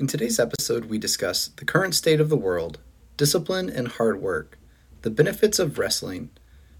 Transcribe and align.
In 0.00 0.06
today's 0.06 0.40
episode, 0.40 0.86
we 0.86 0.96
discuss 0.96 1.48
the 1.48 1.66
current 1.66 1.94
state 1.94 2.22
of 2.22 2.30
the 2.30 2.36
world, 2.36 2.78
discipline 3.18 3.68
and 3.68 3.86
hard 3.86 4.22
work, 4.22 4.58
the 5.02 5.10
benefits 5.10 5.58
of 5.58 5.78
wrestling, 5.78 6.30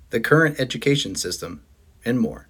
the 0.08 0.20
current 0.20 0.58
education 0.58 1.14
system, 1.14 1.62
and 2.02 2.18
more. 2.18 2.48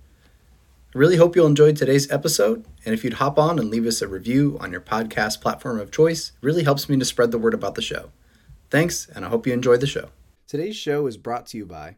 I 0.95 0.99
really 0.99 1.17
hope 1.17 1.35
you'll 1.35 1.49
enjoy 1.49 1.73
today's 1.73 2.09
episode, 2.13 2.65
and 2.85 2.95
if 2.95 3.03
you'd 3.03 3.15
hop 3.15 3.37
on 3.37 3.59
and 3.59 3.69
leave 3.69 3.85
us 3.85 4.01
a 4.01 4.07
review 4.07 4.59
on 4.61 4.71
your 4.71 4.81
podcast 4.81 5.41
platform 5.41 5.81
of 5.81 5.91
choice, 5.91 6.29
it 6.29 6.47
really 6.47 6.63
helps 6.63 6.89
me 6.89 6.97
to 7.01 7.05
spread 7.05 7.33
the 7.33 7.39
word 7.39 7.53
about 7.53 7.75
the 7.75 7.83
show. 7.83 8.13
Thanks, 8.71 9.09
and 9.13 9.25
I 9.25 9.29
hope 9.29 9.49
you 9.49 9.53
enjoy 9.53 9.77
the 9.77 9.89
show. 9.89 10.11
Today's 10.47 10.77
show 10.77 11.09
is 11.09 11.17
brought 11.17 11.47
to 11.47 11.57
you 11.57 11.67
by 11.67 11.97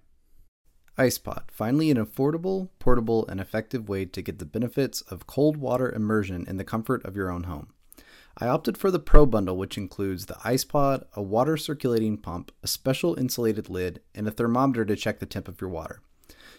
IcePod, 0.97 1.51
finally 1.51 1.91
an 1.91 1.99
affordable, 1.99 2.71
portable, 2.79 3.27
and 3.27 3.39
effective 3.39 3.91
way 3.91 4.07
to 4.07 4.23
get 4.23 4.39
the 4.39 4.47
benefits 4.47 5.03
of 5.03 5.27
cold 5.27 5.59
water 5.59 5.93
immersion 5.93 6.47
in 6.49 6.57
the 6.57 6.65
comfort 6.65 7.05
of 7.05 7.17
your 7.17 7.31
own 7.31 7.43
home. 7.43 7.75
I 8.39 8.47
opted 8.47 8.79
for 8.79 8.91
the 8.91 8.99
Pro 8.99 9.27
Bundle, 9.27 9.57
which 9.57 9.77
includes 9.77 10.27
the 10.27 10.35
IcePod, 10.35 11.05
a 11.15 11.23
water 11.23 11.57
circulating 11.57 12.17
pump, 12.17 12.51
a 12.63 12.67
special 12.67 13.15
insulated 13.19 13.69
lid, 13.69 14.01
and 14.15 14.27
a 14.27 14.31
thermometer 14.31 14.85
to 14.85 14.97
check 14.97 15.19
the 15.19 15.27
temp 15.27 15.49
of 15.49 15.61
your 15.61 15.71
water. 15.71 16.01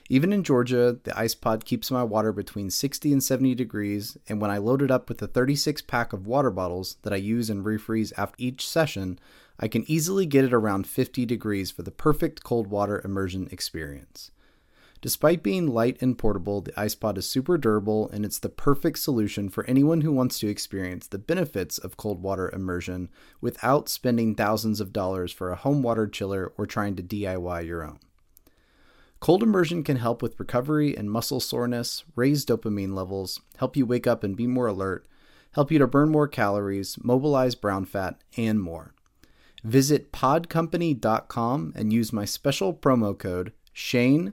Even 0.10 0.34
in 0.34 0.44
Georgia, 0.44 1.00
the 1.04 1.12
IcePod 1.12 1.64
keeps 1.64 1.90
my 1.90 2.04
water 2.04 2.32
between 2.32 2.70
60 2.70 3.12
and 3.14 3.24
70 3.24 3.56
degrees, 3.56 4.18
and 4.28 4.42
when 4.42 4.52
I 4.52 4.58
load 4.58 4.82
it 4.82 4.92
up 4.92 5.08
with 5.08 5.22
a 5.22 5.28
36 5.28 5.82
pack 5.84 6.14
of 6.14 6.28
water 6.28 6.52
bottles 6.52 6.98
that 7.04 7.14
I 7.14 7.18
use 7.18 7.50
and 7.50 7.66
refreeze 7.66 8.12
after 8.18 8.36
each 8.38 8.68
session, 8.68 9.18
I 9.60 9.68
can 9.68 9.90
easily 9.90 10.26
get 10.26 10.46
it 10.46 10.54
around 10.54 10.88
50 10.88 11.26
degrees 11.26 11.72
for 11.72 11.84
the 11.84 11.92
perfect 11.92 12.44
cold 12.44 12.68
water 12.68 13.02
immersion 13.04 13.48
experience. 13.52 14.32
Despite 15.04 15.44
being 15.44 15.68
light 15.68 16.02
and 16.02 16.18
portable, 16.18 16.62
the 16.62 16.72
IcePod 16.72 17.18
is 17.18 17.28
super 17.28 17.58
durable 17.58 18.10
and 18.12 18.24
it's 18.24 18.40
the 18.40 18.48
perfect 18.48 19.00
solution 19.00 19.50
for 19.50 19.66
anyone 19.66 20.00
who 20.00 20.14
wants 20.14 20.40
to 20.40 20.48
experience 20.48 21.08
the 21.08 21.18
benefits 21.18 21.78
of 21.78 21.98
cold 21.98 22.24
water 22.24 22.50
immersion 22.52 23.10
without 23.42 23.90
spending 23.90 24.34
thousands 24.34 24.80
of 24.80 24.94
dollars 24.94 25.34
for 25.34 25.52
a 25.52 25.58
home 25.58 25.82
water 25.82 26.08
chiller 26.08 26.54
or 26.58 26.66
trying 26.66 26.96
to 26.96 27.04
DIY 27.04 27.68
your 27.68 27.84
own. 27.84 28.00
Cold 29.20 29.44
immersion 29.44 29.84
can 29.84 29.98
help 29.98 30.22
with 30.22 30.40
recovery 30.40 30.96
and 30.96 31.12
muscle 31.12 31.42
soreness, 31.42 32.06
raise 32.16 32.46
dopamine 32.46 32.94
levels, 32.94 33.42
help 33.58 33.76
you 33.76 33.86
wake 33.86 34.08
up 34.08 34.24
and 34.24 34.38
be 34.38 34.48
more 34.48 34.68
alert, 34.68 35.06
help 35.52 35.70
you 35.70 35.80
to 35.80 35.86
burn 35.86 36.08
more 36.08 36.30
calories, 36.30 36.98
mobilize 37.04 37.56
brown 37.56 37.84
fat, 37.84 38.22
and 38.38 38.62
more. 38.62 38.94
Visit 39.66 40.14
podcompany.com 40.14 41.74
and 41.76 41.92
use 41.92 42.14
my 42.14 42.24
special 42.24 42.74
promo 42.74 43.20
code 43.20 43.52
SHANE 43.74 44.32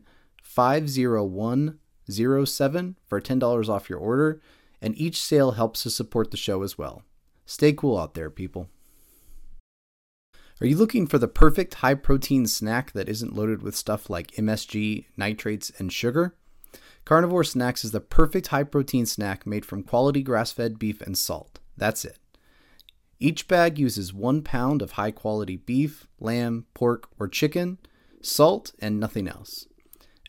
50107 0.50 2.96
for 3.06 3.20
$10 3.20 3.68
off 3.68 3.88
your 3.88 4.00
order, 4.00 4.42
and 4.82 4.98
each 4.98 5.22
sale 5.22 5.52
helps 5.52 5.84
to 5.84 5.90
support 5.90 6.32
the 6.32 6.36
show 6.36 6.64
as 6.64 6.76
well. 6.76 7.04
Stay 7.46 7.72
cool 7.72 7.96
out 7.96 8.14
there, 8.14 8.30
people. 8.30 8.68
Are 10.60 10.66
you 10.66 10.76
looking 10.76 11.06
for 11.06 11.18
the 11.18 11.28
perfect 11.28 11.74
high 11.74 11.94
protein 11.94 12.48
snack 12.48 12.90
that 12.92 13.08
isn't 13.08 13.36
loaded 13.36 13.62
with 13.62 13.76
stuff 13.76 14.10
like 14.10 14.32
MSG, 14.32 15.04
nitrates, 15.16 15.70
and 15.78 15.92
sugar? 15.92 16.34
Carnivore 17.04 17.44
Snax 17.44 17.84
is 17.84 17.92
the 17.92 18.00
perfect 18.00 18.48
high 18.48 18.64
protein 18.64 19.06
snack 19.06 19.46
made 19.46 19.64
from 19.64 19.84
quality 19.84 20.22
grass 20.22 20.50
fed 20.50 20.80
beef 20.80 21.00
and 21.00 21.16
salt. 21.16 21.60
That's 21.76 22.04
it. 22.04 22.18
Each 23.20 23.46
bag 23.46 23.78
uses 23.78 24.12
one 24.12 24.42
pound 24.42 24.82
of 24.82 24.90
high 24.92 25.12
quality 25.12 25.56
beef, 25.56 26.08
lamb, 26.18 26.66
pork, 26.74 27.08
or 27.20 27.28
chicken, 27.28 27.78
salt, 28.20 28.72
and 28.80 28.98
nothing 28.98 29.28
else. 29.28 29.68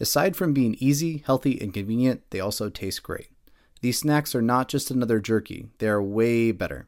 Aside 0.01 0.35
from 0.35 0.51
being 0.51 0.75
easy, 0.79 1.23
healthy, 1.25 1.61
and 1.61 1.73
convenient, 1.73 2.23
they 2.31 2.39
also 2.39 2.69
taste 2.69 3.03
great. 3.03 3.29
These 3.81 3.99
snacks 3.99 4.33
are 4.33 4.41
not 4.41 4.67
just 4.67 4.89
another 4.89 5.19
jerky, 5.19 5.67
they 5.77 5.87
are 5.87 6.01
way 6.01 6.51
better. 6.51 6.87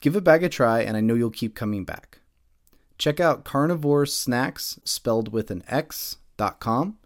Give 0.00 0.16
a 0.16 0.22
bag 0.22 0.42
a 0.42 0.48
try, 0.48 0.80
and 0.80 0.96
I 0.96 1.00
know 1.00 1.14
you'll 1.14 1.30
keep 1.30 1.54
coming 1.54 1.84
back. 1.84 2.20
Check 2.96 3.20
out 3.20 3.44
Carnivore 3.44 4.04
Snax, 4.04 4.78
spelled 4.82 5.30
with 5.30 5.50
an 5.50 5.62
X.com, 5.68 6.96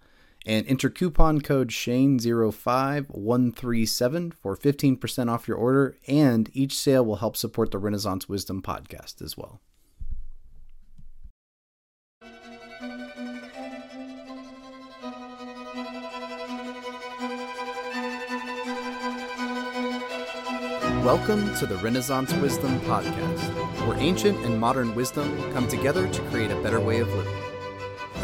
and 0.47 0.65
enter 0.69 0.89
coupon 0.89 1.41
code 1.41 1.71
SHANE05137 1.71 4.35
for 4.35 4.57
15% 4.57 5.29
off 5.29 5.49
your 5.49 5.57
order, 5.57 5.97
and 6.07 6.49
each 6.53 6.79
sale 6.79 7.05
will 7.05 7.17
help 7.17 7.37
support 7.37 7.73
the 7.73 7.79
Renaissance 7.79 8.29
Wisdom 8.29 8.63
podcast 8.63 9.21
as 9.21 9.37
well. 9.37 9.61
Welcome 21.07 21.55
to 21.59 21.67
the 21.67 21.77
Renaissance 21.77 22.33
Wisdom 22.33 22.81
Podcast, 22.81 23.87
where 23.87 23.97
ancient 23.99 24.45
and 24.45 24.59
modern 24.59 24.93
wisdom 24.97 25.53
come 25.53 25.69
together 25.69 26.09
to 26.09 26.23
create 26.23 26.51
a 26.51 26.61
better 26.63 26.81
way 26.81 26.99
of 26.99 27.09
living. 27.15 27.33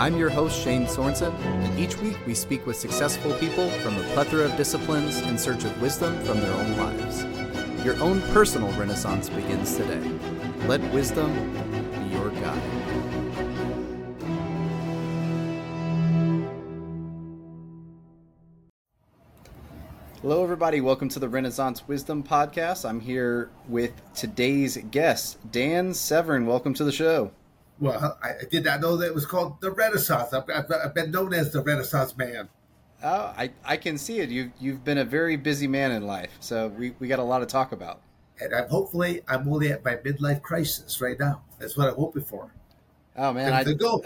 I'm 0.00 0.16
your 0.16 0.30
host, 0.30 0.60
Shane 0.60 0.86
Sorensen, 0.86 1.32
and 1.44 1.78
each 1.78 1.96
week 1.98 2.16
we 2.26 2.34
speak 2.34 2.66
with 2.66 2.74
successful 2.74 3.34
people 3.34 3.70
from 3.70 3.96
a 3.96 4.02
plethora 4.14 4.46
of 4.46 4.56
disciplines 4.56 5.20
in 5.20 5.38
search 5.38 5.62
of 5.62 5.80
wisdom 5.80 6.12
from 6.24 6.40
their 6.40 6.52
own 6.52 6.76
lives. 6.76 7.24
Your 7.84 7.94
own 8.02 8.20
personal 8.32 8.72
Renaissance 8.72 9.30
begins 9.30 9.76
today. 9.76 10.02
Let 10.66 10.80
wisdom 10.92 11.30
everybody. 20.62 20.80
Welcome 20.80 21.08
to 21.08 21.18
the 21.18 21.28
Renaissance 21.28 21.88
Wisdom 21.88 22.22
Podcast. 22.22 22.88
I'm 22.88 23.00
here 23.00 23.50
with 23.66 23.90
today's 24.14 24.76
guest, 24.92 25.38
Dan 25.50 25.92
Severn. 25.92 26.46
Welcome 26.46 26.72
to 26.74 26.84
the 26.84 26.92
show. 26.92 27.32
Well, 27.80 28.16
I 28.22 28.34
did 28.48 28.66
not 28.66 28.80
know 28.80 28.96
that 28.98 29.06
it 29.06 29.12
was 29.12 29.26
called 29.26 29.60
the 29.60 29.72
Renaissance. 29.72 30.32
I've, 30.32 30.44
I've, 30.48 30.70
I've 30.70 30.94
been 30.94 31.10
known 31.10 31.34
as 31.34 31.52
the 31.52 31.64
Renaissance 31.64 32.16
Man. 32.16 32.48
Oh, 33.02 33.34
I, 33.36 33.50
I 33.64 33.76
can 33.76 33.98
see 33.98 34.20
it. 34.20 34.28
You've, 34.28 34.52
you've 34.60 34.84
been 34.84 34.98
a 34.98 35.04
very 35.04 35.34
busy 35.34 35.66
man 35.66 35.90
in 35.90 36.06
life, 36.06 36.30
so 36.38 36.68
we, 36.68 36.94
we 37.00 37.08
got 37.08 37.18
a 37.18 37.24
lot 37.24 37.40
to 37.40 37.46
talk 37.46 37.72
about. 37.72 38.00
And 38.40 38.54
I'm 38.54 38.68
hopefully 38.68 39.22
I'm 39.26 39.48
only 39.48 39.72
at 39.72 39.84
my 39.84 39.96
midlife 39.96 40.42
crisis 40.42 41.00
right 41.00 41.18
now. 41.18 41.42
That's 41.58 41.76
what 41.76 41.88
I'm 41.88 41.96
hoping 41.96 42.22
for. 42.22 42.54
Oh 43.16 43.32
man, 43.32 43.50
the, 43.50 43.56
I... 43.56 43.64
the 43.64 43.74
goal 43.74 44.04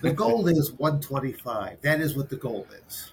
the 0.00 0.14
goal 0.14 0.48
is 0.48 0.72
125. 0.72 1.82
That 1.82 2.00
is 2.00 2.16
what 2.16 2.30
the 2.30 2.36
goal 2.36 2.66
is. 2.86 3.12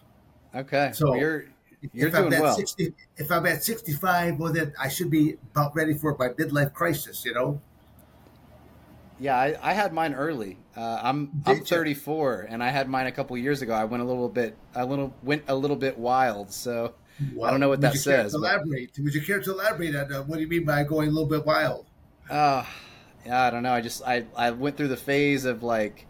Okay, 0.55 0.91
so 0.93 1.15
you're 1.15 1.47
you're 1.93 2.07
if 2.09 2.13
doing 2.13 2.27
I'm 2.27 2.33
at 2.33 2.41
well. 2.41 2.55
60, 2.55 2.93
if 3.17 3.31
I'm 3.31 3.45
at 3.45 3.63
65, 3.63 4.39
well, 4.39 4.53
then 4.53 4.73
I 4.79 4.89
should 4.89 5.09
be 5.09 5.37
about 5.51 5.75
ready 5.75 5.93
for 5.93 6.15
my 6.17 6.29
midlife 6.29 6.73
crisis, 6.73 7.23
you 7.25 7.33
know? 7.33 7.61
Yeah, 9.19 9.37
I, 9.37 9.55
I 9.61 9.73
had 9.73 9.93
mine 9.93 10.13
early. 10.13 10.57
Uh, 10.75 10.99
I'm 11.01 11.27
Did 11.27 11.51
I'm 11.51 11.57
you? 11.59 11.63
34, 11.63 12.47
and 12.49 12.61
I 12.61 12.69
had 12.69 12.89
mine 12.89 13.07
a 13.07 13.11
couple 13.11 13.37
years 13.37 13.61
ago. 13.61 13.73
I 13.73 13.85
went 13.85 14.03
a 14.03 14.05
little 14.05 14.27
bit, 14.27 14.57
I 14.75 14.83
little 14.83 15.13
went 15.23 15.43
a 15.47 15.55
little 15.55 15.77
bit 15.77 15.97
wild. 15.97 16.51
So 16.51 16.95
I 17.41 17.49
don't 17.49 17.61
know 17.61 17.69
what 17.69 17.81
that 17.81 17.95
says. 17.95 18.33
But- 18.33 18.39
elaborate? 18.39 18.91
Would 18.99 19.13
you 19.13 19.21
care 19.21 19.39
to 19.41 19.51
elaborate 19.51 19.95
on 19.95 20.11
uh, 20.13 20.23
what 20.23 20.35
do 20.35 20.41
you 20.41 20.49
mean 20.49 20.65
by 20.65 20.83
going 20.83 21.07
a 21.09 21.11
little 21.11 21.29
bit 21.29 21.45
wild? 21.45 21.87
Uh, 22.29 22.65
yeah, 23.25 23.43
I 23.43 23.49
don't 23.49 23.63
know. 23.63 23.71
I 23.73 23.81
just 23.81 24.03
I, 24.03 24.25
I 24.35 24.51
went 24.51 24.75
through 24.75 24.89
the 24.89 24.97
phase 24.97 25.45
of 25.45 25.63
like 25.63 26.05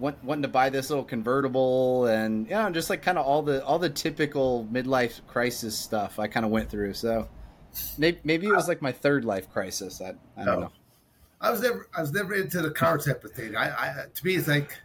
want, 0.00 0.22
wanting 0.24 0.42
to 0.42 0.48
buy 0.48 0.70
this 0.70 0.90
little 0.90 1.04
convertible 1.04 2.06
and 2.06 2.48
yeah, 2.48 2.68
just 2.70 2.90
like 2.90 3.02
kind 3.02 3.18
of 3.18 3.26
all 3.26 3.42
the 3.42 3.64
all 3.64 3.78
the 3.78 3.90
typical 3.90 4.66
midlife 4.72 5.20
crisis 5.26 5.76
stuff 5.78 6.18
I 6.18 6.26
kind 6.26 6.44
of 6.46 6.50
went 6.50 6.70
through. 6.70 6.94
So 6.94 7.28
maybe, 7.98 8.18
maybe 8.24 8.46
it 8.46 8.52
was 8.52 8.66
like 8.68 8.82
my 8.82 8.92
third 8.92 9.24
life 9.24 9.50
crisis. 9.50 10.00
I, 10.00 10.14
I 10.36 10.44
don't 10.44 10.46
No. 10.46 10.60
know. 10.60 10.72
I 11.42 11.50
was 11.50 11.60
never 11.62 11.88
I 11.96 12.00
was 12.02 12.12
never 12.12 12.34
into 12.34 12.60
the 12.60 12.70
car 12.70 12.98
type 12.98 13.24
of 13.24 13.32
thing. 13.32 13.56
I, 13.56 13.68
I 13.70 14.04
to 14.14 14.26
me 14.26 14.34
it's 14.34 14.48
like 14.48 14.76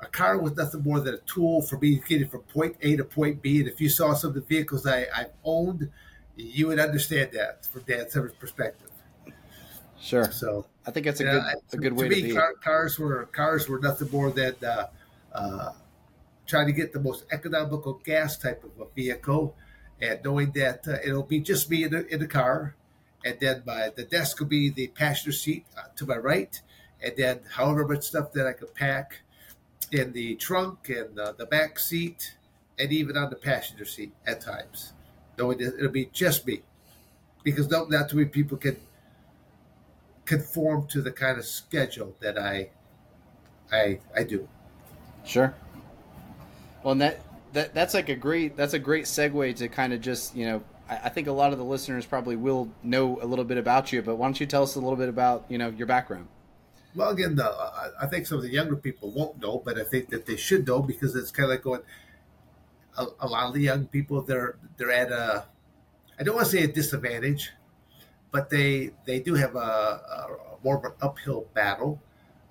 a 0.00 0.06
car 0.06 0.38
was 0.38 0.56
nothing 0.56 0.82
more 0.82 1.00
than 1.00 1.14
a 1.14 1.18
tool 1.18 1.60
for 1.62 1.76
me 1.78 2.00
getting 2.06 2.28
from 2.28 2.42
point 2.42 2.76
A 2.82 2.96
to 2.96 3.04
point 3.04 3.42
B. 3.42 3.60
And 3.60 3.68
if 3.68 3.80
you 3.80 3.88
saw 3.88 4.14
some 4.14 4.28
of 4.30 4.34
the 4.34 4.40
vehicles 4.42 4.86
I, 4.86 5.06
I've 5.14 5.32
owned, 5.44 5.90
you 6.36 6.68
would 6.68 6.78
understand 6.78 7.32
that 7.32 7.66
from 7.66 7.82
Dan 7.82 8.08
Severn's 8.08 8.34
perspective. 8.34 8.90
Sure. 10.00 10.30
So 10.30 10.66
I 10.88 10.90
think 10.90 11.06
that's 11.06 11.20
a 11.20 11.24
yeah, 11.24 11.30
good 11.30 11.44
I- 11.52 11.54
a 11.72 11.78
good 11.78 11.92
way 11.92 12.08
to 12.08 12.08
to 12.08 12.16
me, 12.16 12.22
be. 12.22 12.34
car, 12.34 12.54
cars 12.54 12.98
were 12.98 13.26
cars 13.26 13.68
were 13.68 13.78
nothing 13.80 14.10
more 14.10 14.30
than 14.30 14.54
uh, 14.64 14.86
uh, 15.32 15.72
trying 16.46 16.66
to 16.66 16.72
get 16.72 16.92
the 16.92 17.00
most 17.00 17.24
economical 17.32 17.94
gas 17.94 18.38
type 18.38 18.64
of 18.64 18.72
a 18.80 18.86
vehicle, 18.94 19.56
and 20.00 20.20
knowing 20.24 20.52
that 20.52 20.86
uh, 20.88 20.98
it'll 21.04 21.22
be 21.24 21.40
just 21.40 21.70
me 21.70 21.84
in 21.84 21.92
the, 21.92 22.06
in 22.08 22.20
the 22.20 22.28
car, 22.28 22.76
and 23.24 23.40
then 23.40 23.62
my 23.66 23.90
the 23.96 24.04
desk 24.04 24.40
will 24.40 24.46
be 24.48 24.70
the 24.70 24.88
passenger 24.88 25.32
seat 25.36 25.66
uh, 25.76 25.82
to 25.96 26.06
my 26.06 26.16
right, 26.16 26.62
and 27.02 27.14
then 27.16 27.40
however 27.52 27.86
much 27.86 28.04
stuff 28.04 28.32
that 28.32 28.46
I 28.46 28.52
could 28.54 28.74
pack 28.74 29.20
in 29.92 30.12
the 30.12 30.36
trunk 30.36 30.88
and 30.90 31.18
uh, 31.18 31.32
the 31.32 31.46
back 31.46 31.78
seat, 31.78 32.36
and 32.78 32.92
even 32.92 33.16
on 33.16 33.30
the 33.30 33.36
passenger 33.36 33.86
seat 33.86 34.12
at 34.26 34.40
times, 34.42 34.92
knowing 35.38 35.58
that 35.58 35.76
it'll 35.78 35.90
be 35.90 36.06
just 36.06 36.46
me, 36.46 36.62
because 37.42 37.68
no, 37.70 37.84
not 37.86 38.10
too 38.10 38.16
many 38.16 38.28
people 38.28 38.58
can 38.58 38.76
conform 40.28 40.86
to 40.88 41.00
the 41.00 41.10
kind 41.10 41.38
of 41.38 41.44
schedule 41.44 42.14
that 42.20 42.38
I 42.38 42.70
I 43.72 43.98
I 44.14 44.22
do. 44.22 44.46
Sure. 45.24 45.54
Well, 46.82 46.92
and 46.92 47.00
that 47.00 47.20
that 47.54 47.74
that's 47.74 47.94
like 47.94 48.10
a 48.10 48.14
great 48.14 48.56
that's 48.56 48.74
a 48.74 48.78
great 48.78 49.06
segue 49.06 49.56
to 49.56 49.68
kind 49.68 49.92
of 49.92 50.00
just 50.00 50.36
you 50.36 50.46
know 50.46 50.62
I, 50.88 50.96
I 51.04 51.08
think 51.08 51.26
a 51.26 51.32
lot 51.32 51.52
of 51.52 51.58
the 51.58 51.64
listeners 51.64 52.06
probably 52.06 52.36
will 52.36 52.68
know 52.82 53.18
a 53.22 53.26
little 53.26 53.44
bit 53.44 53.56
about 53.56 53.92
you, 53.92 54.02
but 54.02 54.16
why 54.16 54.26
don't 54.26 54.38
you 54.38 54.46
tell 54.46 54.62
us 54.62 54.74
a 54.76 54.80
little 54.80 54.96
bit 54.96 55.08
about 55.08 55.46
you 55.48 55.58
know 55.58 55.70
your 55.70 55.86
background? 55.86 56.28
Well, 56.94 57.10
again, 57.10 57.36
the, 57.36 57.44
I 58.00 58.06
think 58.06 58.26
some 58.26 58.38
of 58.38 58.44
the 58.44 58.50
younger 58.50 58.74
people 58.74 59.10
won't 59.10 59.40
know, 59.40 59.62
but 59.64 59.78
I 59.78 59.84
think 59.84 60.08
that 60.08 60.26
they 60.26 60.36
should 60.36 60.66
know 60.66 60.82
because 60.82 61.14
it's 61.14 61.30
kind 61.30 61.44
of 61.44 61.50
like 61.50 61.62
going. 61.62 61.82
A, 62.96 63.06
a 63.20 63.28
lot 63.28 63.46
of 63.46 63.54
the 63.54 63.60
young 63.60 63.86
people, 63.86 64.22
they're 64.22 64.56
they're 64.76 64.90
at 64.90 65.12
a, 65.12 65.44
I 66.18 66.22
don't 66.24 66.34
want 66.34 66.46
to 66.48 66.52
say 66.52 66.64
a 66.64 66.68
disadvantage, 66.68 67.52
but 68.30 68.50
they 68.50 68.90
they 69.06 69.20
do 69.20 69.34
have 69.34 69.54
a, 69.54 69.58
a 69.58 70.26
more 70.62 70.78
of 70.78 70.84
an 70.84 70.92
uphill 71.00 71.46
battle. 71.54 72.00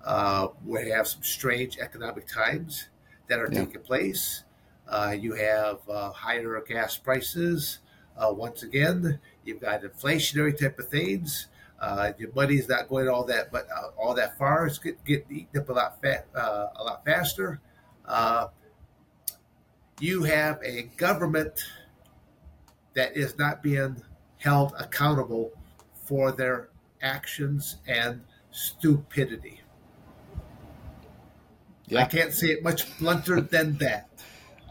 Uh, 0.04 0.48
we 0.64 0.88
have 0.90 1.06
some 1.06 1.22
strange 1.22 1.78
economic 1.78 2.26
times 2.26 2.88
that 3.28 3.38
are 3.38 3.48
yeah. 3.52 3.64
taking 3.64 3.82
place. 3.82 4.44
Uh, 4.88 5.14
you 5.18 5.34
have 5.34 5.78
uh, 5.88 6.10
higher 6.12 6.62
gas 6.66 6.96
prices. 6.96 7.80
Uh, 8.16 8.32
once 8.32 8.62
again, 8.62 9.20
you've 9.44 9.60
got 9.60 9.82
inflationary 9.82 10.58
type 10.58 10.78
of 10.78 10.88
things. 10.88 11.48
Uh, 11.80 12.12
your 12.18 12.32
money's 12.32 12.68
not 12.68 12.88
going 12.88 13.08
all 13.08 13.24
that, 13.24 13.52
but 13.52 13.68
uh, 13.70 13.90
all 13.96 14.14
that 14.14 14.36
far. 14.36 14.66
It's 14.66 14.78
getting 14.78 14.98
get 15.04 15.26
eaten 15.30 15.60
up 15.60 15.68
a 15.68 15.72
lot 15.72 16.02
fat, 16.02 16.26
uh, 16.34 16.68
a 16.74 16.82
lot 16.82 17.04
faster. 17.04 17.60
Uh, 18.04 18.48
you 20.00 20.24
have 20.24 20.60
a 20.64 20.82
government 20.96 21.60
that 22.94 23.16
is 23.16 23.38
not 23.38 23.62
being 23.62 24.02
held 24.38 24.72
accountable 24.78 25.52
for 26.08 26.32
their 26.32 26.70
actions 27.02 27.76
and 27.86 28.22
stupidity. 28.50 29.60
Yeah. 31.86 32.00
I 32.00 32.04
can't 32.06 32.32
say 32.32 32.48
it 32.48 32.62
much 32.62 32.98
blunter 32.98 33.42
than 33.42 33.76
that. 33.78 34.08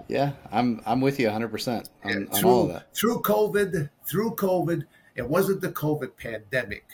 Yeah, 0.08 0.32
I'm 0.52 0.82
I'm 0.86 1.00
with 1.00 1.20
you 1.20 1.28
100 1.28 1.50
percent 1.50 1.90
on, 2.04 2.28
on 2.32 2.44
all 2.44 2.64
of 2.64 2.70
that. 2.70 2.96
Through 2.96 3.22
COVID, 3.22 3.90
through 4.06 4.32
COVID, 4.36 4.86
it 5.16 5.30
wasn't 5.30 5.62
the 5.62 5.72
COVID 5.72 6.18
pandemic 6.18 6.86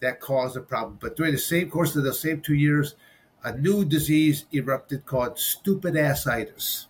that 0.00 0.20
caused 0.20 0.54
the 0.56 0.60
problem. 0.60 0.98
But 1.00 1.16
during 1.16 1.32
the 1.32 1.38
same 1.38 1.70
course 1.70 1.96
of 1.96 2.04
the 2.04 2.12
same 2.12 2.40
two 2.40 2.54
years, 2.54 2.94
a 3.42 3.56
new 3.56 3.84
disease 3.84 4.44
erupted 4.52 5.06
called 5.06 5.38
stupid 5.38 5.94
assitis. 5.94 6.86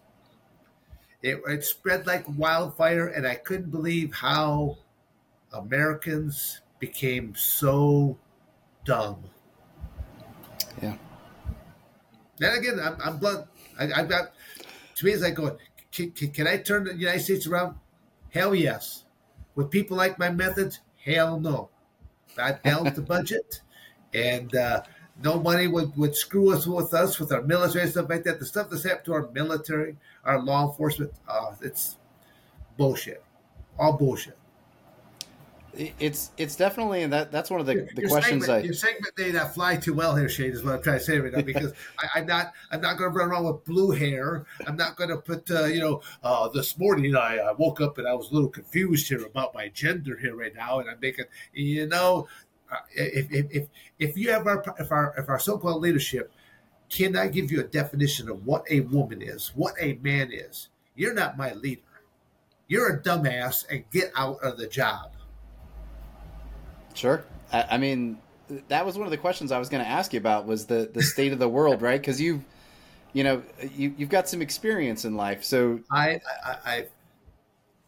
It, 1.22 1.42
it 1.46 1.64
spread 1.64 2.06
like 2.06 2.24
wildfire, 2.36 3.06
and 3.06 3.26
I 3.26 3.34
couldn't 3.34 3.70
believe 3.70 4.14
how 4.14 4.78
Americans 5.52 6.60
became 6.78 7.34
so 7.34 8.16
dumb. 8.84 9.22
Yeah. 10.82 10.96
Then 12.38 12.58
again, 12.58 12.80
I'm, 12.82 12.96
I'm 13.02 13.18
blunt. 13.18 13.46
I, 13.78 13.86
have 13.86 14.08
got, 14.08 14.32
to 14.96 15.06
me, 15.06 15.12
it's 15.12 15.22
like 15.22 15.34
going, 15.34 15.56
can, 15.92 16.10
can, 16.12 16.30
can 16.30 16.46
I 16.46 16.58
turn 16.58 16.84
the 16.84 16.94
United 16.94 17.20
States 17.20 17.46
around? 17.46 17.76
Hell 18.30 18.54
yes. 18.54 19.04
With 19.54 19.70
people 19.70 19.96
like 19.96 20.18
my 20.18 20.30
methods? 20.30 20.80
Hell 21.04 21.40
no. 21.40 21.68
I 22.38 22.52
balanced 22.52 22.96
the 22.96 23.02
budget, 23.16 23.60
and 24.14 24.54
uh, 24.54 24.82
no 25.22 25.40
money 25.40 25.66
would, 25.66 25.96
would 25.96 26.14
screw 26.14 26.52
us 26.54 26.66
with 26.66 26.94
us 26.94 27.18
with 27.18 27.32
our 27.32 27.42
military 27.42 27.82
and 27.82 27.90
stuff 27.92 28.08
like 28.08 28.24
that. 28.24 28.38
The 28.38 28.46
stuff 28.46 28.70
that's 28.70 28.84
happened 28.84 29.06
to 29.06 29.14
our 29.14 29.28
military, 29.32 29.96
our 30.24 30.40
law 30.40 30.68
enforcement, 30.68 31.12
uh, 31.28 31.52
it's 31.60 31.96
bullshit. 32.76 33.22
All 33.78 33.94
bullshit. 33.94 34.38
It's 35.72 36.32
it's 36.36 36.56
definitely 36.56 37.04
and 37.04 37.12
that 37.12 37.30
that's 37.30 37.48
one 37.48 37.60
of 37.60 37.66
the, 37.66 37.88
the 37.94 38.08
questions 38.08 38.46
segment, 38.46 38.64
I 38.64 38.66
your 38.66 38.74
segment 38.74 39.16
may 39.16 39.30
not 39.30 39.54
fly 39.54 39.76
too 39.76 39.94
well 39.94 40.16
here, 40.16 40.28
Shane, 40.28 40.50
is 40.50 40.64
what 40.64 40.74
I'm 40.74 40.82
trying 40.82 40.98
to 40.98 41.04
say 41.04 41.18
right 41.18 41.32
now 41.32 41.42
because 41.42 41.72
I, 42.14 42.18
am 42.18 42.26
not 42.26 42.52
I'm 42.72 42.80
not 42.80 42.98
going 42.98 43.12
to 43.12 43.16
run 43.16 43.30
around 43.30 43.44
with 43.44 43.64
blue 43.64 43.92
hair. 43.92 44.46
I'm 44.66 44.76
not 44.76 44.96
going 44.96 45.10
to 45.10 45.18
put 45.18 45.48
uh, 45.50 45.66
you 45.66 45.80
know 45.80 46.02
uh, 46.24 46.48
this 46.48 46.76
morning 46.76 47.14
I, 47.14 47.38
I 47.38 47.52
woke 47.52 47.80
up 47.80 47.98
and 47.98 48.08
I 48.08 48.14
was 48.14 48.30
a 48.30 48.34
little 48.34 48.48
confused 48.48 49.08
here 49.08 49.24
about 49.24 49.54
my 49.54 49.68
gender 49.68 50.18
here 50.18 50.34
right 50.34 50.54
now, 50.54 50.80
and 50.80 50.90
I'm 50.90 50.98
making 51.00 51.26
you 51.52 51.86
know 51.86 52.26
uh, 52.72 52.76
if, 52.92 53.30
if 53.30 53.46
if 53.50 53.68
if 54.00 54.16
you 54.16 54.32
have 54.32 54.48
our 54.48 54.64
if 54.80 54.90
our 54.90 55.14
if 55.16 55.28
our 55.28 55.38
so-called 55.38 55.82
leadership 55.82 56.32
cannot 56.88 57.30
give 57.30 57.52
you 57.52 57.60
a 57.60 57.64
definition 57.64 58.28
of 58.28 58.44
what 58.44 58.64
a 58.68 58.80
woman 58.80 59.22
is, 59.22 59.52
what 59.54 59.74
a 59.80 59.92
man 60.02 60.30
is, 60.32 60.68
you're 60.96 61.14
not 61.14 61.38
my 61.38 61.52
leader. 61.52 61.82
You're 62.66 62.94
a 62.94 63.00
dumbass 63.00 63.64
and 63.70 63.84
get 63.90 64.12
out 64.16 64.42
of 64.42 64.58
the 64.58 64.66
job. 64.66 65.12
Sure. 66.94 67.24
I, 67.52 67.66
I 67.72 67.78
mean, 67.78 68.18
that 68.68 68.84
was 68.84 68.96
one 68.96 69.06
of 69.06 69.10
the 69.10 69.16
questions 69.16 69.52
I 69.52 69.58
was 69.58 69.68
going 69.68 69.82
to 69.84 69.88
ask 69.90 70.12
you 70.12 70.18
about 70.18 70.46
was 70.46 70.66
the 70.66 70.90
the 70.92 71.02
state 71.02 71.32
of 71.32 71.38
the 71.38 71.48
world, 71.48 71.82
right? 71.82 72.00
Because 72.00 72.20
you, 72.20 72.44
you 73.12 73.24
know, 73.24 73.42
you 73.76 73.94
you've 73.96 74.08
got 74.08 74.28
some 74.28 74.42
experience 74.42 75.04
in 75.04 75.16
life, 75.16 75.44
so 75.44 75.80
I 75.90 76.20
I. 76.44 76.56
I 76.64 76.86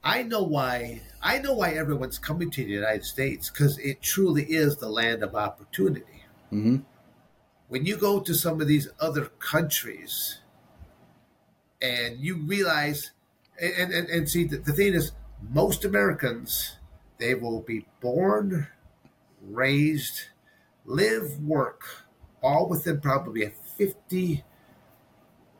I 0.04 0.22
know 0.25 0.43
why. 0.43 1.02
I 1.22 1.38
know 1.38 1.52
why 1.54 1.75
everyone's 1.75 2.19
coming 2.19 2.50
to 2.50 2.64
the 2.64 2.70
United 2.70 3.04
States 3.04 3.50
because 3.50 3.78
it 3.78 4.02
truly 4.02 4.44
is 4.44 4.76
the 4.76 4.88
land 4.88 5.22
of 5.22 5.37
opportunity. 5.37 6.25
Mm-hmm. 6.52 6.78
When 7.69 7.87
you 7.87 7.96
go 7.96 8.20
to 8.20 8.34
some 8.34 8.60
of 8.60 8.66
these 8.66 8.88
other 9.00 9.26
countries, 9.38 10.40
and 11.81 12.19
you 12.19 12.37
realize, 12.37 13.12
and 13.60 13.93
and, 13.93 14.08
and 14.08 14.28
see, 14.28 14.44
the, 14.44 14.58
the 14.58 14.72
thing 14.72 14.94
is, 14.94 15.12
most 15.50 15.84
Americans, 15.84 16.78
they 17.19 17.34
will 17.34 17.60
be 17.60 17.87
born 18.00 18.66
raised, 19.43 20.29
live, 20.85 21.39
work, 21.41 21.83
all 22.43 22.69
within 22.69 23.00
probably 23.00 23.44
a 23.44 23.50
50, 23.50 24.44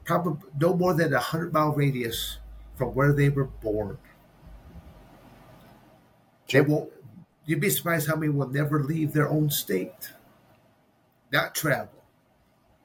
probably 0.05 0.49
no 0.61 0.75
more 0.75 0.95
than 0.95 1.13
a 1.13 1.17
100 1.17 1.53
mile 1.53 1.73
radius 1.73 2.39
from 2.77 2.89
where 2.89 3.13
they 3.13 3.29
were 3.29 3.45
born. 3.45 3.99
They 6.51 6.61
won't, 6.61 6.91
you'd 7.47 7.61
be 7.61 7.71
surprised 7.71 8.09
how 8.09 8.17
many 8.17 8.31
will 8.31 8.49
never 8.49 8.83
leave 8.83 9.13
their 9.13 9.29
own 9.29 9.51
state, 9.51 10.11
not 11.33 11.55
travel. 11.55 12.03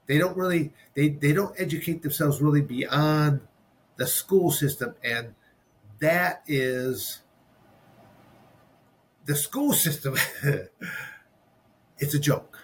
They 0.05 0.17
don't 0.17 0.37
really, 0.37 0.71
they, 0.93 1.09
they 1.09 1.33
don't 1.33 1.53
educate 1.59 2.01
themselves 2.01 2.41
really 2.41 2.61
beyond 2.61 3.41
the 3.97 4.07
school 4.07 4.51
system. 4.51 4.95
And 5.03 5.35
that 5.99 6.43
is 6.47 7.21
the 9.27 9.35
school 9.35 9.73
system, 9.73 10.15
it's 11.99 12.13
a 12.15 12.19
joke. 12.19 12.57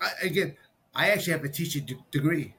I, 0.00 0.10
again, 0.22 0.56
I 0.94 1.10
actually 1.10 1.32
have 1.32 1.44
a 1.44 1.48
teaching 1.48 1.86
d- 1.86 1.96
degree. 2.10 2.54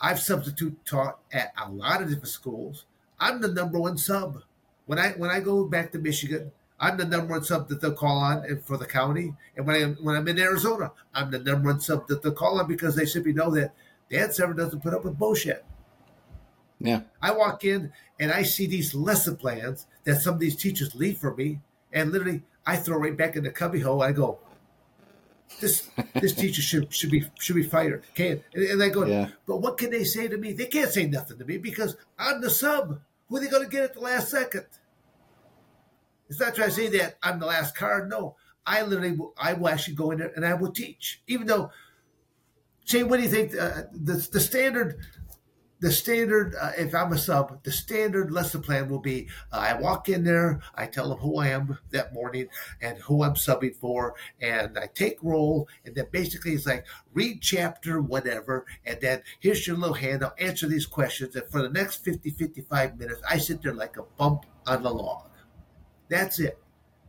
I've 0.00 0.18
substitute 0.18 0.84
taught 0.84 1.20
at 1.32 1.52
a 1.62 1.70
lot 1.70 2.02
of 2.02 2.08
different 2.08 2.28
schools. 2.28 2.86
I'm 3.20 3.40
the 3.40 3.48
number 3.48 3.78
one 3.78 3.96
sub. 3.96 4.42
When 4.86 4.98
I 4.98 5.10
when 5.10 5.30
I 5.30 5.38
go 5.38 5.64
back 5.64 5.92
to 5.92 5.98
Michigan, 5.98 6.50
I'm 6.80 6.96
the 6.96 7.04
number 7.04 7.34
one 7.34 7.44
sub 7.44 7.68
that 7.68 7.80
they'll 7.80 7.92
call 7.92 8.18
on 8.18 8.60
for 8.62 8.76
the 8.76 8.86
county. 8.86 9.34
And 9.56 9.66
when 9.66 9.76
I 9.76 9.84
when 10.02 10.16
I'm 10.16 10.26
in 10.26 10.40
Arizona, 10.40 10.90
I'm 11.14 11.30
the 11.30 11.38
number 11.38 11.68
one 11.68 11.80
sub 11.80 12.08
that 12.08 12.22
they'll 12.22 12.32
call 12.32 12.58
on 12.58 12.66
because 12.66 12.96
they 12.96 13.06
simply 13.06 13.32
know 13.32 13.50
that 13.52 13.74
Dan 14.10 14.32
Severn 14.32 14.56
doesn't 14.56 14.82
put 14.82 14.94
up 14.94 15.04
with 15.04 15.18
bullshit. 15.18 15.64
Yeah. 16.80 17.02
I 17.20 17.30
walk 17.30 17.64
in 17.64 17.92
and 18.18 18.32
I 18.32 18.42
see 18.42 18.66
these 18.66 18.94
lesson 18.94 19.36
plans 19.36 19.86
that 20.02 20.20
some 20.20 20.34
of 20.34 20.40
these 20.40 20.56
teachers 20.56 20.96
leave 20.96 21.18
for 21.18 21.36
me 21.36 21.60
and 21.92 22.12
literally 22.12 22.42
I 22.66 22.76
throw 22.76 22.98
right 22.98 23.16
back 23.16 23.36
in 23.36 23.44
the 23.44 23.50
cubbyhole. 23.50 24.02
I 24.02 24.12
go, 24.12 24.38
this 25.60 25.88
this 26.14 26.34
teacher 26.42 26.62
should 26.62 26.92
should 26.92 27.10
be 27.10 27.24
should 27.38 27.56
be 27.56 27.62
fired. 27.62 28.04
Can't 28.14 28.42
and, 28.54 28.64
and 28.64 28.82
I 28.82 28.88
go, 28.88 29.04
yeah. 29.04 29.28
but 29.46 29.58
what 29.58 29.78
can 29.78 29.90
they 29.90 30.04
say 30.04 30.28
to 30.28 30.36
me? 30.36 30.52
They 30.52 30.66
can't 30.66 30.90
say 30.90 31.06
nothing 31.06 31.38
to 31.38 31.44
me 31.44 31.58
because 31.58 31.96
I'm 32.18 32.40
the 32.40 32.50
sub. 32.50 33.00
Who 33.28 33.36
are 33.36 33.40
they 33.40 33.48
going 33.48 33.64
to 33.64 33.70
get 33.70 33.84
at 33.84 33.94
the 33.94 34.00
last 34.00 34.30
second? 34.30 34.66
It's 36.28 36.40
not 36.40 36.54
trying 36.54 36.68
to 36.68 36.74
say 36.74 36.88
that 36.98 37.16
I'm 37.22 37.38
the 37.38 37.46
last 37.46 37.76
card. 37.76 38.08
No, 38.08 38.36
I 38.66 38.82
literally 38.82 39.18
I 39.38 39.54
will 39.54 39.68
actually 39.68 39.94
go 39.94 40.10
in 40.10 40.18
there 40.18 40.32
and 40.34 40.46
I 40.46 40.54
will 40.54 40.72
teach, 40.72 41.22
even 41.26 41.46
though. 41.46 41.70
Shane, 42.84 43.08
what 43.08 43.18
do 43.18 43.22
you 43.22 43.28
think? 43.28 43.56
Uh, 43.56 43.84
the 43.92 44.14
the 44.32 44.40
standard 44.40 44.98
the 45.82 45.90
standard, 45.90 46.54
uh, 46.60 46.70
if 46.78 46.94
I'm 46.94 47.12
a 47.12 47.18
sub, 47.18 47.60
the 47.64 47.72
standard 47.72 48.30
lesson 48.30 48.62
plan 48.62 48.88
will 48.88 49.00
be 49.00 49.28
uh, 49.52 49.56
I 49.56 49.74
walk 49.74 50.08
in 50.08 50.22
there, 50.22 50.60
I 50.76 50.86
tell 50.86 51.08
them 51.08 51.18
who 51.18 51.38
I 51.38 51.48
am 51.48 51.76
that 51.90 52.14
morning 52.14 52.46
and 52.80 52.98
who 52.98 53.24
I'm 53.24 53.34
subbing 53.34 53.74
for, 53.74 54.14
and 54.40 54.78
I 54.78 54.86
take 54.94 55.18
roll, 55.24 55.68
and 55.84 55.96
then 55.96 56.06
basically 56.12 56.52
it's 56.52 56.66
like 56.66 56.86
read 57.12 57.42
chapter, 57.42 58.00
whatever, 58.00 58.64
and 58.86 59.00
then 59.00 59.22
here's 59.40 59.66
your 59.66 59.76
little 59.76 59.96
hand, 59.96 60.22
I'll 60.22 60.34
answer 60.38 60.68
these 60.68 60.86
questions, 60.86 61.34
and 61.34 61.48
for 61.48 61.60
the 61.60 61.68
next 61.68 62.04
50, 62.04 62.30
55 62.30 62.96
minutes, 62.96 63.20
I 63.28 63.38
sit 63.38 63.60
there 63.60 63.74
like 63.74 63.96
a 63.96 64.04
bump 64.16 64.46
on 64.68 64.84
the 64.84 64.90
log. 64.90 65.30
That's 66.08 66.38
it. 66.38 66.58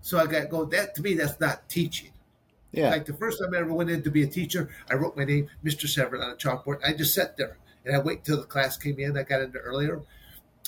So 0.02 0.18
I 0.18 0.26
got 0.26 0.40
to 0.40 0.48
go, 0.48 0.66
that 0.66 0.96
to 0.96 1.04
me, 1.04 1.14
that's 1.14 1.40
not 1.40 1.70
teaching. 1.70 2.10
Yeah. 2.72 2.90
Like 2.90 3.06
the 3.06 3.14
first 3.14 3.40
time 3.40 3.54
I 3.54 3.60
ever 3.60 3.72
went 3.72 3.92
in 3.92 4.02
to 4.02 4.10
be 4.10 4.24
a 4.24 4.28
teacher, 4.28 4.68
I 4.90 4.96
wrote 4.96 5.16
my 5.16 5.26
name, 5.26 5.48
Mr. 5.64 5.88
Severn, 5.88 6.22
on 6.22 6.32
a 6.32 6.36
chalkboard. 6.36 6.80
I 6.84 6.94
just 6.94 7.14
sat 7.14 7.38
there 7.38 7.60
and 7.86 7.96
I 7.96 8.00
wait 8.00 8.20
until 8.20 8.38
the 8.38 8.48
class 8.48 8.78
came 8.78 9.00
in. 9.00 9.18
I 9.18 9.24
got 9.24 9.42
in 9.42 9.56
earlier, 9.56 10.02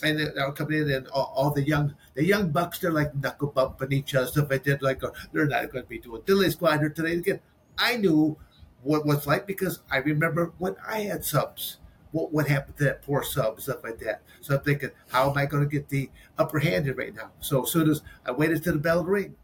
and 0.03 0.19
then 0.19 0.33
I 0.39 0.45
would 0.45 0.55
come 0.55 0.71
in, 0.71 0.91
and 0.91 1.07
all, 1.09 1.33
all, 1.35 1.51
the 1.51 1.63
young 1.63 1.95
the 2.13 2.25
young 2.25 2.51
bucks 2.51 2.79
they're 2.79 2.91
like 2.91 3.15
knuckle 3.15 3.47
bumping 3.47 3.91
each 3.91 4.15
other 4.15 4.27
stuff. 4.27 4.47
I 4.51 4.57
did 4.57 4.81
like 4.81 5.03
uh, 5.03 5.11
they're 5.31 5.47
not 5.47 5.71
going 5.71 5.83
to 5.83 5.89
be 5.89 5.99
doing 5.99 6.21
diddly 6.21 6.51
squatter 6.51 6.89
today 6.89 7.13
again. 7.13 7.39
I 7.77 7.97
knew 7.97 8.37
what 8.83 9.05
was 9.05 9.25
like 9.27 9.47
because 9.47 9.81
I 9.89 9.97
remember 9.97 10.53
when 10.57 10.75
I 10.87 11.01
had 11.01 11.25
subs 11.25 11.77
what 12.15 12.31
what 12.31 12.47
happened 12.47 12.77
to 12.77 12.85
that 12.85 13.01
poor 13.01 13.21
sub, 13.23 13.59
stuff 13.59 13.83
like 13.83 13.99
that. 13.99 14.21
So 14.39 14.55
I'm 14.55 14.61
thinking, 14.61 14.91
how 15.09 15.29
am 15.29 15.37
I 15.37 15.45
going 15.45 15.63
to 15.63 15.69
get 15.69 15.89
the 15.89 16.09
upper 16.37 16.59
hand 16.59 16.85
here 16.85 16.95
right 16.95 17.13
now? 17.13 17.31
So 17.41 17.63
as 17.63 17.71
soon 17.71 17.89
as 17.89 18.01
I 18.25 18.31
waited 18.31 18.63
till 18.63 18.73
the 18.73 18.79
bell 18.79 19.03
ring, 19.03 19.35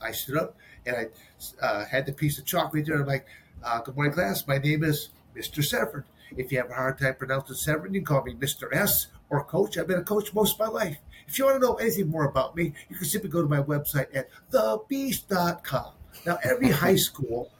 I 0.00 0.12
stood 0.12 0.38
up 0.38 0.56
and 0.86 0.96
I 0.96 1.64
uh, 1.64 1.84
had 1.84 2.06
the 2.06 2.12
piece 2.12 2.38
of 2.38 2.46
chalk 2.46 2.72
right 2.72 2.84
there. 2.84 2.98
I'm 2.98 3.06
like, 3.06 3.26
uh, 3.62 3.82
"Good 3.82 3.94
morning, 3.94 4.14
class. 4.14 4.46
My 4.46 4.56
name 4.56 4.84
is 4.84 5.10
Mr. 5.36 5.62
Severn. 5.62 6.04
If 6.36 6.52
you 6.52 6.58
have 6.58 6.70
a 6.70 6.74
hard 6.74 6.98
time 6.98 7.14
pronouncing 7.16 7.56
Severn, 7.56 7.94
you 7.94 8.00
can 8.00 8.06
call 8.06 8.24
me 8.24 8.34
Mr. 8.34 8.68
S 8.72 9.08
or 9.30 9.44
Coach. 9.44 9.78
I've 9.78 9.86
been 9.86 9.98
a 9.98 10.04
coach 10.04 10.34
most 10.34 10.54
of 10.54 10.60
my 10.60 10.66
life. 10.66 10.98
If 11.26 11.38
you 11.38 11.44
want 11.44 11.60
to 11.60 11.66
know 11.66 11.74
anything 11.74 12.08
more 12.08 12.24
about 12.26 12.56
me, 12.56 12.72
you 12.88 12.96
can 12.96 13.06
simply 13.06 13.28
go 13.28 13.42
to 13.42 13.48
my 13.48 13.60
website 13.62 14.06
at 14.14 14.28
thebeast.com. 14.50 15.92
Now, 16.26 16.38
every 16.42 16.70
high 16.70 16.96
school 17.08 17.52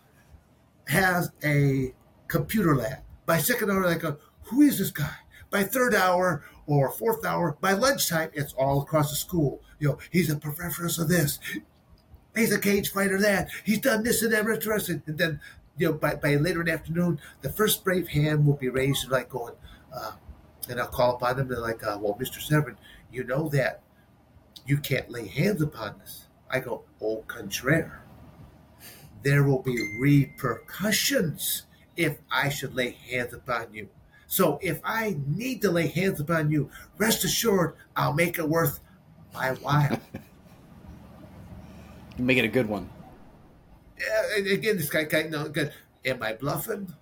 has 0.88 1.30
a 1.44 1.94
computer 2.28 2.74
lab. 2.74 2.98
By 3.26 3.38
second 3.38 3.70
hour, 3.70 3.86
they 3.86 3.96
go, 3.96 4.16
who 4.44 4.62
is 4.62 4.78
this 4.78 4.90
guy? 4.90 5.16
By 5.50 5.64
third 5.64 5.94
hour 5.94 6.44
or 6.66 6.90
fourth 6.90 7.24
hour, 7.24 7.56
by 7.60 7.72
lunchtime, 7.72 8.30
it's 8.32 8.52
all 8.54 8.82
across 8.82 9.10
the 9.10 9.16
school. 9.16 9.62
You 9.78 9.88
know, 9.88 9.98
he's 10.10 10.30
a 10.30 10.36
professor 10.36 10.86
of 10.86 11.08
this. 11.08 11.38
He's 12.34 12.52
a 12.52 12.58
cage 12.58 12.90
fighter 12.90 13.20
that. 13.20 13.48
He's 13.64 13.80
done 13.80 14.02
this 14.02 14.22
and 14.22 14.32
that 14.32 14.46
interesting. 14.46 15.02
And 15.06 15.18
then, 15.18 15.40
you 15.78 15.88
know, 15.88 15.94
by, 15.94 16.16
by 16.16 16.36
later 16.36 16.60
in 16.60 16.66
the 16.66 16.72
afternoon, 16.72 17.20
the 17.42 17.50
first 17.50 17.84
brave 17.84 18.08
hand 18.08 18.46
will 18.46 18.56
be 18.56 18.68
raised 18.68 19.04
and 19.04 19.12
like 19.12 19.28
going, 19.28 19.54
uh, 19.94 20.12
and 20.68 20.80
I'll 20.80 20.88
call 20.88 21.16
upon 21.16 21.36
them. 21.36 21.48
They're 21.48 21.60
like, 21.60 21.84
uh, 21.84 21.98
well, 22.00 22.18
Mr. 22.20 22.40
Severn, 22.40 22.76
you 23.12 23.24
know 23.24 23.48
that 23.50 23.82
you 24.66 24.78
can't 24.78 25.10
lay 25.10 25.26
hands 25.26 25.62
upon 25.62 26.00
us. 26.02 26.26
I 26.50 26.60
go, 26.60 26.84
au 27.00 27.24
contraire. 27.26 28.02
There 29.22 29.42
will 29.42 29.62
be 29.62 29.76
repercussions 30.00 31.64
if 31.96 32.18
I 32.30 32.48
should 32.48 32.74
lay 32.74 32.96
hands 33.10 33.34
upon 33.34 33.74
you. 33.74 33.88
So 34.26 34.58
if 34.62 34.80
I 34.84 35.16
need 35.26 35.62
to 35.62 35.70
lay 35.70 35.88
hands 35.88 36.20
upon 36.20 36.50
you, 36.50 36.70
rest 36.98 37.24
assured 37.24 37.74
I'll 37.96 38.12
make 38.12 38.38
it 38.38 38.48
worth 38.48 38.80
my 39.34 39.52
while. 39.54 40.00
make 42.18 42.38
it 42.38 42.44
a 42.44 42.48
good 42.48 42.68
one. 42.68 42.88
Uh, 44.00 44.36
yeah, 44.42 44.52
again, 44.54 44.76
this 44.76 44.90
guy 44.90 45.04
kind 45.04 45.34
of 45.34 45.52
good. 45.52 45.72
Am 46.04 46.22
I 46.22 46.32
bluffing, 46.34 46.92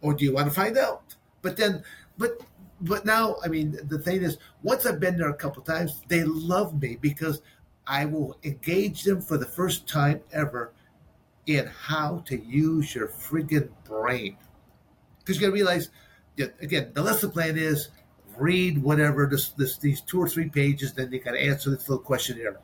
or 0.00 0.14
do 0.14 0.24
you 0.24 0.32
want 0.34 0.48
to 0.48 0.54
find 0.54 0.76
out? 0.78 1.16
But 1.42 1.56
then, 1.56 1.82
but 2.18 2.40
but 2.80 3.04
now, 3.06 3.36
I 3.44 3.48
mean, 3.48 3.78
the 3.88 3.98
thing 3.98 4.22
is, 4.22 4.38
once 4.62 4.84
I've 4.86 5.00
been 5.00 5.16
there 5.16 5.30
a 5.30 5.34
couple 5.34 5.62
times, 5.62 6.02
they 6.08 6.24
love 6.24 6.80
me 6.80 6.96
because 7.00 7.40
I 7.86 8.04
will 8.04 8.38
engage 8.44 9.04
them 9.04 9.22
for 9.22 9.38
the 9.38 9.46
first 9.46 9.88
time 9.88 10.20
ever 10.32 10.72
in 11.46 11.66
how 11.66 12.22
to 12.26 12.38
use 12.38 12.94
your 12.94 13.08
friggin' 13.08 13.70
brain. 13.84 14.36
Because 15.20 15.36
you 15.36 15.42
gotta 15.42 15.52
realize, 15.52 15.90
again, 16.38 16.90
the 16.94 17.02
lesson 17.02 17.30
plan 17.30 17.56
is 17.56 17.88
read 18.36 18.82
whatever 18.82 19.26
this, 19.26 19.48
this 19.50 19.78
these 19.78 20.00
two 20.02 20.20
or 20.20 20.28
three 20.28 20.48
pages, 20.48 20.92
then 20.92 21.10
you 21.12 21.20
gotta 21.20 21.40
answer 21.40 21.70
this 21.70 21.88
little 21.88 22.04
questionnaire. 22.04 22.58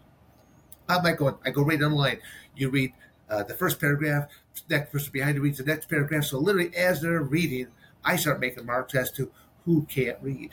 I'm 0.89 1.03
like 1.03 1.19
going, 1.19 1.37
I 1.45 1.51
go 1.51 1.63
right 1.63 1.81
online. 1.81 2.21
You 2.57 2.71
read 2.71 2.93
uh, 3.33 3.43
the 3.43 3.55
first 3.55 3.81
paragraph, 3.81 4.29
next 4.69 4.93
person 4.93 5.11
behind 5.11 5.37
you 5.37 5.43
reads 5.43 5.57
the 5.57 5.65
next 5.65 5.89
paragraph. 5.89 6.25
So 6.25 6.39
literally, 6.39 6.77
as 6.77 7.01
they're 7.01 7.23
reading, 7.23 7.69
I 8.05 8.17
start 8.17 8.41
making 8.41 8.67
marks 8.67 8.95
as 8.95 9.11
to 9.13 9.31
who 9.65 9.87
can't 9.89 10.19
read. 10.21 10.51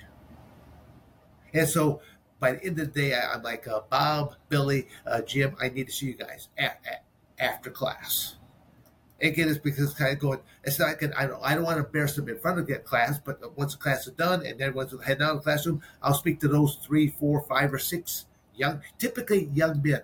And 1.54 1.68
so 1.68 2.02
by 2.40 2.54
the 2.54 2.64
end 2.64 2.80
of 2.80 2.94
the 2.94 3.02
day, 3.02 3.14
I, 3.14 3.34
am 3.34 3.44
like, 3.44 3.68
uh, 3.68 3.82
Bob, 3.90 4.36
Billy, 4.48 4.88
uh, 5.06 5.22
Jim, 5.22 5.58
I 5.60 5.68
need 5.68 5.88
to 5.88 5.94
see 5.94 6.06
you 6.06 6.14
guys 6.14 6.48
at, 6.58 6.80
at, 6.90 7.04
after 7.38 7.70
class. 7.70 8.38
Again, 9.22 9.50
it's 9.50 9.58
because 9.58 9.90
it's 9.90 10.00
kind 10.00 10.14
of 10.14 10.20
going, 10.20 10.40
it's 10.64 10.80
not 10.80 10.98
good. 11.00 11.12
I 11.12 11.28
don't, 11.28 11.44
I 11.44 11.56
don't 11.56 11.66
want 11.66 11.80
to 11.80 11.86
embarrass 11.86 12.16
them 12.16 12.30
in 12.30 12.40
front 12.40 12.60
of 12.60 12.68
that 12.68 12.86
class, 12.86 13.20
but 13.20 13.58
once 13.58 13.74
the 13.74 13.80
class 13.80 14.08
is 14.08 14.14
done 14.14 14.46
and 14.46 14.62
everyone's 14.62 14.96
heading 15.04 15.24
out 15.24 15.32
of 15.32 15.38
the 15.38 15.44
classroom, 15.44 15.82
I'll 16.02 16.14
speak 16.14 16.40
to 16.40 16.48
those 16.48 16.76
three, 16.76 17.10
four, 17.20 17.42
five, 17.42 17.74
or 17.74 17.80
six 17.80 18.28
young, 18.56 18.82
typically 18.98 19.50
young 19.54 19.82
men 19.84 20.04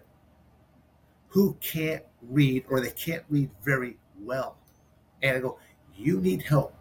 who 1.29 1.57
can't 1.61 2.03
read 2.29 2.65
or 2.69 2.79
they 2.79 2.91
can't 2.91 3.23
read 3.29 3.49
very 3.63 3.97
well. 4.19 4.57
And 5.21 5.37
I 5.37 5.39
go, 5.39 5.59
you 5.95 6.19
need 6.19 6.43
help 6.43 6.75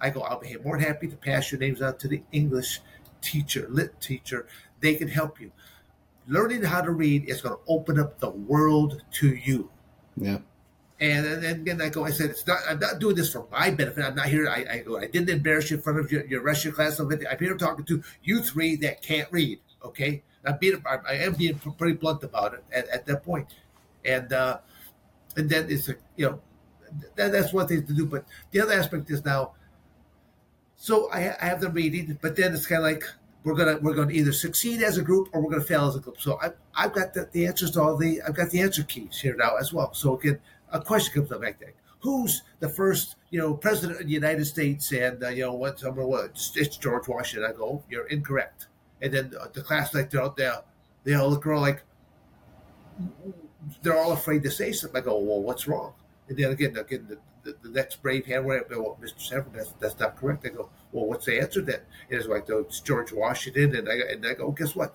I 0.00 0.10
go, 0.10 0.20
I'll 0.22 0.40
be 0.40 0.56
more 0.64 0.78
than 0.78 0.86
happy 0.86 1.08
to 1.08 1.16
pass 1.16 1.50
your 1.50 1.60
names 1.60 1.82
out 1.82 1.98
to 2.00 2.08
the 2.08 2.22
English 2.32 2.80
teacher, 3.20 3.66
lit 3.68 4.00
teacher. 4.00 4.46
They 4.80 4.94
can 4.94 5.08
help 5.08 5.40
you. 5.40 5.50
Learning 6.26 6.62
how 6.62 6.82
to 6.82 6.90
read 6.90 7.28
is 7.28 7.40
going 7.40 7.56
to 7.56 7.60
open 7.66 7.98
up 7.98 8.20
the 8.20 8.30
world 8.30 9.02
to 9.12 9.34
you. 9.34 9.70
Yeah. 10.16 10.38
And, 11.00 11.26
and 11.26 11.42
then 11.42 11.60
again, 11.60 11.80
I 11.80 11.88
go, 11.88 12.04
I 12.04 12.10
said, 12.10 12.30
it's 12.30 12.46
not, 12.46 12.58
I'm 12.68 12.78
not 12.78 12.98
doing 12.98 13.16
this 13.16 13.32
for 13.32 13.46
my 13.50 13.70
benefit. 13.70 14.04
I'm 14.04 14.14
not 14.14 14.26
here. 14.26 14.48
I, 14.48 14.66
I, 14.70 14.78
go, 14.78 14.98
I 14.98 15.06
didn't 15.06 15.30
embarrass 15.30 15.70
you 15.70 15.76
in 15.76 15.82
front 15.82 15.98
of 15.98 16.12
your, 16.12 16.26
your 16.26 16.42
rest 16.42 16.60
of 16.60 16.64
your 16.66 16.74
class. 16.74 16.98
I'm 16.98 17.38
here 17.38 17.56
talking 17.56 17.84
to 17.86 18.02
you 18.22 18.40
three 18.40 18.76
that 18.76 19.02
can't 19.02 19.30
read. 19.30 19.60
Okay. 19.84 20.22
I'm 20.44 20.58
being, 20.58 20.82
I, 20.86 20.98
I 21.08 21.12
am 21.14 21.34
being 21.34 21.58
pretty 21.58 21.94
blunt 21.94 22.22
about 22.24 22.54
it 22.54 22.64
at, 22.72 22.88
at 22.88 23.06
that 23.06 23.24
point. 23.24 23.48
And, 24.04 24.32
uh, 24.32 24.58
and 25.36 25.48
then 25.48 25.66
it's 25.70 25.88
a, 25.88 25.96
you 26.16 26.26
know, 26.30 26.40
that, 27.16 27.32
that's 27.32 27.52
one 27.52 27.66
thing 27.66 27.86
to 27.86 27.92
do. 27.92 28.06
But 28.06 28.24
the 28.50 28.60
other 28.60 28.74
aspect 28.74 29.10
is 29.10 29.24
now, 29.24 29.52
so 30.76 31.10
I, 31.10 31.36
I 31.40 31.46
have 31.46 31.60
the 31.60 31.70
reading, 31.70 32.18
but 32.20 32.36
then 32.36 32.54
it's 32.54 32.66
kind 32.66 32.78
of 32.78 32.90
like 32.90 33.04
we're 33.44 33.54
gonna 33.54 33.78
we're 33.78 33.94
gonna 33.94 34.12
either 34.12 34.32
succeed 34.32 34.82
as 34.82 34.98
a 34.98 35.02
group 35.02 35.28
or 35.32 35.40
we're 35.40 35.50
gonna 35.50 35.64
fail 35.64 35.88
as 35.88 35.96
a 35.96 36.00
group. 36.00 36.20
So 36.20 36.38
I, 36.40 36.50
I've 36.74 36.92
got 36.92 37.14
the, 37.14 37.28
the 37.32 37.46
answers 37.46 37.72
to 37.72 37.82
all 37.82 37.96
the 37.96 38.22
I've 38.22 38.34
got 38.34 38.50
the 38.50 38.60
answer 38.60 38.82
keys 38.82 39.20
here 39.20 39.34
now 39.36 39.56
as 39.56 39.72
well. 39.72 39.92
So 39.94 40.18
again, 40.18 40.38
a 40.72 40.80
question 40.80 41.14
comes 41.14 41.32
up 41.32 41.42
like 41.42 41.58
that: 41.60 41.74
Who's 42.00 42.42
the 42.60 42.68
first 42.68 43.16
you 43.30 43.40
know 43.40 43.54
president 43.54 44.00
of 44.00 44.06
the 44.06 44.12
United 44.12 44.44
States? 44.44 44.92
And 44.92 45.22
uh, 45.22 45.28
you 45.28 45.44
know 45.44 45.54
what? 45.54 45.82
Number 45.82 46.06
what? 46.06 46.26
It's, 46.26 46.56
it's 46.56 46.76
George 46.76 47.08
Washington. 47.08 47.50
I 47.50 47.56
go, 47.56 47.82
you're 47.90 48.06
incorrect. 48.06 48.66
And 49.00 49.12
then 49.12 49.34
the 49.52 49.62
class 49.62 49.94
like 49.94 50.10
they're 50.10 50.22
out 50.22 50.36
there, 50.36 50.62
they 51.04 51.14
all 51.14 51.30
look 51.30 51.46
around 51.46 51.62
like 51.62 51.82
they're 53.82 53.96
all 53.96 54.12
afraid 54.12 54.42
to 54.44 54.50
say 54.50 54.72
something. 54.72 55.00
I 55.00 55.04
go, 55.04 55.18
well, 55.18 55.42
what's 55.42 55.66
wrong? 55.66 55.92
And 56.28 56.36
then 56.36 56.50
again, 56.50 56.76
again, 56.76 57.06
the, 57.08 57.18
the, 57.42 57.56
the 57.62 57.70
next 57.70 58.02
brave 58.02 58.26
hand 58.26 58.44
went 58.44 58.60
up, 58.60 58.70
well, 58.70 58.98
Mr. 59.02 59.20
Severn, 59.20 59.52
that's, 59.54 59.72
that's 59.80 59.98
not 59.98 60.16
correct. 60.16 60.46
I 60.46 60.50
go, 60.50 60.68
well, 60.92 61.06
what's 61.06 61.26
the 61.26 61.40
answer 61.40 61.62
then? 61.62 61.80
And 62.10 62.18
it's 62.18 62.28
like, 62.28 62.48
oh, 62.50 62.60
it's 62.60 62.80
George 62.80 63.12
Washington. 63.12 63.74
And 63.74 63.88
I, 63.88 63.94
and 64.12 64.26
I 64.26 64.34
go, 64.34 64.50
guess 64.50 64.74
what? 64.74 64.94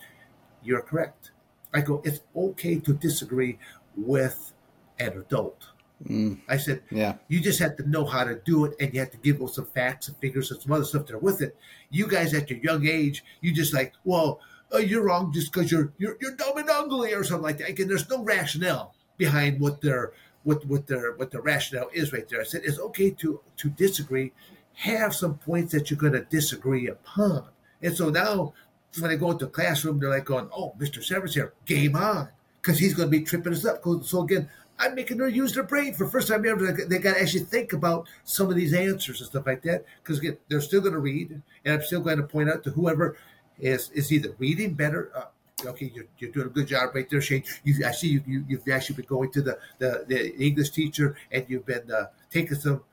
You're 0.63 0.81
correct. 0.81 1.31
I 1.73 1.81
go, 1.81 2.01
it's 2.05 2.21
okay 2.35 2.79
to 2.79 2.93
disagree 2.93 3.57
with 3.95 4.53
an 4.99 5.17
adult. 5.17 5.67
Mm. 6.07 6.39
I 6.47 6.57
said, 6.57 6.83
yeah. 6.91 7.15
you 7.27 7.39
just 7.39 7.59
have 7.59 7.77
to 7.77 7.89
know 7.89 8.05
how 8.05 8.23
to 8.23 8.35
do 8.35 8.65
it 8.65 8.73
and 8.79 8.93
you 8.93 8.99
have 8.99 9.11
to 9.11 9.17
give 9.17 9.39
them 9.39 9.47
some 9.47 9.65
facts 9.65 10.07
and 10.07 10.17
figures 10.17 10.51
and 10.51 10.61
some 10.61 10.71
other 10.71 10.83
stuff 10.83 11.05
that 11.07 11.15
are 11.15 11.19
with 11.19 11.41
it. 11.41 11.55
You 11.89 12.07
guys 12.07 12.33
at 12.33 12.49
your 12.49 12.59
young 12.59 12.85
age, 12.87 13.23
you 13.41 13.53
just 13.53 13.73
like, 13.73 13.93
well, 14.03 14.39
uh, 14.73 14.77
you're 14.79 15.03
wrong 15.03 15.31
just 15.31 15.51
because 15.51 15.71
you're, 15.71 15.93
you're 15.97 16.17
you're 16.19 16.35
dumb 16.35 16.57
and 16.57 16.69
ugly 16.69 17.13
or 17.13 17.23
something 17.23 17.43
like 17.43 17.57
that. 17.59 17.69
Again, 17.69 17.87
there's 17.87 18.09
no 18.09 18.23
rationale 18.23 18.95
behind 19.17 19.59
what 19.59 19.81
they're 19.81 20.13
what 20.43 20.65
what 20.65 20.87
their 20.87 21.13
what 21.13 21.31
the 21.31 21.41
rationale 21.41 21.89
is 21.93 22.11
right 22.11 22.27
there. 22.27 22.41
I 22.41 22.43
said 22.43 22.61
it's 22.63 22.79
okay 22.79 23.11
to 23.11 23.39
to 23.57 23.69
disagree, 23.69 24.33
have 24.73 25.15
some 25.15 25.37
points 25.37 25.73
that 25.73 25.89
you're 25.89 25.99
going 25.99 26.13
to 26.13 26.23
disagree 26.23 26.87
upon. 26.87 27.45
And 27.81 27.95
so 27.95 28.09
now 28.09 28.53
when 28.99 29.09
they 29.09 29.17
go 29.17 29.31
into 29.31 29.45
the 29.45 29.51
classroom, 29.51 29.99
they're 29.99 30.09
like 30.09 30.25
going, 30.25 30.49
"Oh, 30.55 30.75
Mr. 30.79 31.03
Severn's 31.03 31.35
here, 31.35 31.53
game 31.65 31.95
on," 31.95 32.29
because 32.61 32.79
he's 32.79 32.93
going 32.93 33.11
to 33.11 33.17
be 33.17 33.23
tripping 33.23 33.53
us 33.53 33.65
up. 33.65 33.83
So 34.03 34.21
again, 34.21 34.49
I'm 34.79 34.95
making 34.95 35.17
them 35.17 35.29
use 35.29 35.53
their 35.53 35.63
brain 35.63 35.93
for 35.93 36.05
the 36.05 36.11
first 36.11 36.27
time 36.27 36.45
ever. 36.45 36.71
They 36.71 36.99
got 36.99 37.15
to 37.15 37.21
actually 37.21 37.45
think 37.45 37.73
about 37.73 38.07
some 38.23 38.49
of 38.49 38.55
these 38.55 38.73
answers 38.73 39.21
and 39.21 39.29
stuff 39.29 39.45
like 39.45 39.61
that. 39.63 39.85
Because 40.01 40.19
again, 40.19 40.37
they're 40.49 40.61
still 40.61 40.81
going 40.81 40.93
to 40.93 40.99
read, 40.99 41.41
and 41.63 41.73
I'm 41.73 41.81
still 41.83 42.01
going 42.01 42.17
to 42.17 42.23
point 42.23 42.49
out 42.49 42.63
to 42.63 42.71
whoever 42.71 43.17
is 43.59 43.89
is 43.91 44.11
either 44.11 44.35
reading 44.39 44.73
better, 44.73 45.11
uh, 45.15 45.25
okay, 45.65 45.91
you're, 45.93 46.05
you're 46.19 46.31
doing 46.31 46.47
a 46.47 46.49
good 46.49 46.67
job 46.67 46.93
right 46.93 47.09
there, 47.09 47.21
Shane. 47.21 47.43
You, 47.63 47.85
I 47.85 47.91
see 47.91 48.21
you, 48.25 48.43
you, 48.47 48.57
have 48.57 48.67
actually 48.69 48.97
been 48.97 49.05
going 49.05 49.31
to 49.31 49.41
the, 49.41 49.59
the, 49.79 50.05
the 50.07 50.35
English 50.37 50.71
teacher 50.71 51.15
and 51.31 51.45
you've 51.47 51.65
been 51.65 51.89
uh, 51.91 52.07
taking 52.29 52.55
some 52.55 52.83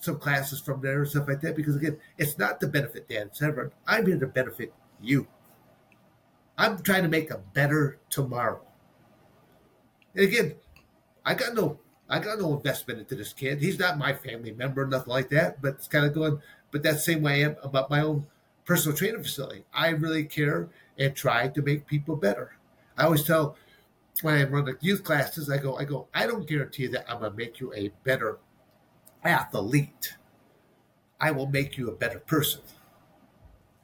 some 0.00 0.18
classes 0.18 0.60
from 0.60 0.80
there 0.80 1.02
and 1.02 1.08
stuff 1.08 1.28
like 1.28 1.40
that. 1.42 1.56
Because 1.56 1.76
again, 1.76 1.98
it's 2.18 2.38
not 2.38 2.60
to 2.60 2.66
benefit 2.66 3.08
Dan 3.08 3.30
Severn. 3.32 3.70
I'm 3.86 4.06
here 4.06 4.18
to 4.18 4.26
benefit 4.26 4.72
you. 5.00 5.26
I'm 6.58 6.82
trying 6.82 7.02
to 7.02 7.08
make 7.08 7.30
a 7.30 7.38
better 7.38 7.98
tomorrow. 8.10 8.60
And 10.14 10.24
again, 10.24 10.54
I 11.24 11.34
got 11.34 11.54
no 11.54 11.78
I 12.08 12.18
got 12.18 12.38
no 12.38 12.54
investment 12.54 13.00
into 13.00 13.14
this 13.14 13.32
kid. 13.32 13.60
He's 13.60 13.78
not 13.78 13.96
my 13.96 14.12
family 14.12 14.52
member, 14.52 14.86
nothing 14.86 15.12
like 15.12 15.30
that. 15.30 15.62
But 15.62 15.74
it's 15.74 15.88
kind 15.88 16.04
of 16.04 16.14
going. 16.14 16.40
But 16.70 16.82
that's 16.82 16.96
the 16.96 17.12
same 17.12 17.22
way 17.22 17.44
I 17.44 17.46
am 17.46 17.56
about 17.62 17.90
my 17.90 18.00
own 18.00 18.26
personal 18.64 18.96
training 18.96 19.22
facility. 19.22 19.64
I 19.72 19.88
really 19.88 20.24
care 20.24 20.68
and 20.98 21.14
try 21.14 21.48
to 21.48 21.62
make 21.62 21.86
people 21.86 22.16
better. 22.16 22.56
I 22.96 23.04
always 23.04 23.24
tell 23.24 23.56
when 24.20 24.34
I 24.34 24.44
run 24.44 24.66
the 24.66 24.76
youth 24.80 25.04
classes, 25.04 25.50
I 25.50 25.58
go, 25.58 25.76
I 25.76 25.84
go, 25.84 26.08
I 26.14 26.26
don't 26.26 26.46
guarantee 26.46 26.86
that 26.88 27.06
I'm 27.08 27.20
gonna 27.20 27.34
make 27.34 27.60
you 27.60 27.72
a 27.74 27.90
better 28.04 28.38
athlete. 29.24 30.14
I 31.20 31.30
will 31.30 31.46
make 31.46 31.78
you 31.78 31.88
a 31.88 31.94
better 31.94 32.18
person. 32.18 32.60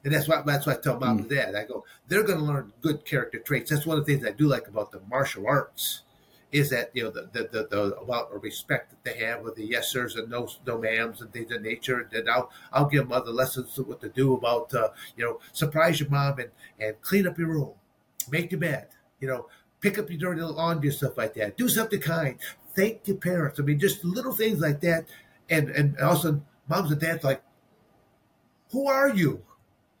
And 0.03 0.13
that's 0.13 0.27
why 0.27 0.41
that's 0.45 0.65
why 0.65 0.73
I 0.73 0.77
tell 0.77 0.99
mom 0.99 1.17
mm. 1.17 1.21
and 1.21 1.29
dad. 1.29 1.55
I 1.55 1.65
go, 1.65 1.83
they're 2.07 2.23
gonna 2.23 2.43
learn 2.43 2.73
good 2.81 3.05
character 3.05 3.39
traits. 3.39 3.71
That's 3.71 3.85
one 3.85 3.97
of 3.97 4.05
the 4.05 4.13
things 4.13 4.25
I 4.25 4.31
do 4.31 4.47
like 4.47 4.67
about 4.67 4.91
the 4.91 5.01
martial 5.09 5.47
arts 5.47 6.03
is 6.51 6.69
that 6.71 6.89
you 6.93 7.03
know 7.03 7.11
the 7.11 7.29
the, 7.31 7.43
the, 7.51 7.67
the 7.69 7.97
amount 7.99 8.33
of 8.33 8.43
respect 8.43 8.91
that 8.91 9.03
they 9.03 9.23
have 9.23 9.41
with 9.41 9.55
the 9.55 9.65
yes 9.65 9.91
sirs 9.91 10.15
and 10.15 10.29
no 10.29 10.47
no 10.65 10.77
ma'ams 10.77 11.21
and 11.21 11.31
things 11.31 11.51
of 11.51 11.61
nature. 11.61 11.99
And 11.99 12.11
then 12.11 12.29
I'll 12.29 12.51
I'll 12.71 12.87
give 12.87 13.03
them 13.03 13.11
other 13.11 13.31
lessons 13.31 13.77
of 13.77 13.87
what 13.87 14.01
to 14.01 14.09
do 14.09 14.33
about 14.33 14.73
uh, 14.73 14.89
you 15.15 15.25
know 15.25 15.39
surprise 15.53 15.99
your 15.99 16.09
mom 16.09 16.39
and 16.39 16.49
and 16.79 17.01
clean 17.01 17.27
up 17.27 17.37
your 17.37 17.49
room, 17.49 17.73
make 18.29 18.51
your 18.51 18.59
bed, 18.59 18.87
you 19.19 19.27
know, 19.27 19.47
pick 19.81 19.97
up 19.97 20.09
your 20.09 20.19
dirty 20.19 20.41
laundry 20.41 20.89
and 20.89 20.97
stuff 20.97 21.17
like 21.17 21.33
that. 21.35 21.57
Do 21.57 21.69
something 21.69 22.01
kind. 22.01 22.37
Thank 22.75 23.07
your 23.07 23.17
parents. 23.17 23.59
I 23.59 23.63
mean, 23.63 23.79
just 23.79 24.03
little 24.03 24.33
things 24.33 24.59
like 24.59 24.81
that. 24.81 25.05
And 25.49 25.69
and 25.69 25.99
also 25.99 26.41
moms 26.67 26.91
and 26.91 27.01
dads 27.01 27.23
like, 27.23 27.41
who 28.71 28.87
are 28.87 29.09
you? 29.09 29.43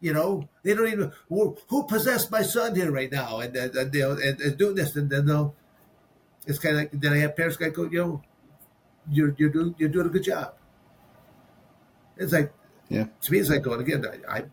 You 0.01 0.13
know, 0.13 0.47
they 0.63 0.73
don't 0.73 0.87
even 0.87 1.11
who, 1.27 1.57
who 1.67 1.85
possessed 1.85 2.31
my 2.31 2.41
son 2.41 2.75
here 2.75 2.91
right 2.91 3.11
now, 3.11 3.39
and 3.39 3.55
and, 3.55 3.75
and, 3.75 3.93
and, 3.95 4.41
and 4.41 4.57
doing 4.57 4.75
this, 4.75 4.95
and 4.95 5.09
then 5.09 5.25
they'll 5.25 5.55
it's 6.47 6.59
kind 6.59 6.75
of 6.75 6.81
like 6.81 6.91
then 6.93 7.13
I 7.13 7.17
have 7.17 7.35
parents 7.35 7.57
go, 7.57 7.89
yo, 7.91 8.21
you're 9.09 9.35
you're 9.37 9.49
doing 9.49 9.75
you're 9.77 9.89
doing 9.89 10.07
a 10.07 10.09
good 10.09 10.23
job. 10.23 10.53
It's 12.17 12.33
like, 12.33 12.51
yeah, 12.89 13.05
to 13.21 13.31
me, 13.31 13.39
it's 13.39 13.49
like 13.49 13.63
going 13.63 13.81
again. 13.81 14.05
I, 14.05 14.37
I 14.37 14.43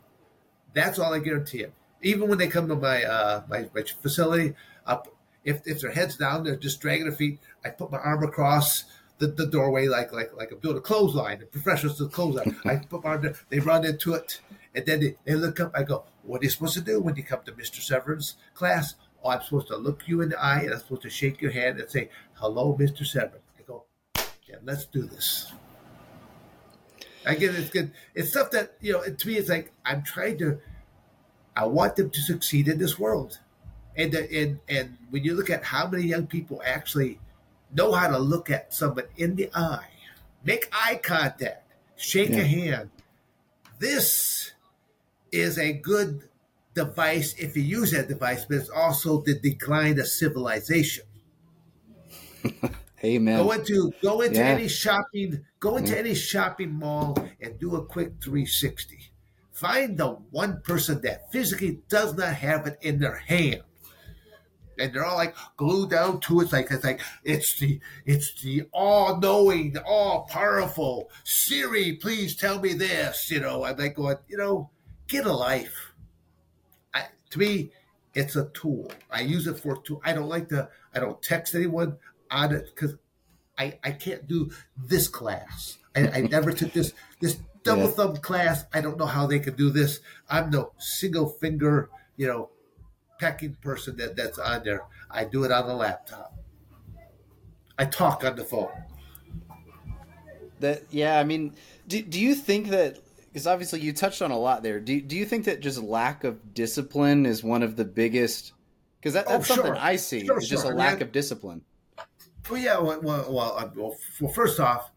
that's 0.73 0.99
all 0.99 1.13
I 1.13 1.19
guarantee 1.19 1.63
them. 1.63 1.73
Even 2.03 2.29
when 2.29 2.39
they 2.39 2.49
come 2.49 2.69
to 2.69 2.77
my 2.77 3.05
uh 3.05 3.43
my, 3.49 3.69
my 3.75 3.83
facility, 4.03 4.55
up 4.87 5.09
if 5.45 5.67
if 5.67 5.81
their 5.81 5.93
heads 5.93 6.17
down, 6.17 6.45
they're 6.45 6.57
just 6.57 6.81
dragging 6.81 7.09
their 7.09 7.17
feet. 7.17 7.39
I 7.65 7.71
put 7.71 7.91
my 7.91 7.99
arm 7.99 8.23
across 8.23 8.85
the, 9.19 9.29
the 9.29 9.47
doorway 9.47 9.89
like 9.89 10.13
like 10.13 10.37
like 10.37 10.53
I'm 10.53 10.59
doing 10.59 10.77
a 10.77 10.81
clothesline. 10.81 11.41
The 11.41 11.47
professionals 11.47 11.99
do 11.99 12.09
clothesline. 12.09 12.57
I 12.65 12.77
put 12.77 13.05
my 13.05 13.11
arm 13.11 13.23
there, 13.23 13.35
they 13.49 13.61
run 13.61 13.85
into 13.85 14.15
it, 14.15 14.41
and 14.75 14.85
then 14.85 15.01
they, 15.01 15.17
they 15.25 15.35
look 15.35 15.61
up. 15.61 15.73
I 15.75 15.83
go, 15.83 16.05
"What 16.23 16.41
are 16.43 16.45
you 16.45 16.51
supposed 16.51 16.75
to 16.75 16.81
do 16.81 17.01
when 17.01 17.17
you 17.17 17.25
come 17.25 17.41
to 17.47 17.55
Mister 17.55 17.81
Severn's 17.81 18.37
class?" 18.55 18.95
Oh, 19.27 19.31
I'm 19.31 19.43
supposed 19.43 19.67
to 19.69 19.77
look 19.77 20.07
you 20.07 20.21
in 20.21 20.29
the 20.29 20.41
eye 20.41 20.61
and 20.61 20.73
I'm 20.73 20.79
supposed 20.79 21.03
to 21.03 21.11
shake 21.11 21.41
your 21.41 21.51
hand 21.51 21.81
and 21.81 21.91
say, 21.91 22.11
"Hello, 22.35 22.77
Mister 22.79 23.05
Severn." 23.05 23.41
I 23.59 23.63
go, 23.67 23.85
"Yeah, 24.47 24.57
let's 24.63 24.87
do 24.87 25.03
this." 25.03 25.53
I 27.27 27.35
get 27.35 27.57
it's 27.57 27.71
good. 27.71 27.91
It's 28.15 28.31
stuff 28.31 28.53
that 28.53 28.75
you 28.81 28.93
know. 28.93 29.03
To 29.03 29.29
me, 29.29 29.35
it's 29.35 29.49
like 29.49 29.73
I'm 29.85 30.05
trying 30.05 30.39
to. 30.39 30.61
I 31.57 31.67
want 31.67 31.97
them 31.97 32.11
to 32.11 32.21
succeed 32.21 32.69
in 32.69 32.79
this 32.79 33.01
world, 33.01 33.41
and 33.97 34.15
and 34.15 34.61
and 34.69 34.97
when 35.11 35.25
you 35.25 35.35
look 35.35 35.51
at 35.51 35.65
how 35.65 35.89
many 35.89 36.05
young 36.05 36.29
people 36.29 36.63
actually 36.65 37.19
know 37.75 37.93
how 37.93 38.07
to 38.07 38.19
look 38.19 38.49
at 38.49 38.73
someone 38.73 39.07
in 39.17 39.35
the 39.35 39.51
eye, 39.57 39.91
make 40.45 40.69
eye 40.71 41.01
contact, 41.03 41.73
shake 41.97 42.31
yeah. 42.31 42.43
a 42.43 42.45
hand. 42.45 42.91
This 43.81 44.53
is 45.33 45.59
a 45.59 45.73
good 45.73 46.29
device 46.77 47.35
if 47.39 47.57
you 47.57 47.63
use 47.63 47.91
that 47.91 48.07
device, 48.07 48.45
but 48.45 48.59
it's 48.59 48.69
also 48.69 49.23
the 49.23 49.35
decline 49.41 49.99
of 49.99 50.07
civilization. 50.07 51.05
Amen. 53.05 53.39
Go 53.39 53.51
into 53.53 53.93
go 54.03 54.21
into 54.21 54.39
yeah. 54.39 54.47
any 54.47 54.69
shopping, 54.69 55.45
go 55.59 55.77
into 55.77 55.93
yeah. 55.93 55.99
any 55.99 56.15
shopping 56.15 56.73
mall 56.73 57.17
and 57.41 57.59
do 57.59 57.77
a 57.77 57.85
quick 57.85 58.13
360. 58.23 58.99
Find 59.53 59.97
the 59.97 60.09
one 60.31 60.61
person 60.63 61.01
that 61.03 61.33
physically 61.33 61.81
does 61.89 62.15
not 62.15 62.35
have 62.35 62.67
it 62.67 62.79
in 62.83 62.99
their 63.01 63.17
hand. 63.17 63.63
And 64.79 64.93
they're 64.93 65.07
all 65.07 65.17
like 65.17 65.35
glued 65.57 65.91
down 65.91 66.21
to 66.21 66.41
it. 66.41 66.45
It's 66.45 66.53
like 66.53 66.71
it's 66.71 66.85
like 66.85 67.01
it's 67.25 67.59
the 67.59 67.81
it's 68.05 68.43
the 68.43 68.65
all 68.73 69.19
knowing, 69.19 69.77
all 69.87 70.27
powerful 70.31 71.11
Siri. 71.25 71.95
Please 71.95 72.37
tell 72.37 72.61
me 72.61 72.75
this. 72.75 73.31
You 73.31 73.41
know, 73.41 73.65
I'm 73.65 73.77
like 73.77 73.95
going. 73.95 74.19
You 74.29 74.37
know, 74.37 74.71
get 75.09 75.25
a 75.25 75.33
life 75.33 75.95
to 77.37 77.41
me, 77.41 77.71
it's 78.15 78.37
a 78.37 78.49
tool. 78.55 78.91
I 79.11 79.21
use 79.21 79.47
it 79.47 79.59
for 79.59 79.81
tool. 79.83 80.01
I 80.05 80.13
don't 80.13 80.29
like 80.29 80.49
to. 80.49 80.69
I 80.95 81.01
don't 81.01 81.21
text 81.23 81.55
anyone 81.55 81.99
on 82.31 82.55
it 82.55 82.67
because 82.75 82.97
I 83.59 83.79
I 83.85 83.93
can't 83.93 84.27
do 84.27 84.51
this 84.77 85.09
class. 85.09 85.79
I, 85.95 86.09
I 86.09 86.21
never 86.31 86.53
took 86.53 86.73
this 86.73 86.95
this 87.21 87.39
double 87.63 87.85
yeah. 87.85 87.91
thumb 87.91 88.17
class. 88.17 88.65
I 88.73 88.81
don't 88.81 88.99
know 88.99 89.07
how 89.07 89.27
they 89.27 89.39
can 89.39 89.55
do 89.55 89.71
this. 89.71 90.01
I'm 90.31 90.51
no 90.51 90.73
single 90.79 91.29
finger, 91.29 91.91
you 92.17 92.27
know, 92.27 92.51
pecking 93.21 93.57
person 93.61 93.97
that 93.99 94.17
that's 94.17 94.39
on 94.39 94.65
there. 94.65 94.83
I 95.11 95.25
do 95.25 95.45
it 95.45 95.53
on 95.53 95.67
the 95.67 95.75
laptop. 95.75 96.35
I 97.79 97.85
talk 97.85 98.25
on 98.25 98.37
the 98.37 98.45
phone. 98.45 98.71
That 100.61 100.85
yeah, 100.91 101.21
I 101.21 101.25
mean, 101.25 101.55
do 101.87 102.01
do 102.01 102.19
you 102.19 102.35
think 102.35 102.69
that 102.69 102.99
because 103.37 103.47
obviously 103.47 103.81
you 103.81 103.93
touched 103.93 104.23
on 104.23 104.31
a 104.31 104.39
lot 104.39 104.63
there. 104.63 104.81
Do 104.81 104.99
do 104.99 105.15
you 105.15 105.27
think 105.27 105.45
that 105.45 105.61
just 105.61 105.79
lack 105.79 106.25
of 106.25 106.55
discipline 106.55 107.27
is 107.27 107.45
one 107.45 107.63
of 107.63 107.77
the 107.77 107.85
biggest? 107.85 108.55
Because 108.99 109.13
that, 109.13 109.29
that's 109.29 109.51
oh, 109.51 109.57
something. 109.57 109.75
I 109.75 109.97
see. 109.97 110.25
Sure, 110.25 110.41
just 110.41 110.63
sure. 110.63 110.73
a 110.73 110.75
lack 110.75 110.93
I 110.93 110.95
mean, 110.95 111.03
of 111.03 111.13
discipline. 111.13 111.61
Well, 112.49 112.59
yeah. 112.59 112.79
Well, 112.79 112.99
well, 113.03 113.59
uh, 113.59 113.69
well, 113.77 113.95
well, 114.23 114.33
first 114.33 114.59
off, 114.59 114.91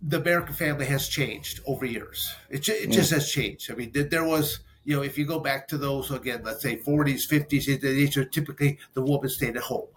the 0.00 0.18
American 0.18 0.54
family 0.54 0.86
has 0.86 1.08
changed 1.08 1.60
over 1.66 1.84
years. 1.84 2.34
It, 2.48 2.66
it 2.70 2.90
just 2.90 3.10
has 3.10 3.30
changed. 3.30 3.70
I 3.70 3.74
mean, 3.74 3.92
there 3.92 4.24
was, 4.24 4.60
you 4.82 4.96
know, 4.96 5.02
if 5.02 5.18
you 5.18 5.26
go 5.26 5.38
back 5.38 5.68
to 5.68 5.76
those 5.76 6.10
again, 6.10 6.40
let's 6.42 6.62
say 6.62 6.78
40s, 6.78 7.28
50s, 7.28 7.82
these 7.82 8.16
are 8.16 8.24
typically 8.24 8.78
the 8.94 9.02
woman 9.02 9.28
stayed 9.28 9.58
at 9.58 9.64
home 9.64 9.88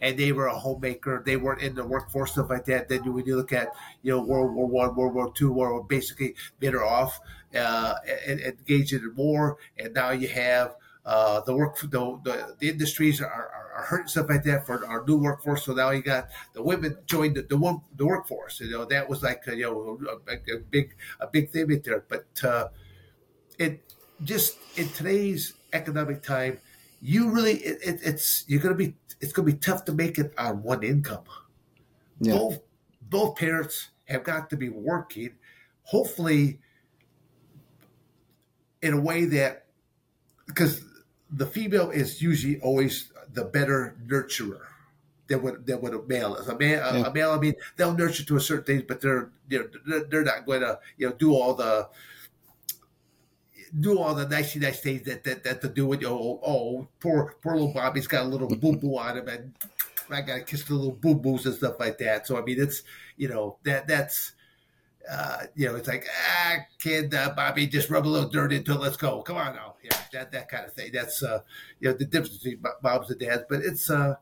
and 0.00 0.18
they 0.18 0.32
were 0.32 0.46
a 0.46 0.58
homemaker. 0.58 1.22
They 1.24 1.36
weren't 1.36 1.62
in 1.62 1.74
the 1.74 1.84
workforce, 1.84 2.32
stuff 2.32 2.50
like 2.50 2.64
that. 2.66 2.88
Then 2.88 3.12
when 3.12 3.24
you 3.24 3.36
look 3.36 3.52
at 3.52 3.72
you 4.02 4.12
know 4.12 4.22
World 4.22 4.54
War 4.54 4.66
One, 4.66 4.94
World 4.94 5.14
War 5.14 5.32
Two, 5.32 5.52
we're 5.52 5.80
basically 5.82 6.34
better 6.58 6.84
off 6.84 7.20
uh, 7.54 7.94
and, 8.26 8.40
and 8.40 8.58
engaged 8.58 8.92
in 8.92 9.14
war, 9.16 9.58
and 9.78 9.94
now 9.94 10.10
you 10.10 10.28
have 10.28 10.76
uh, 11.04 11.40
the 11.40 11.54
work 11.54 11.78
the, 11.80 11.88
the, 11.88 12.56
the 12.58 12.68
industries 12.68 13.20
are, 13.20 13.26
are, 13.26 13.72
are, 13.76 13.84
hurting 13.84 14.06
stuff 14.06 14.28
like 14.28 14.44
that 14.44 14.66
for 14.66 14.84
our 14.86 15.04
new 15.06 15.16
workforce. 15.16 15.64
So 15.64 15.72
now 15.72 15.90
you 15.90 16.02
got 16.02 16.28
the 16.52 16.62
women 16.62 16.98
joined 17.06 17.36
the, 17.36 17.42
the, 17.42 17.80
the 17.96 18.06
workforce. 18.06 18.60
You 18.60 18.70
know 18.70 18.84
that 18.84 19.08
was 19.08 19.22
like 19.22 19.42
you 19.46 19.62
know 19.62 19.98
a, 20.28 20.54
a 20.54 20.58
big 20.58 20.94
a 21.18 21.26
big 21.26 21.50
thing 21.50 21.68
right 21.68 21.82
there. 21.82 22.04
But 22.08 22.44
uh, 22.44 22.68
it 23.58 23.82
just 24.22 24.58
in 24.76 24.88
today's 24.90 25.54
economic 25.72 26.22
time, 26.22 26.58
you 27.00 27.30
really 27.30 27.54
it, 27.54 27.78
it, 27.82 28.00
it's 28.02 28.44
you're 28.46 28.60
gonna 28.60 28.74
be 28.74 28.94
it's 29.20 29.32
going 29.32 29.46
to 29.46 29.52
be 29.52 29.58
tough 29.58 29.84
to 29.84 29.92
make 29.92 30.18
it 30.18 30.32
on 30.38 30.62
one 30.62 30.82
income. 30.82 31.24
Yeah. 32.20 32.34
Both 32.34 32.60
both 33.02 33.36
parents 33.36 33.88
have 34.06 34.24
got 34.24 34.50
to 34.50 34.56
be 34.56 34.68
working, 34.68 35.34
hopefully, 35.82 36.58
in 38.82 38.94
a 38.94 39.00
way 39.00 39.24
that 39.26 39.66
because 40.46 40.82
the 41.30 41.46
female 41.46 41.90
is 41.90 42.20
usually 42.22 42.60
always 42.60 43.12
the 43.32 43.44
better 43.44 43.96
nurturer 44.06 44.62
than 45.28 45.42
what 45.42 45.66
than 45.66 45.80
what 45.80 45.94
a 45.94 46.02
male 46.02 46.34
is. 46.36 46.48
A 46.48 46.58
man, 46.58 46.70
yeah. 46.70 47.04
a, 47.04 47.04
a, 47.04 47.12
male, 47.12 47.32
I 47.32 47.38
mean, 47.38 47.54
they'll 47.76 47.94
nurture 47.94 48.24
to 48.24 48.36
a 48.36 48.40
certain 48.40 48.64
thing, 48.64 48.84
but 48.88 49.00
they're 49.00 49.30
they're 49.48 49.70
they're 50.08 50.24
not 50.24 50.46
going 50.46 50.60
to 50.60 50.78
you 50.96 51.08
know 51.08 51.14
do 51.14 51.34
all 51.34 51.54
the 51.54 51.88
do 53.78 53.98
all 53.98 54.14
the 54.14 54.26
nice 54.28 54.56
nice 54.56 54.80
things 54.80 55.02
that 55.02 55.24
that, 55.24 55.44
that 55.44 55.60
to 55.60 55.68
do 55.68 55.86
with 55.86 56.04
oh, 56.04 56.40
oh 56.44 56.88
poor 57.00 57.36
poor 57.40 57.54
little 57.54 57.72
Bobby's 57.72 58.06
got 58.06 58.24
a 58.24 58.28
little 58.28 58.48
boo 58.56 58.76
boo 58.76 58.98
on 58.98 59.18
him 59.18 59.28
and 59.28 59.54
I 60.10 60.22
gotta 60.22 60.42
kiss 60.42 60.64
the 60.64 60.74
little 60.74 60.92
boo 60.92 61.14
boos 61.14 61.46
and 61.46 61.54
stuff 61.54 61.78
like 61.78 61.98
that. 61.98 62.26
So 62.26 62.36
I 62.36 62.42
mean 62.42 62.60
it's 62.60 62.82
you 63.16 63.28
know 63.28 63.58
that 63.64 63.86
that's 63.86 64.32
uh, 65.10 65.44
you 65.54 65.66
know 65.66 65.76
it's 65.76 65.88
like 65.88 66.06
ah 66.28 66.56
kid 66.78 67.14
uh, 67.14 67.32
Bobby 67.34 67.66
just 67.66 67.90
rub 67.90 68.06
a 68.06 68.08
little 68.08 68.28
dirt 68.28 68.52
into 68.52 68.72
it. 68.72 68.80
Let's 68.80 68.96
go. 68.96 69.22
Come 69.22 69.36
on 69.36 69.54
now. 69.54 69.74
Yeah, 69.82 69.96
that 70.12 70.32
that 70.32 70.48
kind 70.48 70.66
of 70.66 70.72
thing. 70.74 70.90
That's 70.92 71.22
uh 71.22 71.40
you 71.78 71.90
know 71.90 71.96
the 71.96 72.04
difference 72.04 72.38
between 72.38 72.62
moms 72.82 73.10
and 73.10 73.20
dads. 73.20 73.44
But 73.48 73.60
it's 73.60 73.88
uh 73.90 74.16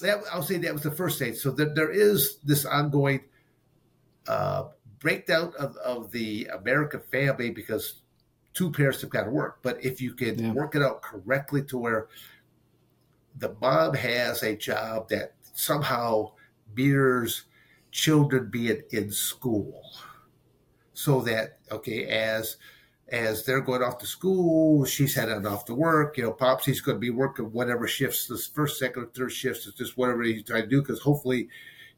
that, 0.00 0.18
I'll 0.32 0.42
say 0.42 0.58
that 0.58 0.72
was 0.72 0.82
the 0.82 0.90
first 0.90 1.16
stage. 1.16 1.36
So 1.36 1.50
there, 1.50 1.72
there 1.74 1.90
is 1.90 2.38
this 2.44 2.64
ongoing 2.64 3.20
uh 4.28 4.64
breakdown 4.98 5.52
of, 5.58 5.76
of 5.78 6.12
the 6.12 6.48
American 6.52 7.00
family 7.00 7.50
because 7.50 8.01
two 8.54 8.70
pairs 8.70 9.00
have 9.00 9.10
got 9.10 9.24
to 9.24 9.30
work. 9.30 9.58
But 9.62 9.84
if 9.84 10.00
you 10.00 10.14
can 10.14 10.38
yeah. 10.38 10.52
work 10.52 10.74
it 10.74 10.82
out 10.82 11.02
correctly 11.02 11.62
to 11.64 11.78
where 11.78 12.08
the 13.38 13.54
mom 13.60 13.94
has 13.94 14.42
a 14.42 14.56
job 14.56 15.08
that 15.08 15.34
somehow 15.54 16.32
mirrors 16.74 17.44
children 17.90 18.48
being 18.50 18.82
in 18.90 19.10
school, 19.10 19.82
so 20.94 21.20
that 21.22 21.58
okay, 21.70 22.04
as 22.06 22.56
as 23.12 23.44
they're 23.44 23.60
going 23.60 23.82
off 23.82 23.98
to 23.98 24.06
school, 24.06 24.86
she's 24.86 25.14
heading 25.14 25.46
off 25.46 25.66
to 25.66 25.74
work. 25.74 26.16
You 26.16 26.24
know, 26.24 26.32
pops 26.32 26.66
Popsy's 26.66 26.80
going 26.80 26.96
to 26.96 27.00
be 27.00 27.10
working 27.10 27.52
whatever 27.52 27.86
shifts, 27.86 28.26
this 28.26 28.46
first, 28.46 28.78
second, 28.78 29.02
or 29.02 29.06
third 29.06 29.32
shifts, 29.32 29.66
it's 29.66 29.76
just 29.76 29.98
whatever 29.98 30.22
he's 30.22 30.42
trying 30.42 30.62
to 30.62 30.68
do 30.68 30.80
because 30.80 31.00
hopefully 31.00 31.48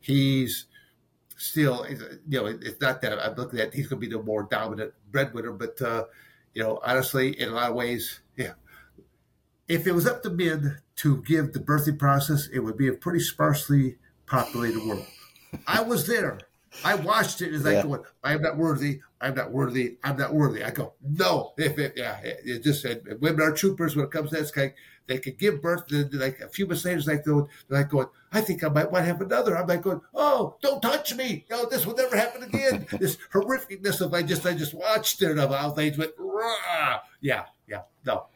he's 0.00 0.66
still, 1.36 1.86
you 1.88 2.40
know, 2.40 2.46
it's 2.46 2.80
not 2.80 3.00
that 3.02 3.18
I'm 3.18 3.36
looking 3.36 3.60
at 3.60 3.72
he's 3.72 3.86
going 3.86 4.00
to 4.00 4.08
be 4.08 4.12
the 4.12 4.22
more 4.22 4.42
dominant 4.42 4.92
breadwinner, 5.12 5.52
but 5.52 5.80
uh, 5.80 6.04
you 6.54 6.62
know, 6.62 6.80
honestly, 6.84 7.38
in 7.38 7.48
a 7.50 7.52
lot 7.52 7.70
of 7.70 7.76
ways, 7.76 8.20
yeah. 8.36 8.52
If 9.66 9.86
it 9.86 9.92
was 9.92 10.06
up 10.06 10.22
to 10.22 10.30
men 10.30 10.78
to 10.96 11.22
give 11.22 11.52
the 11.52 11.58
birthing 11.60 11.98
process, 11.98 12.48
it 12.52 12.58
would 12.60 12.76
be 12.76 12.88
a 12.88 12.92
pretty 12.92 13.20
sparsely 13.20 13.96
populated 14.26 14.84
world. 14.86 15.06
I 15.66 15.80
was 15.82 16.06
there. 16.06 16.38
I 16.84 16.96
watched 16.96 17.40
it. 17.40 17.52
Like 17.52 17.74
Yeah. 17.74 17.82
going, 17.82 18.02
I'm 18.22 18.42
not 18.42 18.56
worthy. 18.58 19.00
I'm 19.20 19.34
not 19.34 19.52
worthy. 19.52 19.96
I'm 20.04 20.16
not 20.18 20.34
worthy. 20.34 20.62
I 20.62 20.70
go, 20.70 20.94
no. 21.02 21.54
If 21.56 21.78
it, 21.84 21.94
yeah, 21.96 22.18
it, 22.20 22.40
it 22.44 22.62
just 22.62 22.82
said 22.82 23.02
women 23.20 23.40
are 23.42 23.52
troopers 23.52 23.96
when 23.96 24.04
it 24.04 24.10
comes 24.10 24.30
to 24.30 24.36
this 24.36 24.50
kind. 24.50 24.72
They 25.06 25.18
could 25.18 25.38
give 25.38 25.62
birth. 25.62 25.84
Like 25.90 26.40
a 26.40 26.48
few 26.48 26.66
months 26.66 26.84
later, 26.84 26.98
it's 26.98 27.06
like 27.06 27.24
they're 27.24 27.44
like 27.68 27.88
going, 27.90 28.08
I 28.34 28.40
think 28.40 28.62
I 28.64 28.68
might 28.68 28.90
want 28.90 29.04
to 29.04 29.06
have 29.06 29.20
another. 29.20 29.56
I'm 29.56 29.66
like 29.66 29.82
going, 29.82 30.00
oh, 30.14 30.56
don't 30.60 30.82
touch 30.82 31.14
me. 31.14 31.46
No, 31.50 31.66
this 31.66 31.86
will 31.86 31.94
never 31.94 32.16
happen 32.16 32.42
again. 32.42 32.86
this 32.98 33.16
horrificness 33.32 34.00
of 34.00 34.12
I 34.12 34.22
just 34.22 34.44
I 34.44 34.52
just 34.54 34.74
watched 34.74 35.22
it 35.22 35.38
of 35.38 35.50
how 35.50 35.70
things 35.70 35.96
went. 35.96 36.12
Rah. 36.18 37.00
Yeah, 37.20 37.44
yeah, 37.68 37.82
no. 38.04 38.26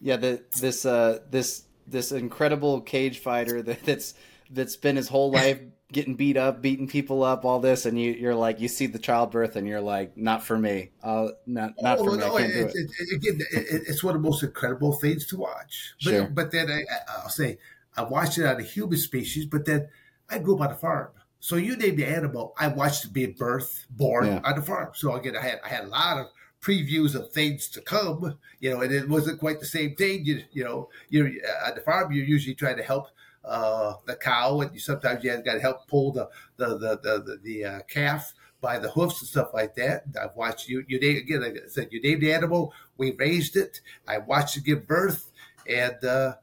Yeah, 0.00 0.16
the, 0.16 0.42
this 0.60 0.84
uh, 0.86 1.20
this 1.30 1.64
this 1.86 2.10
incredible 2.12 2.80
cage 2.80 3.18
fighter 3.18 3.62
that, 3.68 3.84
that's 3.84 4.14
that's 4.50 4.76
been 4.76 4.96
his 4.96 5.08
whole 5.08 5.30
life 5.30 5.60
getting 5.90 6.14
beat 6.16 6.36
up, 6.36 6.60
beating 6.60 6.86
people 6.86 7.22
up, 7.22 7.44
all 7.46 7.60
this, 7.60 7.86
and 7.86 8.00
you 8.00 8.12
you're 8.12 8.34
like 8.34 8.60
you 8.60 8.68
see 8.68 8.86
the 8.86 8.98
childbirth 8.98 9.56
and 9.56 9.66
you're 9.66 9.80
like, 9.80 10.16
not 10.16 10.42
for 10.42 10.58
me, 10.58 10.90
uh, 11.02 11.28
not 11.46 11.72
not 11.80 11.98
for 11.98 12.10
Oh, 12.10 12.16
me. 12.16 12.22
I 12.22 12.26
no, 12.28 12.38
do 12.38 12.44
it, 12.44 12.50
it. 12.74 12.90
it- 12.98 13.16
again, 13.16 13.40
it, 13.52 13.58
it- 13.74 13.82
it's 13.88 14.02
one 14.04 14.14
of 14.16 14.22
the 14.22 14.28
most 14.28 14.42
incredible 14.42 14.92
things 14.92 15.26
to 15.28 15.36
watch. 15.36 15.94
But, 16.04 16.10
Sure. 16.10 16.26
but 16.26 16.50
then 16.50 16.70
I- 16.70 16.84
I'll 17.22 17.28
say 17.30 17.58
I 17.98 18.02
watched 18.02 18.38
it 18.38 18.46
on 18.46 18.60
a 18.60 18.62
human 18.62 18.98
species, 18.98 19.44
but 19.46 19.64
then 19.66 19.88
I 20.30 20.38
grew 20.38 20.54
up 20.56 20.60
on 20.68 20.70
a 20.72 20.76
farm. 20.76 21.08
So 21.40 21.56
you 21.56 21.76
name 21.76 21.96
the 21.96 22.04
animal, 22.06 22.54
I 22.58 22.68
watched 22.68 23.04
it 23.04 23.12
being 23.12 23.32
birth, 23.32 23.86
born 23.90 24.26
Yeah. 24.26 24.40
on 24.44 24.56
the 24.56 24.62
farm. 24.62 24.90
So 24.94 25.14
again, 25.14 25.36
I 25.36 25.42
had 25.42 25.60
I 25.64 25.68
had 25.68 25.84
a 25.84 25.88
lot 25.88 26.18
of 26.18 26.26
previews 26.60 27.14
of 27.14 27.30
things 27.32 27.68
to 27.68 27.80
come, 27.80 28.38
you 28.60 28.70
know, 28.70 28.80
and 28.80 28.92
it 28.92 29.08
wasn't 29.08 29.38
quite 29.38 29.60
the 29.60 29.66
same 29.66 29.94
thing. 29.94 30.24
You 30.24 30.42
you 30.52 30.64
know, 30.64 30.88
you're 31.08 31.28
uh, 31.28 31.68
on 31.68 31.74
the 31.76 31.80
farm. 31.80 32.12
You're 32.12 32.24
usually 32.36 32.54
trying 32.56 32.76
to 32.78 32.82
help 32.82 33.06
uh, 33.44 33.94
the 34.06 34.16
cow, 34.16 34.60
and 34.60 34.72
you, 34.74 34.80
sometimes 34.80 35.22
you 35.22 35.30
got 35.42 35.54
to 35.54 35.60
help 35.60 35.86
pull 35.88 36.12
the 36.12 36.28
the 36.56 36.68
the 36.82 36.90
the, 37.04 37.22
the, 37.26 37.34
the 37.42 37.64
uh, 37.64 37.80
calf 37.88 38.34
by 38.60 38.76
the 38.78 38.90
hoofs 38.90 39.20
and 39.22 39.28
stuff 39.28 39.50
like 39.54 39.76
that. 39.76 40.02
I've 40.20 40.34
watched 40.34 40.68
you. 40.68 40.84
You 40.88 40.98
name 40.98 41.16
again. 41.18 41.42
Like 41.42 41.56
I 41.64 41.68
said, 41.68 41.88
you 41.92 42.02
named 42.02 42.22
the 42.22 42.32
animal. 42.32 42.74
We 42.96 43.12
raised 43.12 43.54
it. 43.56 43.80
I 44.08 44.18
watched 44.18 44.56
it 44.56 44.64
give 44.64 44.88
birth, 44.88 45.30
and 45.68 46.02
uh, 46.04 46.34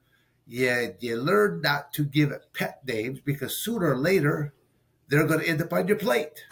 yeah, 0.47 0.89
you 0.99 1.17
learn 1.17 1.61
not 1.61 1.93
to 1.93 2.03
give 2.05 2.31
it 2.31 2.47
pet 2.53 2.85
names 2.85 3.19
because 3.21 3.57
sooner 3.57 3.91
or 3.91 3.97
later 3.97 4.53
they're 5.07 5.27
going 5.27 5.41
to 5.41 5.47
end 5.47 5.61
up 5.61 5.73
on 5.73 5.87
your 5.87 5.97
plate. 5.97 6.45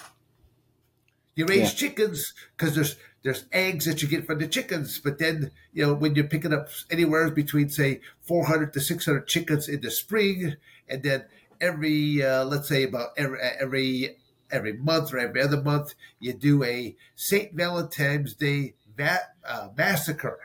You 1.36 1.46
raise 1.46 1.74
Yeah. 1.74 1.74
chickens 1.74 2.34
because 2.56 2.76
there's 2.76 2.96
there's 3.24 3.46
eggs 3.52 3.86
that 3.86 4.02
you 4.02 4.08
get 4.08 4.26
from 4.26 4.40
the 4.40 4.48
chickens, 4.48 5.00
but 5.00 5.18
then 5.18 5.52
you 5.72 5.84
know 5.86 5.94
when 5.94 6.14
you're 6.16 6.28
picking 6.28 6.54
up 6.54 6.70
anywhere 6.92 7.30
between 7.32 7.70
say 7.70 8.02
400 8.22 8.74
to 8.74 8.80
600 8.82 9.28
chickens 9.28 9.68
in 9.68 9.82
the 9.82 9.90
spring, 9.90 10.56
and 10.88 11.02
then 11.04 11.26
every 11.60 12.24
uh, 12.24 12.46
let's 12.46 12.68
say 12.68 12.84
about 12.84 13.10
every 13.18 13.40
every 13.42 14.18
every 14.52 14.74
month 14.74 15.12
or 15.14 15.18
every 15.20 15.42
other 15.42 15.62
month 15.62 15.96
you 16.20 16.34
do 16.34 16.64
a 16.64 16.96
Saint 17.16 17.54
Valentine's 17.56 18.36
Day 18.36 18.76
va- 18.96 19.30
uh, 19.44 19.70
massacre 19.76 20.40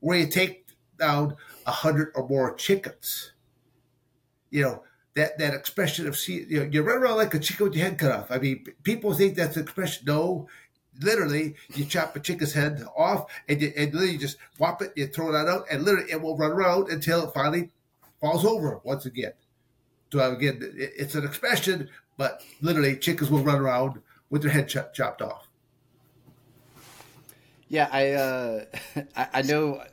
where 0.00 0.18
you 0.18 0.26
take 0.26 0.59
down 1.00 1.36
a 1.66 1.72
hundred 1.72 2.12
or 2.14 2.28
more 2.28 2.54
chickens. 2.54 3.32
You 4.50 4.62
know 4.62 4.84
that 5.14 5.38
that 5.38 5.54
expression 5.54 6.06
of 6.06 6.16
see, 6.16 6.44
you 6.44 6.60
know, 6.60 6.66
you 6.70 6.82
run 6.82 6.98
around 7.02 7.16
like 7.16 7.34
a 7.34 7.38
chicken 7.38 7.66
with 7.66 7.74
your 7.76 7.84
head 7.88 7.98
cut 7.98 8.12
off. 8.12 8.30
I 8.30 8.38
mean, 8.38 8.64
people 8.82 9.12
think 9.14 9.36
that's 9.36 9.56
an 9.56 9.62
expression. 9.64 10.04
No, 10.06 10.48
literally, 11.00 11.56
you 11.74 11.84
chop 11.84 12.14
a 12.16 12.20
chicken's 12.20 12.52
head 12.52 12.82
off 12.96 13.30
and 13.48 13.60
you, 13.60 13.72
and 13.76 13.92
you 13.94 14.18
just 14.18 14.36
whop 14.58 14.82
it, 14.82 14.92
you 14.96 15.06
throw 15.08 15.34
it 15.34 15.48
out, 15.48 15.66
and 15.70 15.84
literally 15.84 16.10
it 16.10 16.20
will 16.22 16.36
run 16.36 16.52
around 16.52 16.88
until 16.90 17.28
it 17.28 17.34
finally 17.34 17.70
falls 18.20 18.44
over 18.44 18.78
once 18.84 19.04
again. 19.06 19.32
So 20.12 20.32
again, 20.32 20.60
it- 20.62 20.94
it's 20.96 21.14
an 21.16 21.24
expression, 21.24 21.90
but 22.16 22.42
literally, 22.60 22.96
chickens 22.98 23.30
will 23.30 23.44
run 23.44 23.60
around 23.60 24.02
with 24.30 24.42
their 24.42 24.52
head 24.52 24.68
chop, 24.68 24.94
chopped 24.94 25.22
off. 25.22 25.48
Yeah, 27.68 27.88
I 27.90 28.10
uh, 28.12 28.64
I, 29.16 29.28
I 29.34 29.42
know. 29.42 29.84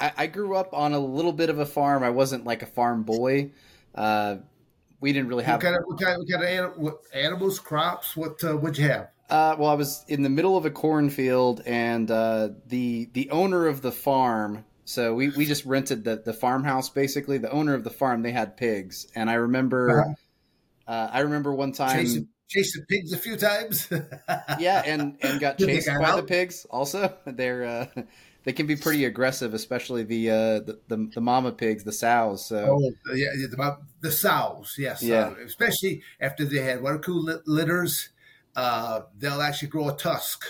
I, 0.00 0.12
I 0.16 0.26
grew 0.26 0.56
up 0.56 0.72
on 0.72 0.92
a 0.92 0.98
little 0.98 1.32
bit 1.32 1.50
of 1.50 1.58
a 1.58 1.66
farm. 1.66 2.02
I 2.02 2.10
wasn't 2.10 2.44
like 2.44 2.62
a 2.62 2.66
farm 2.66 3.02
boy. 3.04 3.52
Uh, 3.94 4.36
we 5.00 5.12
didn't 5.12 5.28
really 5.28 5.44
have. 5.44 5.56
What 5.56 5.62
kind 5.62 5.76
of 5.76 5.82
what 5.86 6.00
kind, 6.00 6.18
what 6.18 6.28
kind 6.30 6.42
of 6.42 6.48
anim- 6.48 6.82
what 6.82 6.98
animals, 7.12 7.58
crops? 7.58 8.16
What 8.16 8.42
uh, 8.42 8.56
what'd 8.56 8.78
you 8.78 8.88
have? 8.88 9.08
Uh, 9.30 9.56
well, 9.58 9.70
I 9.70 9.74
was 9.74 10.04
in 10.08 10.22
the 10.22 10.28
middle 10.28 10.56
of 10.56 10.66
a 10.66 10.70
cornfield, 10.70 11.62
and 11.66 12.10
uh, 12.10 12.50
the 12.66 13.08
the 13.12 13.30
owner 13.30 13.66
of 13.66 13.82
the 13.82 13.92
farm. 13.92 14.64
So 14.86 15.14
we, 15.14 15.30
we 15.30 15.46
just 15.46 15.64
rented 15.64 16.04
the, 16.04 16.16
the 16.16 16.34
farmhouse 16.34 16.90
basically. 16.90 17.38
The 17.38 17.50
owner 17.50 17.72
of 17.72 17.84
the 17.84 17.90
farm 17.90 18.22
they 18.22 18.32
had 18.32 18.56
pigs, 18.56 19.06
and 19.14 19.30
I 19.30 19.34
remember 19.34 20.00
Uh-huh. 20.00 20.92
uh, 20.92 21.10
I 21.10 21.20
remember 21.20 21.54
one 21.54 21.72
time 21.72 21.96
Chasing 21.96 22.28
chasing 22.48 22.84
pigs 22.86 23.12
a 23.12 23.16
few 23.16 23.36
times. 23.36 23.88
yeah, 24.58 24.82
and 24.84 25.16
and 25.22 25.40
got 25.40 25.58
chased 25.58 25.88
by 25.88 26.16
the 26.16 26.22
pigs. 26.22 26.66
Also, 26.70 27.16
they're 27.26 27.64
uh, 27.64 28.02
they 28.44 28.52
can 28.52 28.66
be 28.66 28.76
pretty 28.76 29.04
aggressive, 29.06 29.54
especially 29.54 30.04
the 30.04 30.30
uh, 30.30 30.60
the, 30.60 30.80
the 30.88 31.10
the 31.14 31.20
mama 31.20 31.52
pigs, 31.52 31.84
the 31.84 31.92
sows. 31.92 32.46
So 32.46 32.78
Oh, 32.78 33.14
yeah, 33.14 33.28
the, 33.34 33.78
the 34.00 34.12
sows, 34.12 34.76
yes. 34.78 35.02
Yeah. 35.02 35.28
Uh, 35.28 35.34
especially 35.44 36.02
after 36.20 36.44
they 36.44 36.58
had 36.58 36.82
one 36.82 36.94
or 36.94 36.98
two 36.98 37.40
litters, 37.46 38.10
uh, 38.54 39.02
they'll 39.18 39.42
actually 39.42 39.68
grow 39.68 39.88
a 39.88 39.96
tusk 39.96 40.44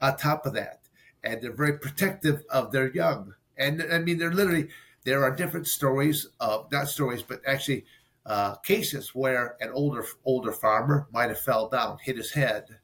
on 0.00 0.16
top 0.16 0.46
of 0.46 0.54
that. 0.54 0.80
And 1.22 1.42
they're 1.42 1.52
very 1.52 1.78
protective 1.78 2.42
of 2.50 2.70
their 2.70 2.90
young. 2.90 3.34
And 3.56 3.82
I 3.90 3.98
mean, 3.98 4.18
they're 4.18 4.32
literally, 4.32 4.68
there 5.04 5.24
are 5.24 5.34
different 5.34 5.66
stories 5.66 6.28
of, 6.38 6.70
not 6.70 6.88
stories, 6.88 7.22
but 7.22 7.40
actually 7.46 7.86
uh, 8.26 8.56
cases 8.56 9.14
where 9.14 9.56
an 9.60 9.70
older 9.72 10.04
older 10.24 10.52
farmer 10.52 11.06
might 11.12 11.28
have 11.28 11.40
fell 11.40 11.68
down, 11.68 11.98
hit 12.02 12.16
his 12.16 12.32
head, 12.32 12.78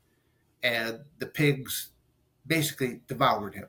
and 0.62 1.00
the 1.18 1.26
pigs 1.26 1.90
basically 2.46 3.00
devoured 3.06 3.54
him. 3.54 3.68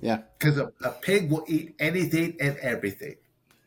Yeah, 0.00 0.22
Because 0.38 0.58
a, 0.58 0.72
a 0.82 0.90
pig 0.90 1.30
will 1.30 1.44
eat 1.46 1.74
anything 1.78 2.36
and 2.40 2.56
everything. 2.58 3.16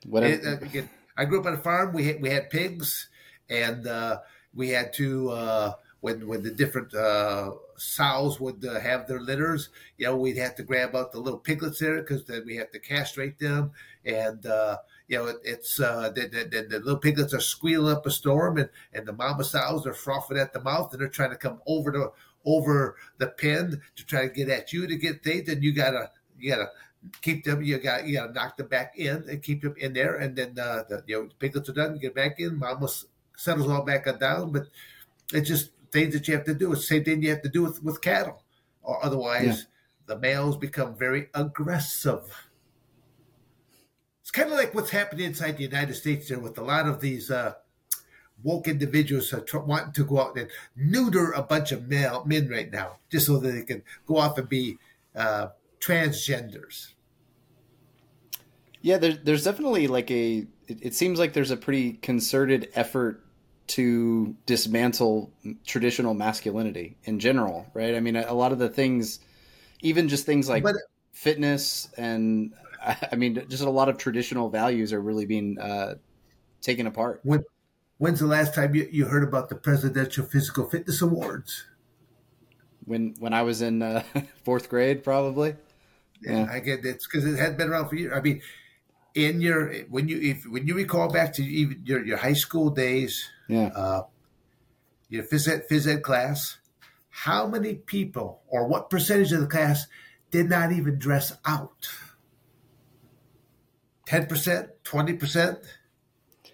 whatever. 0.07 0.67
It, 0.73 0.83
uh, 0.83 0.87
I 1.15 1.25
grew 1.25 1.39
up 1.39 1.45
on 1.45 1.53
a 1.53 1.57
farm. 1.57 1.93
We 1.93 2.07
had, 2.07 2.21
we 2.21 2.29
had 2.29 2.49
pigs, 2.49 3.09
and 3.49 3.85
uh, 3.85 4.19
we 4.53 4.69
had 4.69 4.93
to 4.93 5.29
uh, 5.29 5.73
when 6.01 6.27
when 6.27 6.41
the 6.41 6.49
different 6.49 6.93
uh, 6.95 7.51
sows 7.77 8.39
would 8.39 8.65
uh, 8.65 8.79
have 8.79 9.07
their 9.07 9.19
litters. 9.19 9.69
You 9.97 10.07
know, 10.07 10.17
we'd 10.17 10.37
have 10.37 10.55
to 10.55 10.63
grab 10.63 10.95
out 10.95 11.11
the 11.11 11.19
little 11.19 11.39
piglets 11.39 11.79
there 11.79 12.01
because 12.01 12.25
then 12.25 12.43
we 12.45 12.55
have 12.55 12.71
to 12.71 12.79
castrate 12.79 13.37
them, 13.37 13.71
and 14.03 14.43
uh, 14.45 14.77
you 15.07 15.17
know, 15.17 15.27
it, 15.27 15.37
it's 15.43 15.79
uh, 15.79 16.09
the, 16.09 16.21
the, 16.21 16.67
the, 16.69 16.79
little 16.79 16.97
piglets 16.97 17.33
are 17.33 17.39
squealing 17.39 17.93
up 17.93 18.05
a 18.05 18.11
storm, 18.11 18.57
and, 18.57 18.69
and 18.93 19.05
the 19.05 19.13
mama 19.13 19.43
sows 19.43 19.85
are 19.85 19.93
frothing 19.93 20.37
at 20.37 20.53
the 20.53 20.61
mouth, 20.61 20.91
and 20.91 21.01
they're 21.01 21.09
trying 21.09 21.29
to 21.29 21.37
come 21.37 21.61
over 21.67 21.91
the 21.91 22.11
over 22.45 22.95
the 23.17 23.27
pen 23.27 23.81
to 23.95 24.05
try 24.05 24.27
to 24.27 24.33
get 24.33 24.49
at 24.49 24.73
you 24.73 24.87
to 24.87 24.95
get 24.95 25.23
things, 25.23 25.49
and 25.49 25.63
you 25.63 25.73
gotta 25.73 26.11
you 26.37 26.51
gotta 26.51 26.69
keep 27.21 27.43
them. 27.43 27.61
You 27.61 27.77
got 27.77 28.07
you 28.07 28.15
got 28.15 28.27
to 28.27 28.33
knock 28.33 28.57
them 28.57 28.67
back 28.67 28.97
in 28.97 29.25
and 29.29 29.41
keep 29.41 29.61
them 29.61 29.75
in 29.77 29.93
there, 29.93 30.15
and 30.15 30.35
then 30.35 30.57
uh, 30.59 30.83
the 30.87 31.03
you 31.07 31.15
know 31.21 31.27
the 31.27 31.35
piglets 31.35 31.69
are 31.69 31.73
done. 31.73 31.95
You 31.95 32.01
get 32.01 32.15
back 32.15 32.39
in. 32.39 32.61
S- 32.63 33.05
settles 33.35 33.69
all 33.69 33.83
back 33.83 34.07
on 34.07 34.19
down, 34.19 34.51
but 34.51 34.67
it's 35.33 35.47
just 35.47 35.71
things 35.91 36.13
that 36.13 36.27
you 36.27 36.35
have 36.35 36.45
to 36.45 36.53
do. 36.53 36.71
It's 36.71 36.81
the 36.81 36.87
same 36.87 37.03
thing 37.03 37.21
you 37.21 37.29
have 37.31 37.41
to 37.41 37.49
do 37.49 37.63
with 37.63 37.83
with 37.83 38.01
cattle, 38.01 38.43
or 38.81 39.03
otherwise 39.03 39.67
the 40.05 40.19
males 40.19 40.57
become 40.57 40.95
very 40.97 41.29
aggressive. 41.33 42.49
It's 44.21 44.31
kind 44.31 44.51
of 44.51 44.57
like 44.57 44.73
what's 44.73 44.91
happening 44.91 45.25
inside 45.25 45.57
the 45.57 45.63
United 45.63 45.95
States 45.95 46.29
there 46.29 46.39
with 46.39 46.57
a 46.57 46.63
lot 46.63 46.87
of 46.87 46.99
these. 46.99 47.29
Uh, 47.31 47.53
Woke 48.43 48.67
individuals 48.67 49.33
are 49.33 49.41
tr- 49.41 49.59
wanting 49.59 49.93
to 49.93 50.03
go 50.05 50.19
out 50.19 50.37
and 50.37 50.49
neuter 50.75 51.31
a 51.31 51.41
bunch 51.41 51.71
of 51.71 51.87
male 51.87 52.23
men 52.25 52.49
right 52.49 52.71
now, 52.71 52.99
just 53.09 53.25
so 53.27 53.37
that 53.39 53.51
they 53.51 53.63
can 53.63 53.83
go 54.05 54.17
off 54.17 54.37
and 54.37 54.49
be 54.49 54.77
uh, 55.15 55.47
transgenders. 55.79 56.93
Yeah, 58.81 58.97
there, 58.97 59.13
there's 59.13 59.43
definitely 59.45 59.87
like 59.87 60.11
a. 60.11 60.45
It, 60.67 60.79
it 60.81 60.93
seems 60.95 61.19
like 61.19 61.33
there's 61.33 61.51
a 61.51 61.57
pretty 61.57 61.93
concerted 61.93 62.69
effort 62.75 63.23
to 63.65 64.35
dismantle 64.45 65.31
traditional 65.65 66.13
masculinity 66.13 66.97
in 67.05 67.19
general, 67.19 67.65
right? 67.73 67.95
I 67.95 68.01
mean, 68.01 68.15
a, 68.17 68.25
a 68.27 68.33
lot 68.33 68.51
of 68.51 68.59
the 68.59 68.67
things, 68.69 69.19
even 69.81 70.09
just 70.09 70.25
things 70.25 70.49
like 70.49 70.63
But- 70.63 70.75
fitness 71.13 71.89
and, 71.97 72.53
I 72.81 72.97
I 73.13 73.15
mean, 73.15 73.41
just 73.47 73.63
a 73.63 73.69
lot 73.69 73.87
of 73.87 73.97
traditional 73.97 74.49
values 74.49 74.91
are 74.91 74.99
really 74.99 75.25
being 75.25 75.57
uh, 75.59 75.95
taken 76.61 76.87
apart. 76.87 77.21
When, 77.23 77.43
when's 77.97 78.19
the 78.19 78.27
last 78.27 78.53
time 78.53 78.75
you, 78.75 78.87
you 78.91 79.05
heard 79.05 79.23
about 79.23 79.49
the 79.49 79.55
Presidential 79.55 80.25
Physical 80.25 80.69
Fitness 80.69 81.01
Awards? 81.01 81.65
When 82.85 83.15
when 83.19 83.33
I 83.33 83.43
was 83.43 83.61
in 83.61 83.81
uh, 83.81 84.03
fourth 84.43 84.69
grade, 84.69 85.03
probably. 85.03 85.55
Yeah. 86.21 86.47
I 86.49 86.59
get 86.59 86.85
it's 86.85 87.07
because 87.07 87.25
it 87.25 87.37
had 87.37 87.57
been 87.57 87.69
around 87.69 87.89
for 87.89 87.95
years. 87.95 88.13
I 88.15 88.21
mean, 88.21 88.41
in 89.15 89.41
your 89.41 89.73
when 89.89 90.07
you 90.07 90.19
if 90.21 90.45
when 90.45 90.67
you 90.67 90.75
recall 90.75 91.09
back 91.11 91.33
to 91.33 91.43
even 91.43 91.81
your, 91.85 92.03
your 92.05 92.17
high 92.17 92.33
school 92.33 92.69
days, 92.69 93.29
Yeah. 93.47 93.67
uh, 93.67 94.03
your 95.09 95.23
phys 95.23 95.47
ed, 95.47 95.63
phys 95.69 95.87
ed 95.87 96.01
class, 96.03 96.57
how 97.09 97.47
many 97.47 97.75
people 97.75 98.41
or 98.47 98.67
what 98.67 98.89
percentage 98.89 99.31
of 99.31 99.41
the 99.41 99.47
class 99.47 99.85
did 100.31 100.49
not 100.49 100.71
even 100.71 100.97
dress 100.97 101.37
out? 101.45 101.89
Ten 104.05 104.25
percent, 104.25 104.69
twenty 104.83 105.13
percent, 105.13 105.59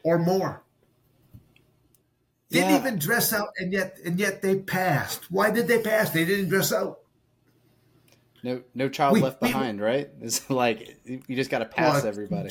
or 0.03 0.19
more. 0.19 0.63
Didn't 2.49 2.69
yeah. 2.71 2.79
even 2.79 2.97
dress 2.97 3.31
out, 3.31 3.49
and 3.57 3.71
yet 3.71 3.97
and 4.03 4.19
yet 4.19 4.41
they 4.41 4.57
passed. 4.57 5.31
Why 5.31 5.51
did 5.51 5.67
they 5.67 5.81
pass? 5.81 6.09
They 6.09 6.25
didn't 6.25 6.49
dress 6.49 6.73
out. 6.73 6.99
No, 8.41 8.63
no 8.73 8.89
child 8.89 9.13
we, 9.13 9.21
left 9.21 9.39
behind, 9.39 9.79
we, 9.79 9.85
right? 9.85 10.09
It's 10.21 10.49
like 10.49 10.97
you 11.05 11.35
just 11.35 11.51
got 11.51 11.59
to 11.59 11.65
pass 11.65 12.01
well, 12.01 12.07
everybody. 12.07 12.49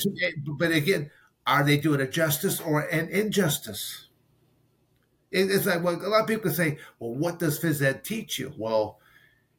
But 0.57 0.71
again, 0.71 1.11
are 1.45 1.63
they 1.63 1.77
doing 1.77 1.99
a 1.99 2.07
justice 2.07 2.61
or 2.61 2.81
an 2.81 3.09
injustice? 3.09 4.07
It's 5.31 5.65
like 5.65 5.83
well, 5.83 5.95
a 5.95 6.07
lot 6.07 6.21
of 6.21 6.27
people 6.27 6.51
say, 6.51 6.77
"Well, 6.99 7.13
what 7.13 7.39
does 7.39 7.59
phys 7.59 7.81
ed 7.81 8.03
teach 8.03 8.39
you?" 8.39 8.53
Well, 8.57 8.99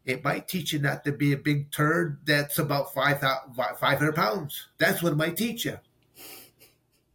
it 0.05 0.24
might 0.24 0.48
teach 0.48 0.72
you 0.72 0.79
not 0.79 1.05
to 1.05 1.12
be 1.12 1.33
a 1.33 1.37
big 1.37 1.70
turd 1.70 2.20
that's 2.24 2.59
about 2.59 2.94
500 2.94 4.14
pounds. 4.14 4.68
That's 4.79 5.03
what 5.03 5.12
it 5.12 5.16
might 5.16 5.37
teach 5.37 5.64
you. 5.66 5.79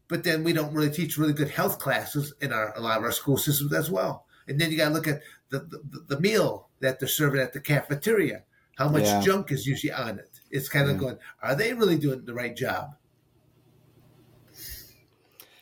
But 0.08 0.24
then 0.24 0.44
we 0.44 0.54
don't 0.54 0.74
really 0.74 0.92
teach 0.92 1.18
really 1.18 1.34
good 1.34 1.50
health 1.50 1.80
classes 1.80 2.34
in 2.42 2.54
our 2.54 2.76
a 2.78 2.82
lot 2.82 2.98
of 2.98 3.04
our 3.04 3.12
school 3.12 3.38
systems 3.38 3.74
as 3.74 3.90
well. 3.90 4.26
And 4.48 4.60
then 4.60 4.72
you 4.72 4.78
got 4.78 4.90
to 4.90 4.94
look 4.94 5.08
at 5.08 5.22
the, 5.50 5.60
the, 5.60 6.06
the, 6.08 6.20
meal 6.20 6.70
that 6.80 7.00
they're 7.00 7.08
serving 7.08 7.42
at 7.42 7.54
the 7.54 7.60
cafeteria. 7.60 8.44
How 8.76 8.90
much 8.90 9.06
yeah. 9.06 9.22
junk 9.22 9.52
is 9.52 9.66
usually 9.66 9.94
on 9.94 10.20
it? 10.20 10.40
It's 10.52 10.70
kind 10.70 10.90
of 10.90 10.98
going, 10.98 11.18
are 11.42 11.56
they 11.56 11.74
really 11.74 11.98
doing 11.98 12.26
the 12.26 12.34
right 12.34 12.56
job? 12.56 12.96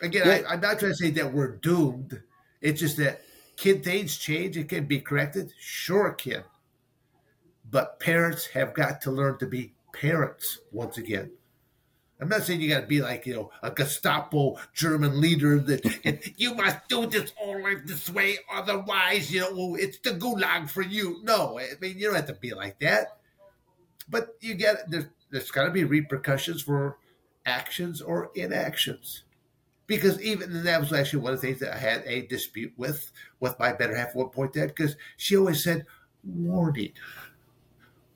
Again, 0.02 0.24
yeah. 0.26 0.42
I, 0.50 0.54
I'm 0.54 0.60
not 0.60 0.80
trying 0.80 0.92
to 0.92 0.98
say 0.98 1.12
that 1.12 1.32
we're 1.32 1.56
doomed. 1.58 2.22
It's 2.60 2.82
just 2.82 2.98
that 2.98 3.22
kid 3.56 3.84
things 3.84 4.18
change? 4.18 4.58
It 4.58 4.68
can 4.68 4.86
be 4.86 5.00
corrected. 5.00 5.54
Sure, 5.58 6.12
can. 6.12 6.44
But 7.70 8.00
parents 8.00 8.48
have 8.48 8.74
got 8.74 9.02
to 9.02 9.12
learn 9.12 9.38
to 9.40 9.48
be 9.48 9.74
parents 9.94 10.60
once 10.72 10.98
again. 10.98 11.32
I'm 12.24 12.30
not 12.30 12.44
saying 12.44 12.62
you 12.62 12.70
got 12.70 12.82
to 12.82 12.88
be 12.88 13.02
like 13.02 13.26
you 13.26 13.34
know 13.34 13.52
a 13.62 13.70
Gestapo 13.70 14.58
German 14.74 15.20
leader 15.20 15.60
that 15.60 16.34
you 16.38 16.56
must 16.56 16.88
do 16.88 17.06
this 17.06 17.34
only 17.42 17.76
this 17.84 18.10
way, 18.10 18.38
otherwise 18.50 19.30
you 19.30 19.42
know 19.42 19.76
it's 19.76 20.00
the 20.00 20.12
gulag 20.12 20.70
for 20.70 20.82
you. 20.82 21.20
No, 21.24 21.60
I 21.60 21.72
mean 21.82 21.98
you 21.98 22.06
don't 22.06 22.16
have 22.16 22.28
to 22.28 22.34
be 22.34 22.54
like 22.54 22.80
that, 22.80 23.18
but 24.10 24.38
you 24.40 24.54
get 24.54 24.90
there's 24.90 25.08
there's 25.32 25.52
got 25.52 25.66
to 25.66 25.72
be 25.72 25.84
repercussions 25.84 26.62
for 26.62 26.98
actions 27.46 28.02
or 28.02 28.32
inactions, 28.36 29.24
because 29.86 30.22
even 30.22 30.64
that 30.64 30.80
was 30.80 30.94
actually 30.94 31.24
one 31.24 31.34
of 31.34 31.42
the 31.42 31.48
things 31.48 31.60
that 31.60 31.74
I 31.74 31.78
had 31.78 32.04
a 32.06 32.26
dispute 32.26 32.72
with 32.78 33.12
with 33.42 33.60
my 33.60 33.74
better 33.74 33.98
half 33.98 34.12
at 34.12 34.16
one 34.16 34.30
point. 34.30 34.54
That 34.54 34.70
because 34.70 34.96
she 35.18 35.36
always 35.36 35.62
said 35.62 35.86
warning, 36.24 36.94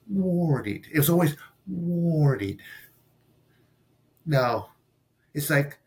warning. 0.10 0.86
It 0.94 0.98
was 0.98 1.10
always 1.10 1.36
warning 1.68 2.62
no. 4.28 4.68
It's 5.34 5.50
like 5.50 5.80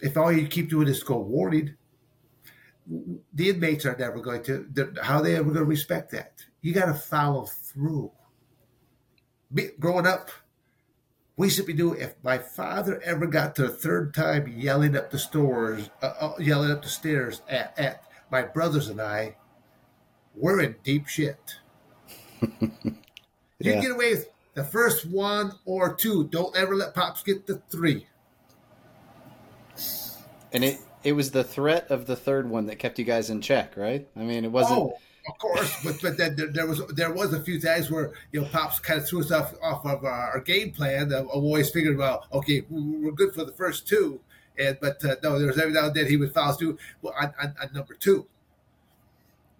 if 0.00 0.16
all 0.16 0.32
you 0.32 0.46
keep 0.46 0.70
doing 0.70 0.88
is 0.88 1.02
go 1.02 1.18
warning, 1.18 1.74
the 3.34 3.50
inmates 3.50 3.84
are 3.84 3.96
never 3.98 4.20
going 4.20 4.42
to, 4.44 4.66
how 5.02 5.16
are 5.18 5.22
they 5.22 5.34
ever 5.34 5.50
going 5.50 5.56
to 5.56 5.64
respect 5.64 6.12
that? 6.12 6.44
You 6.62 6.72
got 6.72 6.86
to 6.86 6.94
follow 6.94 7.44
through. 7.44 8.10
Me, 9.50 9.70
growing 9.78 10.06
up, 10.06 10.30
we 11.36 11.50
should 11.50 11.66
be 11.66 11.72
doing, 11.72 12.00
if 12.00 12.14
my 12.22 12.38
father 12.38 13.00
ever 13.04 13.26
got 13.26 13.54
to 13.56 13.62
the 13.62 13.68
third 13.68 14.14
time 14.14 14.52
yelling 14.56 14.96
up 14.96 15.10
the 15.10 15.18
stores, 15.18 15.90
uh, 16.02 16.12
uh, 16.20 16.34
yelling 16.38 16.70
up 16.70 16.82
the 16.82 16.88
stairs 16.88 17.42
at, 17.48 17.78
at 17.78 18.04
my 18.30 18.42
brothers 18.42 18.88
and 18.88 19.00
I, 19.00 19.36
we're 20.34 20.60
in 20.60 20.76
deep 20.82 21.08
shit. 21.08 21.56
yeah. 22.60 22.68
You 23.58 23.82
get 23.82 23.90
away 23.90 24.10
with 24.12 24.28
the 24.58 24.64
first 24.64 25.06
one 25.06 25.52
or 25.64 25.94
two. 25.94 26.24
Don't 26.24 26.54
ever 26.56 26.74
let 26.74 26.92
pops 26.92 27.22
get 27.22 27.46
the 27.46 27.62
three. 27.70 28.06
And 30.52 30.64
it 30.64 30.78
it 31.04 31.12
was 31.12 31.30
the 31.30 31.44
threat 31.44 31.90
of 31.90 32.06
the 32.06 32.16
third 32.16 32.50
one 32.50 32.66
that 32.66 32.80
kept 32.80 32.98
you 32.98 33.04
guys 33.04 33.30
in 33.30 33.40
check, 33.40 33.76
right? 33.76 34.08
I 34.16 34.20
mean, 34.20 34.44
it 34.44 34.50
wasn't. 34.50 34.80
Oh, 34.80 34.98
of 35.28 35.38
course, 35.38 35.72
but 35.84 35.96
but 36.02 36.16
then 36.16 36.34
there, 36.34 36.48
there, 36.48 36.66
was 36.66 36.84
there 36.88 37.12
was 37.12 37.32
a 37.32 37.40
few 37.40 37.60
times 37.60 37.88
where 37.88 38.12
you 38.32 38.40
know 38.40 38.48
pops 38.48 38.80
kind 38.80 39.00
of 39.00 39.06
threw 39.06 39.20
us 39.20 39.30
off 39.30 39.54
off 39.62 39.86
of 39.86 40.04
our, 40.04 40.32
our 40.32 40.40
game 40.40 40.72
plan. 40.72 41.14
I 41.14 41.20
always 41.20 41.70
figured, 41.70 41.96
well, 41.96 42.26
okay, 42.32 42.64
we're 42.68 43.12
good 43.12 43.34
for 43.34 43.44
the 43.44 43.52
first 43.52 43.86
two, 43.86 44.20
and 44.58 44.76
but 44.80 45.04
uh, 45.04 45.16
no, 45.22 45.38
there 45.38 45.46
was 45.46 45.58
every 45.58 45.72
now 45.72 45.86
and 45.86 45.94
then 45.94 46.06
he 46.06 46.16
would 46.16 46.34
foul 46.34 46.52
through 46.54 46.78
well, 47.00 47.14
on, 47.20 47.32
on, 47.40 47.54
on 47.62 47.72
number 47.72 47.94
two. 47.94 48.26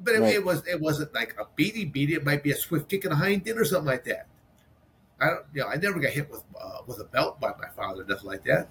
But 0.01 0.15
it, 0.15 0.21
right. 0.21 0.35
it, 0.35 0.45
was 0.45 0.67
it 0.67 0.81
wasn't 0.81 1.15
like 1.15 1.37
a 1.39 1.45
beaty 1.55 1.85
beaty. 1.85 2.15
It 2.15 2.25
might 2.25 2.43
be 2.43 2.51
a 2.51 2.57
swift 2.57 2.89
kick 2.89 3.05
in 3.05 3.11
the 3.11 3.17
hind 3.17 3.47
end 3.47 3.61
or 3.61 3.65
something 3.65 3.87
like 3.87 4.05
that. 4.05 4.27
I 5.21 5.27
don't, 5.27 5.45
you 5.53 5.61
know, 5.63 5.69
I 5.69 5.77
never 5.77 5.99
got 5.99 6.13
hit 6.13 6.31
with 6.31 6.45
uh, 6.61 6.79
with 6.87 7.01
a 7.01 7.05
belt 7.05 7.41
by 7.41 7.53
my 7.61 7.69
father, 7.77 8.05
nothing 8.05 8.29
like 8.29 8.45
that. 8.45 8.69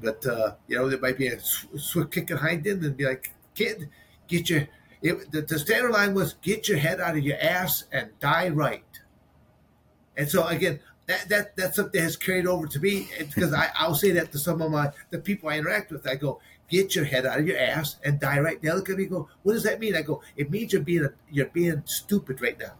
But 0.00 0.26
uh, 0.26 0.54
you 0.66 0.76
know, 0.76 0.88
there 0.88 0.98
might 1.00 1.18
be 1.18 1.28
a 1.28 1.40
swift 1.40 2.12
kick 2.12 2.28
behind 2.28 2.66
him 2.66 2.84
and 2.84 2.96
be 2.96 3.04
like, 3.04 3.32
"Kid, 3.54 3.88
get 4.28 4.48
your." 4.50 4.68
It, 5.02 5.30
the, 5.30 5.42
the 5.42 5.58
standard 5.58 5.92
line 5.92 6.14
was, 6.14 6.34
"Get 6.42 6.68
your 6.68 6.78
head 6.78 7.00
out 7.00 7.16
of 7.16 7.22
your 7.22 7.38
ass 7.40 7.84
and 7.92 8.18
die 8.18 8.48
right." 8.48 8.84
And 10.16 10.28
so 10.28 10.46
again, 10.46 10.80
that, 11.06 11.28
that 11.28 11.56
that's 11.56 11.76
something 11.76 12.00
that 12.00 12.04
has 12.04 12.16
carried 12.16 12.46
over 12.46 12.66
to 12.66 12.80
me 12.80 13.08
because 13.18 13.52
I, 13.52 13.70
I'll 13.78 13.94
say 13.94 14.10
that 14.12 14.32
to 14.32 14.38
some 14.38 14.60
of 14.62 14.70
my 14.70 14.90
the 15.10 15.18
people 15.18 15.48
I 15.48 15.58
interact 15.58 15.92
with. 15.92 16.06
I 16.08 16.16
go, 16.16 16.40
"Get 16.68 16.94
your 16.96 17.04
head 17.04 17.26
out 17.26 17.40
of 17.40 17.46
your 17.46 17.58
ass 17.58 17.96
and 18.04 18.18
die 18.18 18.40
right." 18.40 18.60
They 18.60 18.72
look 18.72 18.88
at 18.88 18.96
me, 18.96 19.04
go, 19.04 19.28
"What 19.42 19.52
does 19.52 19.64
that 19.64 19.80
mean?" 19.80 19.94
I 19.94 20.02
go, 20.02 20.22
"It 20.36 20.50
means 20.50 20.72
you're 20.72 20.82
being 20.82 21.04
a, 21.04 21.12
you're 21.30 21.46
being 21.46 21.82
stupid 21.84 22.40
right 22.40 22.58
now." 22.58 22.72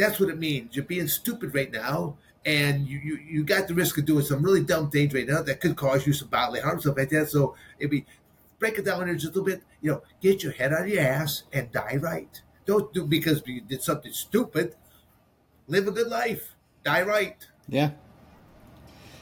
That's 0.00 0.18
what 0.18 0.30
it 0.30 0.38
means. 0.38 0.74
You're 0.74 0.84
being 0.86 1.08
stupid 1.08 1.54
right 1.54 1.70
now, 1.70 2.16
and 2.46 2.86
you, 2.86 2.98
you, 2.98 3.16
you 3.16 3.44
got 3.44 3.68
the 3.68 3.74
risk 3.74 3.98
of 3.98 4.06
doing 4.06 4.24
some 4.24 4.42
really 4.42 4.64
dumb 4.64 4.90
things 4.90 5.12
right 5.12 5.26
now 5.26 5.42
that 5.42 5.60
could 5.60 5.76
cause 5.76 6.06
you 6.06 6.12
some 6.12 6.28
bodily 6.28 6.60
harm, 6.60 6.80
stuff 6.80 6.96
like 6.96 7.10
that. 7.10 7.28
So 7.28 7.54
it'd 7.78 7.90
be 7.90 8.06
break 8.58 8.78
it 8.78 8.84
down 8.84 9.06
just 9.18 9.24
a 9.24 9.28
little 9.28 9.44
bit. 9.44 9.62
You 9.82 9.92
know, 9.92 10.02
get 10.20 10.42
your 10.42 10.52
head 10.52 10.72
out 10.72 10.82
of 10.82 10.88
your 10.88 11.02
ass 11.02 11.42
and 11.52 11.70
die 11.72 11.98
right. 12.00 12.40
Don't 12.66 12.92
do 12.94 13.04
because 13.04 13.42
you 13.46 13.60
did 13.60 13.82
something 13.82 14.12
stupid. 14.12 14.74
Live 15.66 15.88
a 15.88 15.90
good 15.90 16.08
life. 16.08 16.54
Die 16.84 17.02
right. 17.02 17.36
Yeah. 17.68 17.90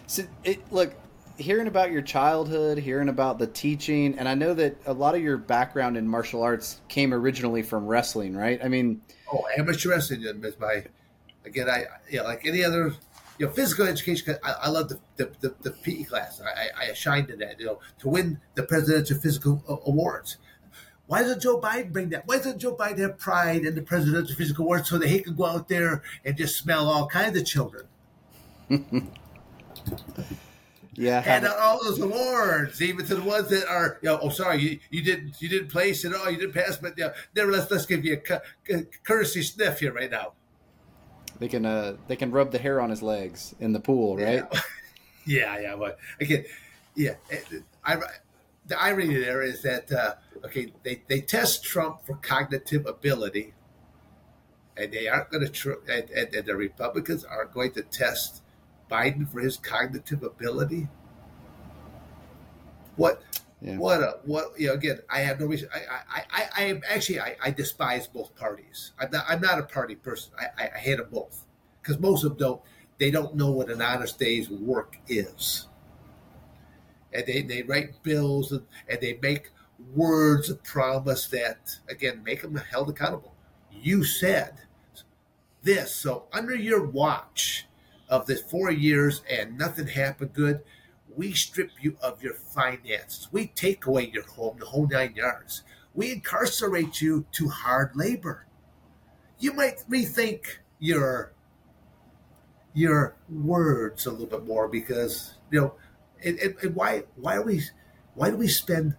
So 0.06 0.24
it 0.44 0.60
look 0.72 0.94
hearing 1.38 1.66
about 1.66 1.92
your 1.92 2.02
childhood, 2.02 2.78
hearing 2.78 3.08
about 3.08 3.38
the 3.38 3.46
teaching, 3.46 4.18
and 4.18 4.28
I 4.28 4.34
know 4.34 4.54
that 4.54 4.76
a 4.86 4.92
lot 4.92 5.14
of 5.14 5.22
your 5.22 5.36
background 5.36 5.96
in 5.96 6.06
martial 6.06 6.42
arts 6.42 6.80
came 6.88 7.14
originally 7.14 7.62
from 7.62 7.86
wrestling, 7.86 8.36
right? 8.36 8.60
I 8.62 8.68
mean, 8.68 9.00
Oh, 9.32 9.46
amateur 9.56 9.90
wrestling 9.90 10.22
is 10.22 10.58
my 10.58 10.84
again. 11.44 11.68
I 11.68 11.84
know, 12.12 12.24
like 12.24 12.46
any 12.46 12.64
other 12.64 12.94
you 13.38 13.46
know 13.46 13.52
physical 13.52 13.86
education. 13.86 14.36
I, 14.42 14.52
I 14.62 14.68
love 14.68 14.88
the, 14.88 14.98
the, 15.16 15.30
the, 15.40 15.54
the, 15.62 15.70
PE 15.70 16.04
class. 16.04 16.40
I, 16.40 16.84
I, 16.86 16.90
I 16.90 16.92
shined 16.94 17.30
in 17.30 17.38
that. 17.40 17.60
You 17.60 17.66
know 17.66 17.80
to 18.00 18.08
win 18.08 18.40
the 18.54 18.62
presidential 18.62 19.18
physical 19.18 19.62
awards. 19.86 20.38
Why 21.06 21.22
doesn't 21.22 21.40
Joe 21.40 21.58
Biden 21.58 21.92
bring 21.92 22.10
that? 22.10 22.26
Why 22.26 22.36
doesn't 22.36 22.58
Joe 22.58 22.76
Biden 22.76 22.98
have 22.98 23.18
pride 23.18 23.64
in 23.64 23.74
the 23.74 23.82
presidential 23.82 24.36
physical 24.36 24.66
awards 24.66 24.90
so 24.90 24.98
that 24.98 25.08
he 25.08 25.20
can 25.20 25.34
go 25.34 25.46
out 25.46 25.68
there 25.68 26.02
and 26.24 26.36
just 26.36 26.58
smell 26.58 26.88
all 26.88 27.06
kinds 27.06 27.38
of 27.38 27.46
children? 27.46 27.86
Yeah, 30.98 31.20
hand 31.20 31.46
out 31.46 31.58
all 31.58 31.82
those 31.82 32.00
awards, 32.00 32.82
even 32.82 33.06
to 33.06 33.14
the 33.14 33.22
ones 33.22 33.50
that 33.50 33.68
are, 33.68 33.98
you 34.02 34.08
know, 34.08 34.18
oh, 34.20 34.30
sorry, 34.30 34.60
you, 34.60 34.78
you 34.90 35.02
didn't 35.02 35.40
you 35.40 35.48
didn't 35.48 35.68
place 35.68 36.04
at 36.04 36.12
all, 36.12 36.28
you 36.28 36.36
didn't 36.36 36.54
pass, 36.54 36.76
but 36.76 36.98
you 36.98 37.04
know, 37.04 37.12
nevertheless, 37.36 37.70
let's 37.70 37.86
give 37.86 38.04
you 38.04 38.14
a, 38.14 38.16
cu- 38.16 38.86
courtesy 39.04 39.42
sniff 39.42 39.78
here 39.78 39.92
right 39.92 40.10
now. 40.10 40.32
They 41.38 41.46
can 41.46 41.64
uh 41.64 41.98
they 42.08 42.16
can 42.16 42.32
rub 42.32 42.50
the 42.50 42.58
hair 42.58 42.80
on 42.80 42.90
his 42.90 43.00
legs 43.00 43.54
in 43.60 43.72
the 43.72 43.80
pool, 43.80 44.16
right? 44.16 44.44
Yeah, 45.26 45.56
yeah, 45.56 45.60
yeah 45.60 45.76
but 45.76 45.98
again, 46.22 46.44
yeah, 46.96 47.14
I, 47.84 47.98
the 48.66 48.80
irony 48.80 49.14
there 49.14 49.42
is 49.42 49.60
that 49.62 49.92
uh, 49.92 50.14
okay, 50.46 50.72
they 50.82 51.02
they 51.06 51.20
test 51.20 51.62
Trump 51.62 52.02
for 52.06 52.16
cognitive 52.16 52.86
ability, 52.86 53.52
and 54.74 54.90
they 54.90 55.06
aren't 55.06 55.30
going 55.30 55.44
to, 55.44 55.50
tr- 55.50 55.84
and, 55.86 56.08
and, 56.10 56.34
and 56.34 56.46
the 56.46 56.56
Republicans 56.56 57.24
are 57.24 57.44
going 57.44 57.72
to 57.72 57.82
test 57.82 58.42
Biden 58.90 59.28
for 59.28 59.40
his 59.40 59.56
cognitive 59.56 60.22
ability. 60.22 60.88
What? 62.96 63.22
Yeah. 63.60 63.76
What 63.76 64.00
a 64.00 64.18
what 64.24 64.52
you 64.58 64.68
know 64.68 64.74
again 64.74 65.00
I 65.10 65.18
have 65.20 65.40
no 65.40 65.46
reason 65.46 65.68
I 65.74 65.78
I, 65.78 66.24
I, 66.30 66.48
I 66.56 66.62
am 66.64 66.80
actually 66.88 67.18
I, 67.18 67.36
I 67.42 67.50
despise 67.50 68.06
both 68.06 68.34
parties 68.36 68.92
I'm 69.00 69.10
not 69.10 69.24
I'm 69.28 69.40
not 69.40 69.58
a 69.58 69.64
party 69.64 69.96
person 69.96 70.32
I, 70.38 70.64
I, 70.64 70.70
I 70.76 70.78
hate 70.78 70.98
them 70.98 71.08
both 71.10 71.44
because 71.82 71.98
most 71.98 72.22
of 72.22 72.30
them 72.30 72.38
don't 72.38 72.62
they 72.98 73.10
don't 73.10 73.34
know 73.34 73.50
what 73.50 73.68
an 73.68 73.82
honest 73.82 74.16
day's 74.16 74.48
work 74.48 74.96
is 75.08 75.66
and 77.12 77.26
they, 77.26 77.42
they 77.42 77.62
write 77.62 78.00
bills 78.04 78.52
and, 78.52 78.64
and 78.88 79.00
they 79.00 79.18
make 79.22 79.50
words 79.94 80.50
of 80.50 80.62
promise 80.62 81.26
that 81.26 81.78
again 81.88 82.22
make 82.22 82.42
them 82.42 82.54
held 82.54 82.88
accountable 82.88 83.34
you 83.72 84.04
said 84.04 84.54
this 85.64 85.92
so 85.92 86.26
under 86.32 86.54
your 86.54 86.84
watch 86.84 87.66
of 88.08 88.26
the 88.26 88.36
four 88.36 88.70
years 88.70 89.22
and 89.30 89.58
nothing 89.58 89.86
happened 89.86 90.32
good, 90.32 90.60
we 91.16 91.32
strip 91.32 91.70
you 91.80 91.96
of 92.00 92.22
your 92.22 92.34
finances. 92.34 93.28
We 93.32 93.48
take 93.48 93.86
away 93.86 94.10
your 94.12 94.24
home, 94.24 94.58
the 94.58 94.66
whole 94.66 94.86
nine 94.86 95.14
yards. 95.14 95.62
We 95.94 96.12
incarcerate 96.12 97.00
you 97.00 97.26
to 97.32 97.48
hard 97.48 97.96
labor. 97.96 98.46
You 99.38 99.52
might 99.52 99.84
rethink 99.88 100.58
your 100.78 101.32
your 102.74 103.16
words 103.28 104.06
a 104.06 104.10
little 104.10 104.26
bit 104.26 104.46
more 104.46 104.68
because 104.68 105.34
you 105.50 105.60
know 105.60 105.74
and, 106.24 106.38
and, 106.38 106.54
and 106.62 106.74
why 106.74 107.04
why 107.16 107.36
do 107.36 107.42
we 107.42 107.62
why 108.14 108.30
do 108.30 108.36
we 108.36 108.46
spend 108.46 108.96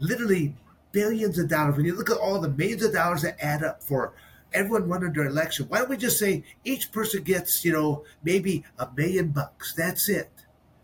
literally 0.00 0.54
billions 0.92 1.38
of 1.38 1.48
dollars. 1.48 1.76
When 1.76 1.86
you 1.86 1.94
look 1.94 2.10
at 2.10 2.16
all 2.16 2.40
the 2.40 2.48
millions 2.48 2.82
of 2.82 2.92
dollars 2.92 3.22
that 3.22 3.36
add 3.40 3.62
up 3.62 3.82
for 3.82 4.12
everyone 4.52 4.88
running 4.88 5.12
their 5.12 5.26
election, 5.26 5.66
why 5.68 5.78
don't 5.78 5.90
we 5.90 5.96
just 5.96 6.18
say 6.18 6.44
each 6.64 6.92
person 6.92 7.22
gets, 7.22 7.64
you 7.64 7.72
know, 7.72 8.04
maybe 8.22 8.64
a 8.78 8.88
million 8.96 9.28
bucks? 9.28 9.74
That's 9.74 10.08
it 10.08 10.30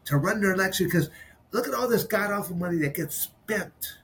to 0.06 0.16
run 0.16 0.40
their 0.40 0.52
election. 0.52 0.86
Because 0.86 1.10
look 1.52 1.68
at 1.68 1.74
all 1.74 1.88
this 1.88 2.04
god 2.04 2.30
awful 2.30 2.56
money 2.56 2.78
that 2.78 2.94
gets 2.94 3.16
spent 3.16 3.98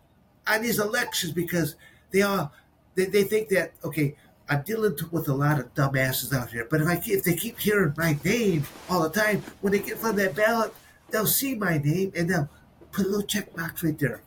on 0.46 0.62
these 0.62 0.78
elections 0.78 1.32
because 1.32 1.76
they 2.10 2.22
all 2.22 2.52
they, 2.94 3.06
they 3.06 3.24
think 3.24 3.48
that 3.48 3.72
okay. 3.84 4.16
I'm 4.48 4.62
dealing 4.62 4.98
with 5.10 5.28
a 5.28 5.34
lot 5.34 5.60
of 5.60 5.72
dumbasses 5.72 6.36
out 6.36 6.50
here, 6.50 6.66
but 6.68 6.82
if 6.82 6.88
I 6.88 7.00
if 7.06 7.22
they 7.24 7.36
keep 7.36 7.58
hearing 7.58 7.94
my 7.96 8.18
name 8.22 8.66
all 8.90 9.02
the 9.02 9.08
time, 9.08 9.42
when 9.62 9.72
they 9.72 9.78
get 9.78 9.98
from 9.98 10.16
that 10.16 10.34
ballot, 10.34 10.74
they'll 11.10 11.26
see 11.26 11.54
my 11.54 11.78
name 11.78 12.12
and 12.14 12.28
they'll 12.28 12.50
put 12.90 13.06
a 13.06 13.08
little 13.08 13.26
check 13.26 13.54
box 13.54 13.82
right 13.82 13.98
there. 13.98 14.20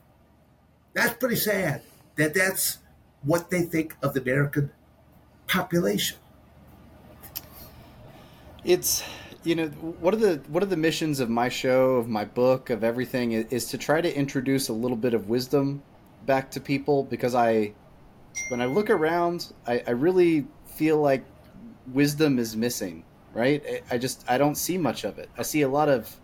That's 0.93 1.13
pretty 1.15 1.35
sad 1.35 1.81
that 2.15 2.33
that's 2.33 2.79
what 3.21 3.49
they 3.49 3.63
think 3.63 3.95
of 4.01 4.13
the 4.13 4.21
American 4.21 4.71
population. 5.47 6.17
It's 8.63 9.03
you 9.43 9.55
know 9.55 9.67
what 9.67 10.13
are 10.13 10.17
the 10.17 10.41
what 10.47 10.63
are 10.63 10.67
the 10.67 10.77
missions 10.77 11.19
of 11.19 11.29
my 11.29 11.49
show 11.49 11.95
of 11.95 12.09
my 12.09 12.25
book 12.25 12.71
of 12.71 12.83
everything 12.83 13.33
is, 13.33 13.45
is 13.51 13.65
to 13.67 13.77
try 13.77 14.01
to 14.01 14.17
introduce 14.17 14.69
a 14.69 14.73
little 14.73 14.97
bit 14.97 15.13
of 15.13 15.29
wisdom 15.29 15.83
back 16.25 16.49
to 16.51 16.59
people 16.59 17.03
because 17.03 17.35
I 17.35 17.73
when 18.49 18.59
I 18.59 18.65
look 18.65 18.89
around 18.89 19.53
I, 19.67 19.83
I 19.85 19.91
really 19.91 20.47
feel 20.65 20.99
like 20.99 21.23
wisdom 21.93 22.39
is 22.39 22.55
missing 22.55 23.03
right 23.35 23.83
I 23.91 23.99
just 23.99 24.25
I 24.27 24.39
don't 24.39 24.55
see 24.55 24.79
much 24.79 25.03
of 25.03 25.19
it 25.19 25.29
I 25.37 25.43
see 25.43 25.61
a 25.61 25.69
lot 25.69 25.89
of 25.89 26.19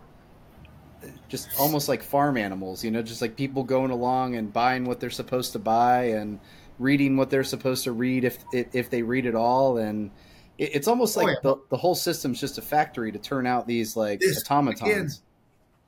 just 1.28 1.48
almost 1.58 1.88
like 1.88 2.02
farm 2.02 2.36
animals, 2.36 2.84
you 2.84 2.90
know, 2.90 3.02
just 3.02 3.22
like 3.22 3.36
people 3.36 3.64
going 3.64 3.90
along 3.90 4.36
and 4.36 4.52
buying 4.52 4.84
what 4.84 5.00
they're 5.00 5.10
supposed 5.10 5.52
to 5.52 5.58
buy 5.58 6.04
and 6.04 6.38
reading 6.82 7.16
what 7.16 7.30
they're 7.30 7.44
supposed 7.44 7.84
to 7.84 7.92
read 7.92 8.24
if 8.24 8.38
if 8.52 8.90
they 8.90 9.02
read 9.02 9.26
it 9.26 9.34
all 9.34 9.78
and 9.78 10.10
it's 10.58 10.86
almost 10.86 11.16
like 11.16 11.26
oh, 11.26 11.30
yeah. 11.30 11.36
the, 11.42 11.56
the 11.70 11.76
whole 11.76 11.94
system's 11.94 12.38
just 12.38 12.58
a 12.58 12.62
factory 12.62 13.10
to 13.10 13.18
turn 13.18 13.46
out 13.46 13.66
these 13.66 13.96
like 13.96 14.20
this, 14.20 14.38
automatons. 14.44 14.82
Again, 14.82 15.10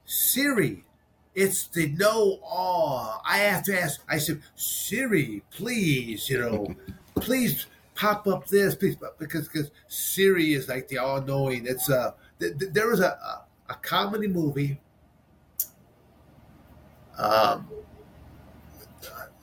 Siri, 0.06 0.84
it's 1.34 1.68
the 1.68 1.88
know 1.90 2.40
all. 2.42 3.22
I 3.28 3.38
have 3.38 3.62
to 3.64 3.80
ask. 3.80 4.02
I 4.08 4.18
said, 4.18 4.40
Siri, 4.56 5.42
please, 5.50 6.28
you 6.28 6.40
know, 6.40 6.74
please 7.16 7.66
pop 7.94 8.26
up 8.26 8.48
this, 8.48 8.74
please, 8.74 8.96
because 9.18 9.48
because 9.48 9.70
Siri 9.86 10.54
is 10.54 10.68
like 10.68 10.88
the 10.88 10.98
all 10.98 11.20
knowing. 11.20 11.66
It's 11.66 11.88
a 11.88 11.98
uh, 11.98 12.10
th- 12.40 12.58
th- 12.58 12.72
there 12.72 12.88
was 12.88 13.00
a, 13.00 13.10
a 13.10 13.44
a 13.68 13.74
comedy 13.76 14.28
movie 14.28 14.80
um, 17.18 17.68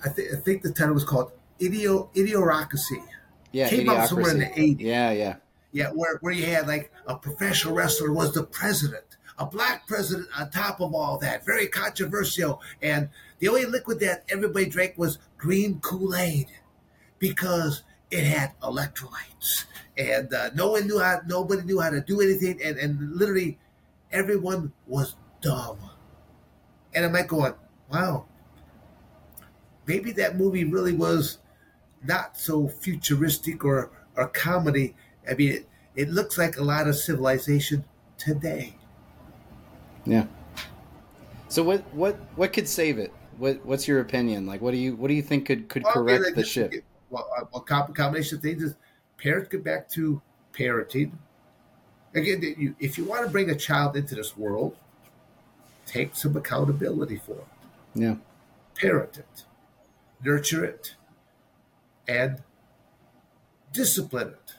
I, 0.03 0.09
th- 0.09 0.33
I 0.33 0.37
think 0.37 0.61
the 0.61 0.71
title 0.71 0.93
was 0.93 1.03
called 1.03 1.31
Idio 1.61 2.13
Idiocracy. 2.15 3.03
Yeah, 3.51 3.69
came 3.69 3.87
Idiocracy. 3.87 3.97
out 3.97 4.09
somewhere 4.09 4.31
in 4.31 4.39
the 4.39 4.59
eighties. 4.59 4.87
Yeah, 4.87 5.11
yeah, 5.11 5.35
yeah. 5.71 5.89
Where 5.91 6.17
where 6.21 6.33
you 6.33 6.45
had 6.45 6.67
like 6.67 6.91
a 7.05 7.15
professional 7.15 7.75
wrestler 7.75 8.11
was 8.11 8.33
the 8.33 8.43
president, 8.43 9.05
a 9.37 9.45
black 9.45 9.87
president 9.87 10.27
on 10.37 10.49
top 10.49 10.81
of 10.81 10.93
all 10.95 11.17
that, 11.19 11.45
very 11.45 11.67
controversial. 11.67 12.61
And 12.81 13.09
the 13.39 13.49
only 13.49 13.65
liquid 13.65 13.99
that 13.99 14.23
everybody 14.29 14.65
drank 14.67 14.97
was 14.97 15.19
green 15.37 15.79
Kool 15.79 16.15
Aid 16.15 16.47
because 17.19 17.83
it 18.09 18.23
had 18.23 18.59
electrolytes, 18.61 19.65
and 19.97 20.33
uh, 20.33 20.49
no 20.53 20.71
one 20.71 20.87
knew 20.87 20.99
how. 20.99 21.21
Nobody 21.27 21.61
knew 21.63 21.79
how 21.79 21.91
to 21.91 22.01
do 22.01 22.21
anything, 22.21 22.59
and 22.63 22.77
and 22.77 23.15
literally 23.15 23.59
everyone 24.11 24.73
was 24.87 25.15
dumb. 25.41 25.77
And 26.93 27.05
I'm 27.05 27.13
like 27.13 27.29
going, 27.29 27.53
wow, 27.91 28.25
maybe 29.85 30.11
that 30.13 30.37
movie 30.37 30.65
really 30.65 30.93
was 30.93 31.37
not 32.03 32.37
so 32.37 32.67
futuristic 32.67 33.63
or, 33.63 33.91
or 34.15 34.27
comedy. 34.27 34.95
I 35.29 35.35
mean, 35.35 35.51
it, 35.51 35.67
it 35.95 36.09
looks 36.09 36.37
like 36.37 36.57
a 36.57 36.63
lot 36.63 36.87
of 36.87 36.95
civilization 36.95 37.83
today. 38.17 38.75
Yeah. 40.05 40.25
So 41.47 41.63
what 41.63 41.81
what 41.93 42.15
what 42.37 42.53
could 42.53 42.67
save 42.67 42.97
it? 42.97 43.13
What 43.37 43.63
what's 43.65 43.87
your 43.87 43.99
opinion? 43.99 44.45
Like, 44.45 44.61
what 44.61 44.71
do 44.71 44.77
you 44.77 44.95
what 44.95 45.09
do 45.09 45.13
you 45.13 45.21
think 45.21 45.45
could 45.45 45.67
could 45.67 45.83
well, 45.83 45.93
correct 45.93 46.23
like 46.23 46.35
the 46.35 46.45
ship? 46.45 46.73
Well, 47.09 47.29
uh, 47.37 47.59
a 47.59 47.61
combination 47.61 48.37
of 48.37 48.41
things 48.41 48.63
is 48.63 48.75
parents 49.17 49.49
get 49.49 49.63
back 49.63 49.89
to 49.89 50.21
parenting. 50.53 51.11
Again, 52.13 52.41
you, 52.57 52.75
if 52.79 52.97
you 52.97 53.05
want 53.05 53.25
to 53.25 53.31
bring 53.31 53.49
a 53.49 53.55
child 53.55 53.95
into 53.95 54.15
this 54.15 54.37
world, 54.37 54.75
take 55.85 56.15
some 56.15 56.35
accountability 56.35 57.17
for 57.17 57.33
it. 57.33 57.47
Yeah. 57.93 58.15
Parent 58.75 59.17
it, 59.17 59.43
nurture 60.23 60.63
it, 60.65 60.95
and 62.07 62.41
discipline 63.73 64.29
it 64.29 64.53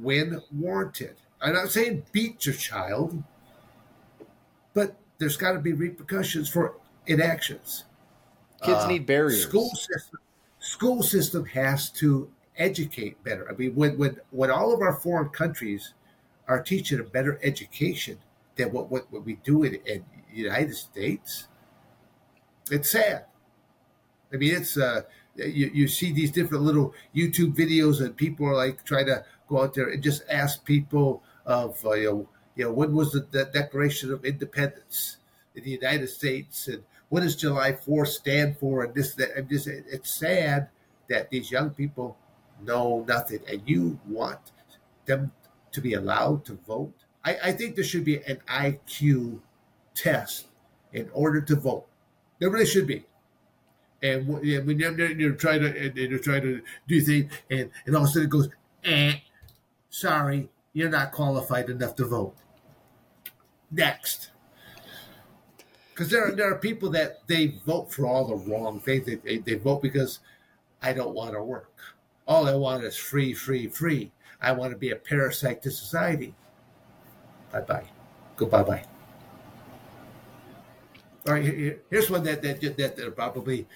when 0.00 0.40
warranted. 0.52 1.16
I'm 1.40 1.54
not 1.54 1.70
saying 1.70 2.04
beat 2.12 2.46
your 2.46 2.54
child, 2.54 3.22
but 4.74 4.96
there's 5.18 5.36
got 5.36 5.52
to 5.52 5.60
be 5.60 5.72
repercussions 5.72 6.48
for 6.48 6.76
inactions. 7.06 7.84
Kids 8.62 8.84
uh, 8.84 8.88
need 8.88 9.06
barriers. 9.06 9.42
School 9.42 9.70
system, 9.70 10.18
school 10.58 11.02
system 11.02 11.44
has 11.46 11.90
to 11.92 12.30
educate 12.56 13.22
better. 13.22 13.48
I 13.48 13.54
mean, 13.54 13.74
when 13.74 13.96
when 13.98 14.18
when 14.30 14.50
all 14.50 14.74
of 14.74 14.80
our 14.80 14.94
foreign 14.94 15.28
countries 15.28 15.94
are 16.48 16.62
teaching 16.62 16.98
a 16.98 17.04
better 17.04 17.38
education 17.42 18.18
than 18.56 18.72
what 18.72 18.90
what, 18.90 19.12
what 19.12 19.24
we 19.24 19.34
do 19.44 19.62
in, 19.62 19.74
in 19.86 20.04
the 20.30 20.36
United 20.36 20.74
States, 20.74 21.46
it's 22.70 22.90
sad. 22.90 23.26
I 24.32 24.36
mean, 24.36 24.54
it's 24.54 24.76
uh, 24.76 25.02
you, 25.38 25.70
you 25.72 25.88
see 25.88 26.12
these 26.12 26.30
different 26.30 26.64
little 26.64 26.94
YouTube 27.14 27.54
videos, 27.54 28.00
and 28.00 28.16
people 28.16 28.46
are 28.46 28.56
like 28.56 28.84
trying 28.84 29.06
to 29.06 29.24
go 29.48 29.62
out 29.62 29.74
there 29.74 29.88
and 29.88 30.02
just 30.02 30.22
ask 30.30 30.64
people 30.64 31.22
of 31.46 31.84
uh, 31.86 31.92
you 31.92 32.10
know, 32.10 32.28
you 32.56 32.64
know, 32.64 32.72
when 32.72 32.92
was 32.92 33.12
the, 33.12 33.26
the 33.30 33.44
Declaration 33.46 34.12
of 34.12 34.24
Independence 34.24 35.18
in 35.54 35.64
the 35.64 35.70
United 35.70 36.08
States, 36.08 36.68
and 36.68 36.82
what 37.08 37.22
does 37.22 37.36
July 37.36 37.72
4th 37.72 38.08
stand 38.08 38.58
for, 38.58 38.84
and 38.84 38.94
this 38.94 39.14
that, 39.14 39.36
and 39.36 39.48
this. 39.48 39.66
It's 39.66 40.14
sad 40.14 40.68
that 41.08 41.30
these 41.30 41.50
young 41.50 41.70
people 41.70 42.18
know 42.62 43.04
nothing, 43.06 43.40
and 43.48 43.62
you 43.64 43.98
want 44.06 44.52
them 45.06 45.32
to 45.72 45.80
be 45.80 45.94
allowed 45.94 46.44
to 46.46 46.54
vote. 46.66 46.94
I, 47.24 47.38
I 47.44 47.52
think 47.52 47.76
there 47.76 47.84
should 47.84 48.04
be 48.04 48.22
an 48.22 48.38
IQ 48.48 49.40
test 49.94 50.46
in 50.92 51.08
order 51.12 51.40
to 51.40 51.56
vote. 51.56 51.86
There 52.38 52.50
really 52.50 52.66
should 52.66 52.86
be. 52.86 53.04
And 54.02 54.28
when 54.28 54.44
you're, 54.44 55.10
you're 55.10 55.32
trying 55.32 55.60
to 55.60 55.92
you're 55.94 56.18
trying 56.18 56.42
to 56.42 56.62
do 56.86 57.00
things, 57.00 57.32
and, 57.50 57.70
and 57.84 57.96
all 57.96 58.04
of 58.04 58.08
a 58.08 58.12
sudden 58.12 58.28
it 58.28 58.30
goes, 58.30 58.48
eh, 58.84 59.14
sorry, 59.90 60.48
you're 60.72 60.90
not 60.90 61.12
qualified 61.12 61.68
enough 61.68 61.96
to 61.96 62.04
vote. 62.04 62.36
Next. 63.70 64.30
Because 65.90 66.10
there, 66.12 66.28
are, 66.28 66.30
there 66.30 66.52
are 66.52 66.58
people 66.58 66.90
that 66.90 67.26
they 67.26 67.58
vote 67.66 67.92
for 67.92 68.06
all 68.06 68.24
the 68.24 68.36
wrong 68.36 68.78
things. 68.78 69.04
They, 69.04 69.16
they, 69.16 69.38
they 69.38 69.54
vote 69.54 69.82
because 69.82 70.20
I 70.80 70.92
don't 70.92 71.14
want 71.14 71.32
to 71.32 71.42
work. 71.42 71.74
All 72.26 72.46
I 72.46 72.54
want 72.54 72.84
is 72.84 72.96
free, 72.96 73.34
free, 73.34 73.66
free. 73.66 74.12
I 74.40 74.52
want 74.52 74.72
to 74.72 74.78
be 74.78 74.90
a 74.90 74.96
parasite 74.96 75.62
to 75.62 75.70
society. 75.72 76.34
Bye 77.50 77.62
bye. 77.62 77.84
Go 78.36 78.46
bye 78.46 78.62
bye. 78.62 78.97
All 81.26 81.34
right, 81.34 81.78
here's 81.90 82.10
one 82.10 82.22
that 82.24 82.42
that 82.42 82.60
that, 82.60 82.96
that 82.96 83.16
probably 83.16 83.66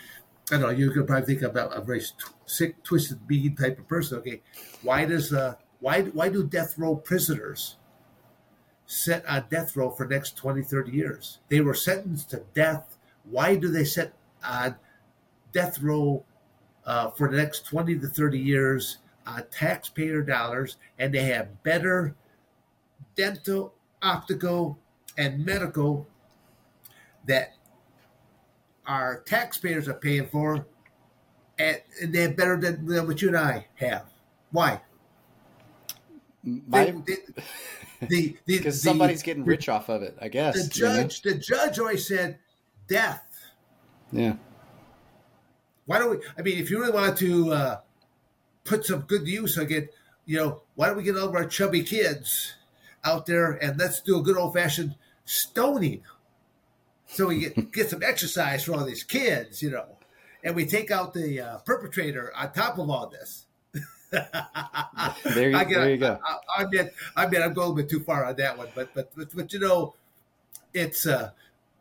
I 0.50 0.58
don't 0.58 0.62
know. 0.62 0.70
You 0.70 0.90
could 0.90 1.06
probably 1.06 1.26
think 1.26 1.42
about 1.42 1.76
a 1.76 1.80
very 1.80 2.02
sick, 2.46 2.82
twisted, 2.82 3.28
mean 3.28 3.56
type 3.56 3.78
of 3.78 3.88
person. 3.88 4.18
Okay, 4.18 4.42
why 4.82 5.04
does 5.04 5.32
uh 5.32 5.54
why 5.80 6.02
why 6.02 6.28
do 6.28 6.44
death 6.44 6.78
row 6.78 6.96
prisoners 6.96 7.76
sit 8.86 9.24
on 9.26 9.44
death 9.50 9.76
row 9.76 9.90
for 9.90 10.06
next 10.06 10.36
20, 10.36 10.62
30 10.62 10.90
years? 10.90 11.38
They 11.48 11.60
were 11.60 11.74
sentenced 11.74 12.30
to 12.30 12.44
death. 12.54 12.98
Why 13.24 13.56
do 13.56 13.68
they 13.68 13.84
sit 13.84 14.14
on 14.44 14.76
death 15.52 15.80
row 15.80 16.24
uh, 16.84 17.10
for 17.10 17.30
the 17.30 17.36
next 17.36 17.66
20 17.66 17.98
to 17.98 18.08
30 18.08 18.38
years 18.38 18.98
on 19.26 19.44
taxpayer 19.50 20.22
dollars 20.22 20.76
and 20.98 21.14
they 21.14 21.22
have 21.24 21.62
better 21.62 22.16
dental, 23.14 23.74
optical, 24.02 24.78
and 25.16 25.44
medical 25.44 26.06
that 27.26 27.54
our 28.86 29.20
taxpayers 29.20 29.88
are 29.88 29.94
paying 29.94 30.26
for, 30.26 30.66
and, 31.58 31.80
they're 32.08 32.32
better 32.32 32.56
than, 32.56 32.86
than, 32.86 33.06
what 33.06 33.22
you 33.22 33.28
and 33.28 33.36
I 33.36 33.66
have. 33.76 34.06
Why? 34.50 34.80
My, 36.42 36.86
the 36.86 37.18
the, 38.08 38.36
because 38.46 38.82
somebody's 38.82 39.22
getting 39.22 39.44
rich 39.44 39.68
off 39.68 39.88
of 39.88 40.02
it, 40.02 40.16
I 40.20 40.28
guess. 40.28 40.54
The 40.54 40.70
judge, 40.70 41.22
you 41.24 41.30
know? 41.30 41.36
the 41.36 41.42
judge 41.42 41.78
always 41.78 42.06
said 42.06 42.38
death. 42.88 43.24
Yeah. 44.10 44.34
Why 45.86 45.98
don't 45.98 46.10
we? 46.10 46.16
I 46.38 46.42
mean, 46.42 46.58
if 46.58 46.70
you 46.70 46.80
really 46.80 46.92
want 46.92 47.16
to 47.18 47.52
uh, 47.52 47.80
put 48.64 48.84
some 48.84 49.00
good 49.02 49.26
use 49.26 49.58
on 49.58 49.70
it, 49.70 49.94
you 50.26 50.36
know, 50.38 50.62
why 50.74 50.88
don't 50.88 50.96
we 50.96 51.02
get 51.02 51.16
all 51.16 51.28
of 51.28 51.34
our 51.34 51.46
chubby 51.46 51.82
kids 51.82 52.54
out 53.04 53.26
there 53.26 53.52
and 53.52 53.78
let's 53.78 54.00
do 54.00 54.18
a 54.18 54.22
good 54.22 54.36
old 54.36 54.54
fashioned 54.54 54.94
stoning? 55.24 56.02
So 57.12 57.26
we 57.28 57.40
get, 57.40 57.72
get 57.72 57.90
some 57.90 58.02
exercise 58.02 58.64
for 58.64 58.72
all 58.72 58.84
these 58.84 59.02
kids, 59.04 59.62
you 59.62 59.70
know, 59.70 59.86
and 60.42 60.56
we 60.56 60.66
take 60.66 60.90
out 60.90 61.14
the 61.14 61.40
uh, 61.40 61.58
perpetrator 61.58 62.32
on 62.36 62.52
top 62.52 62.78
of 62.78 62.88
all 62.90 63.06
this. 63.08 63.46
there, 64.10 65.50
you, 65.50 65.56
I 65.56 65.64
get, 65.64 65.78
there 65.80 65.90
you 65.90 65.96
go. 65.96 66.18
I, 66.24 66.32
I, 66.58 66.62
I, 66.62 66.66
mean, 66.68 66.90
I 67.16 67.26
mean, 67.26 67.42
I'm 67.42 67.52
going 67.54 67.70
a 67.72 67.74
bit 67.74 67.88
too 67.88 68.00
far 68.00 68.24
on 68.24 68.36
that 68.36 68.58
one, 68.58 68.68
but 68.74 68.94
but 68.94 69.10
but, 69.16 69.34
but 69.34 69.52
you 69.52 69.60
know, 69.60 69.94
it's 70.74 71.06
uh, 71.06 71.30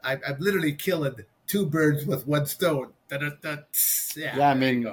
I, 0.04 0.14
I'm 0.14 0.38
literally 0.40 0.74
killing 0.74 1.16
two 1.48 1.66
birds 1.66 2.06
with 2.06 2.28
one 2.28 2.46
stone. 2.46 2.94
Yeah, 3.12 3.58
Yeah, 4.16 4.50
I 4.50 4.54
mean, 4.54 4.88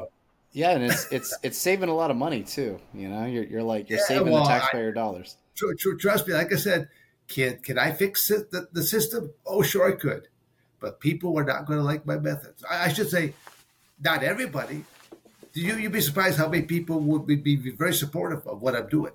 yeah, 0.52 0.70
and 0.70 0.84
it's 0.84 1.06
it's 1.12 1.36
it's 1.42 1.58
saving 1.58 1.88
a 1.88 1.94
lot 1.94 2.10
of 2.10 2.16
money 2.16 2.42
too. 2.42 2.80
You 2.92 3.08
know, 3.08 3.26
you're 3.26 3.44
you're 3.44 3.62
like 3.62 3.88
you're 3.90 4.00
Yeah, 4.00 4.04
saving 4.06 4.32
well, 4.32 4.44
the 4.44 4.50
I- 4.50 4.58
taxpayer 4.58 4.92
dollars. 4.92 5.36
Tr- 5.54 5.74
tr- 5.78 5.94
trust 5.94 6.26
me, 6.28 6.34
like 6.34 6.52
I 6.52 6.56
said, 6.56 6.88
can 7.28 7.58
can 7.58 7.78
I 7.78 7.92
fix 7.92 8.30
it, 8.30 8.50
the, 8.50 8.68
the 8.72 8.82
system? 8.82 9.30
Oh, 9.46 9.62
sure 9.62 9.86
I 9.86 9.96
could, 9.96 10.28
but 10.80 11.00
people 11.00 11.32
were 11.32 11.44
not 11.44 11.66
going 11.66 11.78
to 11.78 11.84
like 11.84 12.06
my 12.06 12.18
methods. 12.18 12.64
I, 12.68 12.86
I 12.86 12.92
should 12.92 13.10
say, 13.10 13.34
not 14.02 14.22
everybody. 14.22 14.84
You 15.54 15.76
you'd 15.76 15.92
be 15.92 16.00
surprised 16.00 16.38
how 16.38 16.48
many 16.48 16.62
people 16.64 17.00
would 17.00 17.26
be, 17.26 17.36
be 17.36 17.56
very 17.56 17.94
supportive 17.94 18.46
of 18.46 18.62
what 18.62 18.74
I'm 18.76 18.88
doing. 18.88 19.12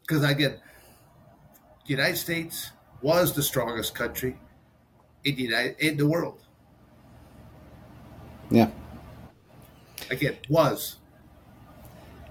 Because 0.00 0.24
again, 0.24 0.60
the 1.84 1.90
United 1.90 2.16
States 2.16 2.70
was 3.02 3.34
the 3.34 3.42
strongest 3.42 3.94
country 3.94 4.36
in 5.24 5.36
the 5.36 5.42
United 5.42 5.76
in 5.78 5.96
the 5.96 6.06
world. 6.06 6.42
Yeah. 8.50 8.70
Again, 10.10 10.36
was. 10.48 10.96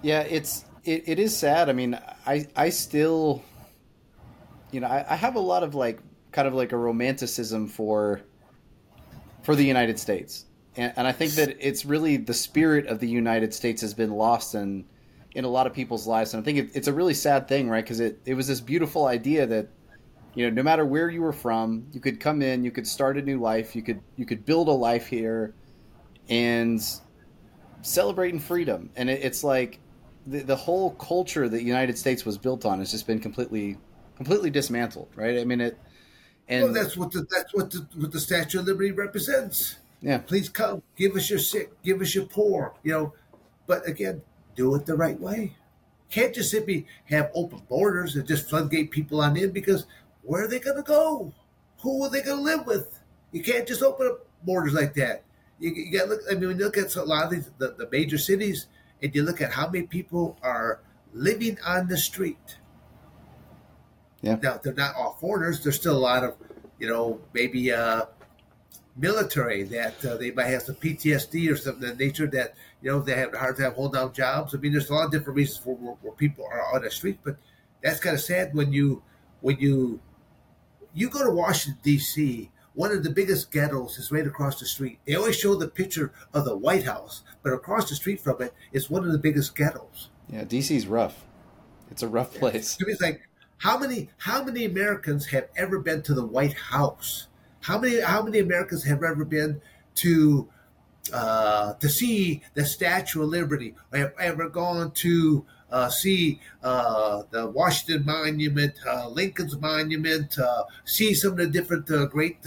Yeah, 0.02 0.22
it's 0.22 0.66
it, 0.84 1.04
it 1.08 1.20
is 1.20 1.36
sad. 1.36 1.70
I 1.70 1.74
mean, 1.74 2.00
I 2.26 2.48
I 2.56 2.70
still, 2.70 3.44
you 4.72 4.80
know, 4.80 4.88
I, 4.88 5.06
I 5.10 5.16
have 5.16 5.36
a 5.36 5.40
lot 5.40 5.64
of 5.64 5.76
like 5.76 6.00
kind 6.32 6.48
of 6.48 6.54
like 6.54 6.72
a 6.72 6.78
romanticism 6.78 7.68
for 7.68 8.22
for 9.44 9.56
the 9.56 9.66
United 9.66 10.00
States, 10.00 10.46
and, 10.76 10.94
and 10.96 11.08
I 11.08 11.12
think 11.12 11.34
that 11.34 11.58
it's 11.60 11.86
really 11.86 12.18
the 12.18 12.34
spirit 12.34 12.88
of 12.88 13.00
the 13.00 13.08
United 13.08 13.54
States 13.54 13.82
has 13.82 13.94
been 13.94 14.12
lost 14.12 14.56
in 14.56 14.86
in 15.34 15.46
a 15.46 15.48
lot 15.48 15.68
of 15.68 15.74
people's 15.74 16.08
lives, 16.08 16.34
and 16.34 16.42
I 16.42 16.46
think 16.46 16.58
it, 16.58 16.70
it's 16.74 16.88
a 16.88 16.94
really 16.94 17.14
sad 17.14 17.48
thing, 17.48 17.70
right? 17.70 17.84
Because 17.84 18.00
it 18.00 18.20
it 18.26 18.34
was 18.34 18.48
this 18.48 18.62
beautiful 18.62 19.06
idea 19.06 19.46
that 19.48 19.68
you 20.34 20.46
know 20.46 20.54
no 20.54 20.64
matter 20.64 20.86
where 20.86 21.10
you 21.10 21.22
were 21.22 21.34
from, 21.34 21.88
you 21.92 22.00
could 22.00 22.20
come 22.20 22.42
in, 22.42 22.64
you 22.64 22.72
could 22.72 22.88
start 22.88 23.18
a 23.18 23.22
new 23.22 23.40
life, 23.40 23.76
you 23.76 23.82
could 23.82 24.02
you 24.16 24.26
could 24.26 24.46
build 24.46 24.68
a 24.68 24.72
life 24.72 25.08
here, 25.08 25.54
and 26.30 26.82
celebrating 27.82 28.40
freedom, 28.40 28.90
and 28.96 29.10
it, 29.10 29.22
it's 29.24 29.44
like 29.44 29.80
the, 30.28 30.40
the 30.40 30.56
whole 30.56 30.92
culture 30.92 31.50
that 31.50 31.58
the 31.58 31.64
United 31.64 31.98
States 31.98 32.26
was 32.26 32.38
built 32.38 32.66
on 32.66 32.80
has 32.80 32.92
just 32.92 33.08
been 33.08 33.20
completely 33.20 33.78
completely 34.24 34.52
dismantled, 34.52 35.10
right? 35.16 35.40
I 35.40 35.46
mean 35.46 35.62
it, 35.62 35.80
and 36.48 36.66
well, 36.66 36.74
that's 36.74 36.96
what 36.96 37.12
the 37.12 37.26
that's 37.30 37.54
what 37.54 37.72
the 37.72 37.88
what 37.96 38.12
the 38.12 38.20
Statue 38.20 38.60
of 38.60 38.66
Liberty 38.66 38.92
represents. 38.92 39.78
yeah, 40.00 40.20
Please 40.20 40.48
come, 40.48 40.84
give 40.96 41.16
us 41.16 41.30
your 41.30 41.40
sick, 41.40 41.72
give 41.82 42.02
us 42.02 42.14
your 42.14 42.26
poor, 42.26 42.76
you 42.84 42.92
know. 42.92 43.14
But 43.66 43.88
again, 43.88 44.22
do 44.56 44.76
it 44.76 44.86
the 44.86 44.96
right 44.96 45.20
way. 45.20 45.56
Can't 46.12 46.36
just 46.36 46.52
simply 46.52 46.86
have 47.06 47.32
open 47.34 47.62
borders 47.68 48.16
and 48.16 48.28
just 48.28 48.48
floodgate 48.48 48.92
people 48.92 49.22
on 49.22 49.38
in 49.38 49.52
because 49.52 49.88
where 50.22 50.44
are 50.44 50.48
they 50.48 50.60
going 50.60 50.78
to 50.78 50.84
go? 50.84 51.34
Who 51.82 52.04
are 52.04 52.10
they 52.10 52.22
going 52.22 52.38
to 52.38 52.44
live 52.44 52.68
with? 52.68 53.00
You 53.32 53.42
can't 53.42 53.68
just 53.68 53.82
open 53.82 54.08
up 54.08 54.28
borders 54.44 54.74
like 54.74 54.94
that. 54.96 55.24
You, 55.58 55.72
you 55.72 55.98
got 55.98 56.06
to 56.06 56.10
look. 56.12 56.22
I 56.30 56.36
mean, 56.36 56.50
when 56.50 56.60
you 56.60 56.66
look 56.66 56.78
at 56.78 56.96
a 56.96 57.04
lot 57.04 57.26
of 57.26 57.32
these 57.32 57.50
the, 57.58 57.74
the 57.78 57.90
major 57.92 58.20
cities, 58.20 58.68
and 59.02 59.16
you 59.16 59.24
look 59.24 59.42
at 59.42 59.54
how 59.54 59.68
many 59.68 59.88
people 59.88 60.38
are 60.44 60.82
living 61.14 61.58
on 61.66 61.88
the 61.88 61.98
street. 61.98 62.58
Yeah. 64.22 64.38
Now 64.42 64.60
they're 64.62 64.74
not 64.74 64.96
all 64.96 65.18
foreigners. 65.20 65.64
There's 65.64 65.76
still 65.76 65.98
a 65.98 66.00
lot 66.00 66.24
of, 66.24 66.36
you 66.80 66.88
know, 66.88 67.20
maybe 67.34 67.72
uh, 67.72 68.06
military 68.96 69.64
that 69.64 70.04
uh, 70.06 70.18
they 70.18 70.32
might 70.32 70.48
have 70.48 70.64
some 70.64 70.76
PTSD 70.76 71.52
or 71.52 71.56
something 71.58 71.84
of 71.84 71.98
that 71.98 72.04
nature 72.04 72.28
that 72.28 72.54
you 72.82 72.92
know 72.92 73.00
they 73.00 73.16
have 73.16 73.34
a 73.34 73.38
hard 73.38 73.58
time 73.58 73.74
holding 73.74 74.00
down 74.00 74.14
jobs. 74.14 74.54
I 74.54 74.58
mean, 74.58 74.72
there's 74.72 74.90
a 74.90 74.94
lot 74.94 75.06
of 75.06 75.12
different 75.12 75.38
reasons 75.38 75.58
for 75.64 75.76
where, 75.76 75.96
where 76.02 76.14
people 76.14 76.46
are 76.46 76.76
on 76.76 76.84
the 76.84 76.92
street, 76.92 77.20
but 77.24 77.38
that's 77.82 78.00
kind 78.00 78.14
of 78.16 78.22
sad 78.22 78.54
when 78.54 78.72
you 78.74 79.02
when 79.42 79.58
you 79.60 80.00
you 80.94 81.10
go 81.10 81.24
to 81.24 81.32
Washington 81.32 81.80
D.C. 81.84 82.52
One 82.74 82.92
of 82.92 83.04
the 83.04 83.10
biggest 83.10 83.52
ghettos 83.52 83.98
is 83.98 84.12
right 84.12 84.26
across 84.26 84.60
the 84.60 84.66
street. 84.66 85.00
They 85.06 85.16
always 85.16 85.36
show 85.36 85.56
the 85.56 85.68
picture 85.68 86.14
of 86.34 86.46
the 86.46 86.56
White 86.56 86.86
House, 86.86 87.24
but 87.44 87.52
across 87.52 87.90
the 87.90 87.96
street 87.96 88.22
from 88.22 88.42
it 88.42 88.54
is 88.72 88.90
one 88.90 89.04
of 89.04 89.12
the 89.12 89.18
biggest 89.18 89.56
ghettos. 89.56 90.10
yeah. 90.30 90.46
DC's 90.46 90.88
rough. 90.88 91.26
It's 91.90 92.02
a 92.02 92.08
rough 92.08 92.34
place. 92.34 92.78
To 92.78 92.86
me, 92.86 92.94
it's 92.94 93.02
like 93.02 93.28
how 93.62 93.78
many 93.78 94.10
how 94.18 94.44
many 94.44 94.66
Americans 94.66 95.28
have 95.28 95.48
ever 95.56 95.78
been 95.78 96.02
to 96.02 96.16
the 96.16 96.26
White 96.26 96.56
House? 96.56 97.28
How 97.60 97.78
many 97.78 98.02
how 98.02 98.24
many 98.24 98.40
Americans 98.40 98.84
have 98.86 99.04
ever 99.04 99.24
been 99.24 99.62
to 99.96 100.50
uh, 101.14 101.74
to 101.74 101.88
see 101.88 102.42
the 102.56 102.66
Statue 102.66 103.22
of 103.22 103.30
Liberty? 103.30 103.76
Or 103.94 104.00
have 104.00 104.14
ever 104.20 104.50
gone 104.50 104.90
to 105.06 105.46
uh, 105.72 105.90
see 105.90 106.40
uh, 106.64 107.22
the 107.30 107.52
Washington 107.52 108.04
Monument, 108.04 108.74
uh, 108.88 109.08
Lincoln's 109.10 109.56
Monument, 109.60 110.40
uh, 110.40 110.64
see 110.84 111.14
some 111.14 111.34
of 111.34 111.38
the 111.38 111.48
different 111.48 111.90
uh, 111.92 112.08
great 112.08 112.40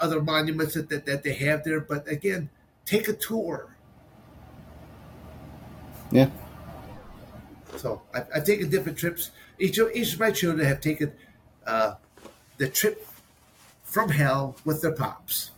other 0.00 0.22
monuments 0.22 0.74
that, 0.74 0.88
that, 0.88 1.06
that 1.06 1.22
they 1.22 1.34
have 1.34 1.62
there. 1.62 1.80
But 1.80 2.08
again, 2.08 2.50
take 2.84 3.06
a 3.06 3.12
tour. 3.12 3.76
Yeah. 6.10 6.30
So 7.76 8.02
I've, 8.14 8.26
I've 8.34 8.44
taken 8.44 8.70
different 8.70 8.98
trips. 8.98 9.30
Each 9.58 9.78
of, 9.78 9.90
each 9.94 10.14
of 10.14 10.20
my 10.20 10.30
children 10.30 10.66
have 10.66 10.80
taken 10.80 11.12
uh, 11.66 11.94
the 12.56 12.68
trip 12.68 13.06
from 13.84 14.10
hell 14.10 14.56
with 14.64 14.82
their 14.82 14.92
pops. 14.92 15.50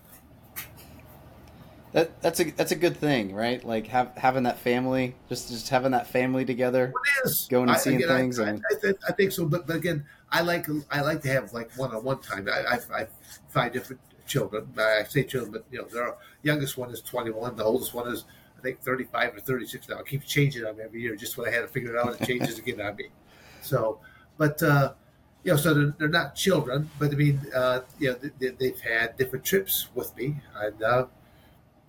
That 1.93 2.21
that's 2.23 2.39
a 2.39 2.45
that's 2.53 2.71
a 2.71 2.77
good 2.77 2.97
thing, 2.97 3.35
right? 3.35 3.65
Like 3.65 3.89
have, 3.89 4.13
having 4.17 4.45
that 4.45 4.61
family, 4.61 5.17
just 5.29 5.49
just 5.49 5.69
having 5.71 5.91
that 5.91 6.07
family 6.07 6.45
together. 6.45 6.93
It 7.25 7.29
is 7.29 7.49
Going 7.51 7.65
and 7.65 7.73
I- 7.73 7.77
seeing 7.79 7.97
again, 7.97 8.09
things 8.09 8.39
I, 8.39 8.49
and- 8.51 8.65
I, 8.71 8.75
think, 8.77 8.99
I 9.09 9.13
think 9.13 9.33
so, 9.33 9.45
but, 9.45 9.67
but 9.67 9.75
again, 9.75 10.05
I 10.31 10.43
like 10.43 10.67
I 10.93 11.01
like 11.01 11.21
to 11.23 11.29
have 11.33 11.53
like 11.53 11.73
one 11.77 11.93
on 11.93 12.05
one 12.05 12.21
time. 12.21 12.49
I, 12.49 12.77
I, 12.77 13.01
I 13.03 13.07
find 13.49 13.73
different 13.73 14.01
children. 14.29 14.69
I 14.79 15.03
say 15.09 15.25
children, 15.25 15.51
but 15.51 15.65
you 15.73 15.79
know, 15.83 15.89
their 15.89 16.15
youngest 16.45 16.79
one 16.79 16.91
is 16.93 17.01
twenty 17.01 17.33
one. 17.33 17.57
The 17.57 17.65
oldest 17.65 17.93
one 17.93 18.07
is 18.07 18.25
I 18.61 18.63
think 18.63 18.81
thirty 18.81 19.05
five 19.05 19.35
or 19.35 19.41
thirty 19.41 19.67
six 19.67 19.89
now. 19.89 19.99
It 19.99 20.07
keeps 20.07 20.27
changing 20.27 20.65
on 20.67 20.77
me 20.77 20.85
every 20.85 21.01
year. 21.01 21.17
Just 21.17 21.37
when 21.39 21.49
I 21.49 21.53
had 21.53 21.63
to 21.63 21.69
figure 21.69 21.97
it 21.97 21.99
out, 21.99 22.21
it 22.21 22.27
changes 22.27 22.59
again 22.59 22.81
on 22.81 22.95
me. 22.97 23.07
So, 23.63 24.01
but 24.37 24.63
uh, 24.63 24.93
you 25.45 25.53
know, 25.53 25.57
so 25.57 25.73
they're, 25.73 25.95
they're 25.99 26.09
not 26.09 26.35
children, 26.35 26.91
but 26.99 27.11
I 27.11 27.15
mean, 27.15 27.41
uh, 27.55 27.81
you 27.99 28.11
know, 28.11 28.19
they, 28.39 28.49
they've 28.49 28.81
had 28.81 29.17
different 29.17 29.45
trips 29.45 29.89
with 29.95 30.15
me, 30.17 30.37
and 30.57 30.83
uh, 30.83 31.07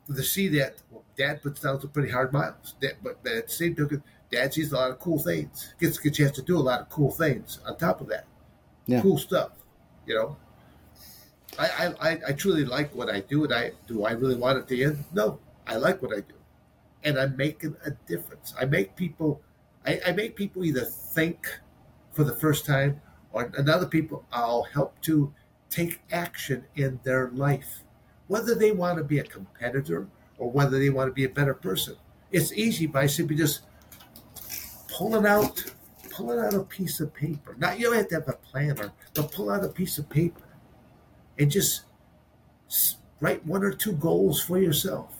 to 0.08 0.24
see 0.24 0.48
that 0.50 0.76
well, 0.90 1.04
Dad 1.18 1.42
puts 1.44 1.60
down 1.62 1.80
some 1.82 1.90
pretty 1.90 2.12
hard 2.12 2.32
miles, 2.32 2.76
Dad, 2.82 2.96
but, 3.04 3.20
at 3.26 3.48
the 3.48 3.52
same 3.52 3.76
token, 3.76 4.02
Dad 4.32 4.54
sees 4.54 4.72
a 4.72 4.76
lot 4.76 4.92
of 4.92 5.00
cool 5.00 5.20
things, 5.20 5.74
gets 5.80 6.00
a 6.00 6.02
good 6.02 6.14
chance 6.14 6.32
to 6.38 6.42
do 6.42 6.58
a 6.58 6.60
lot 6.60 6.80
of 6.80 6.90
cool 6.90 7.12
things 7.12 7.60
on 7.66 7.78
top 7.78 8.00
of 8.00 8.08
that, 8.08 8.26
Yeah. 8.88 9.02
cool 9.02 9.18
stuff, 9.18 9.52
you 10.06 10.16
know. 10.16 10.38
I, 11.60 11.68
I, 11.68 12.10
I, 12.12 12.20
I 12.30 12.32
truly 12.32 12.64
like 12.64 12.96
what 12.96 13.10
I 13.10 13.20
do, 13.20 13.44
and 13.44 13.54
I 13.54 13.72
do 13.88 14.06
I 14.06 14.12
really 14.12 14.36
want 14.36 14.58
it 14.60 14.68
to 14.70 14.84
end? 14.84 15.04
No, 15.14 15.40
I 15.68 15.76
like 15.76 16.02
what 16.02 16.14
I 16.14 16.22
do, 16.22 16.34
and 17.04 17.20
I'm 17.20 17.36
making 17.36 17.76
a 17.86 17.92
difference. 18.08 18.54
I 18.60 18.66
make 18.66 18.96
people, 18.96 19.42
I, 19.86 20.00
I 20.08 20.12
make 20.12 20.36
people 20.36 20.64
either 20.64 20.86
think 20.86 21.48
for 22.12 22.24
the 22.24 22.36
first 22.36 22.66
time, 22.66 23.02
or 23.32 23.52
another 23.58 23.86
people 23.86 24.26
I'll 24.32 24.64
help 24.64 25.00
to 25.02 25.34
take 25.70 26.02
action 26.12 26.66
in 26.76 27.00
their 27.04 27.30
life, 27.32 27.84
whether 28.28 28.54
they 28.54 28.72
want 28.72 28.98
to 28.98 29.04
be 29.04 29.20
a 29.20 29.24
competitor 29.24 30.08
or 30.38 30.52
whether 30.52 30.78
they 30.80 30.90
want 30.90 31.10
to 31.10 31.14
be 31.14 31.24
a 31.24 31.30
better 31.30 31.54
person. 31.54 31.96
It's 32.32 32.52
easy 32.54 32.88
by 32.88 33.08
simply 33.08 33.36
just 33.36 33.62
pulling 34.90 35.26
out, 35.26 35.64
pulling 36.12 36.40
out 36.40 36.54
a 36.54 36.64
piece 36.64 37.00
of 37.00 37.14
paper. 37.14 37.56
Not 37.58 37.80
you 37.80 37.86
don't 37.86 37.96
have 37.96 38.10
to 38.10 38.16
have 38.16 38.28
a 38.28 38.34
planner, 38.34 38.92
but 39.14 39.32
pull 39.32 39.50
out 39.50 39.64
a 39.64 39.70
piece 39.70 39.98
of 39.98 40.10
paper 40.10 40.42
and 41.40 41.50
just 41.50 41.84
write 43.22 43.46
one 43.46 43.64
or 43.64 43.72
two 43.72 43.94
goals 43.94 44.42
for 44.42 44.60
yourself. 44.60 45.18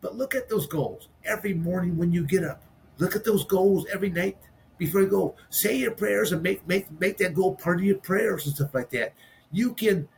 But 0.00 0.16
look 0.16 0.34
at 0.34 0.48
those 0.48 0.66
goals 0.66 1.08
every 1.24 1.54
morning 1.54 1.96
when 1.96 2.12
you 2.12 2.26
get 2.26 2.44
up. 2.44 2.62
Look 2.98 3.16
at 3.16 3.24
those 3.24 3.44
goals 3.44 3.86
every 3.92 4.10
night 4.10 4.36
before 4.78 5.02
you 5.02 5.08
go. 5.08 5.34
Say 5.48 5.76
your 5.76 5.92
prayers 5.92 6.32
and 6.32 6.42
make 6.42 6.66
make 6.66 6.90
make 7.00 7.18
that 7.18 7.34
goal 7.34 7.54
part 7.54 7.78
of 7.78 7.84
your 7.84 7.98
prayers 7.98 8.46
and 8.46 8.54
stuff 8.54 8.74
like 8.74 8.90
that. 8.90 9.14
You 9.52 9.74
can. 9.74 10.08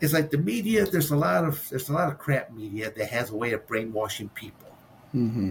It's 0.00 0.12
like 0.12 0.30
the 0.30 0.38
media. 0.38 0.84
There's 0.84 1.10
a 1.10 1.16
lot 1.16 1.44
of 1.44 1.68
there's 1.70 1.88
a 1.88 1.92
lot 1.92 2.08
of 2.08 2.18
crap 2.18 2.52
media 2.52 2.90
that 2.90 3.08
has 3.10 3.30
a 3.30 3.36
way 3.36 3.52
of 3.52 3.66
brainwashing 3.66 4.30
people. 4.30 4.68
Mm-hmm. 5.14 5.50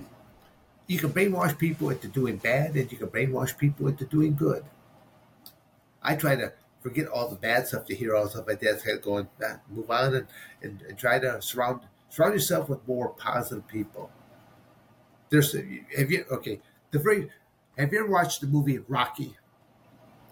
You 0.88 1.00
can 1.00 1.12
brainwash 1.12 1.58
people 1.58 1.90
into 1.90 2.08
doing 2.08 2.38
bad, 2.38 2.76
and 2.76 2.92
you 2.92 2.98
can 2.98 3.08
brainwash 3.08 3.58
people 3.58 3.88
into 3.88 4.06
doing 4.06 4.36
good. 4.36 4.66
I 6.04 6.16
try 6.16 6.36
to 6.36 6.52
forget 6.82 7.08
all 7.08 7.30
the 7.30 7.36
bad 7.36 7.68
stuff 7.68 7.86
to 7.86 7.96
hear 7.96 8.16
all 8.16 8.26
the 8.26 8.32
stuff 8.32 8.48
like 8.48 8.60
that. 8.60 8.84
Kind 8.84 8.98
of 8.98 9.04
going, 9.04 9.28
ah, 9.44 9.60
move 9.70 9.90
on, 9.90 10.16
and, 10.16 10.28
and, 10.62 10.82
and 10.82 10.98
try 10.98 11.20
to 11.20 11.42
surround 11.42 11.82
surround 12.12 12.34
yourself 12.34 12.70
with 12.70 12.86
more 12.88 13.10
positive 13.10 13.68
people. 13.68 14.12
There's 15.30 15.54
have 15.54 16.12
you 16.12 16.26
okay 16.30 16.60
the 16.92 17.00
very 17.00 17.30
have 17.78 17.92
you 17.92 18.00
ever 18.00 18.10
watched 18.10 18.42
the 18.42 18.48
movie 18.48 18.80
Rocky? 18.88 19.38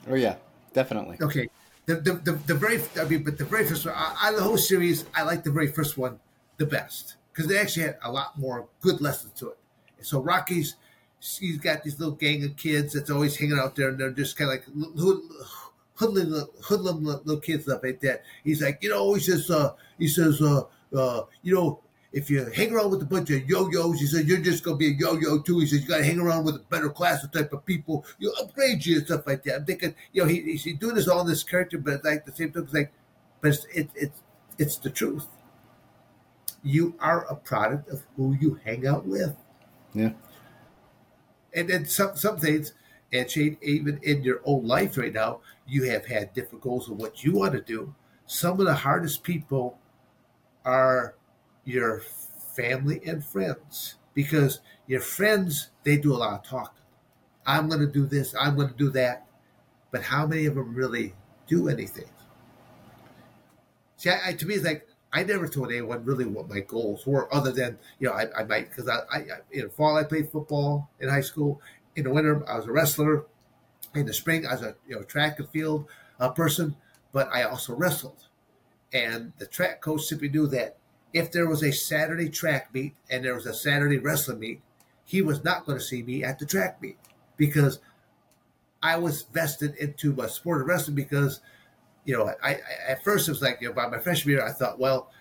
Oh 0.08 0.16
yeah, 0.16 0.36
definitely. 0.74 1.18
Okay, 1.22 1.50
the, 1.86 1.96
the, 1.96 2.14
the, 2.14 2.32
the 2.34 2.54
very 2.54 2.82
I 3.00 3.06
mean, 3.06 3.24
but 3.24 3.38
the 3.38 3.46
very 3.46 3.66
first 3.66 3.86
one 3.86 3.96
out 3.96 4.34
of 4.34 4.36
the 4.36 4.44
whole 4.44 4.58
series, 4.58 5.06
I 5.16 5.24
like 5.24 5.44
the 5.44 5.52
very 5.52 5.68
first 5.68 5.98
one 5.98 6.20
the 6.58 6.66
best 6.66 7.16
because 7.32 7.48
they 7.48 7.58
actually 7.58 7.84
had 7.84 7.98
a 8.04 8.12
lot 8.12 8.38
more 8.38 8.68
good 8.82 9.00
lessons 9.00 9.34
to 9.40 9.50
it. 9.50 9.58
And 9.98 10.06
so 10.06 10.20
Rocky's 10.20 10.76
he's 11.20 11.58
got 11.58 11.84
these 11.84 12.00
little 12.00 12.16
gang 12.16 12.44
of 12.44 12.56
kids 12.58 12.94
that's 12.94 13.10
always 13.10 13.38
hanging 13.38 13.58
out 13.58 13.76
there, 13.76 13.90
and 13.90 13.98
they're 13.98 14.12
just 14.12 14.38
kind 14.38 14.52
of 14.52 14.58
like 14.58 14.66
hoodlum, 15.96 16.48
hoodlum 16.62 17.04
little 17.04 17.40
kids 17.40 17.64
stuff 17.64 17.84
like 17.84 18.00
that. 18.02 18.24
He's 18.44 18.62
like, 18.62 18.80
you 18.82 18.90
know, 18.90 19.14
he 19.14 19.22
says, 19.22 19.50
uh, 19.50 19.74
he 19.98 20.08
says, 20.08 20.42
uh, 20.42 20.64
uh, 20.96 21.24
you 21.42 21.54
know, 21.56 21.82
if 22.12 22.30
you 22.30 22.44
hang 22.56 22.74
around 22.74 22.90
with 22.90 23.04
a 23.04 23.06
bunch 23.06 23.30
of 23.30 23.48
yo-yos, 23.48 24.00
he 24.00 24.08
said, 24.08 24.28
you're 24.28 24.40
just 24.40 24.64
going 24.64 24.78
to 24.78 24.80
be 24.80 24.88
a 24.88 24.98
yo-yo 24.98 25.40
too. 25.40 25.60
He 25.60 25.68
says, 25.68 25.82
you 25.82 25.88
got 25.88 25.98
to 25.98 26.04
hang 26.04 26.20
around 26.20 26.44
with 26.44 26.56
a 26.56 26.60
better 26.60 26.90
class 26.90 27.24
of 27.24 27.32
type 27.32 27.54
of 27.54 27.66
people. 27.66 28.04
You 28.18 28.34
upgrade 28.42 28.84
you 28.84 28.98
and 28.98 29.06
stuff 29.06 29.28
like 29.28 29.44
that. 29.44 29.56
I'm 29.58 29.66
thinking, 29.66 29.94
you 30.12 30.24
know, 30.24 30.28
he, 30.28 30.42
he's 30.42 30.78
doing 30.80 30.96
this 30.96 31.08
all 31.08 31.22
in 31.22 31.28
this 31.28 31.44
character, 31.44 31.78
but 31.78 32.04
like 32.04 32.26
the 32.26 32.32
same 32.32 32.52
thing, 32.52 32.64
it's 32.64 32.74
like, 32.74 32.92
but 33.42 33.50
it's, 33.50 33.66
it, 33.74 33.90
it's, 33.94 34.22
it's 34.58 34.78
the 34.78 34.90
truth. 34.90 35.28
You 36.64 36.96
are 37.00 37.26
a 37.30 37.36
product 37.36 37.90
of 37.90 38.02
who 38.18 38.36
you 38.40 38.60
hang 38.66 38.88
out 38.88 39.06
with. 39.06 39.36
Yeah. 39.94 40.14
And 41.54 41.70
then 41.70 41.86
some, 41.86 42.16
some 42.16 42.38
things, 42.38 42.74
and 43.14 43.30
Shane, 43.30 43.58
even 43.62 44.00
in 44.02 44.24
your 44.24 44.42
own 44.46 44.66
life 44.66 44.98
right 44.98 45.14
now, 45.14 45.42
you 45.68 45.84
have 45.84 46.08
had 46.08 46.34
different 46.34 46.64
goals 46.64 46.90
of 46.90 46.98
what 46.98 47.24
you 47.24 47.34
want 47.34 47.54
to 47.54 47.62
do. 47.62 47.94
Some 48.26 48.60
of 48.60 48.66
the 48.66 48.74
hardest 48.74 49.24
people 49.24 49.78
are 50.66 51.16
your 51.66 52.02
family 52.56 53.02
and 53.06 53.24
friends 53.24 53.96
because 54.14 54.60
your 54.88 55.02
friends 55.02 55.70
they 55.84 55.98
do 55.98 56.14
a 56.14 56.18
lot 56.18 56.34
of 56.40 56.44
talking. 56.44 56.84
I'm 57.46 57.68
going 57.68 57.82
to 57.82 57.88
do 57.88 58.06
this. 58.06 58.36
I'm 58.40 58.56
going 58.56 58.70
to 58.70 58.76
do 58.76 58.90
that. 58.92 59.28
But 59.92 60.04
how 60.04 60.28
many 60.28 60.46
of 60.46 60.56
them 60.56 60.76
really 60.76 61.16
do 61.48 61.68
anything? 61.70 62.10
See, 63.98 64.10
I, 64.10 64.30
I, 64.30 64.34
to 64.34 64.46
me, 64.46 64.56
it's 64.56 64.66
like 64.66 64.88
I 65.12 65.24
never 65.24 65.48
told 65.48 65.72
anyone 65.72 66.06
really 66.06 66.26
what 66.26 66.50
my 66.50 66.60
goals 66.62 67.06
were, 67.06 67.34
other 67.34 67.52
than 67.52 67.78
you 68.00 68.08
know 68.08 68.14
I, 68.14 68.28
I 68.42 68.44
might 68.44 68.70
because 68.70 68.88
I, 68.88 69.00
I 69.12 69.26
in 69.52 69.70
fall 69.70 69.98
I 69.98 70.04
played 70.04 70.32
football 70.32 70.90
in 71.00 71.10
high 71.10 71.22
school. 71.22 71.62
In 71.96 72.04
the 72.04 72.12
winter 72.12 72.48
I 72.48 72.58
was 72.58 72.68
a 72.68 72.72
wrestler. 72.72 73.26
In 73.96 74.06
the 74.06 74.14
spring 74.14 74.46
I 74.46 74.54
was 74.54 74.62
a 74.62 74.76
you 74.88 74.96
know 74.96 75.04
track 75.04 75.40
and 75.40 75.50
field 75.50 75.88
uh, 76.20 76.30
person, 76.30 76.76
but 77.12 77.30
I 77.34 77.44
also 77.44 77.76
wrestled. 77.76 78.29
And 78.94 79.34
the 79.38 79.46
track 79.46 79.82
coach 79.82 80.04
simply 80.04 80.30
knew 80.30 80.48
that 80.48 80.78
if 81.14 81.32
there 81.32 81.48
was 81.48 81.64
a 81.64 81.72
Saturday 81.72 82.30
track 82.30 82.74
meet 82.74 82.96
and 83.10 83.24
there 83.24 83.36
was 83.36 83.46
a 83.46 83.54
Saturday 83.54 83.98
wrestling 83.98 84.40
meet, 84.40 84.62
he 85.06 85.22
was 85.22 85.44
not 85.44 85.66
going 85.66 85.78
to 85.78 85.84
see 85.84 86.04
me 86.04 86.24
at 86.24 86.40
the 86.40 86.46
track 86.46 86.82
meet 86.82 86.98
because 87.38 87.80
I 88.82 88.98
was 88.98 89.24
vested 89.24 89.76
into 89.76 90.14
my 90.14 90.28
sport 90.28 90.62
of 90.62 90.68
wrestling 90.68 90.96
because, 90.96 91.42
you 92.06 92.16
know, 92.16 92.32
I, 92.44 92.52
I 92.52 92.60
at 92.88 93.04
first 93.04 93.28
it 93.28 93.32
was 93.32 93.42
like, 93.42 93.60
you 93.62 93.70
know, 93.70 93.74
by 93.74 93.88
my 93.88 94.00
freshman 94.00 94.36
year, 94.36 94.46
I 94.46 94.52
thought, 94.52 94.80
well, 94.80 95.12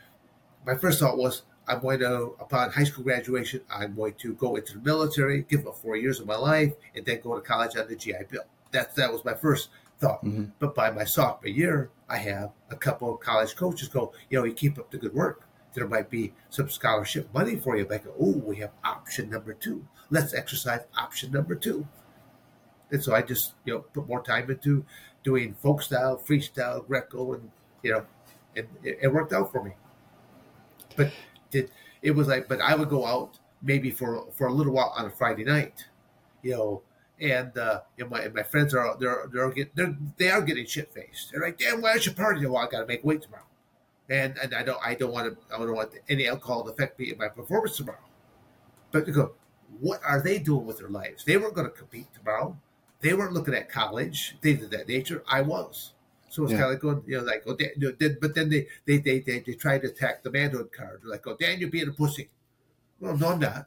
my 0.66 0.74
first 0.76 1.00
thought 1.00 1.16
was 1.16 1.42
I'm 1.66 1.80
going 1.80 2.00
to, 2.00 2.34
upon 2.40 2.70
high 2.70 2.84
school 2.84 3.04
graduation, 3.04 3.60
I'm 3.70 3.94
going 3.94 4.14
to 4.14 4.34
go 4.34 4.56
into 4.56 4.74
the 4.74 4.80
military, 4.80 5.42
give 5.48 5.66
up 5.66 5.76
four 5.76 5.96
years 5.96 6.18
of 6.20 6.26
my 6.26 6.36
life, 6.36 6.72
and 6.94 7.04
then 7.04 7.20
go 7.22 7.34
to 7.34 7.40
college 7.40 7.76
on 7.76 7.88
the 7.88 7.96
GI 7.96 8.14
Bill. 8.30 8.44
That 8.70 8.94
that 8.96 9.12
was 9.12 9.24
my 9.24 9.34
first 9.34 9.68
thought. 9.98 10.24
Mm-hmm. 10.24 10.44
But 10.58 10.74
by 10.74 10.90
my 10.90 11.04
sophomore 11.04 11.48
year, 11.48 11.90
I 12.08 12.18
have 12.18 12.52
a 12.70 12.76
couple 12.76 13.14
of 13.14 13.20
college 13.20 13.56
coaches 13.56 13.88
go, 13.88 14.12
you 14.30 14.38
know, 14.38 14.44
you 14.44 14.52
keep 14.52 14.78
up 14.78 14.90
the 14.90 14.98
good 14.98 15.14
work 15.14 15.48
there 15.78 15.86
might 15.86 16.10
be 16.10 16.32
some 16.50 16.68
scholarship 16.68 17.32
money 17.32 17.56
for 17.56 17.76
you. 17.76 17.84
But 17.84 18.00
I 18.00 18.04
go, 18.04 18.14
oh, 18.20 18.42
we 18.44 18.56
have 18.56 18.72
option 18.84 19.30
number 19.30 19.54
two. 19.54 19.86
Let's 20.10 20.34
exercise 20.34 20.80
option 20.96 21.30
number 21.30 21.54
two. 21.54 21.86
And 22.90 23.02
so 23.02 23.14
I 23.14 23.22
just, 23.22 23.54
you 23.64 23.74
know, 23.74 23.80
put 23.80 24.08
more 24.08 24.22
time 24.22 24.50
into 24.50 24.84
doing 25.22 25.54
folk 25.54 25.82
style, 25.82 26.16
freestyle, 26.18 26.86
Greco, 26.86 27.34
and 27.34 27.50
you 27.82 27.92
know, 27.92 28.06
and 28.56 28.66
it, 28.82 28.98
it 29.02 29.12
worked 29.12 29.32
out 29.32 29.52
for 29.52 29.62
me. 29.62 29.72
But 30.96 31.12
did 31.50 31.70
it 32.02 32.12
was 32.12 32.28
like, 32.28 32.48
but 32.48 32.60
I 32.60 32.74
would 32.74 32.88
go 32.88 33.04
out 33.04 33.38
maybe 33.62 33.90
for 33.90 34.26
for 34.32 34.46
a 34.46 34.52
little 34.52 34.72
while 34.72 34.92
on 34.96 35.04
a 35.04 35.10
Friday 35.10 35.44
night, 35.44 35.84
you 36.42 36.52
know, 36.52 36.82
and 37.20 37.56
uh, 37.58 37.80
you 37.96 38.04
know, 38.04 38.10
my 38.10 38.28
my 38.28 38.42
friends 38.42 38.74
are 38.74 38.96
they're 38.98 39.28
they're 39.32 39.50
getting 39.50 39.72
they're 39.74 39.96
they 40.16 40.30
are 40.30 40.42
getting 40.42 40.66
shit 40.66 40.92
faced. 40.92 41.32
They're 41.32 41.42
like, 41.42 41.58
damn, 41.58 41.80
why 41.80 41.94
is 41.94 42.06
your 42.06 42.14
party? 42.14 42.46
Well, 42.46 42.62
I 42.62 42.68
got 42.68 42.80
to 42.80 42.86
make 42.86 43.04
weight 43.04 43.22
tomorrow 43.22 43.44
and 44.08 44.38
and 44.38 44.54
I 44.54 44.62
don't 44.62 44.78
I 44.84 44.94
don't 44.94 45.12
want 45.12 45.28
to 45.28 45.54
I 45.54 45.58
don't 45.58 45.74
want 45.74 45.92
any 46.08 46.26
alcohol 46.26 46.64
to 46.64 46.70
affect 46.70 46.98
me 46.98 47.12
in 47.12 47.18
my 47.18 47.28
performance 47.28 47.76
tomorrow. 47.76 47.98
But 48.90 49.06
you 49.06 49.12
go, 49.12 49.32
what 49.80 50.00
are 50.04 50.22
they 50.22 50.38
doing 50.38 50.66
with 50.66 50.78
their 50.78 50.88
lives? 50.88 51.24
They 51.24 51.36
weren't 51.36 51.54
going 51.54 51.66
to 51.66 51.76
compete 51.76 52.06
tomorrow. 52.14 52.56
They 53.00 53.12
weren't 53.12 53.32
looking 53.32 53.54
at 53.54 53.68
college, 53.70 54.36
things 54.42 54.62
of 54.64 54.70
that 54.70 54.88
nature. 54.88 55.22
I 55.28 55.42
was. 55.42 55.92
So 56.30 56.42
it's 56.42 56.52
yeah. 56.52 56.58
kind 56.58 56.64
of 56.66 56.74
like 56.74 56.82
going, 56.82 57.02
you 57.06 57.18
know, 57.18 57.24
like, 57.24 57.42
oh, 57.46 57.54
Dan, 57.54 57.70
you 57.76 57.94
know, 58.00 58.16
but 58.20 58.34
then 58.34 58.50
they 58.50 58.66
they, 58.86 58.98
they 58.98 59.20
they 59.20 59.40
they 59.40 59.54
try 59.54 59.78
to 59.78 59.88
attack 59.88 60.22
the 60.22 60.30
manhood 60.30 60.72
card. 60.72 61.00
They're 61.02 61.10
like, 61.10 61.26
oh, 61.26 61.36
Dan, 61.38 61.58
you're 61.58 61.70
being 61.70 61.88
a 61.88 61.92
pussy. 61.92 62.28
Well, 63.00 63.16
no, 63.16 63.28
I'm 63.28 63.38
not. 63.38 63.66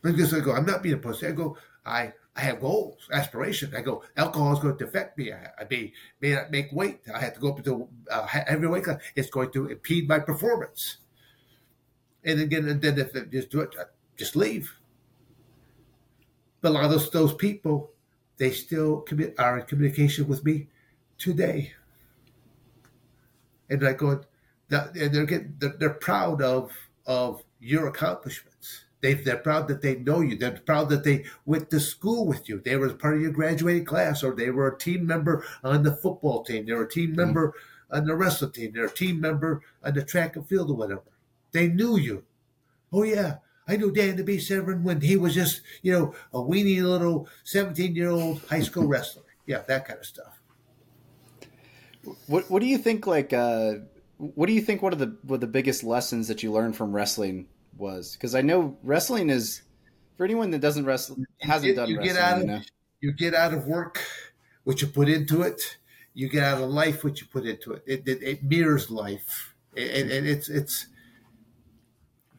Because 0.00 0.34
I 0.34 0.40
go, 0.40 0.52
I'm 0.52 0.66
not 0.66 0.82
being 0.82 0.96
a 0.96 0.98
pussy. 0.98 1.26
I 1.26 1.32
go, 1.32 1.56
I 1.84 2.12
I 2.34 2.40
have 2.40 2.60
goals, 2.60 3.08
aspirations. 3.12 3.74
I 3.74 3.82
go, 3.82 4.02
alcohol 4.16 4.54
is 4.54 4.58
going 4.60 4.78
to 4.78 4.84
affect 4.84 5.18
me. 5.18 5.32
I, 5.32 5.48
I 5.58 5.66
may, 5.68 5.92
may 6.20 6.32
not 6.32 6.50
make 6.50 6.72
weight. 6.72 7.00
I 7.14 7.20
have 7.20 7.34
to 7.34 7.40
go 7.40 7.50
up 7.50 7.62
to 7.62 7.88
uh, 8.10 8.26
every 8.46 8.68
weight 8.68 8.84
class. 8.84 9.02
It's 9.14 9.28
going 9.28 9.52
to 9.52 9.66
impede 9.68 10.08
my 10.08 10.18
performance. 10.18 10.96
And 12.24 12.40
again, 12.40 12.66
and 12.68 12.80
then 12.80 12.98
if 12.98 13.12
just 13.30 13.50
do 13.50 13.60
it, 13.60 13.74
uh, 13.78 13.84
just 14.16 14.34
leave. 14.34 14.72
But 16.62 16.70
a 16.70 16.72
lot 16.72 16.84
of 16.84 16.90
those, 16.90 17.10
those 17.10 17.34
people, 17.34 17.90
they 18.38 18.50
still 18.50 19.00
commit, 19.00 19.38
are 19.38 19.58
in 19.58 19.66
communication 19.66 20.26
with 20.26 20.42
me 20.42 20.68
today. 21.18 21.74
And 23.68 23.80
going, 23.98 24.24
and 24.70 24.94
they're 24.94 25.26
getting, 25.26 25.56
they're, 25.58 25.76
they're 25.78 25.90
proud 25.90 26.40
of 26.40 26.72
of 27.04 27.42
your 27.60 27.88
accomplishments 27.88 28.84
they, 29.02 29.14
they're 29.14 29.36
proud 29.36 29.66
that 29.68 29.82
they 29.82 29.96
know 29.96 30.20
you. 30.20 30.36
They're 30.36 30.52
proud 30.52 30.88
that 30.90 31.02
they 31.02 31.24
went 31.44 31.70
to 31.70 31.80
school 31.80 32.24
with 32.24 32.48
you. 32.48 32.60
They 32.60 32.76
were 32.76 32.88
part 32.94 33.16
of 33.16 33.20
your 33.20 33.32
graduating 33.32 33.84
class, 33.84 34.22
or 34.22 34.32
they 34.32 34.50
were 34.50 34.68
a 34.68 34.78
team 34.78 35.06
member 35.06 35.44
on 35.62 35.82
the 35.82 35.94
football 35.94 36.44
team. 36.44 36.66
They 36.66 36.72
were 36.72 36.84
a 36.84 36.88
team 36.88 37.08
mm-hmm. 37.08 37.16
member 37.16 37.48
mm-hmm. 37.48 37.96
on 37.96 38.06
the 38.06 38.14
wrestling 38.14 38.52
team. 38.52 38.72
They're 38.72 38.86
a 38.86 38.90
team 38.90 39.20
member 39.20 39.60
on 39.84 39.94
the 39.94 40.04
track 40.04 40.36
and 40.36 40.46
field 40.46 40.70
or 40.70 40.76
whatever. 40.76 41.02
They 41.50 41.66
knew 41.66 41.96
you. 41.96 42.24
Oh 42.92 43.02
yeah, 43.02 43.38
I 43.66 43.76
knew 43.76 43.90
Dan 43.90 44.16
the 44.16 44.24
Beast 44.24 44.48
Severn 44.48 44.84
when 44.84 45.00
he 45.00 45.16
was 45.16 45.34
just 45.34 45.62
you 45.82 45.92
know 45.92 46.14
a 46.32 46.40
weeny 46.40 46.80
little 46.80 47.28
seventeen 47.42 47.96
year 47.96 48.10
old 48.10 48.42
high 48.48 48.60
school 48.60 48.86
wrestler. 48.86 49.24
Yeah, 49.46 49.62
that 49.66 49.86
kind 49.86 49.98
of 49.98 50.06
stuff. 50.06 50.40
What 52.28 52.48
What 52.48 52.60
do 52.60 52.66
you 52.66 52.78
think? 52.78 53.06
Like, 53.06 53.32
uh, 53.32 53.74
what 54.18 54.46
do 54.46 54.52
you 54.52 54.60
think? 54.60 54.80
One 54.80 54.92
of 54.92 55.00
the 55.00 55.16
one 55.22 55.36
of 55.36 55.40
the 55.40 55.48
biggest 55.48 55.82
lessons 55.82 56.28
that 56.28 56.44
you 56.44 56.52
learned 56.52 56.76
from 56.76 56.94
wrestling 56.94 57.48
was 57.76 58.12
because 58.12 58.34
I 58.34 58.42
know 58.42 58.76
wrestling 58.82 59.30
is 59.30 59.62
for 60.16 60.24
anyone 60.24 60.50
that 60.50 60.60
doesn't 60.60 60.84
wrestle 60.84 61.16
hasn't 61.40 61.74
get, 61.74 61.76
done 61.76 61.88
you 61.88 61.98
wrestling. 61.98 62.14
Get 62.14 62.22
out 62.22 62.36
of, 62.36 62.40
you, 62.42 62.46
know? 62.46 62.60
you 63.00 63.12
get 63.12 63.34
out 63.34 63.54
of 63.54 63.66
work 63.66 64.02
what 64.64 64.80
you 64.80 64.88
put 64.88 65.08
into 65.08 65.42
it. 65.42 65.78
You 66.14 66.28
get 66.28 66.44
out 66.44 66.62
of 66.62 66.70
life 66.70 67.04
what 67.04 67.20
you 67.20 67.26
put 67.26 67.46
into 67.46 67.72
it. 67.72 67.82
It, 67.86 68.06
it, 68.06 68.22
it 68.22 68.42
mirrors 68.44 68.90
life, 68.90 69.54
and, 69.76 70.10
and 70.10 70.26
it's 70.26 70.48
it's 70.48 70.86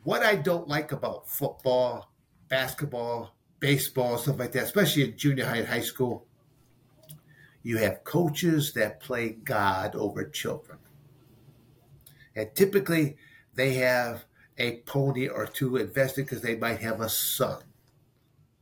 what 0.04 0.22
I 0.22 0.36
don't 0.36 0.68
like 0.68 0.92
about 0.92 1.30
football, 1.30 2.12
basketball, 2.50 3.36
baseball, 3.60 4.18
stuff 4.18 4.38
like 4.38 4.52
that, 4.52 4.64
especially 4.64 5.06
in 5.06 5.18
junior 5.18 5.46
high 5.46 5.58
and 5.58 5.68
high 5.68 5.80
school. 5.80 6.28
You 7.64 7.78
have 7.78 8.04
coaches 8.04 8.74
that 8.74 9.00
play 9.00 9.30
God 9.30 9.96
over 9.96 10.26
children. 10.26 10.80
And 12.36 12.54
typically 12.54 13.16
they 13.56 13.76
have 13.76 14.26
a 14.58 14.78
pony 14.82 15.28
or 15.28 15.46
two 15.46 15.78
invested 15.78 16.26
because 16.26 16.42
they 16.42 16.56
might 16.56 16.80
have 16.80 17.02
a 17.02 17.10
son. 17.10 17.64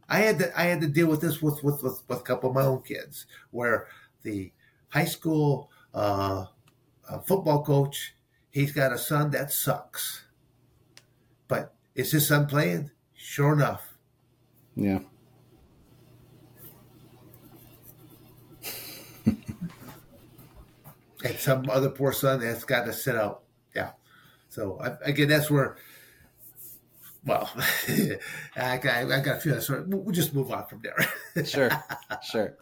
I 0.08 0.20
had 0.20 0.40
to 0.40 0.60
I 0.60 0.64
had 0.64 0.82
to 0.82 0.88
deal 0.88 1.08
with 1.08 1.22
this 1.22 1.42
with 1.42 1.64
with 1.64 1.84
with, 1.84 2.04
with 2.08 2.20
a 2.20 2.24
couple 2.24 2.50
of 2.50 2.56
my 2.56 2.64
own 2.64 2.82
kids, 2.82 3.26
where 3.52 3.88
the 4.24 4.52
high 4.90 5.06
school 5.06 5.70
uh, 5.94 6.46
uh, 7.10 7.20
football 7.20 7.64
coach 7.64 8.16
he's 8.50 8.72
got 8.72 8.92
a 8.92 8.98
son 8.98 9.32
that 9.32 9.52
sucks, 9.52 10.26
but 11.48 11.74
is 11.96 12.12
his 12.12 12.28
son 12.28 12.46
playing? 12.46 12.92
Sure 13.14 13.54
enough, 13.54 13.94
yeah. 14.76 15.00
and 21.24 21.38
some 21.38 21.70
other 21.70 21.90
poor 21.90 22.12
son 22.12 22.40
that's 22.40 22.64
got 22.64 22.86
to 22.86 22.94
sit 22.94 23.16
out. 23.16 23.44
So 24.52 24.78
I, 24.80 25.10
again, 25.10 25.30
that's 25.30 25.50
where. 25.50 25.78
Well, 27.26 27.50
I, 28.56 28.78
got, 28.78 28.86
I 28.86 29.20
got 29.22 29.38
a 29.38 29.40
feeling. 29.40 29.62
So 29.62 29.84
we'll 29.88 30.14
just 30.14 30.34
move 30.34 30.52
on 30.52 30.66
from 30.68 30.82
there. 30.84 31.46
sure, 31.46 31.70
sure. 32.24 32.58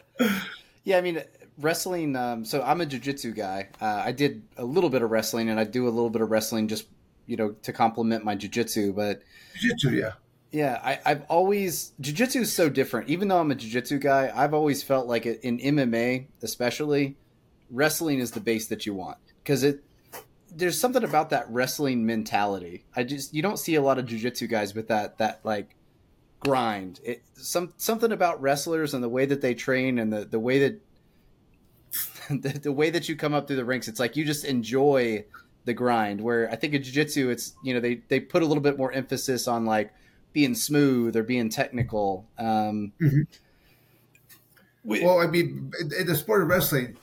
Yeah, 0.84 0.98
I 0.98 1.00
mean, 1.00 1.22
wrestling. 1.58 2.14
Um, 2.14 2.44
so 2.44 2.62
I'm 2.62 2.80
a 2.80 2.86
jujitsu 2.86 3.34
guy. 3.34 3.68
Uh, 3.80 4.02
I 4.04 4.12
did 4.12 4.42
a 4.56 4.64
little 4.64 4.88
bit 4.88 5.02
of 5.02 5.10
wrestling, 5.10 5.50
and 5.50 5.58
I 5.58 5.64
do 5.64 5.88
a 5.88 5.90
little 5.90 6.10
bit 6.10 6.22
of 6.22 6.30
wrestling 6.30 6.68
just 6.68 6.86
you 7.26 7.36
know 7.36 7.50
to 7.62 7.72
complement 7.72 8.24
my 8.24 8.36
jujitsu. 8.36 8.94
But 8.94 9.22
jujitsu, 9.60 10.00
yeah, 10.00 10.12
Yeah, 10.52 10.80
I, 10.84 11.10
have 11.10 11.24
always 11.28 11.92
jujitsu 12.00 12.42
is 12.42 12.52
so 12.52 12.68
different. 12.68 13.08
Even 13.08 13.26
though 13.26 13.40
I'm 13.40 13.50
a 13.50 13.56
jujitsu 13.56 14.00
guy, 14.00 14.32
I've 14.32 14.54
always 14.54 14.84
felt 14.84 15.08
like 15.08 15.26
it, 15.26 15.40
in 15.42 15.58
MMA, 15.58 16.26
especially, 16.42 17.16
wrestling 17.68 18.20
is 18.20 18.30
the 18.30 18.40
base 18.40 18.68
that 18.68 18.86
you 18.86 18.94
want 18.94 19.18
because 19.42 19.64
it. 19.64 19.82
There's 20.54 20.78
something 20.78 21.04
about 21.04 21.30
that 21.30 21.50
wrestling 21.50 22.04
mentality. 22.06 22.84
I 22.94 23.04
just 23.04 23.34
you 23.34 23.42
don't 23.42 23.58
see 23.58 23.74
a 23.76 23.82
lot 23.82 23.98
of 23.98 24.06
jujitsu 24.06 24.48
guys 24.48 24.74
with 24.74 24.88
that 24.88 25.18
that 25.18 25.40
like 25.44 25.76
grind. 26.40 27.00
It 27.04 27.22
some 27.34 27.72
something 27.76 28.12
about 28.12 28.40
wrestlers 28.40 28.94
and 28.94 29.02
the 29.02 29.08
way 29.08 29.26
that 29.26 29.40
they 29.40 29.54
train 29.54 29.98
and 29.98 30.12
the 30.12 30.24
the 30.24 30.40
way 30.40 30.58
that 30.60 30.80
the, 32.30 32.58
the 32.62 32.72
way 32.72 32.90
that 32.90 33.08
you 33.08 33.16
come 33.16 33.34
up 33.34 33.46
through 33.46 33.56
the 33.56 33.64
ranks. 33.64 33.88
It's 33.88 34.00
like 34.00 34.16
you 34.16 34.24
just 34.24 34.44
enjoy 34.44 35.24
the 35.64 35.74
grind. 35.74 36.20
Where 36.20 36.50
I 36.50 36.56
think 36.56 36.74
in 36.74 36.82
jiu-jitsu, 36.82 37.30
it's 37.30 37.54
you 37.62 37.74
know 37.74 37.80
they 37.80 38.02
they 38.08 38.20
put 38.20 38.42
a 38.42 38.46
little 38.46 38.62
bit 38.62 38.78
more 38.78 38.92
emphasis 38.92 39.46
on 39.48 39.64
like 39.64 39.92
being 40.32 40.54
smooth 40.54 41.16
or 41.16 41.22
being 41.22 41.48
technical. 41.48 42.26
Um, 42.38 42.92
mm-hmm. 43.00 43.22
we, 44.84 45.04
well, 45.04 45.20
I 45.20 45.26
mean, 45.26 45.72
in 45.98 46.06
the 46.06 46.14
sport 46.14 46.42
of 46.42 46.48
wrestling, 46.48 46.96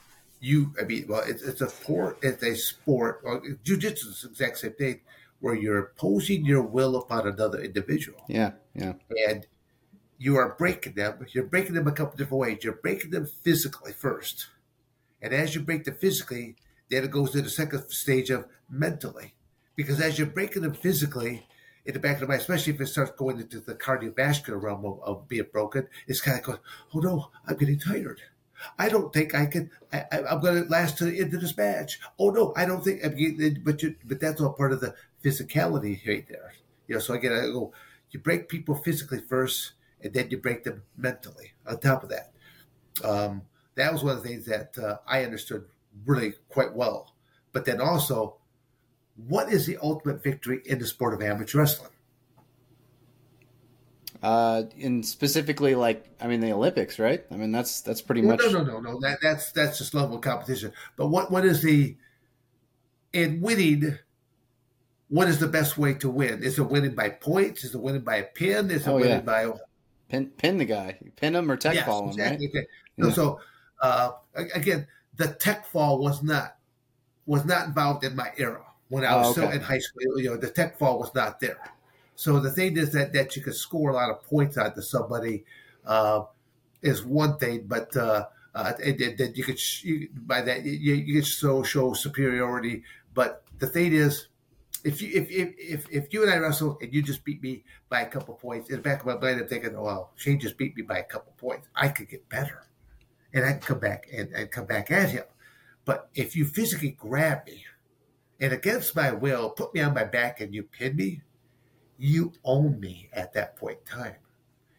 you, 0.48 0.74
I 0.82 0.86
mean, 0.86 1.06
well, 1.10 1.24
it's, 1.28 1.44
it's 1.44 1.62
a 1.62 1.70
sport. 1.70 2.20
It's 2.22 2.44
a 2.44 2.56
sport. 2.56 3.22
Well, 3.24 3.42
jiu-jitsu 3.64 4.10
is 4.10 4.22
the 4.22 4.30
exact 4.30 4.58
same 4.60 4.74
thing, 4.74 5.02
where 5.40 5.56
you're 5.56 5.90
imposing 5.90 6.46
your 6.46 6.64
will 6.64 6.96
upon 6.96 7.28
another 7.28 7.60
individual. 7.60 8.24
Yeah, 8.28 8.52
yeah. 8.74 8.94
And 9.28 9.46
you 10.18 10.38
are 10.38 10.56
breaking 10.58 10.94
them. 10.94 11.26
You're 11.34 11.44
breaking 11.44 11.76
them 11.76 11.88
a 11.88 11.92
couple 11.92 12.18
different 12.18 12.42
ways. 12.42 12.64
You're 12.64 12.74
breaking 12.74 13.12
them 13.12 13.28
physically 13.44 13.94
first, 13.94 14.48
and 15.22 15.34
as 15.34 15.54
you 15.54 15.62
break 15.62 15.84
them 15.84 15.96
physically, 15.96 16.56
then 16.90 17.04
it 17.04 17.12
goes 17.12 17.32
to 17.32 17.42
the 17.42 17.50
second 17.50 17.90
stage 17.90 18.30
of 18.30 18.46
mentally, 18.70 19.34
because 19.76 20.00
as 20.00 20.18
you're 20.18 20.28
breaking 20.28 20.62
them 20.62 20.74
physically, 20.74 21.46
in 21.86 21.94
the 21.94 22.00
back 22.00 22.16
of 22.16 22.22
the 22.22 22.28
mind, 22.28 22.42
especially 22.42 22.74
if 22.74 22.82
it 22.82 22.88
starts 22.88 23.12
going 23.12 23.40
into 23.40 23.60
the 23.60 23.76
cardiovascular 23.76 24.62
realm 24.62 24.86
of, 24.86 25.00
of 25.04 25.28
being 25.28 25.48
broken, 25.52 25.88
it's 26.08 26.22
kind 26.22 26.38
of 26.38 26.44
going, 26.44 26.60
oh 26.94 27.00
no, 27.00 27.32
I'm 27.46 27.58
getting 27.58 27.80
tired. 27.80 28.22
I 28.78 28.90
don't 28.90 29.14
think 29.14 29.36
I 29.36 29.46
can. 29.46 29.70
I, 29.92 30.06
am 30.12 30.42
going 30.42 30.64
to 30.64 30.70
last 30.70 30.98
to 30.98 31.06
the 31.06 31.20
end 31.20 31.34
of 31.34 31.42
this 31.42 31.56
match. 31.56 32.00
Oh 32.20 32.30
no, 32.30 32.54
I 32.56 32.66
don't 32.66 32.84
think. 32.84 33.06
I 33.06 33.10
mean, 33.10 33.62
but 33.64 33.82
you, 33.84 33.96
but 34.06 34.20
that's 34.20 34.42
all 34.42 34.54
part 34.54 34.72
of 34.72 34.82
the 34.82 34.96
physicality 35.24 36.06
right 36.08 36.28
there. 36.28 36.54
You 36.88 36.96
know, 36.96 37.02
so 37.02 37.14
again, 37.14 37.34
I 37.34 37.42
go. 37.48 37.74
You 38.12 38.20
break 38.20 38.48
people 38.48 38.76
physically 38.76 39.20
first, 39.20 39.74
and 40.02 40.14
then 40.14 40.30
you 40.30 40.38
break 40.38 40.64
them 40.64 40.84
mentally. 40.98 41.54
On 41.68 41.80
top 41.80 42.04
of 42.04 42.10
that, 42.10 42.32
um, 43.04 43.42
that 43.76 43.92
was 43.92 44.04
one 44.04 44.18
of 44.18 44.24
the 44.24 44.30
things 44.30 44.46
that 44.46 44.78
uh, 44.78 44.98
I 45.06 45.24
understood 45.24 45.66
really 46.06 46.34
quite 46.50 46.74
well. 46.74 47.14
But 47.52 47.66
then 47.66 47.82
also, 47.82 48.38
what 49.28 49.52
is 49.52 49.66
the 49.66 49.78
ultimate 49.82 50.24
victory 50.24 50.62
in 50.66 50.80
the 50.80 50.88
sport 50.88 51.14
of 51.14 51.22
amateur 51.22 51.60
wrestling? 51.60 51.92
Uh, 54.22 54.64
in 54.78 55.04
specifically, 55.04 55.76
like 55.76 56.06
I 56.20 56.28
mean, 56.28 56.40
the 56.40 56.52
Olympics, 56.52 57.00
right? 57.00 57.24
I 57.32 57.36
mean, 57.36 57.52
that's 57.52 57.82
that's 57.82 58.02
pretty 58.02 58.22
well, 58.22 58.38
much. 58.38 58.52
No, 58.52 58.64
no, 58.64 58.64
no, 58.64 58.80
no. 58.80 59.00
That, 59.02 59.20
that's 59.22 59.52
that's 59.52 59.78
just 59.78 59.94
level 59.94 60.16
of 60.16 60.22
competition. 60.22 60.72
But 60.96 61.08
what 61.08 61.32
what 61.32 61.46
is 61.46 61.62
the 61.62 61.96
in 63.14 63.42
winning? 63.42 63.98
What 65.10 65.30
is 65.30 65.40
the 65.40 65.48
best 65.48 65.78
way 65.78 65.94
to 65.96 66.10
win? 66.10 66.44
Is 66.44 66.60
it 66.60 66.64
winning 66.64 66.96
by 66.96 67.10
points? 67.10 67.64
Is 67.64 67.74
it 67.76 67.82
winning 67.82 68.02
by 68.02 68.18
a 68.18 68.24
pin? 68.24 68.72
Is 68.72 68.88
it 68.88 68.90
oh, 68.90 68.96
winning 68.96 69.10
yeah. 69.10 69.20
by 69.22 69.52
pin 70.10 70.28
pin 70.38 70.58
the 70.58 70.66
guy, 70.66 70.98
pin 71.16 71.36
him 71.36 71.50
or 71.50 71.58
tech 71.58 71.76
yes, 71.76 71.86
fall 71.86 72.04
him, 72.04 72.10
exactly. 72.10 72.48
right? 72.48 72.58
Okay. 72.58 72.68
Yeah. 72.98 73.12
So 73.12 73.40
uh, 73.82 74.12
again, 74.34 74.88
the 75.16 75.28
tech 75.28 75.68
fall 75.68 76.00
was 76.00 76.24
not 76.24 76.58
was 77.26 77.46
not 77.46 77.68
involved 77.68 78.04
in 78.04 78.16
my 78.16 78.32
era 78.38 78.64
when 78.90 79.06
I 79.06 79.16
was 79.16 79.28
oh, 79.28 79.30
okay. 79.32 79.42
still 79.42 79.52
in 79.52 79.62
high 79.62 79.80
school. 79.80 80.20
You 80.20 80.32
know, 80.32 80.38
the 80.38 80.50
tech 80.50 80.78
fall 80.78 81.00
was 81.00 81.14
not 81.14 81.40
there. 81.40 81.60
So 82.18 82.40
the 82.40 82.50
thing 82.50 82.78
is 82.78 82.92
that 82.94 83.14
that 83.14 83.36
you 83.36 83.44
could 83.44 83.56
score 83.56 83.92
a 83.92 83.94
lot 83.94 84.10
of 84.10 84.24
points 84.24 84.58
onto 84.58 84.82
somebody 84.82 85.46
uh, 85.86 86.24
is 86.82 87.04
one 87.04 87.38
thing, 87.38 87.66
but 87.68 87.96
uh, 87.96 88.26
uh, 88.56 88.74
that 88.74 89.34
you 89.36 89.44
could 89.44 89.60
you, 89.84 90.10
by 90.26 90.42
that 90.42 90.66
you, 90.66 90.96
you 90.96 91.22
could 91.22 91.28
so 91.28 91.62
show 91.62 91.94
superiority. 91.94 92.82
But 93.14 93.44
the 93.60 93.68
thing 93.68 93.94
is, 93.94 94.30
if 94.84 95.00
you 95.00 95.12
if, 95.14 95.30
if 95.30 95.54
if 95.60 95.86
if 95.92 96.12
you 96.12 96.24
and 96.24 96.32
I 96.32 96.38
wrestle 96.38 96.80
and 96.82 96.92
you 96.92 97.04
just 97.04 97.24
beat 97.24 97.44
me 97.44 97.64
by 97.88 98.02
a 98.02 98.08
couple 98.08 98.34
points, 98.34 98.72
in 98.72 98.78
the 98.78 98.82
back 98.82 99.02
of 99.02 99.06
my 99.06 99.18
mind 99.20 99.40
I'm 99.40 99.48
thinking, 99.48 99.76
oh, 99.76 99.84
well, 99.84 100.12
Shane 100.16 100.40
just 100.40 100.58
beat 100.58 100.76
me 100.76 100.82
by 100.82 100.98
a 100.98 101.04
couple 101.04 101.34
points. 101.38 101.68
I 101.76 101.90
could 101.90 102.10
get 102.10 102.28
better, 102.30 102.64
and 103.32 103.46
I 103.46 103.52
can 103.52 103.62
come 103.62 103.80
back 103.80 104.08
and, 104.12 104.34
and 104.34 104.50
come 104.50 104.66
back 104.66 104.90
at 104.90 105.12
him. 105.12 105.26
But 105.86 106.10
if 106.16 106.36
you 106.36 106.46
physically 106.46 106.98
grab 106.98 107.46
me 107.46 107.64
and 108.40 108.54
against 108.54 108.96
my 108.96 109.12
will 109.12 109.52
put 109.52 109.76
me 109.76 109.82
on 109.82 109.94
my 109.94 110.04
back 110.04 110.42
and 110.42 110.56
you 110.56 110.64
pin 110.64 110.96
me, 110.96 111.22
you 111.98 112.34
own 112.44 112.80
me 112.80 113.10
at 113.14 113.34
that 113.34 113.56
point 113.56 113.80
in 113.86 114.00
time. 114.00 114.16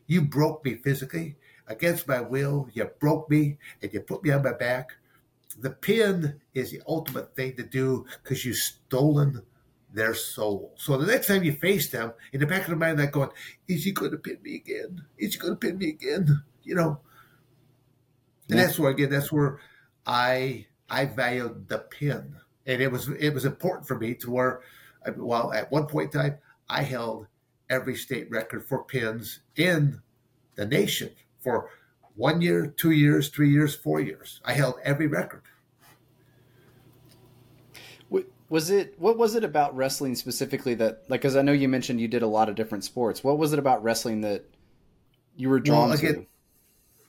You 0.06 0.22
broke 0.22 0.64
me 0.64 0.74
physically 0.74 1.36
against 1.66 2.08
my 2.08 2.20
will. 2.20 2.68
You 2.72 2.86
broke 2.98 3.28
me 3.30 3.58
and 3.82 3.92
you 3.92 4.00
put 4.00 4.22
me 4.22 4.30
on 4.30 4.42
my 4.42 4.52
back. 4.52 4.92
The 5.58 5.70
pin 5.70 6.40
is 6.54 6.70
the 6.70 6.82
ultimate 6.86 7.34
thing 7.34 7.56
to 7.56 7.64
do 7.64 8.06
because 8.22 8.44
you've 8.44 8.56
stolen 8.56 9.42
their 9.92 10.14
soul. 10.14 10.72
So 10.76 10.96
the 10.96 11.06
next 11.06 11.26
time 11.26 11.42
you 11.42 11.52
face 11.52 11.90
them, 11.90 12.12
in 12.32 12.40
the 12.40 12.46
back 12.46 12.62
of 12.62 12.70
the 12.70 12.76
mind, 12.76 12.98
they're 12.98 13.06
going, 13.06 13.30
"Is 13.66 13.84
he 13.84 13.92
going 13.92 14.12
to 14.12 14.18
pin 14.18 14.38
me 14.42 14.56
again? 14.56 15.04
Is 15.16 15.34
he 15.34 15.40
going 15.40 15.54
to 15.54 15.58
pin 15.58 15.78
me 15.78 15.88
again?" 15.88 16.42
You 16.62 16.74
know. 16.74 17.00
And 18.48 18.58
yeah. 18.58 18.66
that's 18.66 18.78
where 18.78 18.90
again, 18.90 19.10
that's 19.10 19.32
where 19.32 19.58
I 20.06 20.66
I 20.88 21.06
valued 21.06 21.68
the 21.68 21.78
pin 21.78 22.36
and 22.68 22.82
it 22.82 22.92
was 22.92 23.08
it 23.08 23.34
was 23.34 23.46
important 23.46 23.88
for 23.88 23.98
me 23.98 24.14
to 24.14 24.30
where, 24.30 24.60
well, 25.16 25.52
at 25.52 25.72
one 25.72 25.86
point 25.86 26.14
in 26.14 26.20
time, 26.20 26.38
I 26.68 26.82
held 26.82 27.26
every 27.70 27.96
state 27.96 28.30
record 28.30 28.66
for 28.66 28.84
pins 28.84 29.40
in 29.56 30.00
the 30.54 30.66
nation 30.66 31.10
for 31.40 31.70
one 32.16 32.40
year, 32.40 32.66
two 32.66 32.90
years, 32.90 33.28
three 33.28 33.50
years, 33.50 33.74
four 33.74 34.00
years. 34.00 34.40
I 34.44 34.54
held 34.54 34.76
every 34.84 35.06
record. 35.06 35.42
Was 38.50 38.70
it 38.70 38.94
what 38.98 39.18
was 39.18 39.34
it 39.34 39.44
about 39.44 39.76
wrestling 39.76 40.14
specifically 40.14 40.74
that 40.74 41.04
like 41.08 41.20
because 41.20 41.36
I 41.36 41.42
know 41.42 41.52
you 41.52 41.68
mentioned 41.68 42.00
you 42.00 42.08
did 42.08 42.22
a 42.22 42.26
lot 42.26 42.48
of 42.48 42.54
different 42.54 42.82
sports. 42.82 43.22
What 43.22 43.36
was 43.36 43.52
it 43.52 43.58
about 43.58 43.82
wrestling 43.82 44.22
that 44.22 44.44
you 45.36 45.50
were 45.50 45.60
drawn 45.60 45.90
well, 45.90 45.98
again, 45.98 46.14
to? 46.14 46.26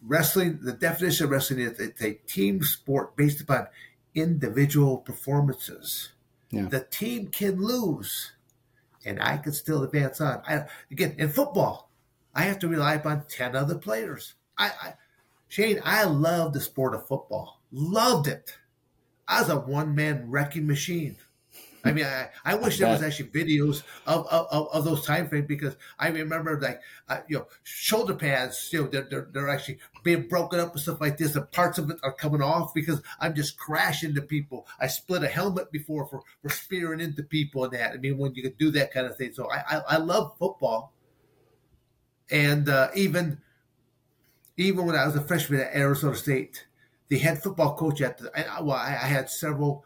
Wrestling, 0.05 0.60
the 0.62 0.74
definition 0.74 1.26
of 1.26 1.32
wrestling 1.32 1.60
is 1.60 1.80
it's 1.80 2.01
a 2.01 2.14
team 2.14 2.62
sport 2.62 3.16
based 3.16 3.39
upon 3.39 3.68
individual 4.16 4.97
performances. 4.97 6.10
Yeah. 6.51 6.68
The 6.68 6.82
team 6.82 7.28
can 7.28 7.62
lose, 7.62 8.34
and 9.06 9.22
I 9.22 9.38
can 9.38 9.54
still 9.54 9.84
advance 9.84 10.22
on. 10.22 10.41
I, 10.47 10.66
again, 10.91 11.16
in 11.18 11.30
football, 11.30 11.91
I 12.34 12.43
have 12.43 12.60
to 12.60 12.68
rely 12.68 12.95
upon 12.95 13.26
10 13.28 13.56
other 13.56 13.76
players. 13.76 14.36
I, 14.58 14.72
I 14.82 14.93
Shane, 15.47 15.82
I 15.84 16.04
love 16.04 16.54
the 16.54 16.62
sport 16.62 16.93
of 16.93 17.08
football. 17.08 17.62
Loved 17.72 18.28
it. 18.28 18.56
I 19.28 19.41
was 19.41 19.50
a 19.50 19.60
one 19.60 19.95
man 19.95 20.30
wrecking 20.30 20.68
machine. 20.68 21.18
I 21.84 21.92
mean, 21.94 22.06
I, 22.06 22.30
I 22.44 22.56
wish 22.56 22.78
there 22.78 22.90
was 22.90 23.02
actually 23.02 23.30
videos 23.30 23.84
of, 24.06 24.28
of, 24.28 24.68
of 24.74 24.84
those 24.84 25.06
time 25.06 25.30
frames 25.30 25.48
because 25.48 25.78
I 25.98 26.10
remember 26.10 26.60
like, 26.60 26.82
uh, 27.08 27.20
you 27.28 27.38
know, 27.38 27.48
shoulder 27.64 28.16
pads, 28.16 28.70
you 28.72 28.82
know, 28.82 28.88
they're, 28.88 29.08
they're, 29.10 29.28
they're, 29.32 29.50
actually 29.50 29.80
being 30.04 30.28
broken 30.28 30.60
up 30.60 30.74
and 30.74 30.82
stuff 30.82 31.00
like 31.00 31.18
this. 31.18 31.36
And 31.36 31.50
parts 31.52 31.78
of 31.78 31.90
it 31.90 31.98
are 32.04 32.14
coming 32.14 32.42
off 32.42 32.74
because 32.74 33.02
I'm 33.20 33.34
just 33.34 33.58
crashing 33.58 34.10
into 34.10 34.22
people. 34.22 34.68
I 34.80 34.88
split 34.88 35.24
a 35.24 35.28
helmet 35.28 35.72
before 35.72 36.06
for, 36.06 36.22
for 36.42 36.50
spearing 36.50 37.00
into 37.00 37.24
people 37.24 37.64
and 37.64 37.74
that. 37.74 37.94
I 37.94 37.98
mean, 37.98 38.18
when 38.18 38.36
you 38.36 38.44
can 38.44 38.56
do 38.60 38.72
that 38.72 38.94
kind 38.94 39.08
of 39.08 39.16
thing. 39.16 39.34
So 39.34 39.50
I, 39.50 39.64
I, 39.70 39.82
I 39.90 39.98
love 39.98 40.38
football. 40.38 40.94
And 42.30 42.68
uh, 42.68 42.90
even, 42.96 43.40
even 44.58 44.86
when 44.86 44.96
I 44.96 45.06
was 45.06 45.16
a 45.16 45.22
freshman 45.22 45.62
at 45.62 45.76
Arizona 45.76 46.16
State, 46.16 46.66
the 47.08 47.18
head 47.18 47.42
football 47.42 47.76
coach 47.76 48.02
at 48.02 48.18
the, 48.18 48.32
I, 48.36 48.62
well, 48.62 48.78
I, 48.78 48.90
I 48.90 49.08
had 49.08 49.30
several 49.30 49.86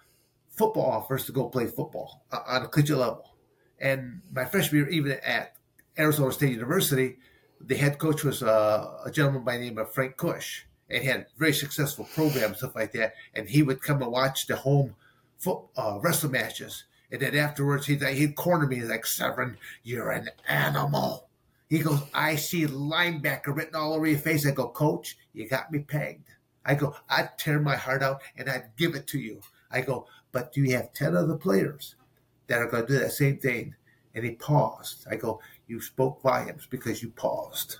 football 0.56 0.86
offers 0.86 1.26
to 1.26 1.32
go 1.32 1.50
play 1.50 1.68
football 1.68 2.24
on 2.32 2.64
a 2.64 2.68
collegiate 2.68 2.98
level. 2.98 3.36
And 3.80 4.22
my 4.32 4.46
freshman 4.46 4.82
year, 4.82 4.90
even 4.90 5.20
at 5.24 5.56
Arizona 5.98 6.32
State 6.32 6.54
University, 6.54 7.18
the 7.60 7.76
head 7.76 7.98
coach 7.98 8.24
was 8.24 8.44
uh, 8.44 9.00
a 9.06 9.12
gentleman 9.12 9.44
by 9.44 9.58
the 9.58 9.64
name 9.66 9.78
of 9.78 9.94
Frank 9.94 10.18
Kush, 10.18 10.64
and 10.90 11.02
he 11.02 11.08
had 11.08 11.22
a 11.22 11.26
very 11.38 11.54
successful 11.54 12.08
programs 12.14 12.58
stuff 12.58 12.76
like 12.76 12.92
that. 12.94 13.14
And 13.34 13.50
he 13.50 13.64
would 13.64 13.82
come 13.82 14.02
and 14.02 14.12
watch 14.12 14.48
the 14.48 14.56
home 14.56 14.96
foot, 15.38 15.60
uh, 15.76 16.00
wrestling 16.02 16.34
matches. 16.34 16.86
And 17.12 17.22
then 17.22 17.36
afterwards, 17.36 17.86
he'd, 17.88 18.02
he'd 18.02 18.36
corner 18.36 18.66
me. 18.66 18.78
He's 18.78 18.90
like, 18.90 19.06
Severn, 19.06 19.58
you're 19.84 20.12
an 20.12 20.30
animal. 20.48 21.28
He 21.70 21.80
goes, 21.80 22.02
I 22.14 22.36
see 22.36 22.66
linebacker 22.66 23.56
written 23.56 23.76
all 23.76 23.94
over 23.94 24.08
your 24.08 24.20
face. 24.20 24.46
I 24.46 24.52
go, 24.52 24.68
Coach, 24.70 25.18
you 25.34 25.48
got 25.48 25.72
me 25.72 25.80
pegged. 25.80 26.30
I 26.66 26.76
go, 26.76 26.96
I'd 27.10 27.38
tear 27.38 27.60
my 27.60 27.76
heart 27.76 28.04
out 28.04 28.22
and 28.38 28.50
I'd 28.50 28.72
give 28.78 28.96
it 28.96 29.08
to 29.08 29.20
you. 29.20 29.42
I 29.72 29.82
go, 29.82 30.08
but 30.34 30.52
do 30.52 30.62
you 30.62 30.76
have 30.76 30.92
10 30.92 31.16
other 31.16 31.38
players 31.38 31.96
that 32.48 32.60
are 32.60 32.68
going 32.68 32.86
to 32.86 32.94
do 32.94 33.00
that 33.00 33.14
same 33.14 33.38
thing? 33.38 33.74
And 34.14 34.26
he 34.26 34.32
paused. 34.32 35.08
I 35.10 35.16
go, 35.16 35.40
you 35.68 35.80
spoke 35.80 36.22
volumes 36.22 36.68
because 36.70 37.02
you 37.02 37.10
paused. 37.12 37.78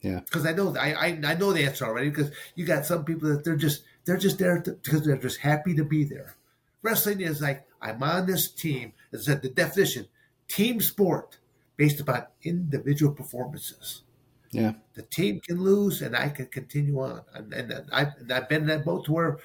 Yeah. 0.00 0.20
Because 0.20 0.46
I 0.46 0.52
know 0.52 0.76
I, 0.76 0.92
I, 0.92 1.06
I 1.24 1.34
know 1.34 1.52
the 1.52 1.64
answer 1.64 1.84
already 1.84 2.10
because 2.10 2.30
you 2.54 2.64
got 2.64 2.86
some 2.86 3.04
people 3.04 3.28
that 3.30 3.42
they're 3.44 3.56
just 3.56 3.82
they're 4.04 4.16
just 4.16 4.38
there 4.38 4.62
to, 4.62 4.72
because 4.72 5.04
they're 5.04 5.16
just 5.16 5.40
happy 5.40 5.74
to 5.74 5.84
be 5.84 6.04
there. 6.04 6.36
Wrestling 6.82 7.20
is 7.20 7.42
like 7.42 7.66
I'm 7.82 8.00
on 8.02 8.26
this 8.26 8.48
team. 8.48 8.92
It's 9.12 9.26
the 9.26 9.34
definition 9.34 10.06
team 10.46 10.80
sport 10.80 11.38
based 11.76 12.00
upon 12.00 12.26
individual 12.42 13.12
performances. 13.12 14.02
Yeah. 14.50 14.74
The 14.94 15.02
team 15.02 15.40
can 15.40 15.60
lose 15.60 16.00
and 16.02 16.16
I 16.16 16.28
can 16.30 16.46
continue 16.46 17.00
on. 17.00 17.22
And, 17.34 17.52
and, 17.52 17.84
I've, 17.92 18.14
and 18.18 18.32
I've 18.32 18.48
been 18.48 18.62
in 18.62 18.68
that 18.68 18.84
boat 18.84 19.04
to 19.04 19.12
where 19.12 19.38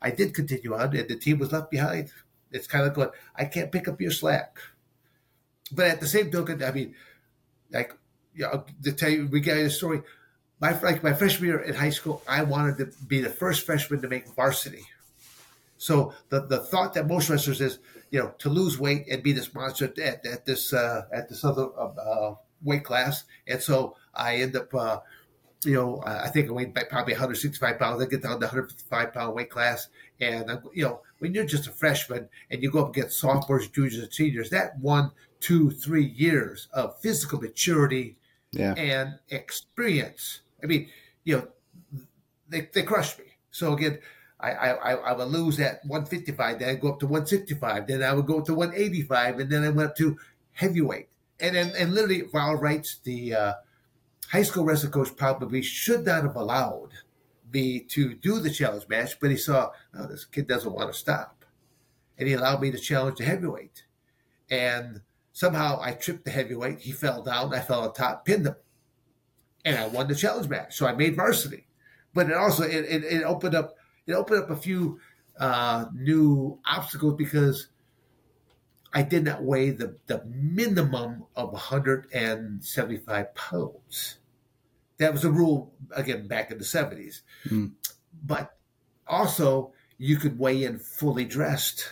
I 0.00 0.10
did 0.10 0.34
continue 0.34 0.74
on 0.74 0.96
and 0.96 1.08
the 1.08 1.16
team 1.16 1.38
was 1.38 1.52
left 1.52 1.70
behind. 1.70 2.10
It's 2.50 2.66
kind 2.66 2.86
of 2.86 2.94
going, 2.94 3.10
I 3.36 3.44
can't 3.44 3.72
pick 3.72 3.88
up 3.88 4.00
your 4.00 4.10
slack. 4.10 4.58
But 5.72 5.86
at 5.86 6.00
the 6.00 6.06
same 6.06 6.30
token, 6.30 6.62
I 6.62 6.70
mean, 6.70 6.94
like, 7.70 7.92
you 8.34 8.44
know, 8.44 8.64
to 8.84 8.92
tell 8.92 9.10
you, 9.10 9.26
we 9.26 9.40
got 9.40 9.58
a 9.58 9.70
story. 9.70 10.02
My 10.60 10.78
like 10.80 11.04
my 11.04 11.12
freshman 11.12 11.48
year 11.50 11.60
in 11.60 11.74
high 11.74 11.90
school, 11.90 12.22
I 12.26 12.42
wanted 12.42 12.78
to 12.78 13.04
be 13.06 13.20
the 13.20 13.30
first 13.30 13.64
freshman 13.66 14.00
to 14.02 14.08
make 14.08 14.26
varsity. 14.34 14.84
So 15.76 16.14
the, 16.30 16.40
the 16.40 16.58
thought 16.58 16.94
that 16.94 17.06
most 17.06 17.28
wrestlers 17.28 17.60
is, 17.60 17.78
you 18.10 18.18
know, 18.18 18.34
to 18.38 18.48
lose 18.48 18.78
weight 18.78 19.06
and 19.08 19.22
be 19.22 19.32
this 19.32 19.54
monster 19.54 19.92
at, 20.02 20.26
at 20.26 20.46
this 20.46 20.72
uh, 20.72 21.02
at 21.12 21.28
this 21.28 21.44
other 21.44 21.68
uh, 21.76 21.92
uh 21.94 22.34
weight 22.62 22.84
class. 22.84 23.24
And 23.46 23.62
so 23.62 23.96
I 24.14 24.36
end 24.36 24.56
up, 24.56 24.74
uh, 24.74 24.98
you 25.64 25.74
know, 25.74 26.02
I 26.06 26.28
think 26.28 26.48
I 26.48 26.52
weighed 26.52 26.74
probably 26.74 27.14
165 27.14 27.78
pounds. 27.78 28.02
I 28.02 28.06
get 28.06 28.22
down 28.22 28.40
to 28.40 28.46
155 28.46 29.12
pound 29.12 29.34
weight 29.34 29.50
class, 29.50 29.88
and 30.20 30.60
you 30.72 30.84
know, 30.84 31.00
when 31.18 31.34
you're 31.34 31.44
just 31.44 31.66
a 31.66 31.72
freshman 31.72 32.28
and 32.50 32.62
you 32.62 32.70
go 32.70 32.84
up 32.84 32.90
against 32.90 33.18
sophomores, 33.18 33.68
juniors, 33.68 33.98
and 33.98 34.12
seniors, 34.12 34.50
that 34.50 34.78
one, 34.78 35.10
two, 35.40 35.70
three 35.70 36.06
years 36.06 36.68
of 36.72 36.98
physical 37.00 37.40
maturity 37.40 38.16
yeah. 38.52 38.74
and 38.74 39.18
experience. 39.30 40.40
I 40.62 40.66
mean, 40.66 40.88
you 41.24 41.38
know, 41.38 41.48
they 42.48 42.68
they 42.72 42.82
crushed 42.82 43.18
me. 43.18 43.24
So 43.50 43.72
again, 43.72 43.98
I, 44.40 44.52
I, 44.52 44.92
I 44.94 45.12
would 45.12 45.28
lose 45.28 45.58
at 45.58 45.84
155, 45.84 46.60
then 46.60 46.68
I'd 46.68 46.80
go 46.80 46.92
up 46.92 47.00
to 47.00 47.06
165, 47.06 47.86
then 47.88 48.02
I 48.04 48.12
would 48.12 48.26
go 48.26 48.38
up 48.38 48.44
to 48.46 48.54
185, 48.54 49.40
and 49.40 49.50
then 49.50 49.64
I 49.64 49.70
went 49.70 49.90
up 49.90 49.96
to 49.96 50.16
heavyweight. 50.52 51.08
And 51.40 51.56
then, 51.56 51.72
and 51.76 51.92
literally, 51.92 52.22
Val 52.32 52.54
writes, 52.54 53.00
the 53.02 53.34
uh, 53.34 53.52
high 54.30 54.42
school 54.42 54.64
wrestling 54.64 54.92
coach 54.92 55.14
probably 55.16 55.62
should 55.62 56.04
not 56.04 56.22
have 56.22 56.36
allowed 56.36 56.90
me 57.52 57.80
to 57.80 58.14
do 58.14 58.40
the 58.40 58.50
challenge 58.50 58.86
match, 58.88 59.18
but 59.20 59.30
he 59.30 59.36
saw, 59.36 59.70
oh, 59.94 60.06
this 60.06 60.24
kid 60.24 60.46
doesn't 60.46 60.72
want 60.72 60.92
to 60.92 60.98
stop. 60.98 61.44
And 62.18 62.28
he 62.28 62.34
allowed 62.34 62.60
me 62.60 62.70
to 62.70 62.78
challenge 62.78 63.18
the 63.18 63.24
heavyweight. 63.24 63.84
And 64.50 65.00
somehow 65.32 65.80
I 65.80 65.92
tripped 65.92 66.24
the 66.24 66.30
heavyweight. 66.30 66.80
He 66.80 66.92
fell 66.92 67.22
down. 67.22 67.54
I 67.54 67.60
fell 67.60 67.82
on 67.82 67.92
top, 67.94 68.24
pinned 68.24 68.46
him. 68.46 68.56
And 69.64 69.78
I 69.78 69.86
won 69.86 70.08
the 70.08 70.14
challenge 70.14 70.48
match. 70.48 70.76
So 70.76 70.86
I 70.86 70.94
made 70.94 71.16
varsity. 71.16 71.66
But 72.12 72.30
it 72.30 72.36
also, 72.36 72.64
it, 72.64 72.84
it, 72.84 73.04
it 73.04 73.22
opened 73.22 73.54
up 73.54 73.76
it 74.06 74.14
opened 74.14 74.42
up 74.42 74.50
a 74.50 74.56
few 74.56 74.98
uh, 75.38 75.84
new 75.94 76.58
obstacles 76.66 77.14
because 77.14 77.68
I 78.92 79.02
did 79.02 79.24
not 79.24 79.42
weigh 79.42 79.70
the, 79.70 79.96
the 80.06 80.24
minimum 80.24 81.24
of 81.36 81.52
175 81.52 83.34
pounds. 83.34 84.18
That 84.98 85.12
was 85.12 85.24
a 85.24 85.30
rule, 85.30 85.72
again, 85.92 86.26
back 86.26 86.50
in 86.50 86.58
the 86.58 86.64
70s. 86.64 87.20
Mm. 87.46 87.72
But 88.24 88.56
also, 89.06 89.72
you 89.98 90.16
could 90.16 90.38
weigh 90.38 90.64
in 90.64 90.78
fully 90.78 91.24
dressed. 91.24 91.88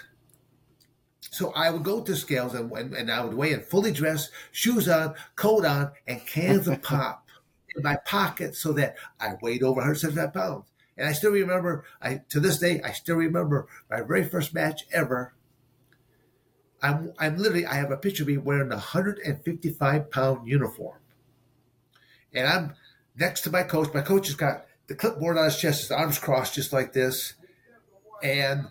So 1.21 1.53
I 1.55 1.71
would 1.71 1.83
go 1.83 2.03
to 2.03 2.17
scales 2.17 2.55
and, 2.55 2.73
and, 2.73 2.95
and 2.95 3.11
I 3.11 3.23
would 3.25 3.35
weigh 3.35 3.53
in 3.53 3.61
fully 3.61 3.93
dressed, 3.93 4.31
shoes 4.53 4.89
on, 4.89 5.15
coat 5.35 5.65
on, 5.65 5.93
and 6.07 6.27
cans 6.27 6.67
of 6.67 6.83
pop 6.83 7.29
in 7.77 7.83
my 7.83 7.97
pocket 8.07 8.55
so 8.57 8.73
that 8.73 8.97
I 9.21 9.35
weighed 9.43 9.63
over 9.63 9.77
175 9.77 10.33
pounds. 10.33 10.71
And 10.97 11.07
I 11.07 11.13
still 11.13 11.33
remember, 11.33 11.85
I 12.01 12.23
to 12.31 12.41
this 12.41 12.59
day, 12.59 12.81
I 12.83 12.93
still 12.93 13.17
remember 13.17 13.67
my 13.91 14.01
very 14.01 14.25
first 14.25 14.55
match 14.55 14.87
ever. 14.93 15.35
I'm, 16.87 17.13
I'm 17.19 17.37
literally, 17.37 17.67
I 17.67 17.75
have 17.75 17.91
a 17.91 17.97
picture 17.97 18.23
of 18.23 18.29
me 18.29 18.37
wearing 18.37 18.71
a 18.71 18.77
155 18.77 20.11
pound 20.11 20.47
uniform. 20.47 20.99
And 22.33 22.47
I'm 22.47 22.75
next 23.17 23.43
to 23.43 23.51
my 23.51 23.63
coach. 23.63 23.93
My 23.93 24.03
coach 24.03 24.27
has 24.29 24.37
got 24.37 24.67
the 24.87 24.95
clipboard 24.95 25.39
on 25.39 25.47
his 25.47 25.59
chest, 25.59 25.83
his 25.83 25.91
arms 25.91 26.19
crossed 26.19 26.55
just 26.55 26.73
like 26.73 26.93
this. 26.93 27.35
And 28.23 28.69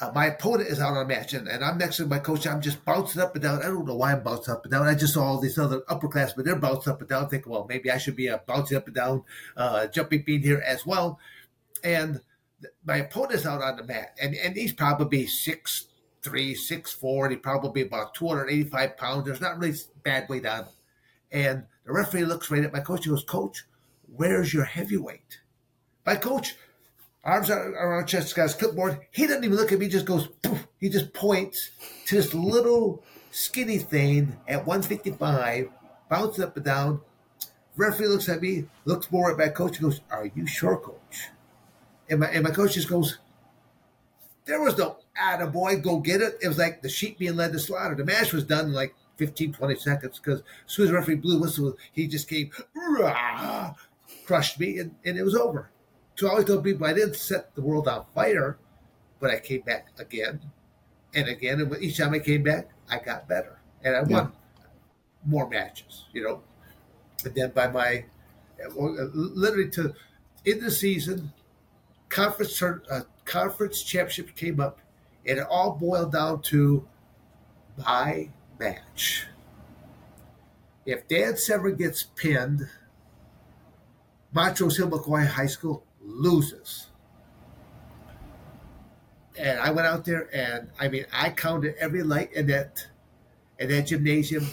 uh, 0.00 0.12
my 0.14 0.26
opponent 0.26 0.68
is 0.68 0.80
out 0.80 0.96
on 0.96 1.04
a 1.04 1.08
match, 1.08 1.32
and, 1.34 1.48
and, 1.48 1.64
I'm 1.64 1.76
next 1.76 1.96
to 1.96 2.06
my 2.06 2.20
coach. 2.20 2.46
I'm 2.46 2.60
just 2.60 2.84
bouncing 2.84 3.20
up 3.20 3.34
and 3.34 3.42
down. 3.42 3.60
I 3.60 3.66
don't 3.66 3.86
know 3.86 3.96
why 3.96 4.12
I'm 4.12 4.22
bouncing 4.22 4.54
up 4.54 4.64
and 4.64 4.70
down. 4.70 4.86
I 4.86 4.94
just 4.94 5.14
saw 5.14 5.24
all 5.24 5.40
these 5.40 5.58
other 5.58 5.80
upperclassmen. 5.82 6.44
They're 6.44 6.56
bouncing 6.56 6.92
up 6.92 7.00
and 7.00 7.08
down. 7.08 7.28
Thinking, 7.28 7.50
well, 7.50 7.66
maybe 7.68 7.90
I 7.90 7.98
should 7.98 8.14
be 8.14 8.28
a 8.28 8.38
bouncing 8.38 8.76
up 8.76 8.86
and 8.86 8.94
down, 8.94 9.24
uh, 9.56 9.88
jumping 9.88 10.22
bean 10.24 10.42
here 10.42 10.62
as 10.64 10.86
well. 10.86 11.18
And 11.82 12.20
my 12.84 12.98
opponent 12.98 13.34
is 13.34 13.46
out 13.46 13.62
on 13.62 13.76
the 13.76 13.84
mat, 13.84 14.16
and, 14.20 14.34
and 14.36 14.54
he's 14.56 14.72
probably 14.72 15.26
six 15.26 15.86
three, 16.22 16.54
six 16.54 16.92
four, 16.92 17.26
and 17.26 17.32
he 17.32 17.38
probably 17.38 17.82
be 17.82 17.88
about 17.88 18.14
285 18.14 18.96
pounds. 18.96 19.24
There's 19.24 19.40
not 19.40 19.58
really 19.58 19.76
bad 20.02 20.28
weight 20.28 20.46
on 20.46 20.60
him. 20.60 20.66
And 21.30 21.64
the 21.84 21.92
referee 21.92 22.24
looks 22.24 22.50
right 22.50 22.64
at 22.64 22.72
my 22.72 22.80
coach. 22.80 23.04
He 23.04 23.10
goes, 23.10 23.24
Coach, 23.24 23.64
where's 24.06 24.52
your 24.52 24.64
heavyweight? 24.64 25.40
My 26.06 26.16
coach 26.16 26.54
arms 27.24 27.50
around 27.50 28.06
chest, 28.06 28.34
guy's 28.34 28.54
clipboard. 28.54 29.00
He 29.10 29.26
doesn't 29.26 29.44
even 29.44 29.56
look 29.56 29.72
at 29.72 29.78
me, 29.78 29.88
just 29.88 30.06
goes, 30.06 30.28
poof. 30.42 30.66
He 30.78 30.88
just 30.88 31.12
points 31.12 31.70
to 32.06 32.16
this 32.16 32.32
little 32.32 33.02
skinny 33.30 33.78
thing 33.78 34.36
at 34.46 34.66
155, 34.66 35.68
bounces 36.08 36.44
up 36.44 36.56
and 36.56 36.64
down. 36.64 37.00
Referee 37.76 38.08
looks 38.08 38.28
at 38.28 38.40
me, 38.40 38.64
looks 38.84 39.12
more 39.12 39.30
at 39.30 39.38
my 39.38 39.48
coach, 39.48 39.78
and 39.78 39.90
goes, 39.90 40.00
Are 40.10 40.26
you 40.34 40.46
sure, 40.46 40.78
coach? 40.78 41.28
And 42.08 42.20
my, 42.20 42.26
and 42.28 42.44
my 42.44 42.50
coach 42.50 42.74
just 42.74 42.88
goes, 42.88 43.18
There 44.46 44.60
was 44.60 44.78
no 44.78 44.98
attaboy, 45.20 45.82
go 45.82 45.98
get 45.98 46.20
it. 46.20 46.38
It 46.42 46.48
was 46.48 46.58
like 46.58 46.82
the 46.82 46.88
sheep 46.88 47.18
being 47.18 47.36
led 47.36 47.52
to 47.52 47.58
slaughter. 47.58 47.94
The 47.94 48.04
match 48.04 48.32
was 48.32 48.44
done 48.44 48.66
in 48.66 48.72
like 48.72 48.94
15, 49.16 49.52
20 49.52 49.76
seconds 49.76 50.18
because 50.18 50.40
as 50.40 50.72
soon 50.72 50.86
as 50.86 50.92
referee 50.92 51.16
blew 51.16 51.40
whistle, 51.40 51.76
he 51.92 52.06
just 52.06 52.28
came, 52.28 52.50
Rah! 52.74 53.74
crushed 54.24 54.60
me, 54.60 54.78
and, 54.78 54.94
and 55.04 55.18
it 55.18 55.24
was 55.24 55.34
over. 55.34 55.70
So 56.14 56.26
I 56.26 56.30
always 56.30 56.46
tell 56.46 56.60
people 56.60 56.86
I 56.86 56.92
didn't 56.92 57.16
set 57.16 57.54
the 57.54 57.62
world 57.62 57.88
on 57.88 58.04
fire, 58.14 58.58
but 59.20 59.30
I 59.30 59.38
came 59.40 59.62
back 59.62 59.88
again 59.98 60.40
and 61.14 61.28
again. 61.28 61.60
And 61.60 61.82
each 61.82 61.96
time 61.96 62.12
I 62.12 62.18
came 62.18 62.42
back, 62.42 62.68
I 62.90 62.98
got 62.98 63.28
better. 63.28 63.58
And 63.82 63.96
I 63.96 64.00
won 64.02 64.10
yeah. 64.10 64.66
more 65.24 65.48
matches, 65.48 66.06
you 66.12 66.22
know. 66.22 66.42
And 67.24 67.34
then 67.34 67.50
by 67.52 67.68
my, 67.68 68.04
literally 68.74 69.70
to, 69.70 69.94
in 70.44 70.60
the 70.60 70.70
season, 70.70 71.32
conference, 72.08 72.60
uh, 72.62 73.02
conference 73.24 73.82
championship 73.82 74.34
came 74.34 74.60
up, 74.60 74.80
and 75.28 75.38
it 75.38 75.46
all 75.48 75.72
boiled 75.72 76.12
down 76.12 76.40
to 76.40 76.86
by 77.76 78.30
match. 78.58 79.26
If 80.86 81.06
Dan 81.06 81.36
Severn 81.36 81.76
gets 81.76 82.02
pinned, 82.02 82.68
Montrose 84.32 84.78
Hill 84.78 84.90
McCoy 84.90 85.26
High 85.26 85.46
School 85.46 85.84
loses. 86.00 86.86
And 89.38 89.60
I 89.60 89.70
went 89.70 89.86
out 89.86 90.04
there 90.04 90.28
and 90.34 90.70
I 90.80 90.88
mean 90.88 91.04
I 91.12 91.30
counted 91.30 91.76
every 91.78 92.02
light 92.02 92.32
in 92.32 92.46
that 92.48 92.84
in 93.58 93.68
that 93.68 93.82
gymnasium 93.82 94.46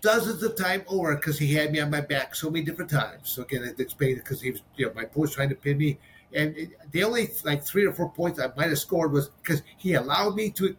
dozens 0.00 0.42
of 0.42 0.56
times 0.56 0.84
over 0.88 1.14
because 1.14 1.38
he 1.38 1.54
had 1.54 1.70
me 1.72 1.80
on 1.80 1.90
my 1.90 2.00
back 2.00 2.34
so 2.34 2.50
many 2.50 2.64
different 2.64 2.90
times. 2.90 3.28
So 3.28 3.42
again, 3.42 3.62
it 3.62 3.78
explained 3.78 4.16
because 4.16 4.40
he 4.40 4.50
was 4.50 4.62
you 4.76 4.86
know 4.86 4.92
my 4.94 5.04
coach 5.04 5.32
trying 5.32 5.50
to 5.50 5.54
pin 5.54 5.78
me, 5.78 5.98
and 6.36 6.56
it, 6.56 6.70
the 6.92 7.02
only 7.02 7.30
like 7.44 7.64
three 7.64 7.86
or 7.86 7.92
four 7.92 8.10
points 8.10 8.38
I 8.38 8.48
might 8.56 8.68
have 8.68 8.78
scored 8.78 9.10
was 9.10 9.30
because 9.42 9.62
he 9.78 9.94
allowed 9.94 10.36
me 10.36 10.50
to 10.50 10.76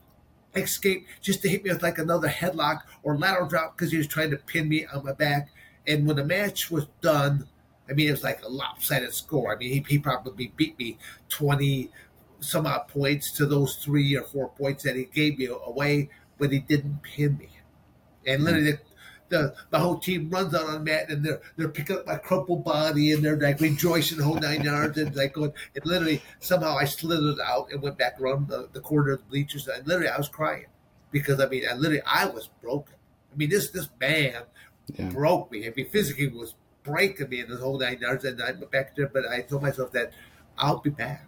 escape 0.56 1.08
just 1.20 1.42
to 1.42 1.50
hit 1.50 1.64
me 1.64 1.72
with 1.72 1.84
like 1.84 1.98
another 1.98 2.30
headlock 2.30 2.82
or 3.04 3.18
lateral 3.18 3.48
drop 3.48 3.76
because 3.76 3.92
he 3.92 3.98
was 3.98 4.08
trying 4.08 4.30
to 4.32 4.38
pin 4.38 4.70
me 4.70 4.86
on 4.86 5.04
my 5.04 5.14
back. 5.14 5.50
And 5.88 6.06
when 6.06 6.16
the 6.16 6.24
match 6.24 6.70
was 6.70 6.86
done, 7.02 7.48
I 7.90 7.94
mean, 7.94 8.08
it 8.08 8.12
was 8.12 8.24
like 8.24 8.44
a 8.44 8.48
lopsided 8.48 9.14
score. 9.14 9.54
I 9.54 9.58
mean, 9.58 9.72
he, 9.72 9.86
he 9.88 9.98
probably 9.98 10.54
beat 10.56 10.78
me 10.78 10.98
20 11.30 11.90
some 12.40 12.68
odd 12.68 12.88
points 12.88 13.32
to 13.32 13.48
those 13.48 13.78
three 13.78 14.16
or 14.16 14.22
four 14.22 14.50
points 14.50 14.84
that 14.84 14.96
he 14.96 15.06
gave 15.06 15.40
me 15.40 15.48
away, 15.48 16.10
but 16.38 16.52
he 16.52 16.60
didn't 16.60 17.02
pin 17.02 17.36
me. 17.38 17.50
And 18.28 18.44
literally, 18.44 18.74
hmm. 18.74 18.87
The, 19.30 19.56
the, 19.70 19.80
whole 19.80 19.98
team 19.98 20.30
runs 20.30 20.54
out 20.54 20.66
on 20.66 20.74
the 20.74 20.80
mat 20.80 21.10
and 21.10 21.24
they're 21.24 21.42
they're 21.56 21.70
picking 21.70 21.98
up 21.98 22.08
my 22.08 22.16
crumpled 22.16 22.64
body 22.64 23.12
and 23.12 23.24
they're 23.24 23.40
like 23.40 23.60
rejoicing 23.60 24.18
the 24.18 24.24
whole 24.24 24.40
nine 24.40 24.64
yards 24.64 24.98
and 24.98 25.16
like 25.16 25.34
going. 25.34 25.54
And 25.76 25.86
literally, 25.86 26.22
somehow 26.40 26.78
I 26.78 26.86
slithered 26.86 27.40
out 27.40 27.72
and 27.72 27.82
went 27.82 27.98
back 27.98 28.20
around 28.20 28.48
the, 28.48 28.70
the 28.74 28.80
corner 28.80 29.14
of 29.14 29.20
the 29.20 29.26
bleachers. 29.26 29.68
And 29.68 29.86
literally, 29.88 30.10
I 30.10 30.18
was 30.18 30.30
crying 30.30 30.68
because 31.12 31.40
I 31.40 31.48
mean, 31.48 31.64
I 31.70 31.76
literally 31.76 32.02
I 32.06 32.26
was 32.26 32.50
broken. 32.62 32.96
I 33.34 33.38
mean, 33.38 33.50
this 33.50 33.70
this 33.70 33.90
man 34.00 34.44
yeah. 34.96 35.10
broke 35.10 35.52
me. 35.52 35.68
I 35.68 35.74
mean, 35.76 35.90
physically 35.90 36.28
was 36.28 36.56
breaking 36.84 37.30
me 37.30 37.42
in 37.42 37.50
the 37.50 37.58
whole 37.58 37.78
nine 37.78 38.00
yards, 38.00 38.24
and 38.26 38.42
I'm 38.42 38.60
back 38.72 38.96
there. 38.96 39.08
But 39.08 39.28
I 39.28 39.42
told 39.42 39.62
myself 39.62 39.92
that 39.92 40.14
I'll 40.58 40.80
be 40.80 40.90
back. 40.90 41.28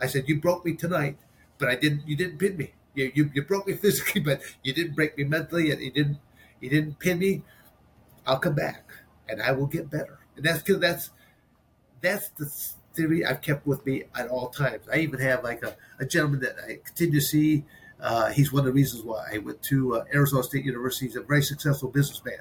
I 0.00 0.06
said, 0.06 0.28
"You 0.28 0.40
broke 0.40 0.64
me 0.64 0.74
tonight, 0.74 1.18
but 1.58 1.68
I 1.68 1.76
didn't. 1.76 2.06
You 2.06 2.16
didn't 2.16 2.38
pin 2.38 2.56
me. 2.56 2.72
You 2.94 3.12
you, 3.14 3.30
you 3.34 3.42
broke 3.42 3.66
me 3.66 3.74
physically, 3.84 4.20
but 4.20 4.40
you 4.62 4.72
didn't 4.72 4.94
break 4.94 5.16
me 5.16 5.24
mentally, 5.24 5.70
and 5.70 5.80
you 5.80 5.90
didn't 5.90 6.18
you 6.64 6.70
didn't 6.70 6.98
pin 6.98 7.18
me. 7.18 7.42
I'll 8.26 8.38
come 8.38 8.54
back, 8.54 8.84
and 9.28 9.42
I 9.42 9.52
will 9.52 9.66
get 9.66 9.90
better." 9.90 10.18
And 10.36 10.44
that's 10.44 10.62
because 10.62 10.80
that's 10.80 11.10
that's 12.00 12.28
the 12.30 12.46
theory 12.94 13.24
I've 13.24 13.40
kept 13.42 13.66
with 13.66 13.84
me 13.86 14.04
at 14.14 14.28
all 14.28 14.48
times. 14.48 14.88
I 14.92 14.98
even 14.98 15.20
have 15.20 15.44
like 15.44 15.62
a, 15.62 15.76
a 15.98 16.06
gentleman 16.06 16.40
that 16.40 16.56
I 16.66 16.78
continue 16.84 17.20
to 17.20 17.26
see 17.26 17.64
Uh, 18.00 18.30
he's 18.32 18.52
one 18.52 18.60
of 18.60 18.66
the 18.66 18.72
reasons 18.72 19.02
why 19.02 19.30
I 19.32 19.38
went 19.38 19.62
to 19.62 19.96
uh, 19.96 20.04
Arizona 20.12 20.42
State 20.42 20.64
University. 20.64 21.06
He's 21.06 21.16
a 21.16 21.22
very 21.22 21.42
successful 21.42 21.88
businessman. 21.88 22.40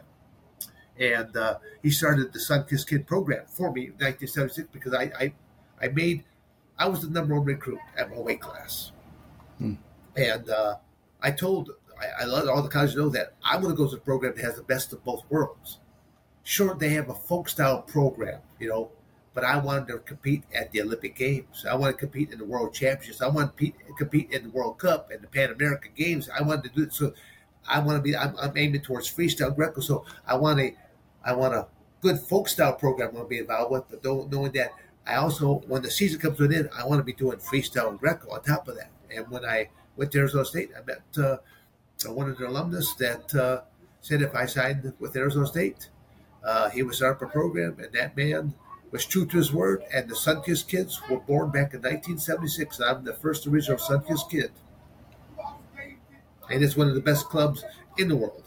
And 1.00 1.36
uh, 1.38 1.60
he 1.82 1.90
started 1.90 2.34
the 2.34 2.40
Sunkist 2.40 2.88
Kid 2.88 3.08
program 3.08 3.46
for 3.48 3.72
me 3.72 3.86
in 3.86 3.94
1976 3.94 4.70
because 4.72 4.94
I, 4.94 5.12
I, 5.18 5.34
I 5.82 5.88
made, 5.90 6.24
I 6.78 6.88
was 6.88 7.02
the 7.02 7.10
number 7.10 7.36
one 7.36 7.46
recruit 7.46 7.80
at 7.98 8.10
my 8.12 8.20
weight 8.20 8.42
class. 8.42 8.92
Hmm. 9.58 9.76
And 10.16 10.50
uh, 10.50 10.76
I 11.22 11.32
told, 11.32 11.72
I, 12.02 12.24
I 12.24 12.26
let 12.26 12.48
all 12.48 12.62
the 12.62 12.70
colleges 12.70 12.96
know 12.96 13.10
that 13.10 13.34
I'm 13.44 13.62
going 13.62 13.74
to 13.74 13.78
go 13.78 13.90
to 13.90 13.96
a 13.96 14.00
program 14.00 14.36
that 14.36 14.44
has 14.44 14.56
the 14.56 14.64
best 14.64 14.94
of 14.94 15.04
both 15.04 15.24
worlds. 15.30 15.80
Sure, 16.44 16.76
they 16.76 16.90
have 16.90 17.10
a 17.10 17.14
folk 17.14 17.48
style 17.48 17.82
program, 17.82 18.42
you 18.60 18.70
know, 18.70 18.92
but 19.34 19.44
I 19.44 19.58
wanted 19.58 19.88
to 19.88 20.00
compete 20.00 20.44
at 20.54 20.72
the 20.72 20.82
Olympic 20.82 21.16
Games. 21.16 21.66
I 21.70 21.76
want 21.76 21.94
to 21.94 21.98
compete 21.98 22.32
in 22.32 22.38
the 22.38 22.46
World 22.46 22.74
Championships. 22.74 23.22
I 23.22 23.30
want 23.30 23.58
to 23.58 23.72
compete 23.98 24.32
in 24.32 24.44
the 24.44 24.50
World 24.50 24.78
Cup 24.78 25.10
and 25.10 25.22
the 25.22 25.28
Pan 25.28 25.52
American 25.52 25.92
Games. 25.96 26.30
I 26.30 26.44
wanted 26.44 26.66
to 26.66 26.70
do 26.70 26.84
it. 26.84 26.94
So 26.94 27.14
I 27.68 27.80
want 27.80 27.98
to 27.98 28.02
be. 28.02 28.16
I'm, 28.16 28.36
I'm 28.40 28.56
aiming 28.58 28.82
towards 28.82 29.12
freestyle 29.12 29.56
Greco. 29.56 29.82
So 29.82 30.06
I 30.28 30.36
want 30.36 30.60
a, 30.60 30.76
I 31.24 31.34
want 31.34 31.56
a 31.56 31.68
good 32.02 32.20
folk 32.20 32.50
style 32.50 32.74
program. 32.74 33.10
I 33.10 33.14
want 33.14 33.26
to 33.26 33.30
be 33.30 33.40
involved 33.40 33.72
with, 33.72 33.84
but 33.90 34.04
knowing 34.04 34.52
that 34.52 34.74
I 35.08 35.16
also, 35.16 35.64
when 35.68 35.82
the 35.82 35.92
season 35.92 36.20
comes 36.20 36.38
to 36.38 36.46
an 36.46 36.54
end, 36.54 36.70
I 36.78 36.86
want 36.86 37.00
to 37.00 37.04
be 37.04 37.14
doing 37.14 37.38
freestyle 37.38 37.98
Greco 37.98 38.30
on 38.32 38.44
top 38.44 38.68
of 38.68 38.76
that. 38.76 38.92
And 39.14 39.30
when 39.30 39.46
I 39.46 39.70
went 39.96 40.12
to 40.12 40.20
Arizona 40.20 40.46
State, 40.46 40.72
I 40.78 40.84
met 40.86 41.02
uh, 41.18 41.38
one 42.12 42.30
of 42.30 42.38
the 42.38 42.48
alumnus 42.48 42.94
that 42.96 43.34
uh, 43.36 43.62
said 44.02 44.22
if 44.22 44.36
I 44.36 44.46
signed 44.46 44.94
with 45.00 45.16
Arizona 45.16 45.48
State, 45.48 45.90
uh, 46.44 46.70
he 46.70 46.84
would 46.84 46.96
start 46.96 47.22
a 47.22 47.28
program, 47.28 47.78
and 47.80 47.92
that 47.94 48.18
man 48.18 48.54
was 48.92 49.06
true 49.06 49.26
to 49.26 49.38
his 49.38 49.52
word, 49.52 49.84
and 49.94 50.10
the 50.10 50.14
Sunkist 50.14 50.68
kids 50.68 51.02
were 51.10 51.20
born 51.20 51.50
back 51.50 51.74
in 51.74 51.82
1976. 51.82 52.80
I'm 52.80 53.04
the 53.04 53.14
first 53.14 53.48
original 53.48 53.78
Sunkist 53.78 54.30
kid. 54.30 54.52
And 56.50 56.64
it's 56.64 56.76
one 56.76 56.90
of 56.90 56.94
the 56.94 57.02
best 57.02 57.28
clubs 57.28 57.64
in 57.98 58.10
the 58.10 58.16
world. 58.16 58.44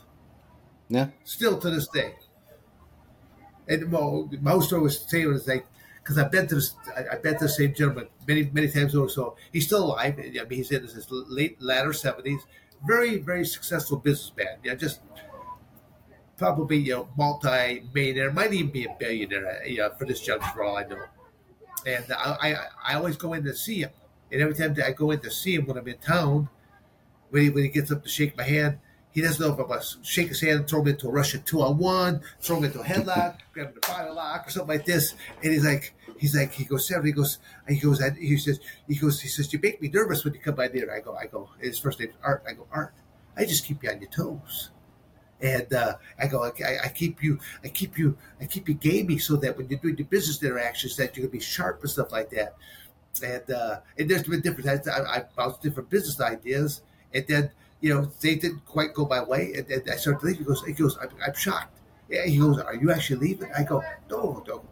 Yeah. 0.89 1.09
Still 1.25 1.59
to 1.59 1.71
this 1.71 1.89
day. 1.89 2.15
And 3.67 3.91
Mo, 3.91 4.31
my 4.41 4.59
story 4.61 4.83
was 4.83 5.01
saying 5.01 5.27
was 5.27 5.49
like, 5.49 5.67
because 6.03 6.19
I've 6.19 6.31
been 6.31 6.47
to 6.47 6.55
this, 6.55 6.75
I, 6.97 7.15
have 7.15 7.23
been 7.23 7.35
to 7.35 7.45
the 7.45 7.49
same 7.49 7.75
gentleman 7.75 8.07
many, 8.29 8.49
many 8.53 8.69
times 8.69 8.95
over. 8.95 9.09
So 9.09 9.37
he's 9.53 9.67
still 9.67 9.87
alive. 9.87 10.15
I 10.19 10.23
mean, 10.23 10.47
he's 10.51 10.71
in 10.71 10.83
his 10.83 11.07
late, 11.11 11.61
latter 11.61 11.91
70s. 11.91 12.43
Very, 12.85 13.19
very 13.19 13.45
successful 13.45 13.99
businessman. 13.99 14.59
Yeah, 14.65 14.75
just 14.75 15.01
probably 16.37 16.79
you 16.79 16.95
know 16.95 17.09
multi-millionaire, 17.17 18.33
might 18.33 18.53
even 18.53 18.71
be 18.71 18.85
a 18.85 18.97
billionaire. 18.99 19.67
You 19.67 19.79
know, 19.79 19.91
for 19.99 20.05
this 20.05 20.21
juncture, 20.21 20.63
all 20.63 20.77
I 20.77 20.85
know. 20.85 21.05
And 21.87 22.05
I, 22.13 22.37
I, 22.43 22.93
I 22.93 22.95
always 22.97 23.17
go 23.17 23.33
in 23.33 23.45
to 23.45 23.55
see 23.55 23.83
him, 23.83 23.91
and 24.31 24.43
every 24.43 24.55
time 24.55 24.75
that 24.75 24.87
I 24.87 24.93
go 24.93 25.11
in 25.11 25.21
to 25.21 25.31
see 25.31 25.55
him 25.55 25.67
when 25.67 25.79
I'm 25.79 25.87
in 25.89 25.99
town, 25.99 26.49
when 27.31 27.43
he 27.45 27.51
when 27.51 27.65
he 27.65 27.71
gets 27.71 27.91
up 27.93 28.03
to 28.03 28.09
shake 28.09 28.37
my 28.37 28.45
hand, 28.45 28.79
he 29.17 29.23
doesn't 29.23 29.41
know 29.41 29.55
if 29.55 29.59
I'm 29.59 29.67
going 29.67 29.81
to 29.81 29.87
shake 30.03 30.29
his 30.29 30.43
hand, 30.43 30.69
throw 30.69 30.83
him 30.83 30.89
into 30.89 31.09
a 31.09 31.11
Russian 31.11 31.43
two 31.45 31.63
on 31.63 31.79
one, 31.79 32.21
throw 32.43 32.59
him 32.59 32.65
into 32.65 32.81
a 32.81 32.85
headlock, 32.85 33.39
grab 33.55 33.69
him 33.69 33.81
to 33.81 33.89
fire 33.89 34.13
lock 34.13 34.47
or 34.47 34.51
something 34.51 34.77
like 34.77 34.85
this. 34.85 35.15
And 35.43 35.55
he's 35.55 35.65
like, 35.65 35.95
he's 36.19 36.37
like, 36.37 36.53
he 36.53 36.65
goes, 36.65 36.87
Sarah, 36.87 37.03
he 37.03 37.13
goes, 37.13 37.39
he 37.67 37.79
goes, 37.79 37.99
and 38.01 38.15
he 38.19 38.37
says, 38.37 38.61
he 38.87 38.95
goes, 38.95 39.19
he 39.19 39.29
says, 39.29 39.51
you 39.55 39.59
make 39.63 39.81
me 39.81 39.89
nervous 39.89 40.23
when 40.23 40.35
you 40.35 40.41
come 40.41 40.55
by 40.55 40.69
there. 40.69 40.95
I 40.95 41.01
go, 41.01 41.17
I 41.17 41.29
go, 41.29 41.49
his 41.59 41.79
first 41.79 41.99
name's 41.99 42.13
Art. 42.23 42.45
I 42.47 42.53
go, 42.53 42.67
Art, 42.71 42.93
I 43.39 43.47
just 43.47 43.65
keep 43.65 43.83
you 43.83 43.89
on 43.89 44.03
your 44.03 44.11
toes. 44.11 44.69
And 45.41 45.73
uh, 45.73 45.95
I 46.19 46.27
go, 46.27 46.45
I, 46.45 46.51
I, 46.85 46.89
keep 46.89 47.23
you, 47.23 47.39
I 47.65 47.69
keep 47.69 47.97
you, 47.97 48.19
I 48.39 48.45
keep 48.45 48.69
you 48.69 48.75
gamey 48.75 49.17
so 49.17 49.37
that 49.37 49.57
when 49.57 49.67
you're 49.71 49.79
doing 49.79 49.97
the 49.97 50.03
business 50.03 50.43
interactions, 50.43 50.95
that 50.99 51.17
you're 51.17 51.25
gonna 51.25 51.33
be 51.33 51.41
sharp 51.41 51.81
and 51.81 51.91
stuff 51.91 52.13
like 52.13 52.29
that. 52.33 52.55
And 53.23 53.51
uh, 53.51 53.81
and 53.97 54.11
there's 54.11 54.25
been 54.25 54.43
different. 54.43 54.87
I, 54.87 54.91
I 54.91 55.25
bounced 55.35 55.63
different 55.63 55.89
business 55.89 56.21
ideas, 56.21 56.83
and 57.15 57.25
then 57.27 57.51
you 57.81 57.95
know 57.95 58.11
they 58.21 58.35
didn't 58.37 58.65
quite 58.67 58.95
go 58.95 59.07
my 59.07 59.23
way, 59.23 59.53
and, 59.55 59.69
and 59.71 59.91
I 59.91 59.97
started 59.97 60.21
to 60.21 60.27
leave. 60.27 60.39
He 60.39 60.45
goes, 60.45 60.65
he 60.65 60.73
goes, 60.73 60.99
I'm, 60.99 61.11
I'm 61.25 61.35
shocked. 61.35 61.79
Yeah, 62.09 62.25
he 62.27 62.39
goes, 62.39 62.59
are 62.59 62.75
you 62.75 62.93
actually 62.93 63.19
leaving? 63.29 63.51
I 63.57 63.65
go, 63.65 63.83
no, 64.11 64.45
no, 64.47 64.63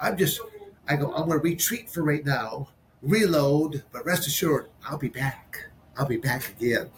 I'm 0.00 0.16
just, 0.16 0.40
I 0.88 0.96
go, 0.96 1.12
I'm 1.14 1.28
gonna 1.28 1.40
retreat 1.40 1.88
for 1.88 2.02
right 2.02 2.24
now, 2.24 2.68
reload, 3.02 3.84
but 3.92 4.04
rest 4.04 4.26
assured, 4.26 4.68
I'll 4.88 4.98
be 4.98 5.08
back. 5.08 5.66
I'll 5.96 6.06
be 6.06 6.18
back 6.18 6.50
again 6.50 6.90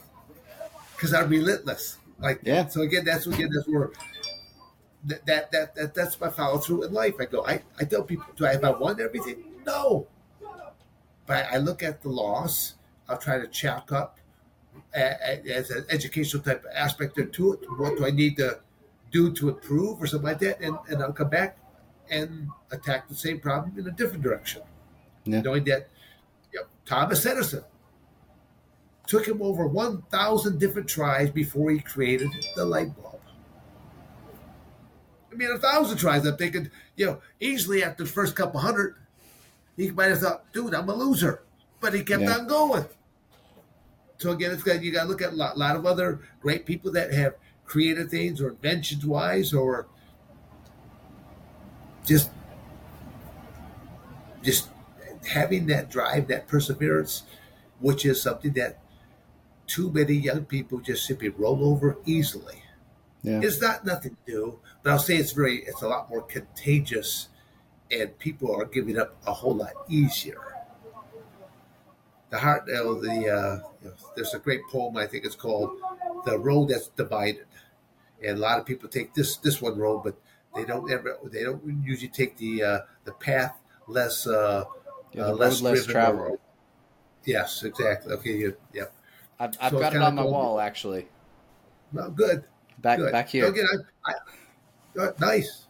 because 0.94 1.14
I'm 1.14 1.28
relentless. 1.28 1.98
Like 2.18 2.40
yeah. 2.42 2.66
So 2.66 2.82
again, 2.82 3.04
that's 3.04 3.26
again 3.26 3.50
that's 3.54 3.68
where 3.68 3.90
that 5.04 5.24
that 5.26 5.50
that, 5.52 5.74
that 5.74 5.94
that's 5.94 6.20
my 6.20 6.30
follow 6.30 6.58
through 6.58 6.84
in 6.84 6.92
life. 6.92 7.14
I 7.20 7.24
go. 7.26 7.44
I, 7.46 7.62
I 7.78 7.84
tell 7.84 8.02
people, 8.02 8.26
do 8.36 8.46
I 8.46 8.52
have 8.52 8.64
I 8.64 8.70
won 8.70 9.00
everything? 9.00 9.44
No. 9.66 10.06
But 11.26 11.46
I 11.52 11.58
look 11.58 11.82
at 11.82 12.02
the 12.02 12.08
loss. 12.08 12.74
I'll 13.08 13.18
try 13.18 13.38
to 13.38 13.46
chalk 13.46 13.92
up 13.92 14.17
as 14.94 15.70
an 15.70 15.84
educational 15.90 16.42
type 16.42 16.64
aspect 16.74 17.16
to 17.16 17.52
it. 17.52 17.60
What 17.76 17.96
do 17.96 18.06
I 18.06 18.10
need 18.10 18.36
to 18.38 18.60
do 19.10 19.32
to 19.32 19.48
improve 19.50 20.02
or 20.02 20.06
something 20.06 20.26
like 20.26 20.38
that? 20.40 20.60
And, 20.60 20.76
and 20.88 21.02
I'll 21.02 21.12
come 21.12 21.30
back 21.30 21.58
and 22.10 22.48
attack 22.70 23.08
the 23.08 23.14
same 23.14 23.40
problem 23.40 23.78
in 23.78 23.86
a 23.86 23.90
different 23.90 24.22
direction. 24.22 24.62
Yeah. 25.24 25.42
Knowing 25.42 25.64
that 25.64 25.88
you 26.52 26.60
know, 26.60 26.66
Thomas 26.86 27.24
Edison 27.26 27.64
took 29.06 29.26
him 29.26 29.42
over 29.42 29.66
1,000 29.66 30.58
different 30.58 30.88
tries 30.88 31.30
before 31.30 31.70
he 31.70 31.80
created 31.80 32.28
the 32.56 32.64
light 32.64 32.94
bulb. 32.96 33.20
I 35.32 35.34
mean, 35.34 35.50
a 35.50 35.58
thousand 35.58 35.98
tries, 35.98 36.26
I'm 36.26 36.36
thinking, 36.36 36.70
you 36.96 37.06
know, 37.06 37.20
easily 37.40 37.82
after 37.82 38.04
the 38.04 38.10
first 38.10 38.34
couple 38.34 38.60
hundred, 38.60 38.96
he 39.76 39.90
might 39.90 40.06
have 40.06 40.20
thought, 40.20 40.52
dude, 40.52 40.74
I'm 40.74 40.88
a 40.88 40.94
loser. 40.94 41.42
But 41.80 41.94
he 41.94 42.02
kept 42.02 42.22
yeah. 42.22 42.38
on 42.38 42.48
going. 42.48 42.84
So 44.18 44.32
again, 44.32 44.50
it's 44.50 44.62
got 44.62 44.82
you 44.82 44.92
got 44.92 45.04
to 45.04 45.08
look 45.08 45.22
at 45.22 45.32
a 45.32 45.36
lot, 45.36 45.56
lot, 45.56 45.76
of 45.76 45.86
other 45.86 46.20
great 46.40 46.66
people 46.66 46.90
that 46.92 47.12
have 47.12 47.34
created 47.64 48.10
things 48.10 48.40
or 48.40 48.50
inventions 48.50 49.06
wise 49.06 49.54
or 49.54 49.86
just 52.04 52.30
just 54.42 54.68
having 55.26 55.66
that 55.66 55.90
drive, 55.90 56.28
that 56.28 56.48
perseverance, 56.48 57.22
which 57.80 58.04
is 58.04 58.20
something 58.20 58.52
that 58.54 58.80
too 59.66 59.90
many 59.92 60.14
young 60.14 60.44
people 60.44 60.78
just 60.78 61.04
simply 61.06 61.28
roll 61.28 61.64
over 61.64 61.98
easily. 62.06 62.62
Yeah. 63.22 63.40
It's 63.42 63.60
not 63.60 63.84
nothing 63.84 64.16
new, 64.26 64.60
but 64.82 64.92
I'll 64.92 64.98
say 64.98 65.16
it's 65.16 65.32
very, 65.32 65.58
it's 65.64 65.82
a 65.82 65.88
lot 65.88 66.08
more 66.08 66.22
contagious, 66.22 67.28
and 67.90 68.16
people 68.18 68.54
are 68.54 68.64
giving 68.64 68.98
up 68.98 69.16
a 69.26 69.32
whole 69.32 69.54
lot 69.54 69.72
easier. 69.88 70.57
The 72.30 72.38
heart, 72.38 72.64
you 72.66 72.74
know, 72.74 73.00
the 73.00 73.08
uh, 73.08 73.68
you 73.82 73.88
know, 73.88 73.94
there's 74.14 74.34
a 74.34 74.38
great 74.38 74.60
poem 74.70 74.96
I 74.96 75.06
think 75.06 75.24
it's 75.24 75.34
called 75.34 75.78
"The 76.24 76.38
Road 76.38 76.68
That's 76.68 76.88
Divided," 76.88 77.46
and 78.24 78.38
a 78.38 78.40
lot 78.40 78.58
of 78.58 78.66
people 78.66 78.88
take 78.88 79.14
this 79.14 79.36
this 79.38 79.62
one 79.62 79.78
road, 79.78 80.02
but 80.04 80.16
they 80.54 80.64
don't 80.64 80.90
ever 80.90 81.18
they 81.24 81.42
don't 81.42 81.62
usually 81.82 82.08
take 82.08 82.36
the 82.36 82.62
uh, 82.62 82.78
the 83.04 83.12
path 83.12 83.58
less 83.86 84.26
uh, 84.26 84.64
yeah, 85.12 85.26
uh, 85.26 85.32
less, 85.32 85.62
less 85.62 85.86
traveled. 85.86 86.38
Yes, 87.24 87.62
exactly. 87.62 88.12
Okay, 88.14 88.36
you, 88.36 88.56
yep. 88.72 88.92
I've, 89.38 89.56
I've 89.60 89.72
so 89.72 89.78
got 89.78 89.94
it 89.94 90.02
on 90.02 90.14
my 90.14 90.24
wall 90.24 90.60
actually. 90.60 91.08
Well, 91.92 92.10
good. 92.10 92.44
Back 92.78 92.98
good. 92.98 93.12
back 93.12 93.28
here. 93.28 93.46
again, 93.46 93.66
I, 94.06 94.12
I, 94.12 95.02
uh, 95.02 95.12
nice. 95.20 95.66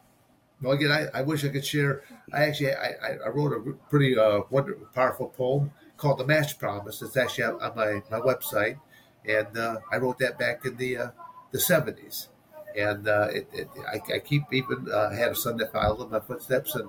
Well, 0.60 0.72
again, 0.72 0.90
I, 0.90 1.18
I 1.18 1.22
wish 1.22 1.44
I 1.44 1.48
could 1.48 1.64
share. 1.64 2.02
I 2.32 2.44
actually 2.44 2.74
I, 2.74 3.16
I 3.24 3.28
wrote 3.28 3.52
a 3.52 3.72
pretty 3.88 4.18
uh, 4.18 4.40
wonderful, 4.50 4.86
powerful 4.94 5.28
poem 5.28 5.70
called 5.98 6.18
"The 6.18 6.26
Match 6.26 6.58
Promise." 6.58 7.02
It's 7.02 7.16
actually 7.16 7.44
on 7.44 7.72
my, 7.76 8.02
my 8.10 8.20
website, 8.20 8.78
and 9.26 9.58
uh, 9.58 9.78
I 9.92 9.98
wrote 9.98 10.18
that 10.20 10.38
back 10.38 10.64
in 10.64 10.76
the 10.76 10.96
uh, 10.96 11.10
the 11.50 11.60
seventies. 11.60 12.28
And 12.76 13.08
uh, 13.08 13.28
it, 13.32 13.48
it, 13.52 13.68
I, 13.88 14.14
I, 14.14 14.18
keep 14.20 14.44
even 14.52 14.88
uh, 14.92 15.10
had 15.10 15.32
a 15.32 15.34
son 15.34 15.56
that 15.56 15.72
followed 15.72 16.04
in 16.04 16.10
my 16.10 16.20
footsteps, 16.20 16.74
and 16.74 16.88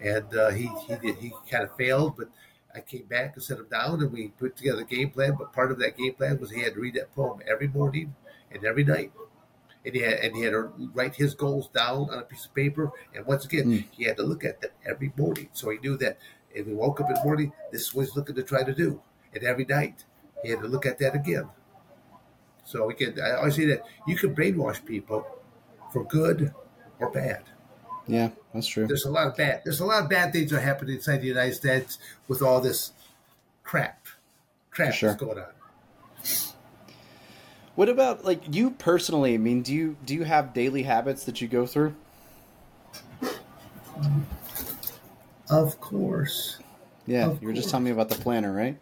and 0.00 0.36
uh, 0.36 0.50
he 0.50 0.70
he 0.86 0.96
did, 0.96 1.16
he 1.16 1.32
kind 1.50 1.64
of 1.64 1.76
failed, 1.76 2.16
but 2.16 2.28
I 2.74 2.80
came 2.80 3.04
back 3.04 3.34
and 3.34 3.42
set 3.42 3.58
him 3.58 3.68
down, 3.70 4.00
and 4.00 4.12
we 4.12 4.28
put 4.28 4.56
together 4.56 4.82
a 4.82 4.84
game 4.84 5.10
plan. 5.10 5.36
But 5.38 5.52
part 5.52 5.70
of 5.70 5.78
that 5.78 5.96
game 5.96 6.14
plan 6.14 6.38
was 6.40 6.50
he 6.50 6.62
had 6.62 6.74
to 6.74 6.80
read 6.80 6.94
that 6.94 7.14
poem 7.14 7.40
every 7.48 7.68
morning 7.68 8.14
and 8.50 8.64
every 8.64 8.84
night, 8.84 9.12
and 9.84 9.94
he 9.94 10.02
had 10.02 10.18
and 10.20 10.36
he 10.36 10.42
had 10.42 10.52
to 10.52 10.72
write 10.94 11.16
his 11.16 11.34
goals 11.34 11.68
down 11.68 12.10
on 12.10 12.18
a 12.18 12.22
piece 12.22 12.46
of 12.46 12.54
paper. 12.54 12.90
And 13.14 13.26
once 13.26 13.44
again, 13.44 13.66
mm. 13.66 13.84
he 13.90 14.04
had 14.04 14.16
to 14.16 14.22
look 14.22 14.44
at 14.44 14.60
them 14.60 14.70
every 14.84 15.12
morning, 15.16 15.48
so 15.52 15.70
he 15.70 15.78
knew 15.78 15.96
that 15.98 16.18
if 16.52 16.66
he 16.66 16.72
woke 16.72 17.00
up 17.00 17.08
in 17.08 17.14
the 17.14 17.24
morning, 17.24 17.52
this 17.72 17.82
is 17.82 17.94
what 17.94 18.06
he's 18.06 18.16
looking 18.16 18.34
to 18.36 18.42
try 18.42 18.62
to 18.62 18.74
do. 18.74 19.00
And 19.34 19.44
every 19.44 19.64
night, 19.64 20.04
he 20.42 20.50
had 20.50 20.60
to 20.60 20.68
look 20.68 20.86
at 20.86 20.98
that 20.98 21.14
again. 21.14 21.48
So 22.64 22.90
again, 22.90 23.18
I 23.22 23.36
always 23.36 23.56
say 23.56 23.66
that 23.66 23.82
you 24.06 24.16
can 24.16 24.34
brainwash 24.34 24.84
people 24.84 25.26
for 25.92 26.04
good 26.04 26.54
or 26.98 27.10
bad. 27.10 27.44
Yeah, 28.06 28.30
that's 28.52 28.66
true. 28.66 28.86
There's 28.86 29.04
a 29.04 29.10
lot 29.10 29.26
of 29.26 29.36
bad. 29.36 29.62
There's 29.64 29.80
a 29.80 29.84
lot 29.84 30.02
of 30.02 30.10
bad 30.10 30.32
things 30.32 30.50
that 30.50 30.58
are 30.58 30.60
happening 30.60 30.96
inside 30.96 31.18
the 31.18 31.26
United 31.26 31.54
States 31.54 31.98
with 32.26 32.42
all 32.42 32.60
this 32.60 32.92
crap, 33.64 34.06
crap 34.70 34.94
sure. 34.94 35.10
that's 35.10 35.20
going 35.20 35.38
on. 35.38 35.44
What 37.74 37.88
about 37.88 38.24
like 38.24 38.42
you 38.54 38.70
personally? 38.70 39.34
I 39.34 39.38
mean, 39.38 39.62
do 39.62 39.72
you 39.72 39.96
do 40.04 40.14
you 40.14 40.24
have 40.24 40.52
daily 40.52 40.82
habits 40.82 41.24
that 41.24 41.40
you 41.40 41.48
go 41.48 41.64
through? 41.64 41.94
Of 45.50 45.80
course. 45.80 46.58
Yeah, 47.06 47.26
of 47.26 47.42
you 47.42 47.48
were 47.48 47.54
just 47.54 47.70
telling 47.70 47.84
me 47.84 47.90
about 47.90 48.08
the 48.10 48.16
planner, 48.16 48.52
right? 48.52 48.78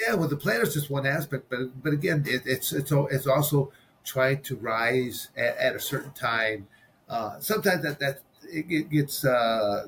Yeah, 0.00 0.14
well, 0.14 0.28
the 0.28 0.36
planner 0.36 0.62
is 0.62 0.74
just 0.74 0.90
one 0.90 1.06
aspect, 1.06 1.50
but 1.50 1.82
but 1.82 1.92
again, 1.92 2.24
it, 2.26 2.42
it's 2.46 2.72
it's 2.72 2.90
it's 2.90 3.26
also 3.26 3.72
trying 4.04 4.42
to 4.42 4.56
rise 4.56 5.28
at, 5.36 5.56
at 5.58 5.76
a 5.76 5.80
certain 5.80 6.12
time. 6.12 6.66
Uh, 7.08 7.38
sometimes 7.40 7.82
that 7.82 7.98
that 7.98 8.20
it 8.44 8.90
gets 8.90 9.24
uh, 9.24 9.86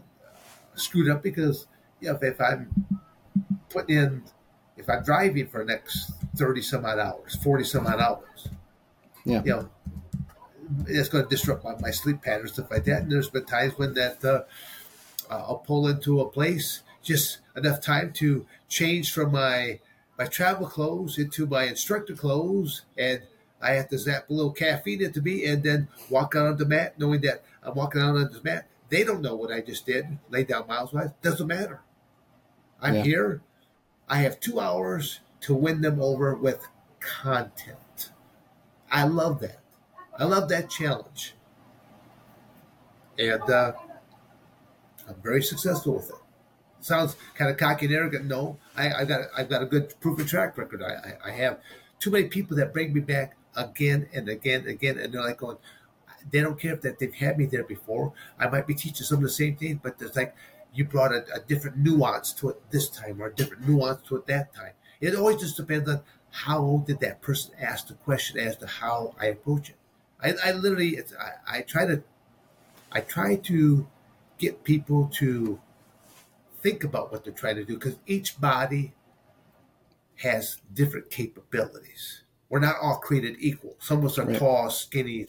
screwed 0.74 1.11
up 1.11 1.22
because 1.22 1.66
you 2.00 2.09
know, 2.09 2.16
if, 2.16 2.22
if 2.22 2.40
I'm 2.40 2.70
putting 3.70 3.96
in, 3.96 4.24
if 4.76 4.88
I'm 4.90 5.02
driving 5.02 5.46
for 5.48 5.64
the 5.64 5.72
next 5.72 6.12
thirty 6.36 6.61
some 6.61 6.84
odd 6.84 6.98
hours, 6.98 7.36
forty 7.36 7.64
some 7.64 7.86
odd 7.86 8.00
hours, 8.00 8.48
yeah, 9.24 9.42
you 9.42 9.50
know, 9.52 9.70
it's 10.86 11.09
going 11.09 11.24
to 11.24 11.30
disrupt 11.30 11.64
my, 11.64 11.74
my 11.80 11.90
sleep 11.90 12.22
patterns, 12.22 12.52
stuff 12.52 12.70
like 12.70 12.84
that. 12.84 13.02
And 13.02 13.12
there's 13.12 13.30
been 13.30 13.46
times 13.46 13.78
when 13.78 13.94
that 13.94 14.24
uh, 14.24 14.42
I'll 15.31 15.59
pull 15.59 15.89
into 15.89 16.20
a 16.20 16.29
place 16.29 16.83
just 17.03 17.39
enough 17.57 17.81
time 17.81 18.12
to 18.14 18.47
change 18.68 19.12
from 19.12 19.33
my 19.33 19.81
my 20.18 20.27
travel 20.27 20.66
clothes 20.66 21.18
into 21.18 21.47
my 21.47 21.64
instructor 21.64 22.14
clothes, 22.14 22.83
and 22.97 23.22
I 23.61 23.72
have 23.72 23.89
to 23.89 23.99
zap 23.99 24.31
a 24.31 24.33
little 24.33 24.53
caffeine 24.53 25.03
into 25.03 25.20
me, 25.20 25.45
and 25.45 25.62
then 25.62 25.89
walk 26.09 26.37
out 26.37 26.47
on 26.47 26.57
the 26.57 26.66
mat, 26.66 26.99
knowing 26.99 27.20
that 27.22 27.43
I'm 27.62 27.75
walking 27.75 28.01
out 28.01 28.16
on 28.16 28.33
the 28.33 28.41
mat. 28.45 28.68
They 28.91 29.03
don't 29.03 29.22
know 29.22 29.35
what 29.35 29.51
I 29.51 29.61
just 29.61 29.87
did, 29.87 30.07
lay 30.31 30.45
down 30.45 30.68
miles 30.68 30.93
wise. 30.93 31.11
Doesn't 31.22 31.47
matter. 31.47 31.81
I'm 32.81 32.97
yeah. 32.97 33.03
here. 33.03 33.43
I 34.09 34.18
have 34.18 34.39
two 34.39 34.61
hours 34.61 35.20
to 35.41 35.55
win 35.55 35.81
them 35.81 36.01
over 36.01 36.35
with 36.35 36.66
content. 37.01 38.11
I 38.91 39.05
love 39.05 39.41
that. 39.41 39.61
I 40.18 40.25
love 40.25 40.49
that 40.51 40.70
challenge. 40.70 41.35
And 43.18 43.43
uh, 43.51 43.72
I'm 45.09 45.20
very 45.22 45.42
successful 45.42 45.96
with 45.96 46.11
it. 46.11 46.16
Sounds 46.80 47.16
kind 47.34 47.50
of 47.50 47.57
cocky 47.57 47.86
and 47.86 47.94
arrogant. 47.94 48.26
No, 48.26 48.59
I, 48.76 48.88
have 48.88 49.09
got 49.09 49.20
I've 49.36 49.48
got 49.48 49.62
a 49.62 49.66
good 49.66 49.94
proven 50.00 50.26
track 50.26 50.59
record. 50.59 50.82
I, 50.82 50.92
I, 50.92 51.30
I 51.30 51.30
have 51.32 51.61
too 51.98 52.11
many 52.11 52.28
people 52.28 52.57
that 52.59 52.72
bring 52.72 52.92
me 52.92 53.00
back 53.00 53.36
again 53.57 54.09
and 54.12 54.28
again 54.28 54.61
and 54.61 54.68
again, 54.70 54.98
and 54.98 55.12
they're 55.12 55.22
like 55.22 55.38
going, 55.38 55.57
they 56.30 56.40
don't 56.40 56.59
care 56.61 56.74
if 56.74 56.82
that 56.82 56.98
they've 56.98 57.14
had 57.14 57.38
me 57.38 57.46
there 57.46 57.64
before. 57.64 58.12
I 58.38 58.48
might 58.48 58.66
be 58.66 58.74
teaching 58.74 59.05
some 59.05 59.18
of 59.18 59.24
the 59.24 59.30
same 59.30 59.57
things, 59.57 59.80
but 59.82 59.98
there's 59.98 60.16
like 60.16 60.34
you 60.74 60.84
brought 60.84 61.12
a, 61.12 61.24
a 61.34 61.40
different 61.40 61.78
nuance 61.78 62.32
to 62.34 62.50
it 62.50 62.70
this 62.70 62.88
time 62.88 63.22
or 63.22 63.28
a 63.28 63.34
different 63.34 63.66
nuance 63.66 64.07
to 64.09 64.16
it 64.16 64.26
that 64.26 64.55
time. 64.55 64.72
It 65.00 65.14
always 65.14 65.40
just 65.40 65.57
depends 65.57 65.88
on 65.88 66.00
how 66.30 66.82
did 66.86 67.00
that 67.00 67.22
person 67.22 67.55
ask 67.61 67.86
the 67.86 67.94
question 67.94 68.40
as 68.40 68.57
to 68.57 68.66
how 68.66 69.14
I 69.20 69.26
approach 69.26 69.70
it. 69.70 69.76
I, 70.20 70.50
I 70.50 70.52
literally, 70.52 70.98
I, 71.20 71.59
I 71.59 71.61
try 71.62 71.86
to, 71.86 72.02
I 72.90 73.00
try 73.00 73.36
to 73.36 73.86
get 74.39 74.64
people 74.64 75.09
to 75.14 75.61
think 76.62 76.85
about 76.85 77.12
what 77.12 77.24
they're 77.24 77.32
trying 77.32 77.57
to 77.57 77.64
do 77.64 77.74
because 77.74 77.97
each 78.07 78.41
body 78.41 78.93
has 80.16 80.59
different 80.72 81.11
capabilities. 81.11 82.22
We're 82.49 82.61
not 82.61 82.76
all 82.80 82.97
created 82.97 83.37
equal. 83.39 83.76
Some 83.78 83.99
of 83.99 84.05
us 84.07 84.18
are 84.18 84.26
right. 84.26 84.39
tall, 84.39 84.70
skinny, 84.70 85.26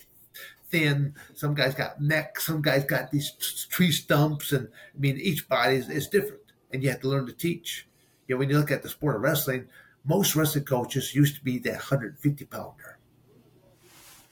thin. 0.69 1.15
Some 1.33 1.53
guys 1.53 1.73
got 1.73 2.01
neck. 2.01 2.39
Some 2.39 2.61
guys 2.61 2.85
got 2.85 3.11
these 3.11 3.31
tree 3.69 3.91
stumps. 3.91 4.51
And 4.51 4.67
I 4.67 4.99
mean, 4.99 5.17
each 5.17 5.47
body 5.47 5.75
is, 5.75 5.89
is 5.89 6.07
different, 6.07 6.41
and 6.71 6.83
you 6.83 6.89
have 6.89 7.01
to 7.01 7.09
learn 7.09 7.25
to 7.27 7.33
teach. 7.33 7.87
You 8.27 8.35
know, 8.35 8.39
when 8.39 8.49
you 8.49 8.57
look 8.57 8.71
at 8.71 8.83
the 8.83 8.89
sport 8.89 9.15
of 9.15 9.21
wrestling, 9.21 9.67
most 10.05 10.35
wrestling 10.35 10.65
coaches 10.65 11.15
used 11.15 11.35
to 11.35 11.43
be 11.43 11.57
that 11.59 11.73
150 11.73 12.45
pounder. 12.45 12.99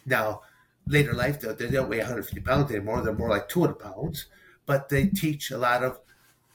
Now, 0.06 0.42
later 0.88 1.14
life, 1.14 1.40
they 1.40 1.70
don't 1.70 1.90
weigh 1.90 1.98
150 1.98 2.42
pounds 2.42 2.72
anymore. 2.72 3.02
They're 3.02 3.14
more 3.14 3.30
like 3.30 3.50
200 3.50 3.76
pounds, 3.76 4.28
but 4.66 4.90
they 4.90 5.08
teach 5.08 5.52
a 5.52 5.58
lot 5.58 5.84
of 5.84 6.00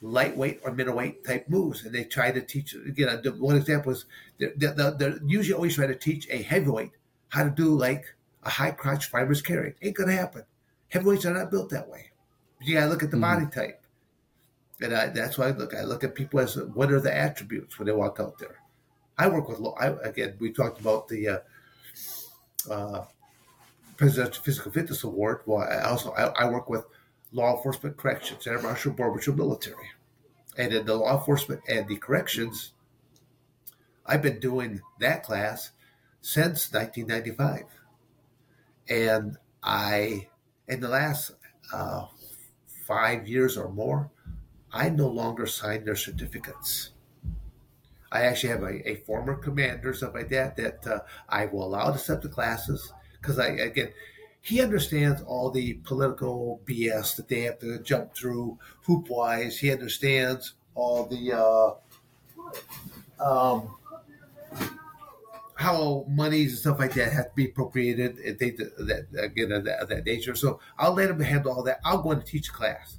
lightweight 0.01 0.61
or 0.63 0.71
middleweight 0.71 1.25
type 1.25 1.49
moves, 1.49 1.85
and 1.85 1.93
they 1.93 2.03
try 2.03 2.31
to 2.31 2.41
teach. 2.41 2.73
Again, 2.73 3.21
one 3.37 3.55
example 3.55 3.91
is 3.91 4.05
they're, 4.37 4.53
they're, 4.55 4.91
they're 4.91 5.19
usually 5.25 5.53
always 5.53 5.75
try 5.75 5.87
to 5.87 5.95
teach 5.95 6.27
a 6.29 6.41
heavyweight 6.41 6.91
how 7.29 7.43
to 7.43 7.49
do 7.49 7.77
like 7.77 8.05
a 8.43 8.49
high 8.49 8.71
crotch 8.71 9.09
fireman's 9.09 9.41
carry. 9.41 9.75
Ain't 9.81 9.95
gonna 9.95 10.13
happen. 10.13 10.43
Heavyweights 10.89 11.25
are 11.25 11.33
not 11.33 11.51
built 11.51 11.69
that 11.69 11.89
way. 11.89 12.11
You 12.61 12.75
gotta 12.75 12.89
look 12.89 13.03
at 13.03 13.11
the 13.11 13.17
mm-hmm. 13.17 13.39
body 13.39 13.45
type, 13.53 13.81
and 14.81 14.93
I, 14.93 15.07
that's 15.07 15.37
why 15.37 15.47
I 15.47 15.51
look. 15.51 15.75
I 15.75 15.83
look 15.83 16.03
at 16.03 16.15
people 16.15 16.39
as 16.39 16.55
what 16.55 16.91
are 16.91 17.01
the 17.01 17.15
attributes 17.15 17.77
when 17.77 17.87
they 17.87 17.93
walk 17.93 18.19
out 18.19 18.37
there. 18.39 18.59
I 19.17 19.27
work 19.27 19.49
with. 19.49 19.61
I, 19.79 19.87
again, 20.07 20.35
we 20.39 20.51
talked 20.51 20.79
about 20.79 21.07
the. 21.07 21.27
Uh, 21.27 21.39
uh, 22.69 23.05
Presidential 23.99 24.41
Physical 24.41 24.71
Fitness 24.71 25.03
Award. 25.03 25.41
Well, 25.45 25.61
I 25.61 25.81
also 25.81 26.11
I, 26.13 26.27
I 26.27 26.49
work 26.49 26.69
with 26.69 26.85
law 27.31 27.55
enforcement, 27.55 27.97
corrections, 27.97 28.47
marshal, 28.61 28.93
border 28.93 29.31
military, 29.31 29.91
and 30.57 30.73
in 30.73 30.85
the 30.85 30.95
law 30.95 31.17
enforcement 31.17 31.61
and 31.67 31.87
the 31.87 31.97
corrections, 31.97 32.73
I've 34.05 34.21
been 34.21 34.39
doing 34.39 34.81
that 34.99 35.23
class 35.23 35.71
since 36.21 36.71
1995, 36.73 37.63
and 38.89 39.37
I 39.63 40.27
in 40.67 40.79
the 40.79 40.89
last 40.89 41.31
uh, 41.73 42.05
five 42.87 43.27
years 43.27 43.57
or 43.57 43.69
more, 43.69 44.11
I 44.71 44.89
no 44.89 45.07
longer 45.07 45.45
sign 45.45 45.85
their 45.85 45.95
certificates. 45.95 46.91
I 48.11 48.23
actually 48.23 48.49
have 48.49 48.63
a, 48.63 48.89
a 48.89 48.95
former 48.95 49.35
commander, 49.35 49.93
stuff 49.93 50.15
like 50.15 50.29
that, 50.29 50.57
that 50.57 50.87
uh, 50.87 50.99
I 51.27 51.45
will 51.45 51.63
allow 51.63 51.91
to 51.91 51.99
set 51.99 52.21
the 52.21 52.29
classes 52.29 52.91
because 53.21 53.37
I 53.37 53.47
again 53.49 53.91
he 54.41 54.61
understands 54.61 55.21
all 55.21 55.51
the 55.51 55.73
political 55.83 56.61
BS 56.65 57.15
that 57.17 57.27
they 57.27 57.41
have 57.41 57.59
to 57.59 57.79
jump 57.79 58.15
through 58.15 58.57
hoop 58.83 59.09
wise. 59.09 59.57
He 59.57 59.71
understands 59.71 60.53
all 60.75 61.05
the 61.05 61.33
uh, 61.33 63.23
um, 63.23 63.75
how 65.55 66.05
monies 66.07 66.51
and 66.51 66.59
stuff 66.59 66.79
like 66.79 66.93
that 66.93 67.11
have 67.11 67.25
to 67.25 67.35
be 67.35 67.49
appropriated 67.49 68.17
and 68.19 68.39
they 68.39 68.51
that, 68.51 69.07
again 69.17 69.51
of 69.51 69.65
that, 69.65 69.89
that 69.89 70.05
nature. 70.05 70.35
So 70.35 70.61
I'll 70.77 70.93
let 70.93 71.09
him 71.09 71.19
handle 71.19 71.51
all 71.51 71.63
that. 71.63 71.81
I'll 71.83 72.01
go 72.01 72.11
in 72.11 72.19
and 72.19 72.25
teach 72.25 72.51
class, 72.51 72.97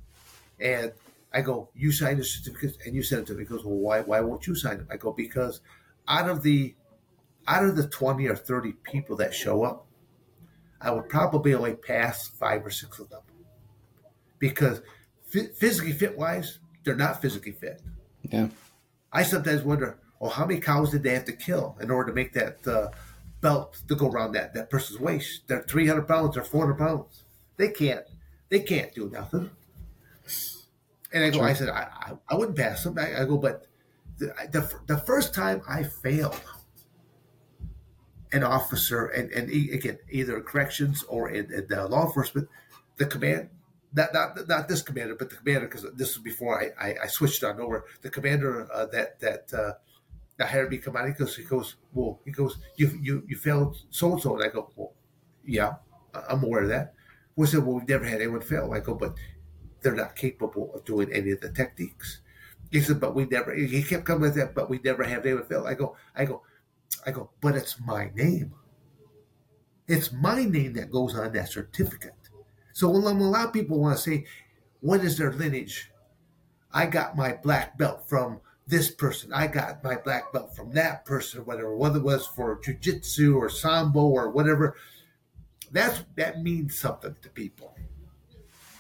and 0.59 0.93
I 1.33 1.41
go, 1.41 1.71
"You 1.75 1.91
sign 1.91 2.19
the 2.19 2.25
certificates 2.25 2.77
and 2.85 2.95
you 2.95 3.03
send 3.03 3.23
it 3.23 3.27
to 3.29 3.33
me." 3.33 3.41
He 3.41 3.47
goes, 3.47 3.65
"Well, 3.65 3.77
why? 3.77 4.01
Why 4.03 4.21
won't 4.21 4.47
you 4.47 4.55
sign 4.55 4.77
them?" 4.77 4.89
I 4.91 4.99
go, 4.99 5.11
"Because 5.13 5.61
out 6.07 6.29
of 6.29 6.43
the 6.43 6.75
out 7.49 7.65
of 7.65 7.77
the 7.77 7.89
twenty 7.89 8.27
or 8.27 8.37
thirty 8.37 8.73
people 8.73 9.17
that 9.17 9.33
show 9.33 9.65
up, 9.65 9.87
I 10.81 10.91
would 10.91 11.09
probably 11.09 11.55
only 11.55 11.75
pass 11.75 12.29
five 12.29 12.65
or 12.65 12.71
six 12.71 12.99
of 12.99 13.11
them 13.11 13.21
because 14.39 14.81
physically 15.29 15.93
fit 15.93 16.17
wise, 16.17 16.59
they're 16.85 16.97
not 16.97 17.21
physically 17.21 17.53
fit. 17.53 17.83
Yeah. 18.23 18.49
I 19.13 19.23
sometimes 19.23 19.63
wonder, 19.63 19.99
oh, 20.21 20.29
how 20.29 20.47
many 20.47 20.61
cows 20.61 20.91
did 20.91 21.03
they 21.03 21.15
have 21.15 21.27
to 21.27 21.33
kill 21.33 21.77
in 21.81 21.91
order 21.91 22.11
to 22.11 22.15
make 22.15 22.33
that 22.33 22.67
uh, 22.67 22.89
belt 23.41 23.83
to 23.89 23.95
go 23.95 24.09
around 24.09 24.33
that 24.33 24.55
that 24.55 24.71
person's 24.71 24.99
waist? 24.99 25.43
They're 25.47 25.63
300 25.63 26.09
pounds 26.09 26.37
or 26.37 26.43
400 26.43 26.79
pounds. 26.79 27.25
They 27.57 27.69
can't. 27.69 28.05
They 28.49 28.61
can't 28.61 28.95
do 28.95 29.11
nothing. 29.11 29.51
And 31.13 31.25
I 31.25 31.31
go, 31.31 31.41
I 31.41 31.55
said, 31.55 31.69
I, 31.69 31.89
I, 31.93 32.13
I, 32.29 32.35
wouldn't 32.37 32.57
pass 32.57 32.85
them. 32.85 32.97
I, 32.99 33.23
I 33.23 33.25
go, 33.25 33.37
but 33.37 33.67
the, 34.19 34.27
the, 34.53 34.73
the 34.87 34.99
first 34.99 35.35
time 35.35 35.61
I 35.69 35.83
failed 35.83 36.41
an 38.33 38.45
officer, 38.45 39.07
and, 39.07 39.31
and 39.33 39.51
again, 39.51 39.99
either 40.11 40.41
corrections 40.41 41.03
or 41.05 41.31
in, 41.31 41.53
in 41.53 41.67
uh, 41.73 41.89
law 41.89 42.07
enforcement, 42.07 42.49
the 42.97 43.07
command, 43.07 43.49
not, 43.93 44.13
not, 44.15 44.49
not 44.49 44.69
this 44.69 44.83
commander, 44.83 45.17
but 45.17 45.31
the 45.31 45.37
commander, 45.37 45.67
because 45.67 45.85
this 45.95 46.15
was 46.15 46.23
before 46.23 46.61
I, 46.61 46.89
I, 46.89 46.95
I, 47.05 47.07
switched 47.09 47.43
on 47.43 47.61
over, 47.61 47.85
the 48.03 48.11
commander 48.11 48.69
uh, 48.73 48.87
that, 48.87 49.19
that, 49.21 49.53
uh, 49.53 49.73
that 50.37 50.49
hired 50.49 50.71
me 50.71 50.79
he 50.79 51.13
goes, 51.13 51.37
he 51.37 51.43
goes, 51.43 51.77
well, 51.93 52.21
he 52.25 52.31
goes, 52.31 52.57
you, 52.77 52.99
you, 53.03 53.23
you 53.27 53.37
failed 53.37 53.77
so 53.91 54.13
and 54.13 54.23
so. 54.23 54.37
And 54.37 54.45
I 54.45 54.49
go, 54.49 54.71
well, 54.75 54.93
yeah, 55.45 55.75
I'm 56.29 56.43
aware 56.43 56.63
of 56.63 56.69
that. 56.69 56.95
We 57.37 57.47
said, 57.47 57.65
well, 57.65 57.75
we've 57.75 57.89
never 57.89 58.05
had 58.05 58.21
anyone 58.21 58.41
fail. 58.41 58.73
I 58.73 58.81
go, 58.81 58.95
but 58.95 59.17
they're 59.83 59.95
not 59.95 60.17
capable 60.17 60.73
of 60.75 60.85
doing 60.85 61.13
any 61.13 61.33
of 61.33 61.41
the 61.41 61.51
techniques. 61.51 62.21
He 62.71 62.81
said, 62.81 63.01
but 63.01 63.15
we 63.15 63.27
never, 63.27 63.55
he 63.55 63.83
kept 63.83 64.05
coming 64.05 64.23
with 64.23 64.37
that, 64.37 64.55
but 64.55 64.71
we 64.71 64.81
never 64.83 65.03
have 65.03 65.27
anyone 65.27 65.45
fail. 65.45 65.67
I 65.67 65.75
go, 65.75 65.97
I 66.15 66.25
go, 66.25 66.43
I 67.07 67.11
go, 67.11 67.31
but 67.41 67.57
it's 67.57 67.81
my 67.81 68.11
name. 68.15 68.53
It's 69.89 70.13
my 70.13 70.45
name 70.45 70.75
that 70.75 70.91
goes 70.91 71.15
on 71.17 71.33
that 71.33 71.49
certificate. 71.51 72.15
So 72.73 72.89
a 72.89 72.93
lot 72.93 73.47
of 73.47 73.53
people 73.53 73.81
want 73.81 73.97
to 73.97 74.03
say, 74.03 74.27
what 74.81 75.05
is 75.05 75.19
their 75.19 75.33
lineage? 75.33 75.91
I 76.73 76.87
got 76.87 77.17
my 77.17 77.33
black 77.33 77.77
belt 77.77 78.09
from 78.09 78.41
this 78.67 78.91
person. 78.91 79.33
I 79.33 79.49
got 79.49 79.83
my 79.83 79.97
black 79.97 80.33
belt 80.33 80.55
from 80.55 80.73
that 80.73 81.05
person, 81.05 81.45
whatever, 81.45 81.77
whether 81.77 81.99
it 81.99 82.05
was 82.05 82.27
for 82.29 82.61
jujitsu 82.61 83.37
or 83.37 83.51
sambo 83.51 84.01
or 84.01 84.31
whatever. 84.31 84.77
That's 85.73 86.05
that 86.17 86.43
means 86.43 86.79
something 86.79 87.17
to 87.23 87.29
people. 87.31 87.75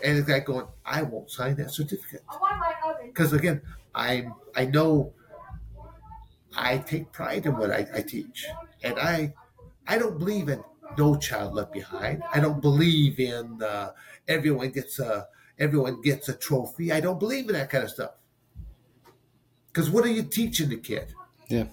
And 0.02 0.18
it's 0.18 0.28
like 0.28 0.46
going, 0.46 0.66
I 0.84 1.02
won't 1.02 1.30
sign 1.30 1.56
that 1.56 1.72
certificate. 1.72 2.22
Because 3.04 3.32
again, 3.32 3.60
I'm 3.94 4.34
I 4.54 4.66
know 4.66 5.12
I 6.56 6.78
take 6.78 7.12
pride 7.12 7.46
in 7.46 7.56
what 7.56 7.70
I, 7.70 7.86
I 7.94 8.02
teach, 8.02 8.46
and 8.82 8.98
I 8.98 9.34
I 9.86 9.98
don't 9.98 10.18
believe 10.18 10.48
in 10.48 10.62
no 10.98 11.16
child 11.16 11.54
left 11.54 11.72
behind. 11.72 12.22
I 12.32 12.40
don't 12.40 12.60
believe 12.60 13.20
in 13.20 13.62
uh, 13.62 13.92
everyone 14.28 14.70
gets 14.70 14.98
a 14.98 15.28
everyone 15.58 16.00
gets 16.02 16.28
a 16.28 16.34
trophy. 16.36 16.92
I 16.92 17.00
don't 17.00 17.18
believe 17.18 17.48
in 17.48 17.54
that 17.54 17.70
kind 17.70 17.84
of 17.84 17.90
stuff. 17.90 18.12
Because 19.72 19.90
what 19.90 20.04
are 20.04 20.10
you 20.10 20.22
teaching 20.24 20.68
the 20.68 20.76
kid? 20.76 21.14
Yeah. 21.48 21.66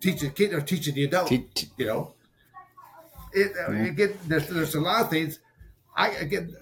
teaching 0.00 0.28
the 0.28 0.34
kid 0.34 0.52
or 0.54 0.60
teaching 0.60 0.94
the 0.94 1.04
adult. 1.04 1.28
Te- 1.28 1.48
te- 1.54 1.70
you 1.76 1.86
know, 1.86 2.14
it, 3.32 3.52
uh, 3.56 3.72
again, 3.72 4.18
there's 4.26 4.48
there's 4.48 4.74
a 4.74 4.80
lot 4.80 5.02
of 5.04 5.10
things. 5.10 5.38
I 5.96 6.10
again, 6.10 6.54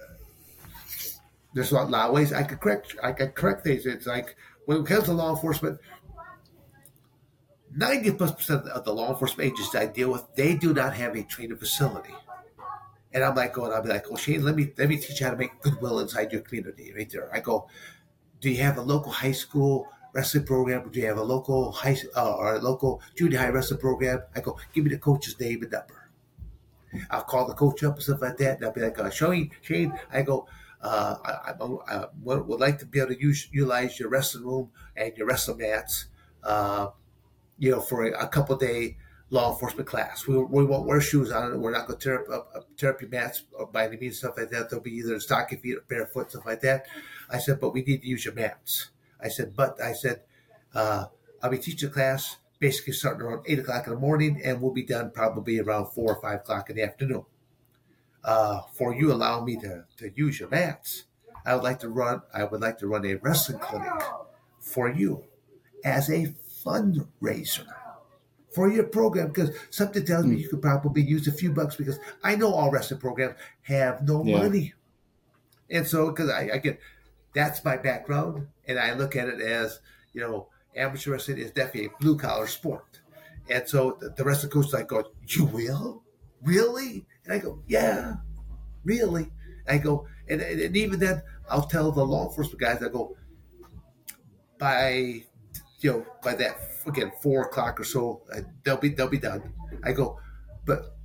there's 1.53 1.71
a 1.71 1.75
lot 1.75 2.09
of 2.09 2.13
ways 2.13 2.33
I 2.33 2.43
could 2.43 2.59
correct. 2.59 2.95
I 3.01 3.11
could 3.13 3.35
correct 3.35 3.63
things. 3.63 3.85
It's 3.85 4.05
like 4.05 4.35
when 4.65 4.81
it 4.81 4.85
comes 4.85 5.05
to 5.05 5.13
law 5.13 5.31
enforcement, 5.33 5.79
ninety 7.75 8.11
plus 8.11 8.31
percent 8.31 8.67
of 8.67 8.83
the 8.85 8.93
law 8.93 9.11
enforcement 9.11 9.51
agencies 9.51 9.75
I 9.75 9.87
deal 9.87 10.11
with, 10.11 10.23
they 10.35 10.55
do 10.55 10.73
not 10.73 10.93
have 10.95 11.15
a 11.15 11.23
training 11.23 11.57
facility. 11.57 12.13
And 13.13 13.23
I'm 13.23 13.35
like 13.35 13.53
going, 13.53 13.71
I'll 13.71 13.81
be 13.81 13.89
like, 13.89 14.05
oh 14.11 14.15
Shane, 14.15 14.43
let 14.43 14.55
me 14.55 14.71
let 14.77 14.89
me 14.89 14.97
teach 14.97 15.19
you 15.19 15.25
how 15.25 15.31
to 15.31 15.37
make 15.37 15.61
goodwill 15.61 15.99
inside 15.99 16.31
your 16.31 16.41
community, 16.41 16.93
right 16.93 17.09
there. 17.09 17.29
I 17.33 17.39
go, 17.39 17.67
do 18.41 18.49
you 18.49 18.57
have 18.57 18.77
a 18.77 18.81
local 18.81 19.11
high 19.11 19.31
school 19.31 19.87
wrestling 20.13 20.45
program? 20.45 20.89
Do 20.89 20.99
you 20.99 21.07
have 21.07 21.17
a 21.17 21.23
local 21.23 21.71
high 21.71 21.97
uh, 22.15 22.35
or 22.35 22.55
a 22.55 22.59
local 22.59 23.01
junior 23.15 23.37
high 23.39 23.49
wrestling 23.49 23.79
program? 23.79 24.23
I 24.35 24.41
go, 24.41 24.57
give 24.73 24.83
me 24.83 24.89
the 24.89 24.97
coach's 24.97 25.39
name 25.39 25.61
and 25.63 25.71
number. 25.71 26.09
I'll 27.09 27.23
call 27.23 27.47
the 27.47 27.53
coach 27.53 27.83
up 27.83 27.95
and 27.95 28.03
stuff 28.03 28.21
like 28.21 28.37
that. 28.37 28.57
And 28.57 28.65
I'll 28.65 28.73
be 28.73 28.81
like, 28.81 28.97
uh, 28.97 29.09
Shane, 29.09 29.51
Shane, 29.61 29.93
I 30.11 30.21
go, 30.21 30.47
uh, 30.81 31.15
I, 31.23 31.51
I, 31.51 31.97
I, 31.97 32.05
would 32.23 32.59
like 32.59 32.79
to 32.79 32.85
be 32.85 32.99
able 32.99 33.13
to 33.13 33.21
use, 33.21 33.47
utilize 33.51 33.99
your 33.99 34.09
wrestling 34.09 34.45
room 34.45 34.71
and 34.95 35.15
your 35.17 35.27
wrestling 35.27 35.57
mats, 35.57 36.05
uh, 36.43 36.87
you 37.57 37.71
know, 37.71 37.81
for 37.81 38.05
a, 38.05 38.23
a 38.23 38.27
couple 38.27 38.55
day 38.55 38.97
law 39.29 39.51
enforcement 39.51 39.87
class. 39.87 40.27
We, 40.27 40.37
we 40.37 40.65
won't 40.65 40.87
wear 40.87 41.01
shoes 41.01 41.31
on 41.31 41.53
it. 41.53 41.57
We're 41.57 41.71
not 41.71 41.87
going 41.87 41.99
to 41.99 42.03
tear 42.03 42.33
up, 42.33 42.49
uh, 42.55 42.59
tear 42.77 42.91
up 42.91 43.01
your 43.01 43.09
mats 43.09 43.43
by 43.71 43.87
any 43.87 43.97
means, 43.97 44.19
stuff 44.19 44.37
like 44.37 44.49
that. 44.51 44.69
They'll 44.69 44.79
be 44.79 44.95
either 44.95 45.19
stocking 45.19 45.59
feet 45.59 45.77
or 45.77 45.83
barefoot, 45.87 46.29
stuff 46.29 46.45
like 46.45 46.61
that. 46.61 46.85
I 47.29 47.39
said, 47.39 47.59
but 47.59 47.73
we 47.73 47.81
need 47.81 48.01
to 48.01 48.07
use 48.07 48.25
your 48.25 48.33
mats. 48.33 48.89
I 49.21 49.29
said, 49.29 49.55
but 49.55 49.81
I 49.81 49.93
said, 49.93 50.21
uh, 50.73 51.05
I'll 51.41 51.49
be 51.49 51.57
teaching 51.57 51.89
class 51.89 52.37
basically 52.59 52.93
starting 52.93 53.21
around 53.21 53.45
eight 53.47 53.59
o'clock 53.59 53.85
in 53.87 53.93
the 53.93 53.99
morning, 53.99 54.41
and 54.43 54.61
we'll 54.61 54.73
be 54.73 54.83
done 54.83 55.11
probably 55.11 55.59
around 55.59 55.87
four 55.87 56.15
or 56.15 56.21
five 56.21 56.39
o'clock 56.39 56.69
in 56.69 56.75
the 56.75 56.83
afternoon. 56.83 57.25
Uh, 58.23 58.61
for 58.73 58.95
you 58.95 59.11
allow 59.11 59.43
me 59.43 59.55
to, 59.57 59.85
to 59.97 60.11
use 60.15 60.39
your 60.39 60.49
mats, 60.49 61.03
I 61.45 61.53
would 61.53 61.63
like 61.63 61.79
to 61.79 61.89
run. 61.89 62.21
I 62.33 62.43
would 62.43 62.61
like 62.61 62.79
to 62.79 62.87
run 62.87 63.05
a 63.05 63.15
wrestling 63.15 63.59
clinic 63.59 63.91
for 64.59 64.89
you 64.89 65.25
as 65.83 66.09
a 66.09 66.33
fundraiser 66.65 67.65
for 68.53 68.69
your 68.69 68.85
program 68.85 69.27
because 69.27 69.51
something 69.69 70.05
tells 70.05 70.25
me 70.25 70.35
hmm. 70.35 70.41
you 70.41 70.49
could 70.49 70.61
probably 70.61 71.01
use 71.01 71.27
a 71.27 71.31
few 71.31 71.51
bucks 71.51 71.75
because 71.75 71.99
I 72.23 72.35
know 72.35 72.53
all 72.53 72.71
wrestling 72.71 72.99
programs 72.99 73.35
have 73.63 74.01
no 74.07 74.23
yeah. 74.23 74.37
money, 74.37 74.73
and 75.69 75.85
so 75.85 76.09
because 76.09 76.29
I, 76.29 76.49
I 76.53 76.57
get 76.57 76.79
that's 77.33 77.63
my 77.63 77.77
background, 77.77 78.47
and 78.67 78.79
I 78.79 78.93
look 78.93 79.15
at 79.15 79.27
it 79.27 79.41
as 79.41 79.79
you 80.13 80.21
know 80.21 80.47
amateur 80.75 81.11
wrestling 81.11 81.37
is 81.37 81.51
definitely 81.51 81.87
a 81.87 82.01
blue 82.01 82.17
collar 82.17 82.47
sport. 82.47 82.99
And 83.49 83.67
so 83.67 83.97
the, 83.99 84.09
the 84.09 84.23
rest 84.23 84.43
of 84.43 84.49
the 84.49 84.55
coaches 84.55 84.73
like 84.73 84.87
go, 84.87 85.03
You 85.27 85.45
will? 85.45 86.03
Really? 86.41 87.05
And 87.23 87.33
I 87.33 87.37
go, 87.39 87.59
Yeah, 87.67 88.15
really. 88.83 89.31
And 89.67 89.79
I 89.79 89.83
go, 89.83 90.07
and, 90.27 90.41
and, 90.41 90.59
and, 90.59 90.77
even 90.77 90.99
then 90.99 91.21
I'll 91.49 91.67
tell 91.67 91.91
the 91.91 92.05
law 92.05 92.27
enforcement 92.27 92.59
guys, 92.59 92.83
I 92.83 92.89
go, 92.89 93.15
by 94.57 95.23
you 95.79 95.91
know, 95.91 96.05
by 96.23 96.35
that 96.35 96.57
again, 96.85 97.11
four 97.21 97.43
o'clock 97.43 97.79
or 97.79 97.83
so, 97.83 98.21
uh, 98.33 98.41
they'll 98.63 98.77
be 98.77 98.89
they'll 98.89 99.07
be 99.07 99.19
done. 99.19 99.53
I 99.83 99.91
go, 99.91 100.19
but 100.65 100.95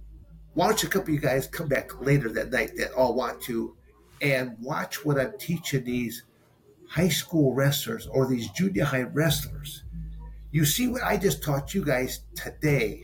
why 0.55 0.69
don't 0.69 0.83
a 0.83 0.87
couple 0.87 1.09
of 1.09 1.15
you 1.15 1.21
guys 1.21 1.47
come 1.47 1.69
back 1.69 2.01
later 2.01 2.29
that 2.31 2.51
night 2.51 2.73
that 2.77 2.93
all 2.93 3.15
want 3.15 3.41
to 3.43 3.77
and 4.21 4.57
watch 4.61 5.05
what 5.05 5.19
I'm 5.19 5.37
teaching 5.39 5.85
these 5.85 6.25
high 6.89 7.09
school 7.09 7.55
wrestlers 7.55 8.07
or 8.09 8.27
these 8.27 8.49
junior 8.51 8.85
high 8.85 9.03
wrestlers. 9.03 9.85
You 10.51 10.65
see 10.65 10.89
what 10.89 11.03
I 11.03 11.17
just 11.17 11.43
taught 11.43 11.75
you 11.75 11.85
guys 11.85 12.21
today. 12.35 13.03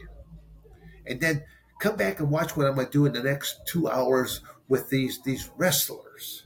And 1.06 1.20
then 1.20 1.44
come 1.78 1.96
back 1.96 2.18
and 2.18 2.30
watch 2.30 2.56
what 2.56 2.66
I'm 2.66 2.74
going 2.74 2.88
to 2.88 2.92
do 2.92 3.06
in 3.06 3.12
the 3.12 3.22
next 3.22 3.60
two 3.66 3.88
hours 3.88 4.40
with 4.68 4.90
these, 4.90 5.22
these 5.22 5.50
wrestlers. 5.56 6.44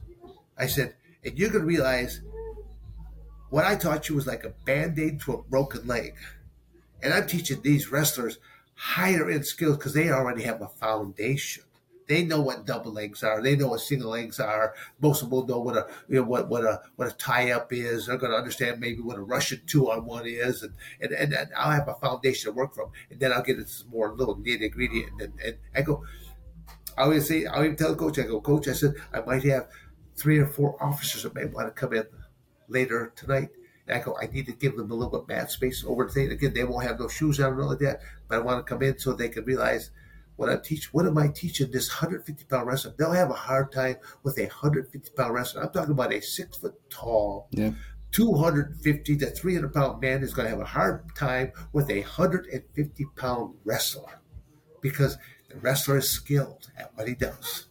I 0.58 0.66
said, 0.66 0.94
and 1.24 1.38
you're 1.38 1.48
going 1.48 1.62
to 1.62 1.66
realize 1.66 2.20
what 3.50 3.64
I 3.64 3.76
taught 3.76 4.08
you 4.08 4.14
was 4.14 4.26
like 4.26 4.44
a 4.44 4.50
band 4.64 4.98
aid 4.98 5.20
to 5.20 5.32
a 5.34 5.42
broken 5.42 5.86
leg. 5.86 6.14
And 7.02 7.12
I'm 7.12 7.26
teaching 7.26 7.60
these 7.62 7.90
wrestlers 7.90 8.38
higher 8.74 9.28
end 9.28 9.44
skills 9.44 9.76
because 9.76 9.92
they 9.92 10.10
already 10.10 10.42
have 10.44 10.62
a 10.62 10.68
foundation. 10.68 11.64
They 12.06 12.24
know 12.24 12.40
what 12.40 12.66
double 12.66 12.92
legs 12.92 13.22
are. 13.22 13.40
They 13.40 13.54
know 13.54 13.68
what 13.68 13.80
single 13.80 14.10
legs 14.10 14.40
are. 14.40 14.74
Most 15.00 15.22
of 15.22 15.30
them 15.30 15.46
know 15.46 15.60
what 15.60 15.76
a 15.76 15.86
you 16.08 16.16
know 16.16 16.24
what 16.24 16.48
what 16.48 16.64
a 16.64 16.82
what 16.96 17.06
a 17.06 17.12
tie 17.12 17.52
up 17.52 17.72
is. 17.72 18.06
They're 18.06 18.16
going 18.16 18.32
to 18.32 18.38
understand 18.38 18.80
maybe 18.80 19.00
what 19.00 19.16
a 19.16 19.22
Russian 19.22 19.60
two 19.66 19.92
on 19.92 20.06
one 20.06 20.26
is, 20.26 20.64
and, 20.64 20.74
and 21.00 21.12
and, 21.12 21.50
I'll 21.56 21.70
have 21.70 21.86
a 21.86 21.94
foundation 21.94 22.50
to 22.50 22.56
work 22.56 22.74
from, 22.74 22.90
and 23.10 23.20
then 23.20 23.32
I'll 23.32 23.42
get 23.44 23.58
into 23.58 23.70
some 23.70 23.90
more 23.90 24.12
little 24.12 24.36
nitty 24.36 24.72
gritty, 24.72 25.04
and, 25.04 25.20
and, 25.20 25.32
and 25.44 25.56
I 25.74 25.82
go. 25.82 26.04
I 26.98 27.02
always 27.04 27.28
say, 27.28 27.46
I 27.46 27.64
even 27.64 27.76
tell 27.76 27.90
the 27.90 27.96
coach, 27.96 28.18
I 28.18 28.22
go, 28.22 28.40
Coach, 28.40 28.66
I 28.66 28.72
said 28.72 28.94
I 29.12 29.20
might 29.20 29.44
have 29.44 29.68
three 30.16 30.38
or 30.38 30.46
four 30.46 30.82
officers 30.82 31.22
that 31.22 31.34
may 31.34 31.44
want 31.44 31.68
to 31.68 31.72
come 31.72 31.94
in 31.94 32.04
later 32.70 33.12
tonight. 33.16 33.50
And 33.86 33.98
I 33.98 34.02
go, 34.02 34.16
I 34.20 34.26
need 34.26 34.46
to 34.46 34.52
give 34.52 34.76
them 34.76 34.90
a 34.90 34.94
little 34.94 35.10
bit 35.10 35.20
of 35.22 35.28
mat 35.28 35.50
space 35.50 35.84
over 35.86 36.04
the 36.04 36.12
thing. 36.12 36.30
Again, 36.30 36.54
they 36.54 36.64
won't 36.64 36.86
have 36.86 37.00
no 37.00 37.08
shoes 37.08 37.40
on 37.40 37.54
or 37.54 37.64
like 37.64 37.78
that, 37.80 38.00
but 38.28 38.36
I 38.36 38.40
want 38.40 38.64
to 38.64 38.68
come 38.68 38.82
in 38.82 38.98
so 38.98 39.12
they 39.12 39.28
can 39.28 39.44
realize 39.44 39.90
what 40.36 40.48
I 40.48 40.56
teach, 40.56 40.94
what 40.94 41.04
am 41.04 41.18
I 41.18 41.28
teaching 41.28 41.70
this 41.70 41.90
150 41.90 42.44
pound 42.44 42.66
wrestler? 42.66 42.94
They'll 42.96 43.12
have 43.12 43.30
a 43.30 43.34
hard 43.34 43.72
time 43.72 43.96
with 44.22 44.38
a 44.38 44.46
150 44.46 45.10
pound 45.10 45.34
wrestler. 45.34 45.62
I'm 45.62 45.70
talking 45.70 45.92
about 45.92 46.14
a 46.14 46.20
six 46.20 46.56
foot 46.56 46.80
tall, 46.88 47.48
yeah. 47.50 47.72
250 48.12 49.16
to 49.18 49.26
300 49.26 49.72
pound 49.72 50.00
man 50.00 50.22
is 50.22 50.32
going 50.32 50.46
to 50.46 50.50
have 50.50 50.60
a 50.60 50.64
hard 50.64 51.14
time 51.14 51.52
with 51.72 51.90
a 51.90 52.00
150 52.00 53.06
pound 53.16 53.54
wrestler 53.64 54.20
because 54.80 55.16
the 55.50 55.58
wrestler 55.58 55.98
is 55.98 56.08
skilled 56.08 56.70
at 56.78 56.90
what 56.94 57.06
he 57.06 57.14
does. 57.14 57.66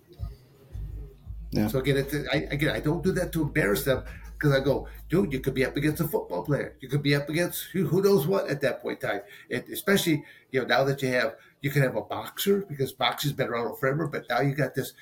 Yeah. 1.52 1.68
So 1.68 1.80
again, 1.80 2.06
I, 2.32 2.38
again, 2.52 2.70
I 2.70 2.80
don't 2.80 3.04
do 3.04 3.12
that 3.14 3.34
to 3.34 3.42
embarrass 3.42 3.84
them 3.84 4.04
because 4.40 4.56
I 4.56 4.62
go, 4.62 4.88
dude, 5.10 5.34
you 5.34 5.42
could 5.42 5.54
be 5.54 5.66
up 5.66 5.76
against 5.76 6.00
a 6.00 6.08
football 6.08 6.44
player. 6.44 6.78
You 6.80 6.88
could 6.88 7.04
be 7.04 7.14
up 7.14 7.28
against 7.28 7.66
who, 7.74 7.86
who 7.86 8.02
knows 8.02 8.26
what 8.26 8.50
at 8.50 8.62
that 8.62 8.82
point 8.82 9.04
in 9.04 9.10
time. 9.10 9.22
And 9.52 9.66
especially, 9.70 10.24
you 10.52 10.62
know, 10.62 10.66
now 10.66 10.86
that 10.86 11.02
you 11.02 11.10
have, 11.10 11.36
you 11.62 11.70
can 11.70 11.82
have 11.82 11.98
a 11.98 12.02
boxer 12.02 12.66
because 12.70 12.94
boxing's 12.94 13.34
been 13.34 13.50
around 13.50 13.78
forever, 13.78 14.08
but 14.08 14.24
now 14.30 14.40
you 14.40 14.56
got 14.56 14.76
this, 14.76 14.94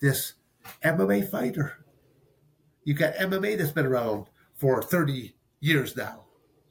this 0.00 0.34
MMA 0.84 1.30
fighter. 1.30 1.78
You 2.84 2.92
got 2.92 3.14
MMA 3.14 3.56
that's 3.56 3.70
been 3.70 3.86
around 3.86 4.26
for 4.56 4.82
30 4.82 5.34
years 5.60 5.96
now. 5.96 6.24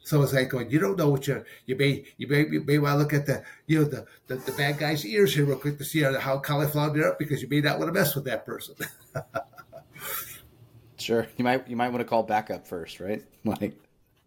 So 0.04 0.22
it's 0.22 0.34
like 0.34 0.50
going, 0.50 0.70
you 0.70 0.78
don't 0.78 0.98
know 0.98 1.10
what 1.10 1.26
you're, 1.26 1.44
you 1.66 1.76
may, 1.76 2.06
you 2.18 2.28
may, 2.28 2.48
you 2.48 2.64
may 2.64 2.78
want 2.78 2.94
to 2.94 2.98
look 3.00 3.14
at 3.14 3.26
the, 3.26 3.44
you 3.66 3.80
know, 3.80 3.86
the, 3.86 4.06
the, 4.28 4.36
the 4.36 4.52
bad 4.52 4.78
guy's 4.78 5.06
ears 5.06 5.34
here 5.34 5.46
real 5.46 5.58
quick 5.58 5.80
to 5.80 5.84
see 5.84 6.02
how 6.02 6.40
cauliflower 6.40 6.94
they're 6.94 7.10
up 7.10 7.20
because 7.20 7.42
you 7.42 7.48
may 7.48 7.62
not 7.62 7.80
want 7.80 7.90
to 7.90 8.00
mess 8.00 8.14
with 8.14 8.26
that 8.26 8.46
person. 8.46 8.76
Sure. 11.02 11.28
You 11.38 11.44
might 11.44 11.68
you 11.68 11.76
might 11.76 11.90
want 11.90 12.00
to 12.02 12.06
call 12.06 12.24
backup 12.24 12.68
first, 12.68 13.00
right? 13.00 13.24
Like 13.44 13.76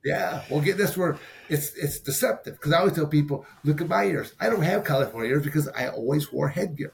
yeah, 0.05 0.43
well, 0.51 0.61
get 0.61 0.77
this 0.77 0.97
where 0.97 1.17
it's 1.49 1.73
it's 1.75 1.99
deceptive 1.99 2.55
because 2.55 2.73
I 2.73 2.79
always 2.79 2.93
tell 2.95 3.07
people, 3.07 3.47
look 3.65 3.81
at 3.81 3.89
my 3.89 4.05
ears. 4.05 4.35
I 4.39 4.51
don't 4.51 4.63
have 4.63 4.85
cauliflower 4.85 5.25
ears 5.25 5.45
because 5.45 5.67
I 5.69 5.89
always 5.89 6.31
wore 6.31 6.49
headgear. 6.49 6.93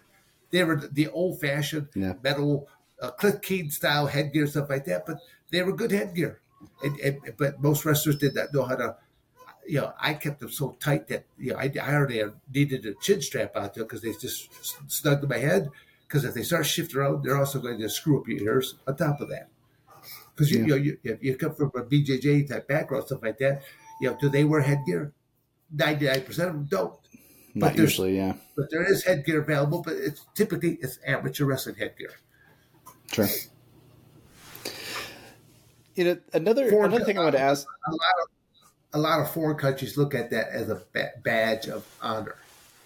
They 0.50 0.62
were 0.62 0.76
the 0.76 1.08
old 1.08 1.40
fashioned 1.40 1.88
yeah. 1.94 2.14
metal 2.22 2.68
uh, 3.02 3.10
Cliff 3.10 3.40
Keen 3.40 3.70
style 3.70 4.06
headgear 4.06 4.46
stuff 4.46 4.70
like 4.70 4.84
that, 4.84 5.06
but 5.06 5.18
they 5.50 5.62
were 5.62 5.74
good 5.74 5.90
headgear. 5.90 6.40
And, 6.84 7.00
and, 7.00 7.18
but 7.36 7.60
most 7.60 7.84
wrestlers 7.84 8.16
did 8.16 8.34
not 8.36 8.54
know 8.54 8.64
how 8.64 8.76
to. 8.76 8.96
You 9.66 9.80
know, 9.80 9.92
I 10.00 10.14
kept 10.14 10.40
them 10.40 10.50
so 10.50 10.76
tight 10.80 11.08
that 11.08 11.24
you 11.36 11.52
know 11.52 11.58
I, 11.58 11.72
I 11.82 11.94
already 11.94 12.22
needed 12.52 12.86
a 12.86 12.94
chin 12.94 13.22
strap 13.22 13.56
out 13.56 13.74
there 13.74 13.84
because 13.84 14.02
they 14.02 14.12
just 14.12 14.48
snug 14.88 15.20
to 15.22 15.26
my 15.26 15.38
head. 15.38 15.68
Because 16.06 16.24
if 16.24 16.34
they 16.34 16.42
start 16.42 16.66
shifting 16.66 16.98
around, 16.98 17.24
they're 17.24 17.36
also 17.36 17.60
going 17.60 17.78
to 17.78 17.88
screw 17.88 18.20
up 18.20 18.28
your 18.28 18.40
ears. 18.40 18.76
On 18.86 18.96
top 18.96 19.20
of 19.20 19.28
that, 19.28 19.48
because 20.34 20.50
you, 20.50 20.66
yeah. 20.66 20.74
you, 20.76 20.98
you, 21.02 21.18
you 21.20 21.36
come 21.36 21.54
from 21.54 21.70
a 21.74 21.82
BJJ 21.82 22.48
type 22.48 22.68
background, 22.68 23.06
stuff 23.06 23.22
like 23.22 23.38
that. 23.38 23.62
You 24.00 24.10
know, 24.10 24.18
do 24.20 24.28
they 24.28 24.44
wear 24.44 24.60
headgear? 24.60 25.12
Ninety 25.72 26.06
nine 26.06 26.22
percent 26.22 26.48
of 26.48 26.54
them 26.54 26.68
don't. 26.70 26.94
Not 27.54 27.76
usually, 27.76 28.16
yeah. 28.16 28.34
But 28.56 28.70
there 28.70 28.90
is 28.90 29.04
headgear 29.04 29.42
available, 29.42 29.82
but 29.82 29.94
it's 29.94 30.24
typically 30.34 30.78
it's 30.80 30.98
amateur 31.06 31.44
wrestling 31.44 31.76
headgear. 31.76 32.12
Sure. 33.12 33.28
You 35.94 36.04
know, 36.04 36.18
another 36.32 36.70
foreign, 36.70 36.92
another 36.92 37.04
thing 37.04 37.18
I 37.18 37.24
want 37.24 37.34
to 37.34 37.40
ask. 37.40 37.66
A 37.86 37.90
lot 37.90 37.98
of 38.22 38.28
a 38.92 38.98
lot 38.98 39.20
of 39.20 39.32
foreign 39.32 39.56
countries 39.56 39.96
look 39.96 40.14
at 40.14 40.30
that 40.30 40.48
as 40.48 40.68
a 40.68 40.82
badge 41.22 41.68
of 41.68 41.86
honor. 42.00 42.36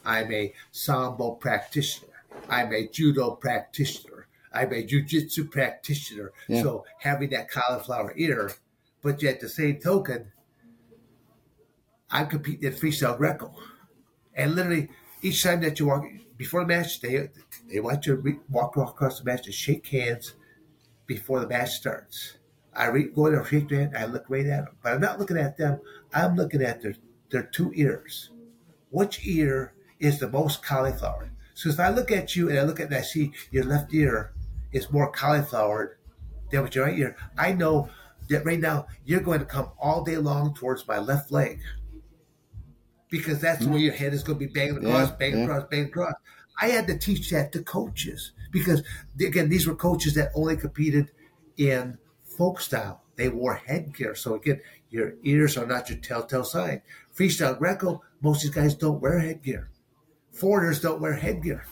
I'm 0.04 0.30
a 0.32 0.52
sambo 0.72 1.32
practitioner. 1.32 2.12
I'm 2.48 2.72
a 2.72 2.86
judo 2.86 3.32
practitioner. 3.32 4.13
I'm 4.54 4.72
a 4.72 4.86
jujitsu 4.86 5.50
practitioner. 5.50 6.32
Yeah. 6.48 6.62
So 6.62 6.86
having 7.00 7.30
that 7.30 7.50
cauliflower 7.50 8.14
ear, 8.16 8.52
but 9.02 9.22
yet 9.22 9.40
the 9.40 9.48
same 9.50 9.80
token, 9.80 10.32
I'm 12.10 12.28
competing 12.28 12.64
in 12.72 12.78
freestyle 12.78 13.16
Greco. 13.18 13.54
And 14.34 14.54
literally, 14.54 14.90
each 15.22 15.42
time 15.42 15.60
that 15.62 15.80
you 15.80 15.86
walk 15.86 16.04
before 16.38 16.62
the 16.62 16.68
match, 16.68 17.00
they 17.00 17.30
they 17.68 17.80
want 17.80 18.06
you 18.06 18.16
to 18.22 18.40
walk 18.50 18.76
across 18.76 19.18
the 19.20 19.24
match 19.24 19.46
and 19.46 19.54
shake 19.54 19.86
hands 19.88 20.34
before 21.06 21.40
the 21.40 21.48
match 21.48 21.72
starts. 21.72 22.38
I 22.74 22.86
re- 22.86 23.10
go 23.10 23.30
there, 23.30 23.44
shake 23.44 23.68
their 23.70 23.80
hand, 23.80 23.96
I 23.98 24.06
look 24.06 24.26
right 24.30 24.46
at 24.46 24.66
them, 24.66 24.76
but 24.82 24.94
I'm 24.94 25.00
not 25.00 25.20
looking 25.20 25.38
at 25.38 25.56
them. 25.58 25.80
I'm 26.14 26.36
looking 26.36 26.62
at 26.62 26.82
their 26.82 26.96
their 27.30 27.44
two 27.44 27.72
ears. 27.74 28.30
which 28.90 29.26
ear 29.26 29.74
is 30.00 30.20
the 30.20 30.28
most 30.30 30.62
cauliflower? 30.64 31.30
So 31.54 31.70
if 31.70 31.80
I 31.80 31.90
look 31.90 32.12
at 32.12 32.36
you 32.36 32.50
and 32.50 32.58
I 32.58 32.64
look 32.64 32.80
at 32.80 32.88
and 32.88 32.96
I 32.96 33.02
see 33.02 33.32
your 33.52 33.64
left 33.64 33.94
ear 33.94 34.33
is 34.74 34.92
more 34.92 35.10
cauliflowered 35.10 35.96
than 36.50 36.62
with 36.62 36.74
your 36.74 36.84
right 36.84 36.98
ear, 36.98 37.16
I 37.38 37.52
know 37.52 37.88
that 38.28 38.44
right 38.44 38.60
now 38.60 38.86
you're 39.06 39.20
going 39.20 39.38
to 39.38 39.46
come 39.46 39.70
all 39.78 40.04
day 40.04 40.18
long 40.18 40.54
towards 40.54 40.86
my 40.86 40.98
left 40.98 41.32
leg 41.32 41.60
because 43.08 43.40
that's 43.40 43.62
mm-hmm. 43.62 43.72
where 43.72 43.80
your 43.80 43.92
head 43.94 44.12
is 44.12 44.22
going 44.22 44.38
to 44.38 44.46
be 44.46 44.52
banging 44.52 44.78
across, 44.78 45.10
yeah, 45.10 45.16
banging 45.16 45.38
yeah. 45.38 45.44
across, 45.44 45.68
banging 45.70 45.86
across. 45.86 46.14
I 46.60 46.68
had 46.68 46.86
to 46.88 46.98
teach 46.98 47.30
that 47.30 47.52
to 47.52 47.62
coaches 47.62 48.32
because 48.50 48.82
again, 49.20 49.48
these 49.48 49.66
were 49.66 49.74
coaches 49.74 50.14
that 50.14 50.32
only 50.34 50.56
competed 50.56 51.10
in 51.56 51.98
folk 52.24 52.60
style. 52.60 53.02
They 53.16 53.28
wore 53.28 53.54
headgear, 53.54 54.16
so 54.16 54.34
again, 54.34 54.60
your 54.90 55.14
ears 55.22 55.56
are 55.56 55.66
not 55.66 55.88
your 55.88 55.98
telltale 55.98 56.44
sign. 56.44 56.82
Freestyle 57.16 57.56
Greco, 57.56 58.02
most 58.20 58.44
of 58.44 58.52
these 58.52 58.62
guys 58.62 58.74
don't 58.74 59.00
wear 59.00 59.20
headgear. 59.20 59.70
Foreigners 60.32 60.80
don't 60.80 61.00
wear 61.00 61.14
headgear. 61.14 61.64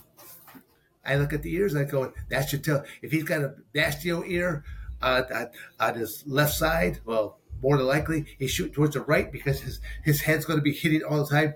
I 1.05 1.17
look 1.17 1.33
at 1.33 1.43
the 1.43 1.53
ears, 1.55 1.75
I 1.75 1.85
go, 1.85 2.13
that 2.29 2.49
should 2.49 2.65
tell. 2.65 2.85
If 3.03 3.11
he's 3.13 3.25
got 3.25 3.43
a 3.43 3.55
Bastio 3.75 4.29
ear 4.29 4.65
uh, 5.01 5.23
on, 5.35 5.49
on 5.81 5.95
his 5.95 6.25
left 6.27 6.55
side, 6.55 7.01
well, 7.05 7.39
more 7.63 7.77
than 7.77 7.87
likely 7.87 8.27
he's 8.39 8.51
shooting 8.51 8.75
towards 8.75 8.95
the 8.95 9.01
right 9.01 9.31
because 9.31 9.61
his, 9.61 9.81
his 10.05 10.21
head's 10.23 10.45
going 10.45 10.59
to 10.59 10.63
be 10.63 10.73
hitting 10.73 11.03
all 11.03 11.25
the 11.25 11.31
time 11.31 11.55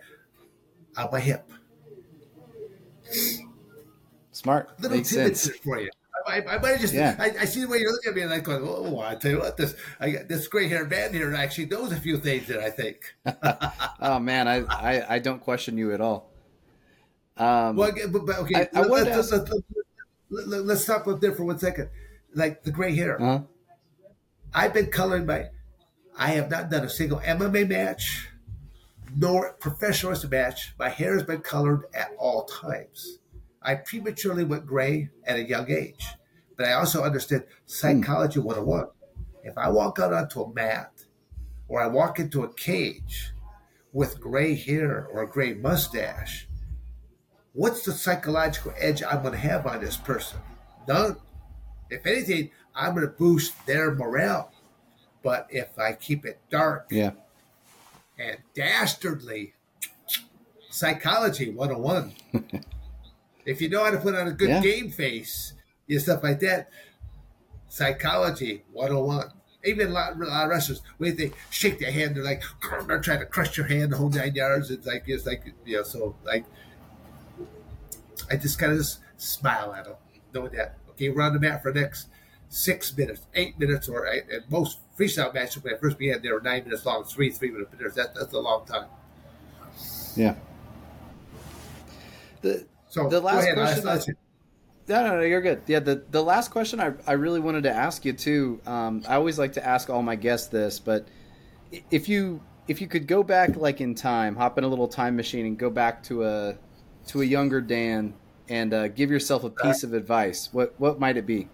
on 0.97 1.09
my 1.13 1.21
hip. 1.21 1.51
Smart. 4.33 4.81
Little 4.81 4.97
Makes 4.97 5.11
sense. 5.11 5.49
for 5.65 5.81
you. 5.81 5.91
I, 6.27 6.43
I, 6.43 6.59
might 6.59 6.71
have 6.71 6.81
just, 6.81 6.93
yeah. 6.93 7.15
I, 7.19 7.27
I, 7.41 7.45
see 7.45 7.61
the 7.61 7.69
way 7.69 7.79
you're 7.79 7.93
looking 7.93 8.11
at 8.11 8.17
me 8.17 8.23
and 8.23 8.33
I'm 8.33 8.43
going, 8.43 8.61
oh, 8.63 8.99
I 8.99 9.15
tell 9.15 9.31
you 9.31 9.39
what, 9.39 9.57
this 9.57 9.77
I 10.01 10.11
got 10.11 10.29
this 10.29 10.49
gray 10.49 10.67
haired 10.67 10.91
man 10.91 11.13
here 11.13 11.33
actually 11.35 11.67
knows 11.67 11.93
a 11.93 11.97
few 11.97 12.19
things 12.19 12.49
that 12.49 12.59
I 12.59 12.71
think. 12.71 13.15
oh, 14.01 14.19
man, 14.19 14.49
I, 14.49 14.65
I, 14.65 15.15
I, 15.15 15.19
don't 15.21 15.41
question 15.41 15.79
you 15.79 15.93
at 15.93 16.01
all. 16.01 16.33
Um, 17.37 17.77
well, 17.77 17.93
but, 18.09 18.27
but 18.27 18.39
okay, 18.39 18.67
I, 18.75 18.81
let, 18.81 19.09
us 19.09 19.31
let's, 19.31 19.51
let's, 20.31 20.47
let's, 20.47 20.83
stop 20.83 21.07
up 21.07 21.21
there 21.21 21.33
for 21.33 21.45
one 21.45 21.59
second. 21.59 21.91
Like 22.35 22.63
the 22.63 22.71
gray 22.71 22.95
hair. 22.95 23.21
Uh-huh. 23.21 23.43
I've 24.55 24.73
been 24.73 24.87
coloring 24.87 25.27
my, 25.27 25.47
I 26.19 26.29
have 26.29 26.51
not 26.51 26.71
done 26.71 26.85
a 26.85 26.89
single 26.89 27.19
MMA 27.21 27.69
match 27.69 28.29
nor 29.15 29.53
professional 29.55 30.13
wrestling 30.13 30.31
match. 30.31 30.75
My 30.79 30.89
hair 30.89 31.15
has 31.15 31.23
been 31.23 31.41
colored 31.41 31.85
at 31.95 32.11
all 32.19 32.45
times. 32.45 33.19
I 33.63 33.75
prematurely 33.75 34.45
went 34.45 34.67
gray 34.67 35.11
at 35.25 35.37
a 35.37 35.43
young 35.43 35.71
age, 35.71 36.07
but 36.57 36.67
I 36.67 36.73
also 36.73 37.03
understood 37.03 37.47
psychology 37.67 38.41
101. 38.41 38.89
If 39.43 39.59
I 39.59 39.69
walk 39.69 39.99
out 39.99 40.13
onto 40.13 40.43
a 40.43 40.53
mat 40.53 41.05
or 41.69 41.81
I 41.81 41.87
walk 41.87 42.19
into 42.19 42.45
a 42.45 42.53
cage 42.53 43.33
with 43.93 44.21
gray 44.21 44.55
hair 44.55 45.07
or 45.13 45.23
a 45.23 45.29
gray 45.29 45.55
mustache, 45.55 46.49
what's 47.57 47.85
the 47.85 47.93
psychological 47.93 48.73
edge 48.79 49.03
I'm 49.03 49.23
going 49.23 49.33
to 49.33 49.39
have 49.39 49.67
on 49.67 49.81
this 49.81 49.97
person? 49.97 50.39
None. 50.87 51.17
If 51.91 52.07
anything, 52.07 52.51
I'm 52.75 52.95
going 52.95 53.07
to 53.07 53.13
boost 53.13 53.67
their 53.67 53.95
morale. 53.95 54.53
But 55.23 55.49
if 55.51 55.77
I 55.79 55.95
keep 55.95 56.25
it 56.25 56.39
dark 56.51 56.87
yeah. 56.91 57.13
and 58.19 58.39
dastardly, 58.55 59.55
psychology 60.71 61.51
101. 61.51 62.13
if 63.47 63.61
you 63.61 63.69
know 63.69 63.83
how 63.83 63.91
to 63.91 63.99
put 63.99 64.15
on 64.15 64.29
a 64.29 64.33
good 64.33 64.51
yeah. 64.51 64.63
game 64.63 64.91
face 64.91 65.55
and 65.89 66.01
stuff 66.01 66.23
like 66.23 66.39
that, 66.41 66.69
psychology 67.69 68.63
101. 68.73 69.33
Even 69.65 69.89
a 69.89 69.91
lot, 69.91 70.15
a 70.15 70.25
lot 70.25 70.45
of 70.45 70.51
wrestlers, 70.51 70.83
when 70.99 71.17
they 71.17 71.33
shake 71.51 71.81
their 71.81 71.91
hand, 71.91 72.15
they're 72.15 72.23
like, 72.23 72.43
they're 72.87 73.01
trying 73.01 73.19
to 73.19 73.27
crush 73.27 73.57
your 73.57 73.67
hand 73.67 73.91
the 73.91 73.97
whole 73.97 74.11
nine 74.11 74.35
yards. 74.35 74.71
It's 74.71 74.87
like, 74.87 75.05
it's 75.07 75.27
like, 75.27 75.53
you 75.65 75.79
know, 75.79 75.83
so 75.83 76.15
like, 76.25 76.45
I 78.31 78.37
just 78.37 78.59
kind 78.59 78.73
of 78.73 78.79
just 78.79 79.01
smile 79.17 79.73
at 79.75 79.85
them, 79.85 79.95
knowing 80.35 80.53
that, 80.53 80.77
okay, 80.91 81.09
we're 81.11 81.23
on 81.23 81.33
the 81.33 81.41
mat 81.41 81.63
for 81.63 81.73
the 81.73 81.81
next 81.81 82.09
six 82.49 82.97
minutes, 82.97 83.27
eight 83.35 83.59
minutes, 83.59 83.89
or 83.89 84.07
at 84.07 84.51
most 84.51 84.79
freestyle 84.99 85.33
matches 85.35 85.63
when 85.63 85.75
I 85.75 85.79
first 85.79 85.99
began, 85.99 86.23
they 86.23 86.31
were 86.31 86.41
nine 86.41 86.65
minutes 86.65 86.87
long, 86.87 87.05
three, 87.05 87.31
three 87.31 87.51
minute 87.51 87.73
minutes. 87.77 87.97
That, 87.97 88.15
that's 88.15 88.33
a 88.33 88.39
long 88.39 88.65
time. 88.67 88.87
Yeah. 90.15 90.35
The, 92.43 92.67
so 92.89 93.09
the 93.09 93.21
last 93.21 93.45
ahead, 93.45 93.83
question. 93.83 94.17
no, 94.89 95.03
no, 95.03 95.17
no, 95.17 95.23
you're 95.23 95.43
good. 95.43 95.63
Yeah, 95.67 95.81
the, 95.81 96.05
the 96.11 96.23
last 96.23 96.51
question 96.51 96.81
I, 96.81 96.93
I 97.07 97.13
really 97.13 97.41
wanted 97.41 97.65
to 97.65 97.73
ask 97.73 98.05
you 98.05 98.13
too. 98.13 98.61
Um, 98.67 99.03
I 99.09 99.17
always 99.17 99.39
like 99.39 99.53
to 99.55 99.67
ask 99.67 99.91
all 99.91 100.03
my 100.03 100.17
guests 100.17 100.49
this, 100.49 100.79
but 100.79 101.07
if 101.91 102.09
you 102.09 102.41
if 102.69 102.81
you 102.81 102.87
could 102.87 103.07
go 103.07 103.23
back 103.23 103.57
like 103.57 103.81
in 103.81 103.95
time, 103.95 104.37
hop 104.37 104.59
in 104.59 104.65
a 104.65 104.69
little 104.69 104.89
time 104.89 105.17
machine 105.17 105.47
and 105.47 105.59
go 105.59 105.71
back 105.71 106.03
to 106.05 106.25
a 106.25 106.57
to 107.07 107.23
a 107.23 107.25
younger 107.25 107.61
Dan 107.61 108.15
and 108.49 108.73
uh, 108.73 108.89
give 108.89 109.11
yourself 109.11 109.45
a 109.45 109.51
piece 109.51 109.83
of 109.83 109.93
advice, 109.93 110.49
what 110.53 110.75
what 110.79 111.01
might 111.01 111.17
it 111.17 111.27
be? 111.27 111.49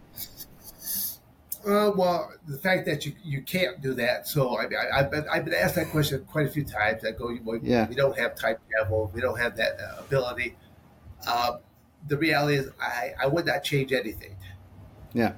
Uh, 1.67 1.93
well, 1.95 2.33
the 2.49 2.59
fact 2.59 2.85
that 2.87 3.07
you, 3.07 3.13
you 3.23 3.41
can't 3.41 3.81
do 3.81 3.95
that. 3.95 4.27
So 4.27 4.59
I 4.59 4.67
mean, 4.67 4.79
I, 4.93 4.99
have 4.99 5.11
been, 5.13 5.25
I've 5.31 5.45
been 5.45 5.55
asked 5.55 5.77
that 5.77 5.91
question 5.91 6.25
quite 6.25 6.47
a 6.47 6.51
few 6.51 6.65
times. 6.65 7.05
I 7.05 7.13
go, 7.13 7.37
well, 7.45 7.61
yeah. 7.63 7.89
we 7.89 7.95
don't 7.95 8.19
have 8.19 8.35
time 8.35 8.57
travel, 8.71 9.11
we 9.15 9.21
don't 9.21 9.39
have 9.39 9.57
that 9.57 9.79
uh, 9.81 10.01
ability. 10.01 10.57
Uh, 11.27 11.59
the 12.09 12.17
reality 12.17 12.57
is, 12.57 12.71
I, 12.81 13.13
I 13.21 13.27
would 13.29 13.47
not 13.47 13.63
change 13.63 13.93
anything. 13.93 14.35
Yeah. 15.13 15.35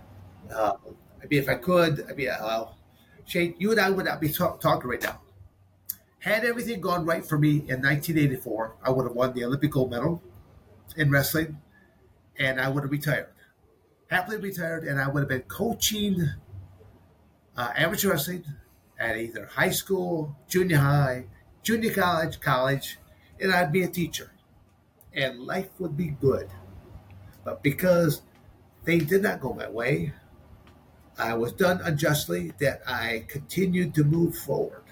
Uh, 0.51 0.73
I 1.23 1.27
mean, 1.27 1.43
if 1.43 1.49
I 1.49 1.57
could, 1.57 2.07
I 2.11 2.15
mean, 2.15 2.31
uh, 2.31 2.69
Shane, 3.27 3.55
you 3.59 3.70
and 3.73 3.81
I 3.81 3.91
would 3.91 4.07
not 4.07 4.19
be 4.20 4.31
talk, 4.31 4.61
talking 4.61 4.89
right 4.89 5.03
now. 5.03 5.20
Had 6.24 6.44
everything 6.44 6.80
gone 6.80 7.05
right 7.05 7.24
for 7.24 7.36
me 7.36 7.51
in 7.51 7.82
1984, 7.82 8.76
I 8.82 8.90
would 8.90 9.05
have 9.05 9.14
won 9.14 9.34
the 9.34 9.44
Olympic 9.44 9.72
gold 9.72 9.90
medal 9.90 10.22
in 10.96 11.10
wrestling, 11.10 11.59
and 12.38 12.59
I 12.59 12.68
would 12.68 12.82
have 12.82 12.90
retired. 12.90 13.28
Happily 14.09 14.38
retired, 14.38 14.84
and 14.84 14.98
I 14.98 15.09
would 15.09 15.20
have 15.20 15.28
been 15.28 15.42
coaching 15.42 16.30
uh, 17.56 17.72
amateur 17.76 18.10
wrestling 18.10 18.44
at 18.98 19.18
either 19.18 19.46
high 19.46 19.70
school, 19.70 20.34
junior 20.48 20.78
high, 20.78 21.26
junior 21.62 21.92
college, 21.92 22.40
college, 22.40 22.98
and 23.38 23.52
I'd 23.52 23.70
be 23.70 23.82
a 23.82 23.88
teacher 23.88 24.30
and 25.14 25.40
life 25.40 25.68
would 25.78 25.96
be 25.96 26.09
good. 26.09 26.48
But 27.44 27.62
because 27.62 28.22
things 28.84 29.05
did 29.05 29.22
not 29.22 29.40
go 29.40 29.52
my 29.52 29.68
way, 29.68 30.14
I 31.18 31.34
was 31.34 31.52
done 31.52 31.80
unjustly 31.82 32.52
that 32.60 32.82
I 32.86 33.26
continued 33.28 33.94
to 33.94 34.05
move 34.05 34.36
forward. 34.36 34.84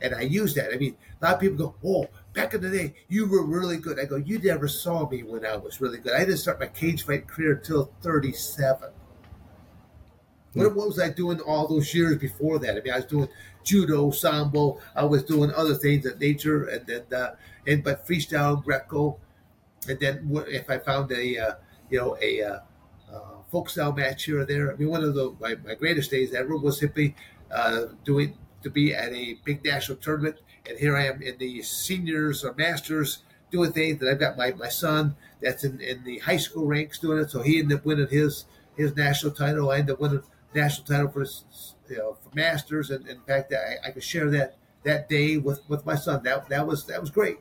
And 0.00 0.14
I 0.14 0.22
use 0.22 0.54
that. 0.54 0.72
I 0.72 0.76
mean, 0.76 0.96
a 1.20 1.24
lot 1.24 1.34
of 1.34 1.40
people 1.40 1.56
go, 1.56 1.74
Oh, 1.84 2.06
back 2.34 2.54
in 2.54 2.60
the 2.60 2.70
day, 2.70 2.94
you 3.08 3.26
were 3.28 3.44
really 3.44 3.78
good. 3.78 3.98
I 3.98 4.04
go, 4.04 4.16
You 4.16 4.38
never 4.38 4.68
saw 4.68 5.08
me 5.08 5.22
when 5.22 5.46
I 5.46 5.56
was 5.56 5.80
really 5.80 5.98
good. 5.98 6.12
I 6.12 6.20
didn't 6.20 6.38
start 6.38 6.60
my 6.60 6.66
cage 6.66 7.04
fight 7.04 7.26
career 7.26 7.54
until 7.54 7.90
37. 8.02 8.90
What, 10.52 10.74
what 10.74 10.86
was 10.86 10.98
I 10.98 11.10
doing 11.10 11.40
all 11.40 11.66
those 11.66 11.94
years 11.94 12.16
before 12.16 12.58
that? 12.60 12.76
I 12.76 12.80
mean, 12.80 12.92
I 12.92 12.96
was 12.96 13.04
doing 13.04 13.28
judo, 13.62 14.10
sambo. 14.10 14.80
I 14.94 15.04
was 15.04 15.22
doing 15.22 15.52
other 15.52 15.74
things 15.74 16.06
at 16.06 16.18
nature, 16.18 16.64
and 16.68 16.86
then 16.86 17.02
uh, 17.14 17.34
and 17.66 17.84
but 17.84 18.06
freestyle, 18.06 18.64
Greco, 18.64 19.18
and 19.86 20.00
then 20.00 20.30
if 20.48 20.70
I 20.70 20.78
found 20.78 21.12
a 21.12 21.38
uh, 21.38 21.54
you 21.90 21.98
know 21.98 22.16
a 22.22 22.42
uh, 22.42 22.58
uh, 23.12 23.20
folk 23.50 23.68
style 23.68 23.92
match 23.92 24.24
here 24.24 24.40
or 24.40 24.44
there. 24.46 24.72
I 24.72 24.76
mean, 24.76 24.88
one 24.88 25.04
of 25.04 25.14
the 25.14 25.34
my, 25.40 25.56
my 25.64 25.74
greatest 25.74 26.10
days 26.10 26.32
ever 26.32 26.56
was 26.56 26.78
simply 26.78 27.14
uh, 27.50 27.86
doing 28.04 28.38
to 28.62 28.70
be 28.70 28.94
at 28.94 29.12
a 29.12 29.38
big 29.44 29.64
national 29.64 29.98
tournament, 29.98 30.36
and 30.68 30.78
here 30.78 30.96
I 30.96 31.06
am 31.06 31.22
in 31.22 31.38
the 31.38 31.62
seniors 31.62 32.44
or 32.44 32.54
masters 32.54 33.22
doing 33.50 33.72
things 33.72 34.00
that 34.00 34.10
I've 34.10 34.18
got 34.18 34.36
my, 34.36 34.52
my 34.52 34.68
son 34.68 35.16
that's 35.40 35.64
in, 35.64 35.80
in 35.80 36.02
the 36.04 36.18
high 36.18 36.36
school 36.36 36.66
ranks 36.66 36.98
doing 36.98 37.18
it. 37.18 37.30
So 37.30 37.42
he 37.42 37.58
ended 37.58 37.78
up 37.78 37.84
winning 37.84 38.08
his 38.08 38.44
his 38.76 38.94
national 38.96 39.32
title. 39.32 39.70
I 39.70 39.78
ended 39.78 39.94
up 39.94 40.00
winning 40.00 40.22
national 40.54 40.86
title 40.86 41.08
for 41.08 41.24
you 41.88 41.98
know 41.98 42.16
for 42.22 42.34
masters, 42.34 42.90
and, 42.90 43.06
and 43.06 43.18
in 43.18 43.22
fact, 43.22 43.52
I, 43.52 43.88
I 43.88 43.90
could 43.92 44.04
share 44.04 44.30
that 44.30 44.56
that 44.84 45.08
day 45.08 45.36
with, 45.36 45.60
with 45.68 45.84
my 45.86 45.96
son. 45.96 46.22
That 46.24 46.48
that 46.48 46.66
was 46.66 46.86
that 46.86 47.00
was 47.00 47.10
great. 47.10 47.38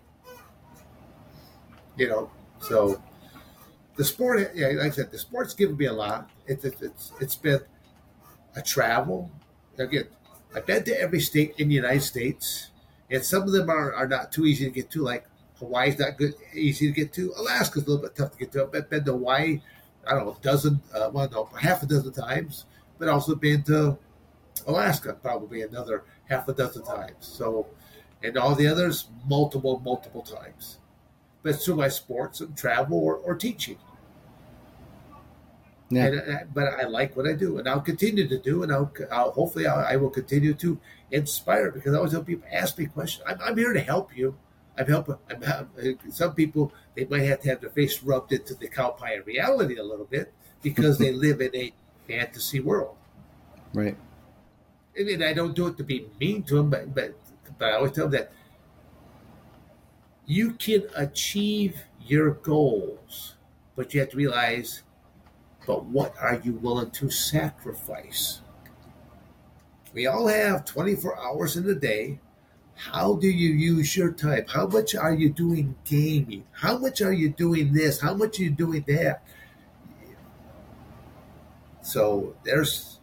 You 1.97 2.09
know, 2.09 2.31
so 2.59 3.01
the 3.95 4.03
sport, 4.03 4.51
yeah, 4.53 4.67
like 4.67 4.87
I 4.87 4.89
said, 4.89 5.11
the 5.11 5.17
sport's 5.17 5.53
given 5.53 5.77
me 5.77 5.85
a 5.85 5.93
lot. 5.93 6.29
It's 6.47 6.65
it's 6.65 6.81
it's, 6.81 7.11
it's 7.21 7.35
been 7.35 7.61
a 8.55 8.61
travel. 8.61 9.31
Again, 9.77 10.07
I've 10.55 10.65
been 10.65 10.83
to 10.85 10.99
every 10.99 11.19
state 11.19 11.55
in 11.57 11.67
the 11.67 11.75
United 11.75 12.01
States, 12.01 12.71
and 13.11 13.23
some 13.23 13.43
of 13.43 13.51
them 13.51 13.69
are, 13.69 13.93
are 13.93 14.07
not 14.07 14.31
too 14.31 14.45
easy 14.45 14.65
to 14.65 14.71
get 14.71 14.89
to. 14.91 15.03
Like 15.03 15.25
Hawaii's 15.59 15.99
not 15.99 16.17
good, 16.17 16.33
easy 16.53 16.87
to 16.87 16.93
get 16.93 17.13
to. 17.13 17.33
Alaska's 17.37 17.83
a 17.83 17.89
little 17.89 18.01
bit 18.01 18.15
tough 18.15 18.31
to 18.31 18.37
get 18.37 18.51
to. 18.53 18.63
I've 18.73 18.89
been 18.89 19.03
to 19.03 19.11
Hawaii, 19.11 19.61
I 20.07 20.11
don't 20.11 20.25
know, 20.25 20.37
a 20.39 20.43
dozen, 20.43 20.81
uh, 20.93 21.09
well, 21.11 21.29
no, 21.29 21.45
half 21.57 21.83
a 21.83 21.85
dozen 21.85 22.13
times 22.13 22.65
but 22.97 23.07
also 23.07 23.35
been 23.35 23.63
to 23.63 23.97
Alaska 24.67 25.13
probably 25.21 25.61
another 25.61 26.03
half 26.29 26.47
a 26.47 26.53
dozen 26.53 26.83
times. 26.83 27.15
So, 27.19 27.67
and 28.23 28.37
all 28.37 28.55
the 28.55 28.67
others 28.67 29.07
multiple, 29.27 29.81
multiple 29.83 30.21
times. 30.21 30.79
But 31.43 31.61
through 31.61 31.75
my 31.75 31.89
sports 31.89 32.41
and 32.41 32.57
travel 32.57 32.97
or, 32.97 33.17
or 33.17 33.35
teaching. 33.35 33.77
Yeah. 35.89 36.05
And, 36.05 36.19
uh, 36.19 36.39
but 36.53 36.73
I 36.79 36.83
like 36.83 37.15
what 37.15 37.27
I 37.27 37.33
do, 37.33 37.59
and 37.59 37.69
I'll 37.69 37.81
continue 37.81 38.27
to 38.27 38.39
do, 38.39 38.63
and 38.63 38.71
I'll, 38.71 38.91
I'll 39.11 39.31
hopefully 39.31 39.67
I'll, 39.67 39.85
I 39.85 39.95
will 39.97 40.09
continue 40.09 40.53
to 40.55 40.79
inspire 41.11 41.71
because 41.71 41.93
I 41.93 41.97
always 41.97 42.11
help 42.11 42.25
people 42.25 42.47
ask 42.51 42.77
me 42.77 42.87
questions. 42.87 43.23
I'm, 43.27 43.39
I'm 43.41 43.57
here 43.57 43.73
to 43.73 43.81
help 43.81 44.15
you. 44.15 44.35
I'm 44.77 44.87
helping. 44.87 45.15
I'm, 45.29 45.43
I'm, 45.43 45.99
some 46.09 46.33
people 46.33 46.73
they 46.95 47.05
might 47.05 47.21
have 47.21 47.41
to 47.41 47.49
have 47.49 47.61
their 47.61 47.69
face 47.69 48.01
rubbed 48.01 48.31
into 48.33 48.55
the 48.55 48.67
cow 48.67 48.89
pie 48.89 49.17
reality 49.25 49.77
a 49.77 49.83
little 49.83 50.05
bit 50.05 50.33
because 50.61 50.97
they 50.97 51.11
live 51.25 51.39
in 51.41 51.55
a 51.55 51.73
fantasy 52.07 52.59
world. 52.59 52.95
Right. 53.73 53.97
I 54.99 55.03
mean, 55.03 55.21
I 55.21 55.33
don't 55.33 55.55
do 55.55 55.67
it 55.67 55.77
to 55.77 55.83
be 55.83 56.07
mean 56.19 56.43
to 56.43 56.55
them, 56.55 56.69
but 56.69 56.95
but 56.95 57.13
but 57.57 57.69
I 57.69 57.75
always 57.75 57.91
tell 57.91 58.07
them 58.07 58.21
that 58.21 58.31
you 60.25 60.53
can 60.53 60.83
achieve 60.95 61.81
your 62.01 62.31
goals, 62.31 63.35
but 63.75 63.93
you 63.93 63.99
have 63.99 64.09
to 64.09 64.17
realize, 64.17 64.83
but 65.65 65.85
what 65.85 66.13
are 66.19 66.39
you 66.43 66.53
willing 66.53 66.91
to 66.91 67.09
sacrifice? 67.09 68.41
We 69.93 70.07
all 70.07 70.27
have 70.27 70.65
24 70.65 71.19
hours 71.19 71.55
in 71.55 71.69
a 71.69 71.75
day. 71.75 72.19
How 72.75 73.15
do 73.15 73.27
you 73.27 73.51
use 73.53 73.95
your 73.95 74.11
time? 74.11 74.45
How 74.49 74.67
much 74.67 74.93
are 74.95 75.13
you 75.13 75.29
doing 75.29 75.75
gaming? 75.85 76.45
How 76.51 76.77
much 76.77 77.01
are 77.01 77.13
you 77.13 77.29
doing 77.29 77.73
this? 77.73 78.01
How 78.01 78.13
much 78.13 78.39
are 78.39 78.43
you 78.43 78.49
doing 78.49 78.83
that? 78.87 79.23
So 81.81 82.35
there's 82.43 82.99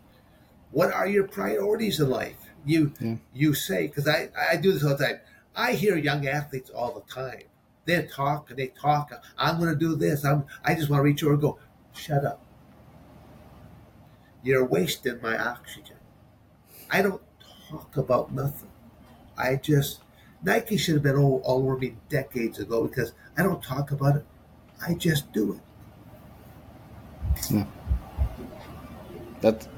what 0.72 0.92
are 0.92 1.06
your 1.06 1.26
priorities 1.26 2.00
in 2.00 2.10
life? 2.10 2.36
You 2.66 2.92
yeah. 3.00 3.16
you 3.32 3.54
say 3.54 3.86
because 3.86 4.06
I 4.06 4.28
I 4.50 4.56
do 4.56 4.72
this 4.72 4.84
all 4.84 4.96
the 4.96 5.06
time. 5.06 5.20
I 5.56 5.72
hear 5.72 5.96
young 5.96 6.26
athletes 6.26 6.70
all 6.70 6.92
the 6.92 7.12
time. 7.12 7.44
They 7.84 8.02
talk 8.04 8.50
and 8.50 8.58
they 8.58 8.68
talk. 8.68 9.12
I'm 9.38 9.58
going 9.58 9.70
to 9.70 9.78
do 9.78 9.96
this. 9.96 10.24
I'm. 10.24 10.44
I 10.64 10.74
just 10.74 10.88
want 10.88 11.00
to 11.00 11.04
reach 11.04 11.22
over 11.22 11.32
and 11.32 11.42
go. 11.42 11.58
Shut 11.94 12.24
up. 12.24 12.41
You're 14.42 14.64
wasting 14.64 15.20
my 15.22 15.38
oxygen. 15.38 15.96
I 16.90 17.02
don't 17.02 17.22
talk 17.70 17.96
about 17.96 18.32
nothing. 18.32 18.68
I 19.36 19.56
just 19.56 20.00
Nike 20.42 20.76
should 20.76 20.94
have 20.94 21.02
been 21.02 21.16
all, 21.16 21.40
all 21.44 21.62
over 21.62 21.76
me 21.78 21.96
decades 22.08 22.58
ago 22.58 22.86
because 22.86 23.12
I 23.36 23.42
don't 23.42 23.62
talk 23.62 23.92
about 23.92 24.16
it. 24.16 24.24
I 24.86 24.94
just 24.94 25.32
do 25.32 25.54
it. 25.54 25.60
Yeah. 27.50 27.66
That's 29.40 29.68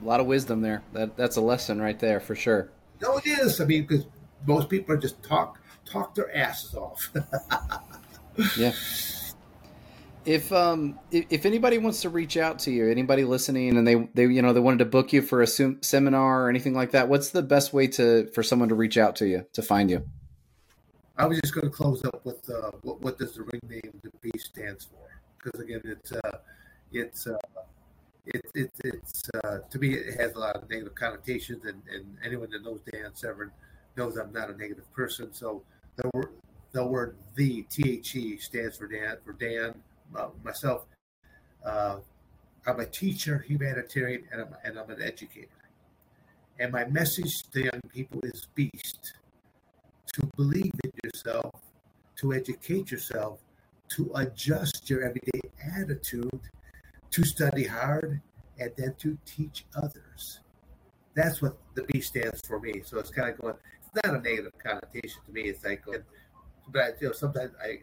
a 0.00 0.04
lot 0.04 0.20
of 0.20 0.26
wisdom 0.26 0.60
there. 0.60 0.82
That 0.92 1.16
that's 1.16 1.36
a 1.36 1.40
lesson 1.40 1.80
right 1.80 1.98
there 1.98 2.20
for 2.20 2.34
sure. 2.34 2.70
No, 3.00 3.18
it 3.18 3.26
is. 3.26 3.60
I 3.60 3.64
mean, 3.64 3.82
because 3.86 4.06
most 4.46 4.68
people 4.68 4.94
are 4.94 4.98
just 4.98 5.22
talk 5.22 5.58
talk 5.84 6.14
their 6.14 6.34
asses 6.34 6.74
off. 6.74 7.12
yeah. 8.56 8.72
If 10.26 10.52
um 10.52 10.98
if, 11.10 11.26
if, 11.28 11.46
anybody 11.46 11.76
wants 11.76 12.00
to 12.02 12.08
reach 12.08 12.36
out 12.36 12.58
to 12.60 12.70
you, 12.70 12.90
anybody 12.90 13.24
listening, 13.24 13.76
and 13.76 13.86
they 13.86 14.08
they 14.14 14.26
you 14.26 14.40
know 14.40 14.52
they 14.52 14.60
wanted 14.60 14.78
to 14.78 14.86
book 14.86 15.12
you 15.12 15.20
for 15.20 15.42
a 15.42 15.46
seminar 15.46 16.44
or 16.44 16.48
anything 16.48 16.74
like 16.74 16.92
that, 16.92 17.08
what's 17.08 17.30
the 17.30 17.42
best 17.42 17.72
way 17.74 17.86
to 17.88 18.26
for 18.28 18.42
someone 18.42 18.70
to 18.70 18.74
reach 18.74 18.96
out 18.96 19.16
to 19.16 19.26
you 19.26 19.46
to 19.52 19.62
find 19.62 19.90
you? 19.90 20.02
I 21.16 21.26
was 21.26 21.40
just 21.40 21.54
going 21.54 21.66
to 21.66 21.70
close 21.70 22.04
up 22.04 22.24
with 22.24 22.48
uh, 22.50 22.72
what, 22.82 23.00
what 23.00 23.18
does 23.18 23.34
the 23.34 23.42
ring 23.42 23.60
name 23.68 24.00
the 24.02 24.10
B 24.20 24.30
stands 24.36 24.84
for? 24.84 25.20
Because 25.38 25.60
again, 25.60 25.82
it's 25.84 26.12
uh, 26.12 26.38
it's 26.90 27.26
uh, 27.26 27.36
it, 28.26 28.42
it, 28.54 28.70
it's 28.82 29.30
uh, 29.44 29.58
to 29.70 29.78
me 29.78 29.94
it 29.94 30.18
has 30.18 30.34
a 30.34 30.38
lot 30.38 30.56
of 30.56 30.68
negative 30.68 30.94
connotations, 30.94 31.66
and, 31.66 31.82
and 31.92 32.16
anyone 32.24 32.50
that 32.50 32.64
knows 32.64 32.80
Dan 32.90 33.14
Severn 33.14 33.52
knows 33.96 34.16
I'm 34.16 34.32
not 34.32 34.50
a 34.50 34.56
negative 34.56 34.90
person. 34.92 35.32
So 35.32 35.62
the 35.96 36.10
word 36.14 36.30
the 36.72 36.84
word 36.84 37.16
the 37.34 37.62
T 37.70 37.98
H 37.98 38.16
E 38.16 38.38
stands 38.38 38.76
for 38.76 38.88
Dan 38.88 39.18
for 39.24 39.34
Dan 39.34 39.74
myself. 40.42 40.86
Uh, 41.64 41.98
I'm 42.66 42.80
a 42.80 42.86
teacher, 42.86 43.44
humanitarian, 43.46 44.24
and 44.32 44.42
I'm, 44.42 44.56
and 44.64 44.78
I'm 44.78 44.90
an 44.90 45.02
educator. 45.02 45.48
And 46.58 46.72
my 46.72 46.84
message 46.86 47.32
to 47.52 47.64
young 47.64 47.80
people 47.92 48.20
is 48.22 48.46
beast 48.54 49.14
to 50.14 50.30
believe 50.36 50.72
in 50.84 50.90
yourself, 51.02 51.50
to 52.16 52.32
educate 52.32 52.90
yourself, 52.90 53.40
to 53.96 54.10
adjust 54.14 54.88
your 54.88 55.02
everyday 55.02 55.40
attitude 55.76 56.40
to 57.10 57.24
study 57.24 57.64
hard 57.64 58.20
and 58.58 58.70
then 58.76 58.94
to 58.98 59.16
teach 59.24 59.64
others. 59.76 60.40
That's 61.14 61.40
what 61.40 61.56
the 61.74 61.84
B 61.84 62.00
stands 62.00 62.40
for 62.46 62.58
me. 62.58 62.82
So 62.84 62.98
it's 62.98 63.10
kind 63.10 63.28
of 63.30 63.40
going. 63.40 63.54
It's 63.80 64.04
not 64.04 64.16
a 64.16 64.20
negative 64.20 64.52
connotation 64.58 65.20
to 65.26 65.32
me. 65.32 65.42
It's 65.42 65.64
like, 65.64 65.84
but 66.72 66.96
you 67.00 67.08
know, 67.08 67.12
sometimes 67.12 67.52
I, 67.62 67.80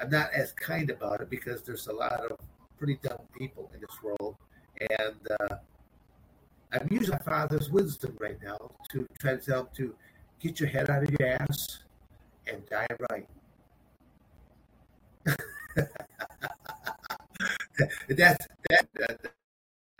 I'm 0.00 0.10
not 0.10 0.32
as 0.32 0.52
kind 0.52 0.90
about 0.90 1.20
it 1.20 1.30
because 1.30 1.62
there's 1.62 1.86
a 1.86 1.92
lot 1.92 2.20
of 2.30 2.38
pretty 2.78 2.98
dumb 3.02 3.20
people 3.36 3.70
in 3.74 3.80
this 3.80 4.02
world, 4.02 4.36
and 4.80 5.16
uh, 5.40 5.56
I'm 6.72 6.88
using 6.90 7.10
my 7.10 7.18
father's 7.18 7.70
wisdom 7.70 8.16
right 8.18 8.38
now 8.42 8.70
to 8.92 9.06
try 9.18 9.36
to 9.36 9.50
them 9.50 9.68
to 9.76 9.94
get 10.40 10.58
your 10.60 10.68
head 10.68 10.88
out 10.88 11.02
of 11.02 11.10
your 11.10 11.28
ass 11.28 11.80
and 12.46 12.64
die 12.66 12.86
right. 13.10 13.28
that's 18.08 18.46
that. 18.70 18.88
Uh, 19.08 19.14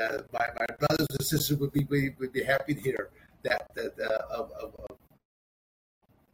uh, 0.02 0.22
my, 0.32 0.47
my 0.59 0.66
brothers 0.78 1.06
and 1.10 1.27
sisters 1.27 1.59
would 1.59 1.72
be 1.72 1.85
would 2.18 2.32
be 2.32 2.43
happy 2.43 2.74
to 2.74 2.81
hear 2.81 3.10
that 3.43 3.70
that 3.74 3.93
uh, 4.01 4.35
of, 4.35 4.51
of, 4.52 4.74
of 4.89 4.97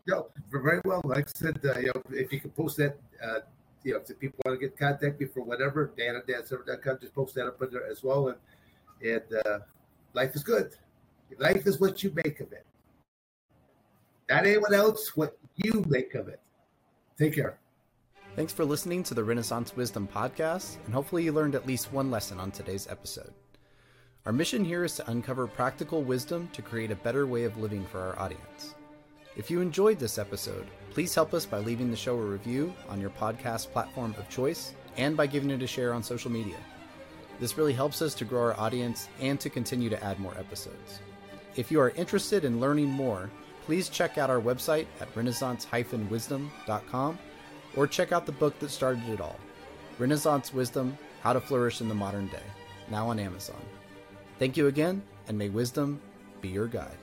you 0.07 0.15
know, 0.15 0.27
very 0.51 0.81
well. 0.85 1.03
Like 1.05 1.29
I 1.29 1.33
said, 1.35 1.61
uh, 1.65 1.79
you 1.79 1.87
know, 1.87 2.03
if 2.11 2.33
you 2.33 2.41
can 2.41 2.51
post 2.51 2.77
that, 2.77 2.97
uh, 3.23 3.41
you 3.87 3.93
know, 3.93 4.01
if 4.07 4.19
people 4.19 4.41
want 4.45 4.61
to 4.61 4.67
get 4.67 4.77
contact 4.77 5.21
me 5.21 5.27
for 5.27 5.43
whatever, 5.45 5.93
Dan 5.97 6.17
at 6.17 6.27
dansevern.com, 6.27 6.99
just 7.01 7.15
post 7.15 7.37
that 7.37 7.47
up 7.47 7.59
there 7.71 7.89
as 7.89 8.03
well. 8.03 8.29
And 8.29 8.37
and 9.01 9.47
uh, 9.47 9.61
life 10.13 10.35
is 10.35 10.43
good. 10.43 10.75
Life 11.39 11.67
is 11.67 11.79
what 11.81 12.03
you 12.03 12.13
make 12.25 12.41
of 12.41 12.53
it. 12.53 12.67
Not 14.29 14.45
anyone 14.45 14.75
else, 14.75 15.17
what 15.17 15.39
you 15.55 15.85
make 15.89 16.17
of 16.17 16.27
it. 16.27 16.41
Take 17.17 17.35
care. 17.35 17.59
Thanks 18.35 18.53
for 18.53 18.65
listening 18.65 19.05
to 19.05 19.15
the 19.15 19.23
Renaissance 19.23 19.77
Wisdom 19.77 20.09
Podcast, 20.13 20.79
and 20.85 20.93
hopefully 20.93 21.23
you 21.23 21.33
learned 21.33 21.55
at 21.55 21.67
least 21.67 21.93
one 21.93 22.11
lesson 22.11 22.41
on 22.41 22.51
today's 22.51 22.89
episode. 22.89 23.33
Our 24.25 24.33
mission 24.33 24.65
here 24.65 24.83
is 24.83 24.97
to 24.97 25.09
uncover 25.09 25.47
practical 25.47 26.03
wisdom 26.03 26.49
to 26.55 26.61
create 26.61 26.91
a 26.91 26.97
better 26.97 27.25
way 27.25 27.45
of 27.45 27.57
living 27.57 27.87
for 27.87 28.01
our 28.01 28.19
audience. 28.19 28.75
If 29.37 29.51
you 29.51 29.61
enjoyed 29.61 29.99
this 29.99 30.17
episode, 30.17 30.67
please 30.91 31.15
help 31.15 31.35
us 31.35 31.45
by 31.45 31.59
leaving 31.59 31.91
the 31.91 31.97
show 31.97 32.17
a 32.17 32.23
review 32.23 32.73
on 32.89 33.01
your 33.01 33.11
podcast 33.11 33.71
platform 33.71 34.15
of 34.19 34.29
choice 34.31 34.73
and 34.97 35.15
by 35.15 35.27
giving 35.27 35.51
it 35.51 35.63
a 35.63 35.67
share 35.67 35.93
on 35.93 36.03
social 36.03 36.31
media. 36.31 36.57
This 37.39 37.59
really 37.59 37.75
helps 37.75 38.01
us 38.01 38.15
to 38.15 38.25
grow 38.25 38.45
our 38.45 38.59
audience 38.59 39.11
and 39.21 39.39
to 39.41 39.51
continue 39.51 39.91
to 39.91 40.03
add 40.03 40.19
more 40.19 40.35
episodes. 40.39 41.01
If 41.55 41.71
you 41.71 41.81
are 41.81 41.91
interested 41.91 42.47
in 42.47 42.61
learning 42.61 42.89
more, 42.89 43.31
please 43.67 43.91
check 43.91 44.17
out 44.17 44.31
our 44.31 44.41
website 44.41 44.87
at 45.01 45.15
renaissance-wisdom.com 45.15 47.19
or 47.77 47.87
check 47.87 48.13
out 48.13 48.25
the 48.25 48.33
book 48.33 48.59
that 48.59 48.71
started 48.71 49.07
it 49.09 49.21
all 49.21 49.39
Renaissance 49.99 50.55
Wisdom 50.55 50.97
How 51.21 51.35
to 51.35 51.41
Flourish 51.41 51.83
in 51.83 51.89
the 51.89 51.95
Modern 51.95 52.29
Day, 52.29 52.43
now 52.91 53.09
on 53.09 53.19
Amazon. 53.19 53.61
Thank 54.39 54.57
you 54.57 54.69
again, 54.69 55.03
and 55.29 55.37
may 55.37 55.51
wisdom 55.51 56.01
be 56.41 56.49
your 56.49 56.69
guide. 56.69 56.97